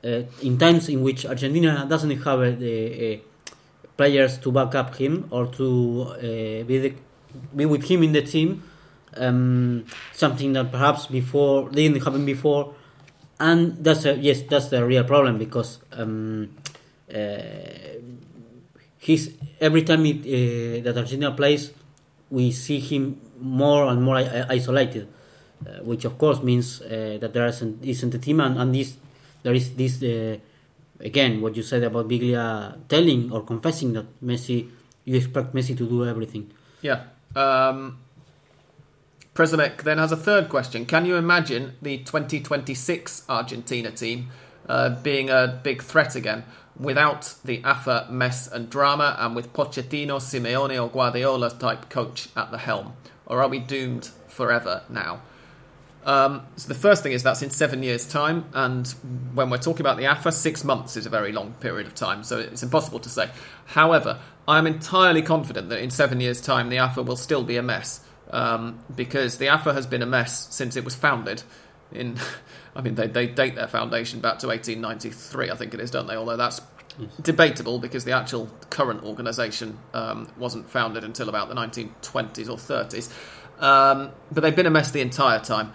uh, 0.07 0.23
in 0.41 0.57
times 0.57 0.89
in 0.89 1.01
which 1.01 1.25
Argentina 1.25 1.85
doesn't 1.87 2.11
have 2.23 2.59
the 2.59 3.21
players 3.97 4.37
to 4.39 4.51
back 4.51 4.75
up 4.75 4.95
him 4.95 5.27
or 5.31 5.47
to 5.47 6.07
uh, 6.17 6.63
be 6.63 6.77
the, 6.79 6.93
be 7.55 7.65
with 7.65 7.83
him 7.83 8.03
in 8.03 8.11
the 8.11 8.21
team 8.21 8.63
um, 9.17 9.85
something 10.13 10.53
that 10.53 10.71
perhaps 10.71 11.07
before 11.07 11.69
didn't 11.69 12.01
happen 12.03 12.25
before, 12.25 12.73
and 13.39 13.83
that's 13.83 14.05
a, 14.05 14.15
yes, 14.15 14.43
that's 14.43 14.67
the 14.69 14.85
real 14.85 15.03
problem 15.03 15.37
because 15.37 15.79
um, 15.93 16.49
uh, 17.13 17.17
he's 19.01 19.33
every 19.59 19.81
time 19.83 20.05
it, 20.05 20.21
uh, 20.21 20.83
that 20.85 20.95
Argentina 20.97 21.31
plays, 21.33 21.73
we 22.29 22.51
see 22.51 22.79
him 22.79 23.19
more 23.41 23.87
and 23.87 24.01
more 24.01 24.15
isolated, 24.15 25.09
uh, 25.65 25.83
which 25.83 26.05
of 26.05 26.17
course 26.17 26.41
means 26.41 26.81
uh, 26.81 27.17
that 27.19 27.33
there 27.33 27.47
isn't, 27.47 27.83
isn't 27.83 28.13
a 28.15 28.19
team, 28.19 28.39
and, 28.39 28.57
and 28.57 28.73
this 28.73 28.95
there 29.43 29.53
is 29.53 29.73
this 29.75 30.01
again 30.99 31.41
what 31.41 31.55
you 31.57 31.63
said 31.63 31.83
about 31.83 32.07
Biglia 32.07 32.77
telling 32.87 33.31
or 33.31 33.43
confessing 33.43 33.93
that 33.93 34.05
Messi, 34.23 34.69
you 35.03 35.15
expect 35.17 35.53
Messi 35.53 35.75
to 35.77 35.89
do 35.89 36.05
everything. 36.05 36.51
Yeah. 36.81 37.03
Um 37.35 37.97
President 39.33 39.77
then 39.79 39.97
has 39.97 40.11
a 40.11 40.17
third 40.17 40.49
question. 40.49 40.85
Can 40.85 41.05
you 41.05 41.15
imagine 41.15 41.75
the 41.81 41.99
2026 41.99 43.23
Argentina 43.29 43.89
team 43.89 44.29
uh, 44.67 44.89
being 44.89 45.29
a 45.29 45.59
big 45.63 45.81
threat 45.81 46.15
again 46.15 46.43
without 46.81 47.35
the 47.45 47.63
AFA 47.63 48.07
mess 48.09 48.47
and 48.47 48.69
drama 48.69 49.15
and 49.19 49.35
with 49.35 49.53
Pochettino, 49.53 50.19
Simeone, 50.19 50.81
or 50.81 50.89
Guardiola 50.89 51.51
type 51.51 51.89
coach 51.89 52.29
at 52.35 52.51
the 52.51 52.57
helm? 52.57 52.93
Or 53.25 53.41
are 53.41 53.47
we 53.47 53.59
doomed 53.59 54.09
forever 54.27 54.83
now? 54.89 55.21
Um, 56.03 56.47
so 56.55 56.67
the 56.67 56.75
first 56.79 57.03
thing 57.03 57.11
is 57.11 57.21
that's 57.21 57.43
in 57.43 57.51
seven 57.51 57.83
years' 57.83 58.07
time, 58.07 58.45
and 58.53 58.87
when 59.35 59.51
we're 59.51 59.59
talking 59.59 59.81
about 59.81 59.97
the 59.97 60.05
AFA, 60.05 60.31
six 60.31 60.63
months 60.63 60.97
is 60.97 61.05
a 61.05 61.09
very 61.09 61.31
long 61.31 61.53
period 61.59 61.85
of 61.85 61.93
time, 61.93 62.23
so 62.23 62.39
it's 62.39 62.63
impossible 62.63 62.99
to 63.01 63.09
say. 63.09 63.29
However, 63.65 64.19
I'm 64.47 64.65
entirely 64.65 65.21
confident 65.21 65.69
that 65.69 65.79
in 65.79 65.91
seven 65.91 66.19
years' 66.19 66.41
time 66.41 66.69
the 66.69 66.79
AFA 66.79 67.03
will 67.03 67.17
still 67.17 67.43
be 67.43 67.55
a 67.57 67.61
mess 67.61 68.03
um, 68.31 68.79
because 68.93 69.37
the 69.37 69.47
AFA 69.49 69.73
has 69.73 69.85
been 69.85 70.01
a 70.01 70.07
mess 70.07 70.47
since 70.53 70.75
it 70.75 70.83
was 70.83 70.95
founded. 70.95 71.43
In, 71.91 72.17
I 72.75 72.81
mean, 72.81 72.95
they, 72.95 73.07
they 73.07 73.27
date 73.27 73.55
their 73.55 73.67
foundation 73.67 74.19
back 74.19 74.39
to 74.39 74.47
1893, 74.47 75.49
I 75.49 75.55
think 75.55 75.73
it 75.73 75.79
is, 75.79 75.91
don't 75.91 76.07
they? 76.07 76.15
Although 76.15 76.37
that's 76.37 76.61
yes. 76.97 77.09
debatable 77.17 77.79
because 77.79 78.05
the 78.05 78.13
actual 78.13 78.49
current 78.69 79.03
organisation 79.03 79.77
um, 79.93 80.29
wasn't 80.37 80.69
founded 80.69 81.03
until 81.03 81.29
about 81.29 81.49
the 81.49 81.55
1920s 81.55 82.49
or 82.49 82.57
30s. 82.57 83.11
Um, 83.61 84.11
but 84.31 84.41
they've 84.41 84.55
been 84.55 84.65
a 84.65 84.71
mess 84.71 84.91
the 84.91 85.01
entire 85.01 85.39
time. 85.39 85.73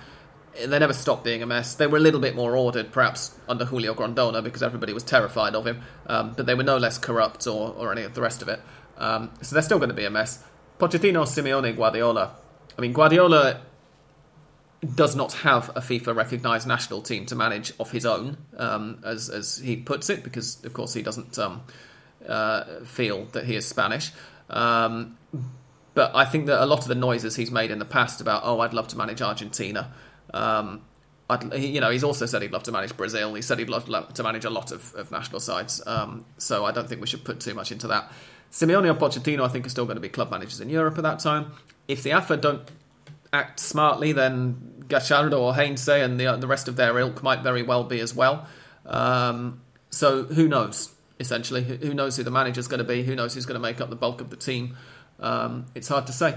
They 0.58 0.78
never 0.78 0.94
stopped 0.94 1.22
being 1.22 1.42
a 1.42 1.46
mess. 1.46 1.74
They 1.74 1.86
were 1.86 1.98
a 1.98 2.00
little 2.00 2.20
bit 2.20 2.34
more 2.34 2.56
ordered, 2.56 2.90
perhaps 2.90 3.38
under 3.46 3.66
Julio 3.66 3.94
Grondona, 3.94 4.42
because 4.42 4.62
everybody 4.62 4.94
was 4.94 5.02
terrified 5.02 5.54
of 5.54 5.66
him. 5.66 5.82
Um, 6.06 6.32
but 6.34 6.46
they 6.46 6.54
were 6.54 6.62
no 6.62 6.78
less 6.78 6.96
corrupt 6.96 7.46
or, 7.46 7.74
or 7.74 7.92
any 7.92 8.02
of 8.02 8.14
the 8.14 8.22
rest 8.22 8.40
of 8.40 8.48
it. 8.48 8.60
Um, 8.96 9.32
so 9.42 9.54
they're 9.54 9.62
still 9.62 9.78
going 9.78 9.90
to 9.90 9.94
be 9.94 10.06
a 10.06 10.10
mess. 10.10 10.42
Pochettino, 10.78 11.24
Simeone, 11.26 11.76
Guardiola, 11.76 12.36
I 12.76 12.80
mean, 12.80 12.92
Guardiola 12.92 13.60
does 14.94 15.16
not 15.16 15.32
have 15.32 15.70
a 15.70 15.80
FIFA 15.80 16.14
recognised 16.14 16.66
national 16.66 17.02
team 17.02 17.26
to 17.26 17.34
manage 17.34 17.72
of 17.80 17.90
his 17.92 18.04
own, 18.04 18.36
um, 18.58 19.00
as 19.04 19.30
as 19.30 19.58
he 19.58 19.76
puts 19.76 20.10
it, 20.10 20.22
because 20.22 20.62
of 20.64 20.72
course 20.72 20.94
he 20.94 21.02
doesn't 21.02 21.38
um, 21.38 21.62
uh, 22.28 22.64
feel 22.84 23.24
that 23.26 23.44
he 23.44 23.56
is 23.56 23.66
Spanish. 23.66 24.12
Um, 24.50 25.16
but 25.94 26.14
I 26.14 26.26
think 26.26 26.46
that 26.46 26.62
a 26.62 26.66
lot 26.66 26.80
of 26.80 26.88
the 26.88 26.94
noises 26.94 27.36
he's 27.36 27.50
made 27.50 27.70
in 27.70 27.78
the 27.78 27.86
past 27.86 28.20
about, 28.20 28.42
oh, 28.44 28.60
I'd 28.60 28.74
love 28.74 28.86
to 28.88 28.98
manage 28.98 29.22
Argentina. 29.22 29.92
Um, 30.34 30.82
you 31.54 31.80
know, 31.80 31.90
he's 31.90 32.04
also 32.04 32.26
said 32.26 32.42
he'd 32.42 32.52
love 32.52 32.64
to 32.64 32.72
manage 32.72 32.96
Brazil. 32.96 33.34
He 33.34 33.42
said 33.42 33.58
he'd 33.58 33.70
love 33.70 33.86
to 34.12 34.22
manage 34.22 34.44
a 34.44 34.50
lot 34.50 34.72
of, 34.72 34.94
of 34.94 35.10
national 35.10 35.40
sides. 35.40 35.82
Um, 35.86 36.26
so 36.36 36.66
I 36.66 36.70
don't 36.70 36.86
think 36.88 37.00
we 37.00 37.06
should 37.06 37.24
put 37.24 37.40
too 37.40 37.54
much 37.54 37.72
into 37.72 37.88
that. 37.88 38.12
Simeone 38.52 38.88
or 38.90 38.94
Pochettino, 38.94 39.40
I 39.40 39.48
think, 39.48 39.66
are 39.66 39.70
still 39.70 39.86
going 39.86 39.96
to 39.96 40.00
be 40.00 40.08
club 40.08 40.30
managers 40.30 40.60
in 40.60 40.68
Europe 40.68 40.98
at 40.98 41.02
that 41.02 41.18
time 41.18 41.52
if 41.88 42.02
the 42.02 42.12
AFA 42.12 42.36
don't 42.36 42.68
act 43.36 43.60
smartly, 43.60 44.12
then 44.12 44.84
Gallardo 44.88 45.40
or 45.40 45.54
Heinze 45.54 45.88
and 45.88 46.18
the 46.18 46.36
the 46.36 46.46
rest 46.46 46.68
of 46.68 46.76
their 46.76 46.98
ilk 46.98 47.22
might 47.22 47.42
very 47.42 47.62
well 47.62 47.84
be 47.84 48.00
as 48.00 48.14
well. 48.14 48.46
Um, 48.84 49.60
so 49.90 50.24
who 50.24 50.48
knows? 50.48 50.92
Essentially, 51.18 51.62
who 51.62 51.94
knows 51.94 52.16
who 52.16 52.24
the 52.24 52.30
manager's 52.30 52.68
going 52.68 52.78
to 52.78 52.84
be? 52.84 53.02
Who 53.02 53.14
knows 53.14 53.34
who's 53.34 53.46
going 53.46 53.60
to 53.60 53.66
make 53.68 53.80
up 53.80 53.88
the 53.88 53.96
bulk 53.96 54.20
of 54.20 54.30
the 54.30 54.36
team? 54.36 54.76
Um, 55.18 55.66
it's 55.74 55.88
hard 55.88 56.06
to 56.08 56.12
say. 56.12 56.36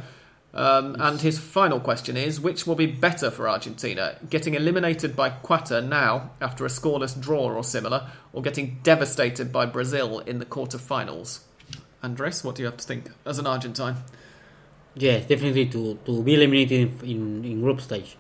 Um, 0.53 0.95
and 0.99 1.21
his 1.21 1.37
final 1.37 1.79
question 1.79 2.17
is 2.17 2.39
which 2.41 2.65
will 2.65 2.75
be 2.75 2.87
better 2.87 3.29
for 3.29 3.47
Argentina? 3.47 4.15
Getting 4.29 4.55
eliminated 4.55 5.15
by 5.15 5.29
Qatar 5.29 5.85
now 5.87 6.31
after 6.41 6.65
a 6.65 6.69
scoreless 6.69 7.19
draw 7.19 7.53
or 7.53 7.63
similar, 7.63 8.09
or 8.33 8.41
getting 8.41 8.79
devastated 8.81 9.51
by 9.51 9.65
Brazil 9.65 10.19
in 10.19 10.39
the 10.39 10.45
quarter-finals? 10.45 11.41
Andres, 12.01 12.43
what 12.43 12.55
do 12.55 12.63
you 12.63 12.65
have 12.65 12.77
to 12.77 12.87
think 12.87 13.11
as 13.25 13.37
an 13.37 13.45
Argentine? 13.45 13.97
Yes, 14.99 15.25
definitely 15.27 15.67
to, 15.67 15.97
to 16.05 16.21
be 16.21 16.35
eliminated 16.35 17.03
in, 17.03 17.43
in 17.45 17.61
group 17.61 17.79
stage. 17.79 18.17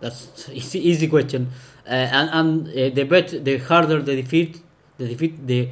That's 0.00 0.48
easy, 0.52 0.88
easy 0.88 1.06
question. 1.06 1.50
Uh, 1.86 1.90
and 1.90 2.30
and 2.30 2.68
uh, 2.68 2.94
the 2.94 3.04
bet, 3.04 3.44
the 3.44 3.58
harder 3.58 4.02
the 4.02 4.16
defeat, 4.16 4.60
the 4.98 5.06
defeat, 5.06 5.46
the 5.46 5.68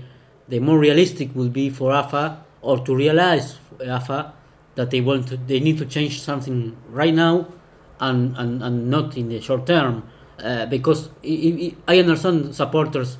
the 0.48 0.60
more 0.60 0.78
realistic 0.78 1.34
will 1.34 1.48
be 1.48 1.68
for 1.68 1.92
AFA 1.92 2.44
or 2.62 2.78
to 2.84 2.94
realize 2.94 3.58
AFA 3.84 4.32
that 4.76 4.90
they 4.90 5.00
want 5.00 5.28
to, 5.28 5.36
they 5.36 5.58
need 5.58 5.78
to 5.78 5.86
change 5.86 6.22
something 6.22 6.76
right 6.90 7.12
now 7.12 7.48
and, 8.00 8.36
and, 8.36 8.62
and 8.62 8.88
not 8.88 9.16
in 9.16 9.28
the 9.28 9.40
short 9.40 9.66
term. 9.66 10.08
Uh, 10.38 10.66
because 10.66 11.08
I 11.88 11.98
understand 11.98 12.54
supporters 12.54 13.18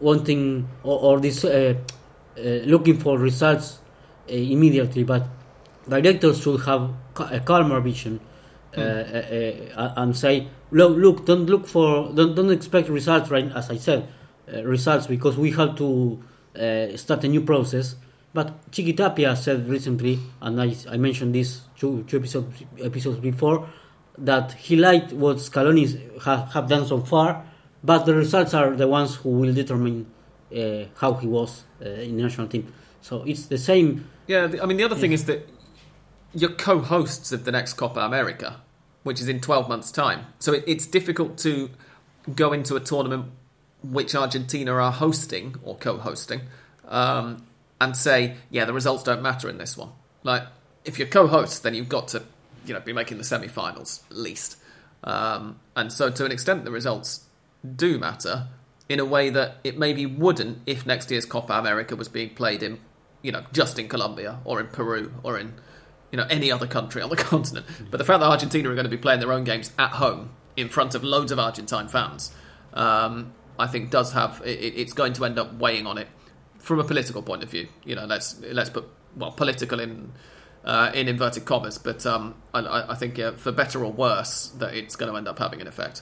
wanting 0.00 0.68
or, 0.82 0.98
or 0.98 1.20
this 1.20 1.44
uh, 1.44 1.74
uh, 2.36 2.40
looking 2.40 2.98
for 2.98 3.18
results 3.18 3.78
uh, 4.28 4.32
immediately, 4.32 5.04
but 5.04 5.26
directors 5.88 6.42
should 6.42 6.60
have 6.62 6.90
a 7.18 7.40
calmer 7.40 7.80
vision 7.80 8.20
uh, 8.76 8.80
mm. 8.80 9.76
uh, 9.76 9.92
and 9.96 10.16
say, 10.16 10.48
look, 10.70 10.96
look, 10.96 11.26
don't 11.26 11.46
look 11.46 11.66
for, 11.66 12.12
don't, 12.12 12.34
don't 12.34 12.50
expect 12.50 12.88
results 12.88 13.30
right. 13.30 13.50
As 13.52 13.70
I 13.70 13.76
said, 13.76 14.08
uh, 14.52 14.64
results 14.64 15.06
because 15.06 15.36
we 15.36 15.52
have 15.52 15.76
to 15.76 16.22
start 16.96 17.24
a 17.24 17.28
new 17.28 17.40
process. 17.42 17.96
But 18.32 18.70
Chiqui 18.72 18.96
Tapia 18.96 19.36
said 19.36 19.68
recently, 19.68 20.18
and 20.42 20.60
I, 20.60 20.74
I 20.90 20.96
mentioned 20.96 21.34
this 21.34 21.62
two, 21.78 22.04
two 22.08 22.16
episodes, 22.16 22.64
episodes 22.82 23.18
before, 23.20 23.68
that 24.18 24.52
he 24.52 24.74
liked 24.74 25.12
what 25.12 25.36
Scaloni 25.36 26.18
ha, 26.20 26.46
have 26.46 26.68
done 26.68 26.84
so 26.84 27.00
far, 27.00 27.44
but 27.84 28.06
the 28.06 28.14
results 28.14 28.52
are 28.54 28.74
the 28.74 28.88
ones 28.88 29.14
who 29.16 29.30
will 29.30 29.54
determine 29.54 30.06
uh, 30.54 30.84
how 30.96 31.14
he 31.14 31.28
was 31.28 31.64
uh, 31.80 31.88
in 31.88 32.16
the 32.16 32.22
national 32.24 32.48
team. 32.48 32.72
So 33.00 33.22
it's 33.22 33.46
the 33.46 33.58
same. 33.58 34.08
Yeah, 34.26 34.50
I 34.62 34.66
mean, 34.66 34.78
the 34.78 34.84
other 34.84 34.96
thing 34.96 35.12
is 35.12 35.26
that 35.26 35.48
you're 36.34 36.50
co-hosts 36.50 37.32
of 37.32 37.44
the 37.44 37.52
next 37.52 37.74
Copa 37.74 38.00
America, 38.00 38.60
which 39.02 39.20
is 39.20 39.28
in 39.28 39.40
12 39.40 39.68
months' 39.68 39.90
time. 39.92 40.26
So 40.38 40.52
it, 40.52 40.64
it's 40.66 40.86
difficult 40.86 41.38
to 41.38 41.70
go 42.34 42.52
into 42.52 42.76
a 42.76 42.80
tournament 42.80 43.26
which 43.82 44.14
Argentina 44.14 44.72
are 44.72 44.92
hosting 44.92 45.56
or 45.62 45.76
co-hosting 45.76 46.40
um, 46.88 47.46
and 47.80 47.96
say, 47.96 48.36
yeah, 48.50 48.64
the 48.64 48.72
results 48.72 49.02
don't 49.02 49.22
matter 49.22 49.48
in 49.48 49.58
this 49.58 49.76
one. 49.76 49.90
Like, 50.22 50.44
if 50.84 50.98
you're 50.98 51.08
co-hosts, 51.08 51.58
then 51.60 51.74
you've 51.74 51.88
got 51.88 52.08
to, 52.08 52.22
you 52.66 52.74
know, 52.74 52.80
be 52.80 52.92
making 52.92 53.18
the 53.18 53.24
semi-finals 53.24 54.02
at 54.10 54.16
least. 54.16 54.56
Um, 55.02 55.60
and 55.76 55.92
so, 55.92 56.10
to 56.10 56.24
an 56.24 56.32
extent, 56.32 56.64
the 56.64 56.70
results 56.70 57.26
do 57.76 57.98
matter 57.98 58.48
in 58.88 59.00
a 59.00 59.04
way 59.04 59.30
that 59.30 59.56
it 59.64 59.78
maybe 59.78 60.06
wouldn't 60.06 60.58
if 60.66 60.86
next 60.86 61.10
year's 61.10 61.26
Copa 61.26 61.54
America 61.54 61.94
was 61.96 62.08
being 62.08 62.30
played 62.30 62.62
in, 62.62 62.78
you 63.22 63.32
know, 63.32 63.44
just 63.52 63.78
in 63.78 63.88
Colombia 63.88 64.40
or 64.44 64.60
in 64.60 64.66
Peru 64.68 65.12
or 65.22 65.38
in 65.38 65.54
you 66.14 66.20
know 66.20 66.26
any 66.30 66.48
other 66.52 66.68
country 66.68 67.02
on 67.02 67.10
the 67.10 67.16
continent. 67.32 67.66
But 67.90 67.98
the 67.98 68.04
fact 68.04 68.20
that 68.20 68.26
Argentina 68.26 68.70
are 68.70 68.74
going 68.74 68.84
to 68.84 68.90
be 68.90 68.96
playing 68.96 69.18
their 69.18 69.32
own 69.32 69.42
games 69.42 69.72
at 69.76 69.90
home 69.90 70.30
in 70.56 70.68
front 70.68 70.94
of 70.94 71.02
loads 71.02 71.32
of 71.32 71.40
Argentine 71.40 71.88
fans, 71.88 72.32
um, 72.72 73.34
I 73.58 73.66
think 73.66 73.90
does 73.90 74.12
have 74.12 74.40
it, 74.44 74.74
it's 74.76 74.92
going 74.92 75.12
to 75.14 75.24
end 75.24 75.40
up 75.40 75.58
weighing 75.58 75.88
on 75.88 75.98
it 75.98 76.06
from 76.60 76.78
a 76.78 76.84
political 76.84 77.20
point 77.20 77.42
of 77.42 77.50
view. 77.50 77.66
You 77.84 77.96
know, 77.96 78.04
let's 78.04 78.40
let's 78.42 78.70
put 78.70 78.88
well 79.16 79.32
political 79.32 79.80
in. 79.80 80.12
Uh, 80.64 80.90
in 80.94 81.08
inverted 81.08 81.44
commas, 81.44 81.76
but 81.76 82.06
um, 82.06 82.34
I, 82.54 82.92
I, 82.92 82.94
think 82.94 83.18
uh, 83.18 83.32
for 83.32 83.52
better 83.52 83.84
or 83.84 83.92
worse 83.92 84.48
that 84.56 84.72
it's 84.72 84.96
going 84.96 85.12
to 85.12 85.18
end 85.18 85.28
up 85.28 85.38
having 85.38 85.60
an 85.60 85.66
effect. 85.66 86.00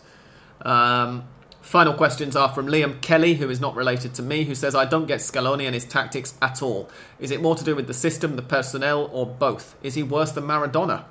Um, 0.60 1.24
Final 1.62 1.94
questions 1.94 2.34
are 2.34 2.48
from 2.48 2.66
Liam 2.66 3.01
Kelly, 3.01 3.34
who 3.34 3.48
is 3.48 3.60
not 3.60 3.76
related 3.76 4.14
to 4.14 4.22
me, 4.22 4.44
who 4.44 4.55
says, 4.55 4.74
I 4.74 4.84
don't 4.84 5.06
get 5.06 5.20
Scaloni 5.20 5.64
and 5.64 5.74
his 5.74 5.84
tactics 5.84 6.34
at 6.43 6.60
all. 6.60 6.90
Is 7.20 7.30
it 7.30 7.40
more 7.40 7.55
to 7.55 7.62
do 7.62 7.76
with 7.76 7.86
the 7.86 7.94
system, 7.94 8.34
the 8.34 8.43
personnel, 8.43 9.09
or 9.12 9.24
both? 9.26 9.76
Is 9.80 9.94
he 9.94 10.02
worse 10.02 10.32
than 10.32 10.43
Maradona? 10.44 11.05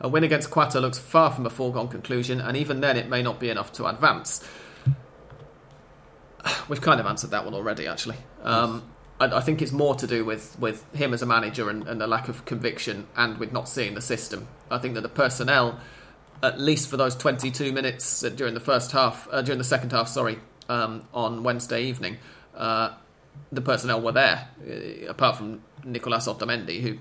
A 0.00 0.08
win 0.08 0.22
against 0.22 0.50
Qatar 0.50 0.80
looks 0.80 0.98
far 0.98 1.32
from 1.32 1.46
a 1.46 1.50
foregone 1.50 1.88
conclusion, 1.88 2.40
and 2.40 2.56
even 2.56 2.80
then 2.80 2.96
it 2.96 3.08
may 3.08 3.22
not 3.22 3.40
be 3.40 3.50
enough 3.50 3.72
to 3.72 3.86
advance. 3.86 4.46
We've 6.68 6.80
kind 6.80 7.00
of 7.00 7.06
answered 7.06 7.30
that 7.32 7.44
one 7.44 7.54
already, 7.54 7.88
actually. 7.88 8.16
Um, 8.44 8.84
I, 9.18 9.26
I, 9.26 9.40
think 9.40 9.60
it's 9.60 9.72
more 9.72 9.96
to 9.96 10.06
do 10.06 10.24
with, 10.24 10.56
with 10.60 10.84
him 10.94 11.12
as 11.12 11.22
a 11.22 11.26
manager 11.26 11.68
and, 11.68 11.88
and 11.88 12.00
a 12.00 12.06
lack 12.06 12.28
of 12.28 12.44
conviction, 12.44 13.08
and 13.16 13.38
with 13.38 13.52
not 13.52 13.68
seeing 13.68 13.94
the 13.94 14.00
system. 14.00 14.46
I 14.70 14.78
think 14.78 14.94
that 14.94 15.00
the 15.00 15.08
personnel 15.08 15.80
at 16.42 16.60
least 16.60 16.88
for 16.88 16.96
those 16.96 17.16
22 17.16 17.72
minutes 17.72 18.20
during 18.20 18.54
the 18.54 18.60
first 18.60 18.92
half, 18.92 19.28
uh, 19.30 19.42
during 19.42 19.58
the 19.58 19.64
second 19.64 19.92
half, 19.92 20.08
sorry, 20.08 20.38
um, 20.68 21.04
on 21.12 21.42
Wednesday 21.42 21.82
evening, 21.82 22.18
uh, 22.56 22.94
the 23.50 23.60
personnel 23.60 24.00
were 24.00 24.12
there, 24.12 24.48
uh, 24.66 25.10
apart 25.10 25.36
from 25.36 25.62
Nicolas 25.84 26.26
Otamendi, 26.28 26.80
who 26.80 26.98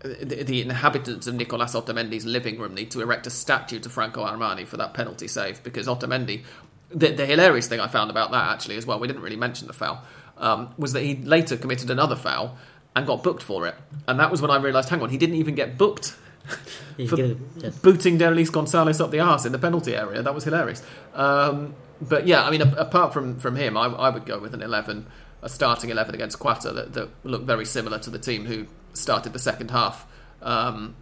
the, 0.00 0.42
the, 0.42 0.60
inhabitants 0.60 1.26
of 1.26 1.34
Nicolas 1.34 1.74
Otamendi's 1.74 2.26
living 2.26 2.58
room 2.58 2.74
need 2.74 2.90
to 2.90 3.00
erect 3.00 3.26
a 3.26 3.30
statue 3.30 3.78
to 3.80 3.88
Franco 3.88 4.24
Armani 4.24 4.66
for 4.66 4.76
that 4.76 4.92
penalty 4.92 5.26
save 5.26 5.62
because 5.62 5.86
Otamendi. 5.86 6.44
The, 6.90 7.10
the 7.10 7.26
hilarious 7.26 7.66
thing 7.66 7.80
I 7.80 7.88
found 7.88 8.10
about 8.10 8.30
that 8.30 8.52
actually 8.52 8.76
as 8.76 8.86
well, 8.86 9.00
we 9.00 9.08
didn't 9.08 9.22
really 9.22 9.36
mention 9.36 9.66
the 9.66 9.72
foul, 9.72 10.04
um, 10.36 10.74
was 10.76 10.92
that 10.92 11.02
he 11.02 11.16
later 11.16 11.56
committed 11.56 11.90
another 11.90 12.14
foul 12.14 12.56
and 12.94 13.06
got 13.06 13.22
booked 13.22 13.42
for 13.42 13.66
it. 13.66 13.74
And 14.06 14.20
that 14.20 14.30
was 14.30 14.40
when 14.40 14.50
I 14.50 14.56
realised, 14.58 14.90
hang 14.90 15.02
on, 15.02 15.08
he 15.08 15.16
didn't 15.16 15.36
even 15.36 15.54
get 15.54 15.76
booked 15.76 16.16
for 17.08 17.16
yes. 17.18 17.76
booting 17.78 18.18
Derlis 18.18 18.52
Gonzalez 18.52 19.00
up 19.00 19.10
the 19.10 19.20
arse 19.20 19.46
in 19.46 19.52
the 19.52 19.58
penalty 19.58 19.94
area. 19.94 20.22
That 20.22 20.34
was 20.34 20.44
hilarious. 20.44 20.82
Um, 21.14 21.74
but 22.00 22.26
yeah, 22.26 22.44
I 22.44 22.50
mean, 22.50 22.62
apart 22.62 23.12
from 23.12 23.38
from 23.38 23.56
him, 23.56 23.76
I, 23.76 23.86
I, 23.86 24.10
would 24.10 24.26
go 24.26 24.38
with 24.38 24.54
an 24.54 24.62
eleven, 24.62 25.06
a 25.42 25.48
starting 25.48 25.90
eleven 25.90 26.14
against 26.14 26.38
Qatar 26.38 26.74
that, 26.74 26.92
that 26.92 27.08
looked 27.24 27.46
very 27.46 27.64
similar 27.64 27.98
to 28.00 28.10
the 28.10 28.18
team 28.18 28.44
who 28.44 28.66
started 28.92 29.32
the 29.32 29.38
second 29.38 29.70
half 29.70 30.06
um, 30.42 30.94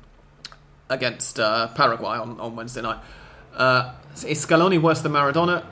against 0.88 1.40
uh, 1.40 1.68
Paraguay 1.68 2.18
on, 2.18 2.38
on 2.40 2.56
Wednesday 2.56 2.82
night. 2.82 2.98
Uh, 3.54 3.94
is 4.26 4.44
Scaloni 4.44 4.80
worse 4.80 5.00
than 5.00 5.12
Maradona? 5.12 5.64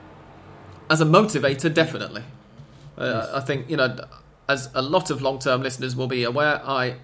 As 0.88 1.00
a 1.00 1.04
motivator, 1.04 1.72
definitely. 1.72 2.22
Uh, 2.98 3.22
yes. 3.24 3.30
I 3.34 3.40
think 3.40 3.70
you 3.70 3.76
know, 3.76 4.04
as 4.48 4.68
a 4.74 4.82
lot 4.82 5.10
of 5.10 5.22
long-term 5.22 5.62
listeners 5.62 5.94
will 5.94 6.08
be 6.08 6.24
aware, 6.24 6.60
I 6.66 6.96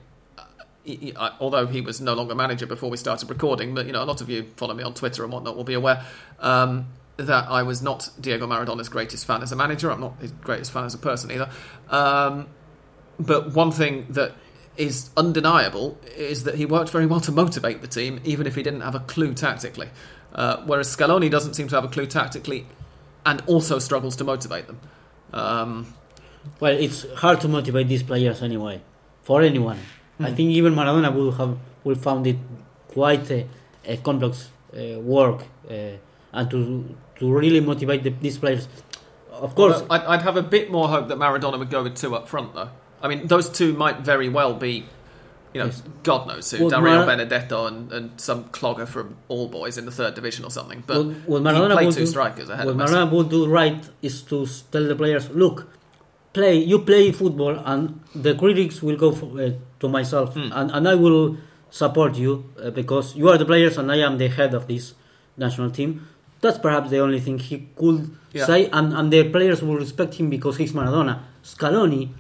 although 1.41 1.67
he 1.67 1.81
was 1.81 2.01
no 2.01 2.15
longer 2.15 2.35
manager 2.35 2.67
before 2.67 2.91
we 2.91 2.97
started 2.97 3.29
recording, 3.29 3.75
but 3.75 3.87
you 3.87 3.93
know 3.93 4.03
a 4.03 4.05
lot 4.05 4.21
of 4.21 4.29
you 4.29 4.47
follow 4.57 4.75
me 4.75 4.83
on 4.83 4.95
Twitter 4.95 5.25
and 5.25 5.33
whatnot 5.33 5.57
will 5.57 5.65
be 5.65 5.75
aware 5.75 6.05
um, 6.41 6.87
that 7.17 7.49
I 7.49 7.63
was 7.63 7.83
not 7.83 8.11
Diego 8.21 8.47
Maradona's 8.47 8.89
greatest 8.89 9.27
fan 9.27 9.43
as 9.43 9.53
a 9.53 9.57
manager. 9.57 9.91
I'm 9.91 10.01
not 10.01 10.21
his 10.21 10.33
greatest 10.33 10.73
fan 10.73 10.85
as 10.85 10.95
a 10.95 10.99
person 10.99 11.31
either. 11.31 11.51
Um, 11.91 12.49
but 13.19 13.55
one 13.55 13.73
thing 13.73 14.07
that 14.11 14.35
is 14.77 15.11
undeniable 15.17 15.99
is 16.17 16.45
that 16.45 16.57
he 16.57 16.67
worked 16.67 16.91
very 16.91 17.07
well 17.07 17.21
to 17.21 17.33
motivate 17.33 17.81
the 17.81 17.89
team, 17.89 18.21
even 18.25 18.47
if 18.47 18.55
he 18.55 18.63
didn't 18.63 18.83
have 18.83 18.95
a 18.95 19.01
clue 19.01 19.33
tactically. 19.33 19.89
Uh, 20.35 20.63
whereas 20.67 20.95
Scaloni 20.95 21.31
doesn't 21.31 21.55
seem 21.55 21.67
to 21.69 21.75
have 21.75 21.85
a 21.85 21.89
clue 21.89 22.07
tactically, 22.07 22.67
and 23.25 23.43
also 23.47 23.79
struggles 23.79 24.17
to 24.17 24.25
motivate 24.25 24.67
them. 24.67 24.81
Um, 25.33 25.95
well, 26.61 26.73
it's 26.73 27.11
hard 27.15 27.41
to 27.41 27.49
motivate 27.49 27.89
these 27.89 28.03
players 28.03 28.43
anyway, 28.43 28.83
for 29.23 29.41
anyone. 29.41 29.79
Mm. 30.21 30.27
I 30.27 30.33
think 30.33 30.51
even 30.51 30.75
Maradona 30.75 31.13
would 31.15 31.35
have 31.35 31.59
would 31.85 32.01
found 32.03 32.27
it 32.27 32.37
quite 32.89 33.31
a, 33.31 33.47
a 33.85 33.97
complex 33.99 34.51
uh, 34.75 34.99
work 35.01 35.43
uh, 35.71 35.97
and 36.33 36.51
to 36.51 36.97
to 37.19 37.33
really 37.33 37.61
motivate 37.61 38.03
the, 38.03 38.11
these 38.11 38.39
players. 38.39 38.69
Of 39.31 39.55
course, 39.55 39.83
I'd, 39.91 40.03
I'd, 40.03 40.23
have 40.23 40.37
a 40.37 40.43
bit 40.43 40.71
more 40.71 40.89
hope 40.89 41.09
that 41.09 41.19
Maradona 41.19 41.59
would 41.59 41.71
go 41.71 41.83
with 41.83 41.97
two 41.97 42.15
up 42.15 42.27
front, 42.29 42.55
though. 42.55 42.71
I 43.03 43.09
mean, 43.09 43.27
those 43.27 43.51
two 43.51 43.75
might 43.75 44.01
very 44.01 44.31
well 44.31 44.55
be, 44.55 44.87
you 45.53 45.61
know, 45.61 45.67
yes. 45.67 45.83
God 46.03 46.27
knows 46.27 46.51
who, 46.51 46.61
well, 46.61 46.71
Dario 46.71 46.97
Mar- 46.97 47.07
Benedetto 47.07 47.67
and, 47.67 47.93
and 47.93 48.21
some 48.21 48.45
clogger 48.45 48.89
from 48.89 49.17
All 49.29 49.49
Boys 49.49 49.77
in 49.77 49.85
the 49.85 49.91
third 49.91 50.15
division 50.15 50.45
or 50.45 50.51
something. 50.51 50.83
But 50.87 51.05
well, 51.27 51.43
Maradona 51.43 51.75
play 51.75 51.91
two 51.91 52.01
do, 52.01 52.07
strikers 52.07 52.49
ahead. 52.49 52.67
What 52.67 52.77
Maradona 52.77 53.11
would 53.13 53.29
do 53.29 53.47
right 53.47 53.85
is 54.01 54.23
to 54.23 54.47
tell 54.71 54.85
the 54.85 54.97
players, 54.97 55.29
look, 55.31 55.69
play 56.33 56.57
you 56.57 56.79
play 56.81 57.13
football 57.13 57.59
and 57.59 58.01
the 58.15 58.35
critics 58.35 58.83
will 58.83 58.97
go 58.97 59.13
for, 59.13 59.41
uh, 59.41 59.51
to 59.81 59.89
myself 59.89 60.35
mm. 60.35 60.51
and, 60.55 60.71
and 60.71 60.89
I 60.89 60.95
will 60.95 61.37
support 61.71 62.17
you 62.17 62.53
uh, 62.63 62.71
because 62.71 63.17
you 63.17 63.29
are 63.29 63.39
the 63.39 63.45
players 63.45 63.79
and 63.79 63.91
I 63.91 63.97
am 63.97 64.19
the 64.19 64.29
head 64.29 64.55
of 64.55 64.67
this 64.67 64.95
national 65.37 65.71
team. 65.71 66.09
That's 66.41 66.59
perhaps 66.59 66.91
the 66.91 66.99
only 66.99 67.21
thing 67.21 67.39
he 67.39 67.69
could 67.77 68.17
yeah. 68.33 68.47
say 68.47 68.69
and, 68.71 68.93
and 68.93 69.13
the 69.13 69.29
players 69.31 69.63
will 69.63 69.77
respect 69.77 70.15
him 70.15 70.31
because 70.31 70.57
he's 70.57 70.73
Maradona. 70.73 71.23
Scaloni 71.43 72.11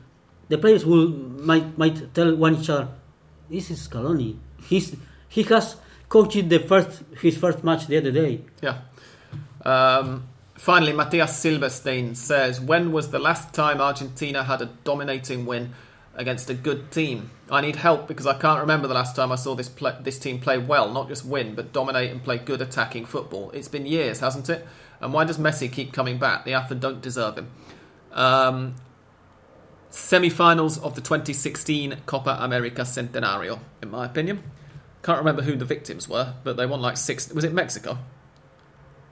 the 0.48 0.58
players 0.58 0.86
will 0.86 1.08
might 1.08 1.76
might 1.76 2.14
tell 2.14 2.34
one 2.36 2.56
each 2.56 2.70
other 2.70 2.88
this 3.48 3.70
is 3.70 3.86
Scaloni. 3.86 4.36
He's 4.68 4.96
he 5.28 5.42
has 5.44 5.76
coached 6.08 6.48
the 6.48 6.58
first 6.58 7.02
his 7.20 7.36
first 7.36 7.62
match 7.64 7.86
the 7.86 7.98
other 7.98 8.12
day. 8.12 8.40
Yeah. 8.62 8.78
Um 9.64 10.28
Finally, 10.56 10.94
Matthias 10.94 11.36
Silverstein 11.36 12.14
says, 12.14 12.62
When 12.62 12.90
was 12.90 13.10
the 13.10 13.18
last 13.18 13.52
time 13.52 13.78
Argentina 13.78 14.42
had 14.42 14.62
a 14.62 14.66
dominating 14.84 15.44
win 15.44 15.74
against 16.16 16.50
a 16.50 16.54
good 16.54 16.90
team? 16.90 17.30
I 17.50 17.60
need 17.60 17.76
help 17.76 18.08
because 18.08 18.26
I 18.26 18.36
can't 18.38 18.60
remember 18.60 18.88
the 18.88 18.94
last 18.94 19.14
time 19.14 19.30
I 19.30 19.36
saw 19.36 19.54
this 19.54 19.68
play, 19.68 19.94
this 20.00 20.18
team 20.18 20.40
play 20.40 20.58
well, 20.58 20.92
not 20.92 21.08
just 21.08 21.24
win, 21.24 21.54
but 21.54 21.72
dominate 21.72 22.10
and 22.10 22.22
play 22.22 22.38
good 22.38 22.60
attacking 22.60 23.06
football. 23.06 23.50
It's 23.52 23.68
been 23.68 23.86
years, 23.86 24.20
hasn't 24.20 24.48
it? 24.48 24.66
And 25.00 25.12
why 25.12 25.24
does 25.24 25.38
Messi 25.38 25.70
keep 25.70 25.92
coming 25.92 26.18
back? 26.18 26.44
The 26.44 26.54
AFA 26.54 26.74
don't 26.74 27.00
deserve 27.00 27.38
him. 27.38 27.50
Um, 28.12 28.76
Semi-finals 29.90 30.78
of 30.78 30.94
the 30.94 31.00
2016 31.00 31.98
Copa 32.06 32.36
America 32.40 32.82
Centenario, 32.82 33.60
in 33.82 33.90
my 33.90 34.06
opinion. 34.06 34.42
Can't 35.02 35.18
remember 35.18 35.42
who 35.42 35.54
the 35.54 35.64
victims 35.64 36.08
were, 36.08 36.34
but 36.42 36.56
they 36.56 36.66
won 36.66 36.80
like 36.82 36.96
six. 36.96 37.32
Was 37.32 37.44
it 37.44 37.52
Mexico? 37.52 37.98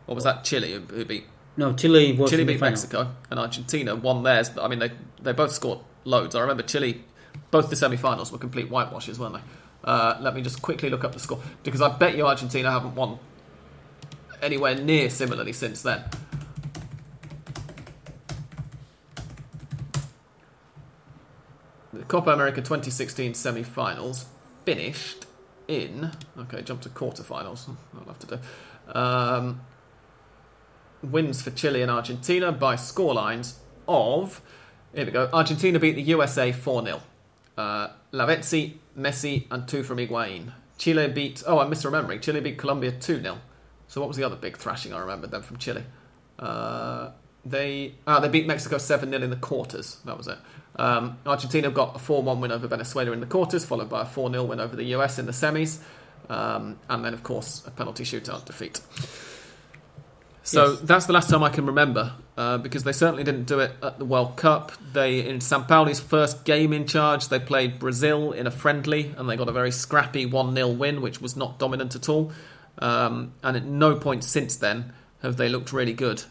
Or 0.07 0.15
was 0.15 0.25
that 0.25 0.45
Chile 0.45 0.73
who 0.73 1.05
beat 1.05 1.25
no, 1.57 1.73
Chile 1.73 2.13
was 2.13 2.31
Chile 2.31 2.45
beat 2.45 2.61
Mexico 2.61 3.15
and 3.31 3.39
Argentina 3.39 3.95
won 3.95 4.23
theirs. 4.23 4.51
But 4.51 4.65
I 4.65 4.69
mean, 4.69 4.81
they 4.81 4.91
they 5.23 5.33
both 5.33 5.53
scored 5.53 5.79
loads. 6.05 6.35
I 6.35 6.41
remember 6.41 6.63
Chile, 6.63 7.05
both 7.51 7.71
the 7.71 7.77
semi-finals 7.77 8.33
were 8.33 8.39
complete 8.39 8.69
whitewashes, 8.69 9.19
weren't 9.19 9.35
they? 9.35 9.41
Uh, 9.85 10.17
let 10.21 10.35
me 10.35 10.41
just 10.41 10.63
quickly 10.63 10.89
look 10.89 11.05
up 11.05 11.13
the 11.13 11.19
score 11.19 11.41
because 11.63 11.83
I 11.83 11.95
bet 11.97 12.17
you 12.17 12.27
Argentina 12.27 12.71
haven't 12.71 12.95
won 12.95 13.19
anywhere 14.43 14.75
near 14.75 15.11
similarly 15.11 15.53
since 15.53 15.83
then. 15.83 16.05
The 21.93 22.03
Copa 22.05 22.31
America 22.31 22.61
2016 22.61 23.35
semi-finals 23.35 24.27
finished 24.65 25.27
in 25.69 26.11
okay, 26.39 26.63
jump 26.63 26.81
to 26.83 26.89
quarterfinals. 26.89 27.69
I'll 27.95 28.05
have 28.05 28.19
to 28.21 28.27
do. 28.27 28.99
Um, 28.99 29.61
wins 31.03 31.43
for 31.43 31.51
Chile 31.51 31.83
and 31.83 31.91
Argentina 31.91 32.53
by 32.53 32.77
scorelines 32.77 33.55
of. 33.87 34.41
Here 34.95 35.05
we 35.05 35.11
go. 35.11 35.29
Argentina 35.33 35.81
beat 35.81 35.97
the 35.97 36.03
USA 36.03 36.53
4 36.53 36.85
0. 36.85 37.01
Uh, 37.59 37.89
Lavezzi, 38.13 38.75
Messi, 38.97 39.45
and 39.51 39.67
two 39.67 39.83
from 39.83 39.99
Higuain. 39.99 40.53
Chile 40.79 41.09
beat. 41.09 41.43
Oh, 41.47 41.59
I'm 41.59 41.71
misremembering. 41.71 42.23
Chile 42.23 42.41
beat 42.41 42.59
Colombia 42.59 42.93
2 42.93 43.21
0. 43.21 43.39
So, 43.89 44.01
what 44.01 44.07
was 44.07 44.17
the 44.17 44.23
other 44.23 44.37
big 44.37 44.57
thrashing 44.57 44.93
I 44.93 45.01
remembered 45.01 45.33
then 45.33 45.43
from 45.43 45.57
Chile? 45.57 45.83
Uh, 46.39 47.11
they 47.45 47.95
ah, 48.07 48.21
they 48.21 48.29
beat 48.29 48.47
Mexico 48.47 48.79
7 48.79 49.11
0 49.11 49.21
in 49.21 49.31
the 49.31 49.37
quarters. 49.37 49.99
That 50.05 50.17
was 50.17 50.29
it. 50.29 50.39
Um, 50.77 51.19
Argentina 51.27 51.71
got 51.71 51.97
a 51.97 51.99
4 51.99 52.23
1 52.23 52.41
win 52.41 52.53
over 52.53 52.69
Venezuela 52.69 53.11
in 53.11 53.21
the 53.21 53.27
quarters, 53.27 53.65
followed 53.65 53.89
by 53.89 54.03
a 54.03 54.07
4 54.07 54.31
0 54.31 54.45
win 54.45 54.61
over 54.61 54.77
the 54.77 54.85
US 54.97 55.19
in 55.19 55.27
the 55.27 55.33
semis. 55.33 55.81
Um, 56.29 56.79
and 56.89 57.05
then, 57.05 57.15
of 57.15 57.23
course, 57.25 57.67
a 57.67 57.71
penalty 57.73 58.05
shootout 58.05 58.45
defeat. 58.45 58.81
So 60.45 60.71
yes. 60.71 60.81
that's 60.81 61.07
the 61.07 61.13
last 61.13 61.31
time 61.31 61.43
I 61.43 61.51
can 61.51 61.67
remember 61.67 62.13
uh, 62.37 62.59
because 62.59 62.85
they 62.85 62.93
certainly 62.93 63.23
didn't 63.23 63.45
do 63.45 63.61
it 63.61 63.73
at 63.83 63.99
the 63.99 64.05
World 64.05 64.37
Cup. 64.37 64.73
They 64.93 65.27
in 65.27 65.39
Sampaoli's 65.39 66.01
first 66.01 66.45
game 66.45 66.73
in 66.73 66.87
charge, 66.87 67.29
they 67.29 67.39
played 67.39 67.79
Brazil 67.79 68.33
in 68.33 68.47
a 68.47 68.51
friendly 68.51 69.15
and 69.17 69.29
they 69.29 69.37
got 69.37 69.49
a 69.49 69.53
very 69.53 69.71
scrappy 69.71 70.27
one 70.27 70.55
0 70.55 70.69
win, 70.71 71.01
which 71.01 71.21
was 71.21 71.37
not 71.37 71.59
dominant 71.59 71.95
at 71.95 72.09
all. 72.09 72.33
Um, 72.79 73.35
and 73.43 73.57
at 73.57 73.65
no 73.65 73.95
point 73.95 74.25
since 74.25 74.57
then 74.57 74.93
have 75.23 75.37
they 75.37 75.49
looked 75.49 75.73
really 75.73 75.93
good. 75.93 76.25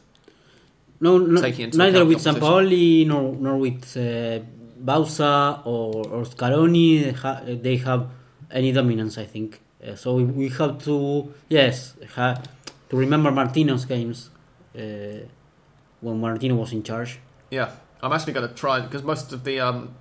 No, 0.99 1.17
no 1.17 1.41
neither 1.41 2.05
with 2.05 2.19
Sampaoli 2.19 3.07
nor 3.07 3.33
nor 3.33 3.57
with 3.57 3.97
uh, 3.97 4.39
Bauza 4.83 5.65
or, 5.65 6.07
or 6.07 6.23
Scaloni. 6.23 7.61
They 7.61 7.77
have 7.77 8.09
any 8.51 8.71
dominance. 8.71 9.17
I 9.17 9.25
think 9.25 9.61
uh, 9.85 9.95
so. 9.95 10.15
We, 10.15 10.23
we 10.23 10.49
have 10.49 10.83
to 10.83 11.33
yes 11.49 11.95
ha, 12.15 12.41
to 12.89 12.95
remember 12.95 13.31
Martino's 13.31 13.85
games 13.85 14.29
uh, 14.77 15.25
when 16.03 16.19
Martino 16.19 16.55
was 16.55 16.73
in 16.73 16.83
charge. 16.83 17.19
Yeah, 17.49 17.71
I'm 18.01 18.11
actually 18.11 18.33
going 18.33 18.47
to 18.47 18.53
try 18.53 18.81
because 18.81 19.03
most 19.03 19.31
of 19.31 19.43
the 19.43 19.59
um, 19.59 19.95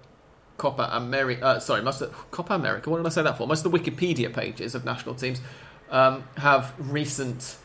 Copa 0.56 0.88
America, 0.92 1.44
uh, 1.44 1.60
sorry, 1.60 1.82
most 1.82 2.00
of 2.02 2.30
Copa 2.30 2.54
America. 2.54 2.90
What 2.90 2.98
did 2.98 3.06
I 3.06 3.10
say 3.10 3.22
that 3.22 3.38
for? 3.38 3.46
Most 3.46 3.64
of 3.64 3.72
the 3.72 3.78
Wikipedia 3.78 4.32
pages 4.32 4.74
of 4.74 4.84
national 4.84 5.14
teams 5.14 5.40
um, 5.90 6.24
have 6.36 6.74
recent 6.78 7.56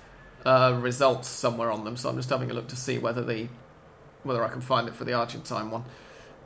uh, 0.45 0.77
results 0.79 1.27
somewhere 1.27 1.71
on 1.71 1.83
them. 1.83 1.97
So 1.97 2.09
I'm 2.09 2.15
just 2.15 2.29
having 2.29 2.51
a 2.51 2.53
look 2.53 2.67
to 2.69 2.75
see 2.75 2.97
whether 2.97 3.23
the 3.23 3.47
whether 4.23 4.43
I 4.43 4.49
can 4.49 4.61
find 4.61 4.87
it 4.87 4.95
for 4.95 5.05
the 5.05 5.13
Argentine 5.13 5.71
one. 5.71 5.85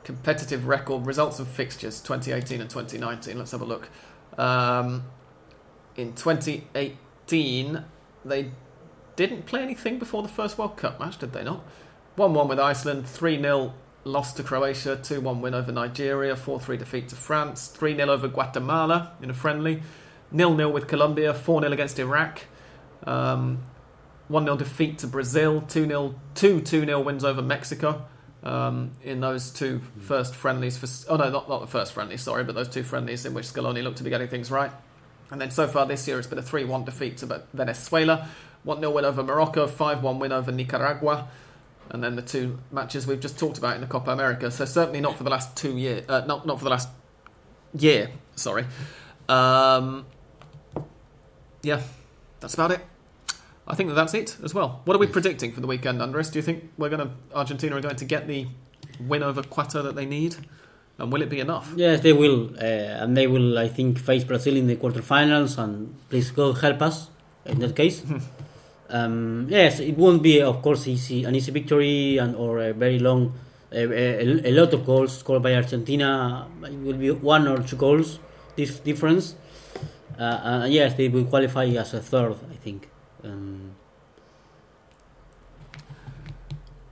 Competitive 0.04 0.66
record 0.66 1.06
results 1.06 1.38
of 1.38 1.48
fixtures 1.48 2.00
2018 2.00 2.60
and 2.60 2.70
2019. 2.70 3.38
Let's 3.38 3.52
have 3.52 3.60
a 3.60 3.64
look. 3.64 3.88
Um, 4.38 5.04
in 5.96 6.14
2018, 6.14 7.84
they 8.24 8.50
didn't 9.16 9.46
play 9.46 9.62
anything 9.62 9.98
before 9.98 10.22
the 10.22 10.28
first 10.28 10.58
World 10.58 10.76
Cup 10.76 10.98
match, 10.98 11.18
did 11.18 11.32
they 11.32 11.44
not? 11.44 11.64
1 12.16 12.34
1 12.34 12.48
with 12.48 12.60
Iceland, 12.60 13.06
3 13.08 13.40
0 13.40 13.72
loss 14.04 14.34
to 14.34 14.42
Croatia, 14.42 14.96
2 14.96 15.20
1 15.20 15.40
win 15.40 15.54
over 15.54 15.72
Nigeria, 15.72 16.36
4 16.36 16.60
3 16.60 16.76
defeat 16.76 17.08
to 17.08 17.16
France, 17.16 17.68
3 17.68 17.96
0 17.96 18.10
over 18.10 18.28
Guatemala 18.28 19.12
in 19.22 19.30
a 19.30 19.34
friendly, 19.34 19.82
0 20.36 20.56
0 20.56 20.68
with 20.68 20.86
Colombia, 20.88 21.32
4 21.32 21.62
0 21.62 21.72
against 21.72 21.98
Iraq, 21.98 22.42
um, 23.04 23.62
1 24.28 24.44
0 24.44 24.56
defeat 24.56 24.98
to 24.98 25.06
Brazil, 25.06 25.62
2 25.62 25.86
0 25.86 26.14
2 26.34 26.60
2 26.60 26.84
0 26.84 27.00
wins 27.00 27.24
over 27.24 27.40
Mexico. 27.40 28.04
Um, 28.44 28.90
in 29.04 29.20
those 29.20 29.50
two 29.50 29.80
first 30.00 30.34
friendlies 30.34 30.76
for 30.76 30.88
oh 31.12 31.16
no 31.16 31.30
not, 31.30 31.48
not 31.48 31.60
the 31.60 31.68
first 31.68 31.92
friendly 31.92 32.16
sorry 32.16 32.42
but 32.42 32.56
those 32.56 32.68
two 32.68 32.82
friendlies 32.82 33.24
in 33.24 33.34
which 33.34 33.44
Scaloni 33.46 33.84
looked 33.84 33.98
to 33.98 34.02
be 34.02 34.10
getting 34.10 34.26
things 34.26 34.50
right 34.50 34.72
and 35.30 35.40
then 35.40 35.52
so 35.52 35.68
far 35.68 35.86
this 35.86 36.08
year 36.08 36.18
it's 36.18 36.26
been 36.26 36.40
a 36.40 36.42
3-1 36.42 36.84
defeat 36.84 37.18
to 37.18 37.44
Venezuela 37.54 38.28
1-0 38.66 38.92
win 38.92 39.04
over 39.04 39.22
Morocco 39.22 39.68
5-1 39.68 40.18
win 40.18 40.32
over 40.32 40.50
Nicaragua 40.50 41.28
and 41.90 42.02
then 42.02 42.16
the 42.16 42.22
two 42.22 42.58
matches 42.70 43.06
we've 43.06 43.20
just 43.20 43.38
talked 43.38 43.58
about 43.58 43.74
in 43.74 43.80
the 43.80 43.86
Copa 43.86 44.10
America. 44.10 44.50
So 44.50 44.64
certainly 44.64 45.00
not 45.00 45.16
for 45.16 45.24
the 45.24 45.30
last 45.30 45.56
two 45.56 45.76
years, 45.76 46.08
uh, 46.08 46.24
not 46.26 46.46
not 46.46 46.58
for 46.58 46.64
the 46.64 46.70
last 46.70 46.88
year. 47.78 48.10
Sorry. 48.34 48.64
Um, 49.28 50.06
yeah, 51.62 51.82
that's 52.40 52.54
about 52.54 52.72
it. 52.72 52.80
I 53.66 53.74
think 53.74 53.88
that 53.90 53.94
that's 53.94 54.14
it 54.14 54.36
as 54.42 54.52
well. 54.54 54.80
What 54.84 54.96
are 54.96 54.98
we 54.98 55.06
predicting 55.06 55.52
for 55.52 55.60
the 55.60 55.66
weekend, 55.66 56.02
Andres? 56.02 56.30
Do 56.30 56.38
you 56.38 56.42
think 56.42 56.70
we're 56.76 56.88
going 56.88 57.08
to 57.08 57.36
Argentina 57.36 57.76
are 57.76 57.80
going 57.80 57.96
to 57.96 58.04
get 58.04 58.26
the 58.26 58.48
win 59.00 59.22
over 59.22 59.42
Qatar 59.42 59.82
that 59.84 59.94
they 59.94 60.06
need? 60.06 60.36
And 60.98 61.12
will 61.12 61.22
it 61.22 61.30
be 61.30 61.40
enough? 61.40 61.72
Yes, 61.76 62.00
they 62.00 62.12
will, 62.12 62.54
uh, 62.56 63.02
and 63.02 63.16
they 63.16 63.26
will. 63.26 63.58
I 63.58 63.68
think 63.68 63.98
face 63.98 64.24
Brazil 64.24 64.56
in 64.56 64.66
the 64.66 64.76
quarterfinals, 64.76 65.56
and 65.58 65.94
please 66.10 66.30
God 66.30 66.58
help 66.58 66.82
us 66.82 67.08
in 67.46 67.60
that 67.60 67.74
case. 67.74 68.02
Um, 68.92 69.46
yes, 69.48 69.80
it 69.80 69.96
won't 69.96 70.22
be, 70.22 70.42
of 70.42 70.60
course, 70.60 70.86
easy 70.86 71.24
an 71.24 71.34
easy 71.34 71.50
victory 71.50 72.18
and 72.18 72.36
or 72.36 72.60
a 72.60 72.72
very 72.74 72.98
long, 72.98 73.32
a, 73.72 73.84
a, 73.88 74.50
a, 74.50 74.52
lot 74.52 74.74
of 74.74 74.84
goals 74.84 75.18
scored 75.18 75.42
by 75.42 75.54
Argentina. 75.54 76.46
It 76.62 76.78
will 76.78 76.98
be 76.98 77.10
one 77.10 77.48
or 77.48 77.62
two 77.62 77.76
goals 77.76 78.18
this 78.54 78.78
difference. 78.80 79.34
Uh, 80.18 80.22
uh, 80.22 80.66
yes, 80.68 80.92
they 80.94 81.08
will 81.08 81.24
qualify 81.24 81.64
as 81.64 81.94
a 81.94 82.00
third, 82.00 82.36
I 82.52 82.56
think. 82.56 82.90
Um, 83.24 83.74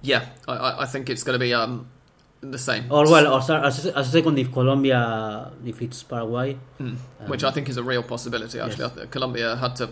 yeah, 0.01 0.25
I, 0.49 0.85
I 0.85 0.87
think 0.87 1.11
it's 1.11 1.23
going 1.23 1.39
to 1.39 1.45
be 1.45 1.53
um, 1.53 1.87
the 2.41 2.57
same. 2.57 2.91
Or 2.91 3.05
well, 3.05 3.35
or 3.35 3.41
as, 3.41 3.85
as 3.85 3.85
a 3.85 4.05
second 4.05 4.39
if 4.39 4.51
Colombia 4.51 5.53
defeats 5.63 6.03
Paraguay, 6.03 6.57
mm, 6.81 6.97
um, 7.21 7.29
which 7.29 7.45
I 7.45 7.51
think 7.51 7.69
is 7.69 7.77
a 7.77 7.83
real 7.83 8.03
possibility. 8.03 8.59
Actually, 8.59 8.91
yes. 8.97 9.09
Colombia 9.11 9.57
had 9.57 9.77
to 9.77 9.91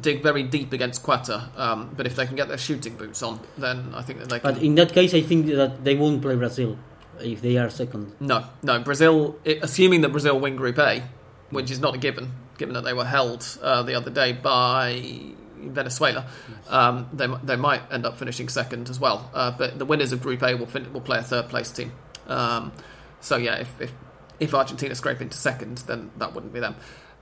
dig 0.00 0.22
very 0.22 0.42
deep 0.42 0.72
against 0.72 1.02
Qatar. 1.02 1.56
Um, 1.58 1.94
but 1.96 2.06
if 2.06 2.16
they 2.16 2.26
can 2.26 2.36
get 2.36 2.48
their 2.48 2.58
shooting 2.58 2.96
boots 2.96 3.22
on, 3.22 3.40
then 3.56 3.92
I 3.94 4.02
think 4.02 4.18
that 4.20 4.28
they 4.28 4.40
can. 4.40 4.54
But 4.54 4.62
in 4.62 4.74
that 4.76 4.92
case, 4.92 5.14
I 5.14 5.22
think 5.22 5.46
that 5.46 5.84
they 5.84 5.94
won't 5.94 6.22
play 6.22 6.36
Brazil 6.36 6.78
if 7.20 7.42
they 7.42 7.56
are 7.56 7.70
second. 7.70 8.14
No, 8.20 8.44
no. 8.62 8.80
Brazil, 8.80 9.38
assuming 9.44 10.00
that 10.02 10.10
Brazil 10.10 10.38
win 10.40 10.56
Group 10.56 10.78
A, 10.78 11.04
which 11.50 11.70
is 11.70 11.80
not 11.80 11.94
a 11.94 11.98
given, 11.98 12.32
given 12.58 12.74
that 12.74 12.84
they 12.84 12.92
were 12.92 13.04
held 13.04 13.46
uh, 13.62 13.82
the 13.82 13.94
other 13.94 14.10
day 14.10 14.32
by 14.32 15.32
Venezuela, 15.56 16.26
um, 16.68 17.08
they 17.12 17.28
they 17.42 17.56
might 17.56 17.82
end 17.92 18.04
up 18.04 18.18
finishing 18.18 18.48
second 18.48 18.90
as 18.90 18.98
well. 18.98 19.30
Uh, 19.32 19.50
but 19.50 19.78
the 19.78 19.84
winners 19.84 20.12
of 20.12 20.22
Group 20.22 20.42
A 20.42 20.54
will 20.54 20.66
fin- 20.66 20.92
will 20.92 21.00
play 21.00 21.18
a 21.18 21.22
third 21.22 21.48
place 21.48 21.70
team. 21.70 21.92
Um, 22.26 22.72
so 23.20 23.36
yeah, 23.36 23.56
if, 23.56 23.80
if 23.80 23.92
if 24.40 24.54
Argentina 24.54 24.94
scrape 24.94 25.20
into 25.20 25.36
second, 25.36 25.78
then 25.86 26.10
that 26.18 26.34
wouldn't 26.34 26.52
be 26.52 26.60
them. 26.60 26.76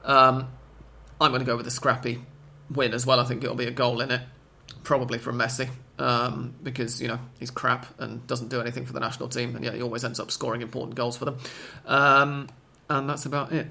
Um, 0.05 0.49
I'm 1.21 1.31
going 1.31 1.41
to 1.41 1.47
go 1.47 1.57
with 1.57 1.67
the 1.67 1.71
scrappy 1.71 2.25
win 2.73 2.95
as 2.95 3.07
well. 3.07 3.21
I 3.21 3.25
think 3.25 3.43
it'll 3.45 3.57
be 3.57 3.67
a 3.67 3.73
goal 3.73 4.01
in 4.01 4.11
it, 4.11 4.23
probably 4.83 5.19
from 5.19 5.39
Messi, 5.39 5.69
um, 5.99 6.55
because 6.63 7.01
you 7.01 7.09
know 7.09 7.19
he's 7.39 7.51
crap 7.51 7.87
and 8.01 8.27
doesn't 8.27 8.49
do 8.49 8.61
anything 8.61 8.85
for 8.85 8.93
the 8.93 9.01
national 9.01 9.29
team, 9.29 9.55
and 9.57 9.65
yet 9.65 9.75
he 9.75 9.83
always 9.83 10.05
ends 10.05 10.21
up 10.21 10.31
scoring 10.31 10.63
important 10.63 10.95
goals 10.95 11.17
for 11.17 11.25
them. 11.25 11.39
Um, 11.87 12.49
and 12.89 13.09
that's 13.09 13.27
about 13.27 13.53
it. 13.53 13.69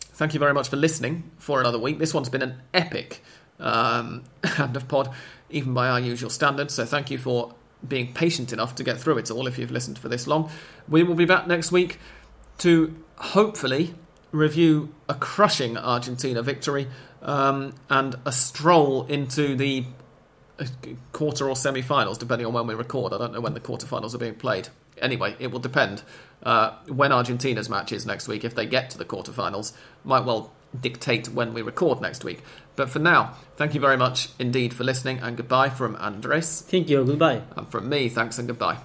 Thank 0.00 0.34
you 0.34 0.40
very 0.40 0.52
much 0.52 0.68
for 0.68 0.76
listening 0.76 1.30
for 1.38 1.60
another 1.60 1.78
week. 1.78 1.98
This 1.98 2.12
one's 2.12 2.28
been 2.28 2.42
an 2.42 2.60
epic 2.74 3.22
um, 3.58 4.24
Hand 4.44 4.76
of 4.76 4.88
Pod, 4.88 5.10
even 5.48 5.72
by 5.72 5.88
our 5.88 6.00
usual 6.00 6.30
standards. 6.30 6.74
So 6.74 6.84
thank 6.84 7.10
you 7.10 7.18
for 7.18 7.54
being 7.86 8.12
patient 8.12 8.52
enough 8.52 8.74
to 8.74 8.84
get 8.84 8.98
through 9.00 9.18
it 9.18 9.30
all 9.30 9.46
if 9.46 9.58
you've 9.58 9.70
listened 9.70 9.98
for 9.98 10.08
this 10.08 10.26
long. 10.26 10.50
We 10.88 11.02
will 11.02 11.14
be 11.14 11.24
back 11.24 11.46
next 11.46 11.72
week 11.72 11.98
to 12.58 12.94
hopefully 13.16 13.94
review 14.32 14.92
a 15.08 15.14
crushing 15.14 15.76
Argentina 15.76 16.42
victory 16.42 16.86
um, 17.22 17.74
and 17.88 18.16
a 18.24 18.32
stroll 18.32 19.06
into 19.06 19.54
the 19.54 19.84
uh, 20.58 20.66
quarter 21.12 21.48
or 21.48 21.56
semi-finals, 21.56 22.18
depending 22.18 22.46
on 22.46 22.52
when 22.52 22.66
we 22.66 22.74
record. 22.74 23.12
I 23.12 23.18
don't 23.18 23.32
know 23.32 23.40
when 23.40 23.54
the 23.54 23.60
quarter-finals 23.60 24.14
are 24.14 24.18
being 24.18 24.34
played. 24.34 24.68
Anyway, 25.00 25.34
it 25.38 25.50
will 25.50 25.60
depend 25.60 26.02
uh, 26.42 26.76
when 26.86 27.12
Argentina's 27.12 27.68
match 27.68 27.92
is 27.92 28.04
next 28.04 28.28
week. 28.28 28.44
If 28.44 28.54
they 28.54 28.66
get 28.66 28.90
to 28.90 28.98
the 28.98 29.04
quarter-finals, 29.04 29.72
might 30.04 30.24
well 30.24 30.52
dictate 30.78 31.28
when 31.28 31.52
we 31.54 31.62
record 31.62 32.00
next 32.00 32.24
week. 32.24 32.42
But 32.76 32.90
for 32.90 32.98
now, 32.98 33.34
thank 33.56 33.74
you 33.74 33.80
very 33.80 33.96
much 33.96 34.28
indeed 34.38 34.72
for 34.74 34.84
listening, 34.84 35.18
and 35.18 35.36
goodbye 35.36 35.70
from 35.70 35.96
Andres. 35.96 36.60
Thank 36.62 36.88
you. 36.88 37.04
Goodbye. 37.04 37.42
And 37.56 37.68
from 37.68 37.88
me, 37.88 38.08
thanks 38.08 38.38
and 38.38 38.48
goodbye. 38.48 38.78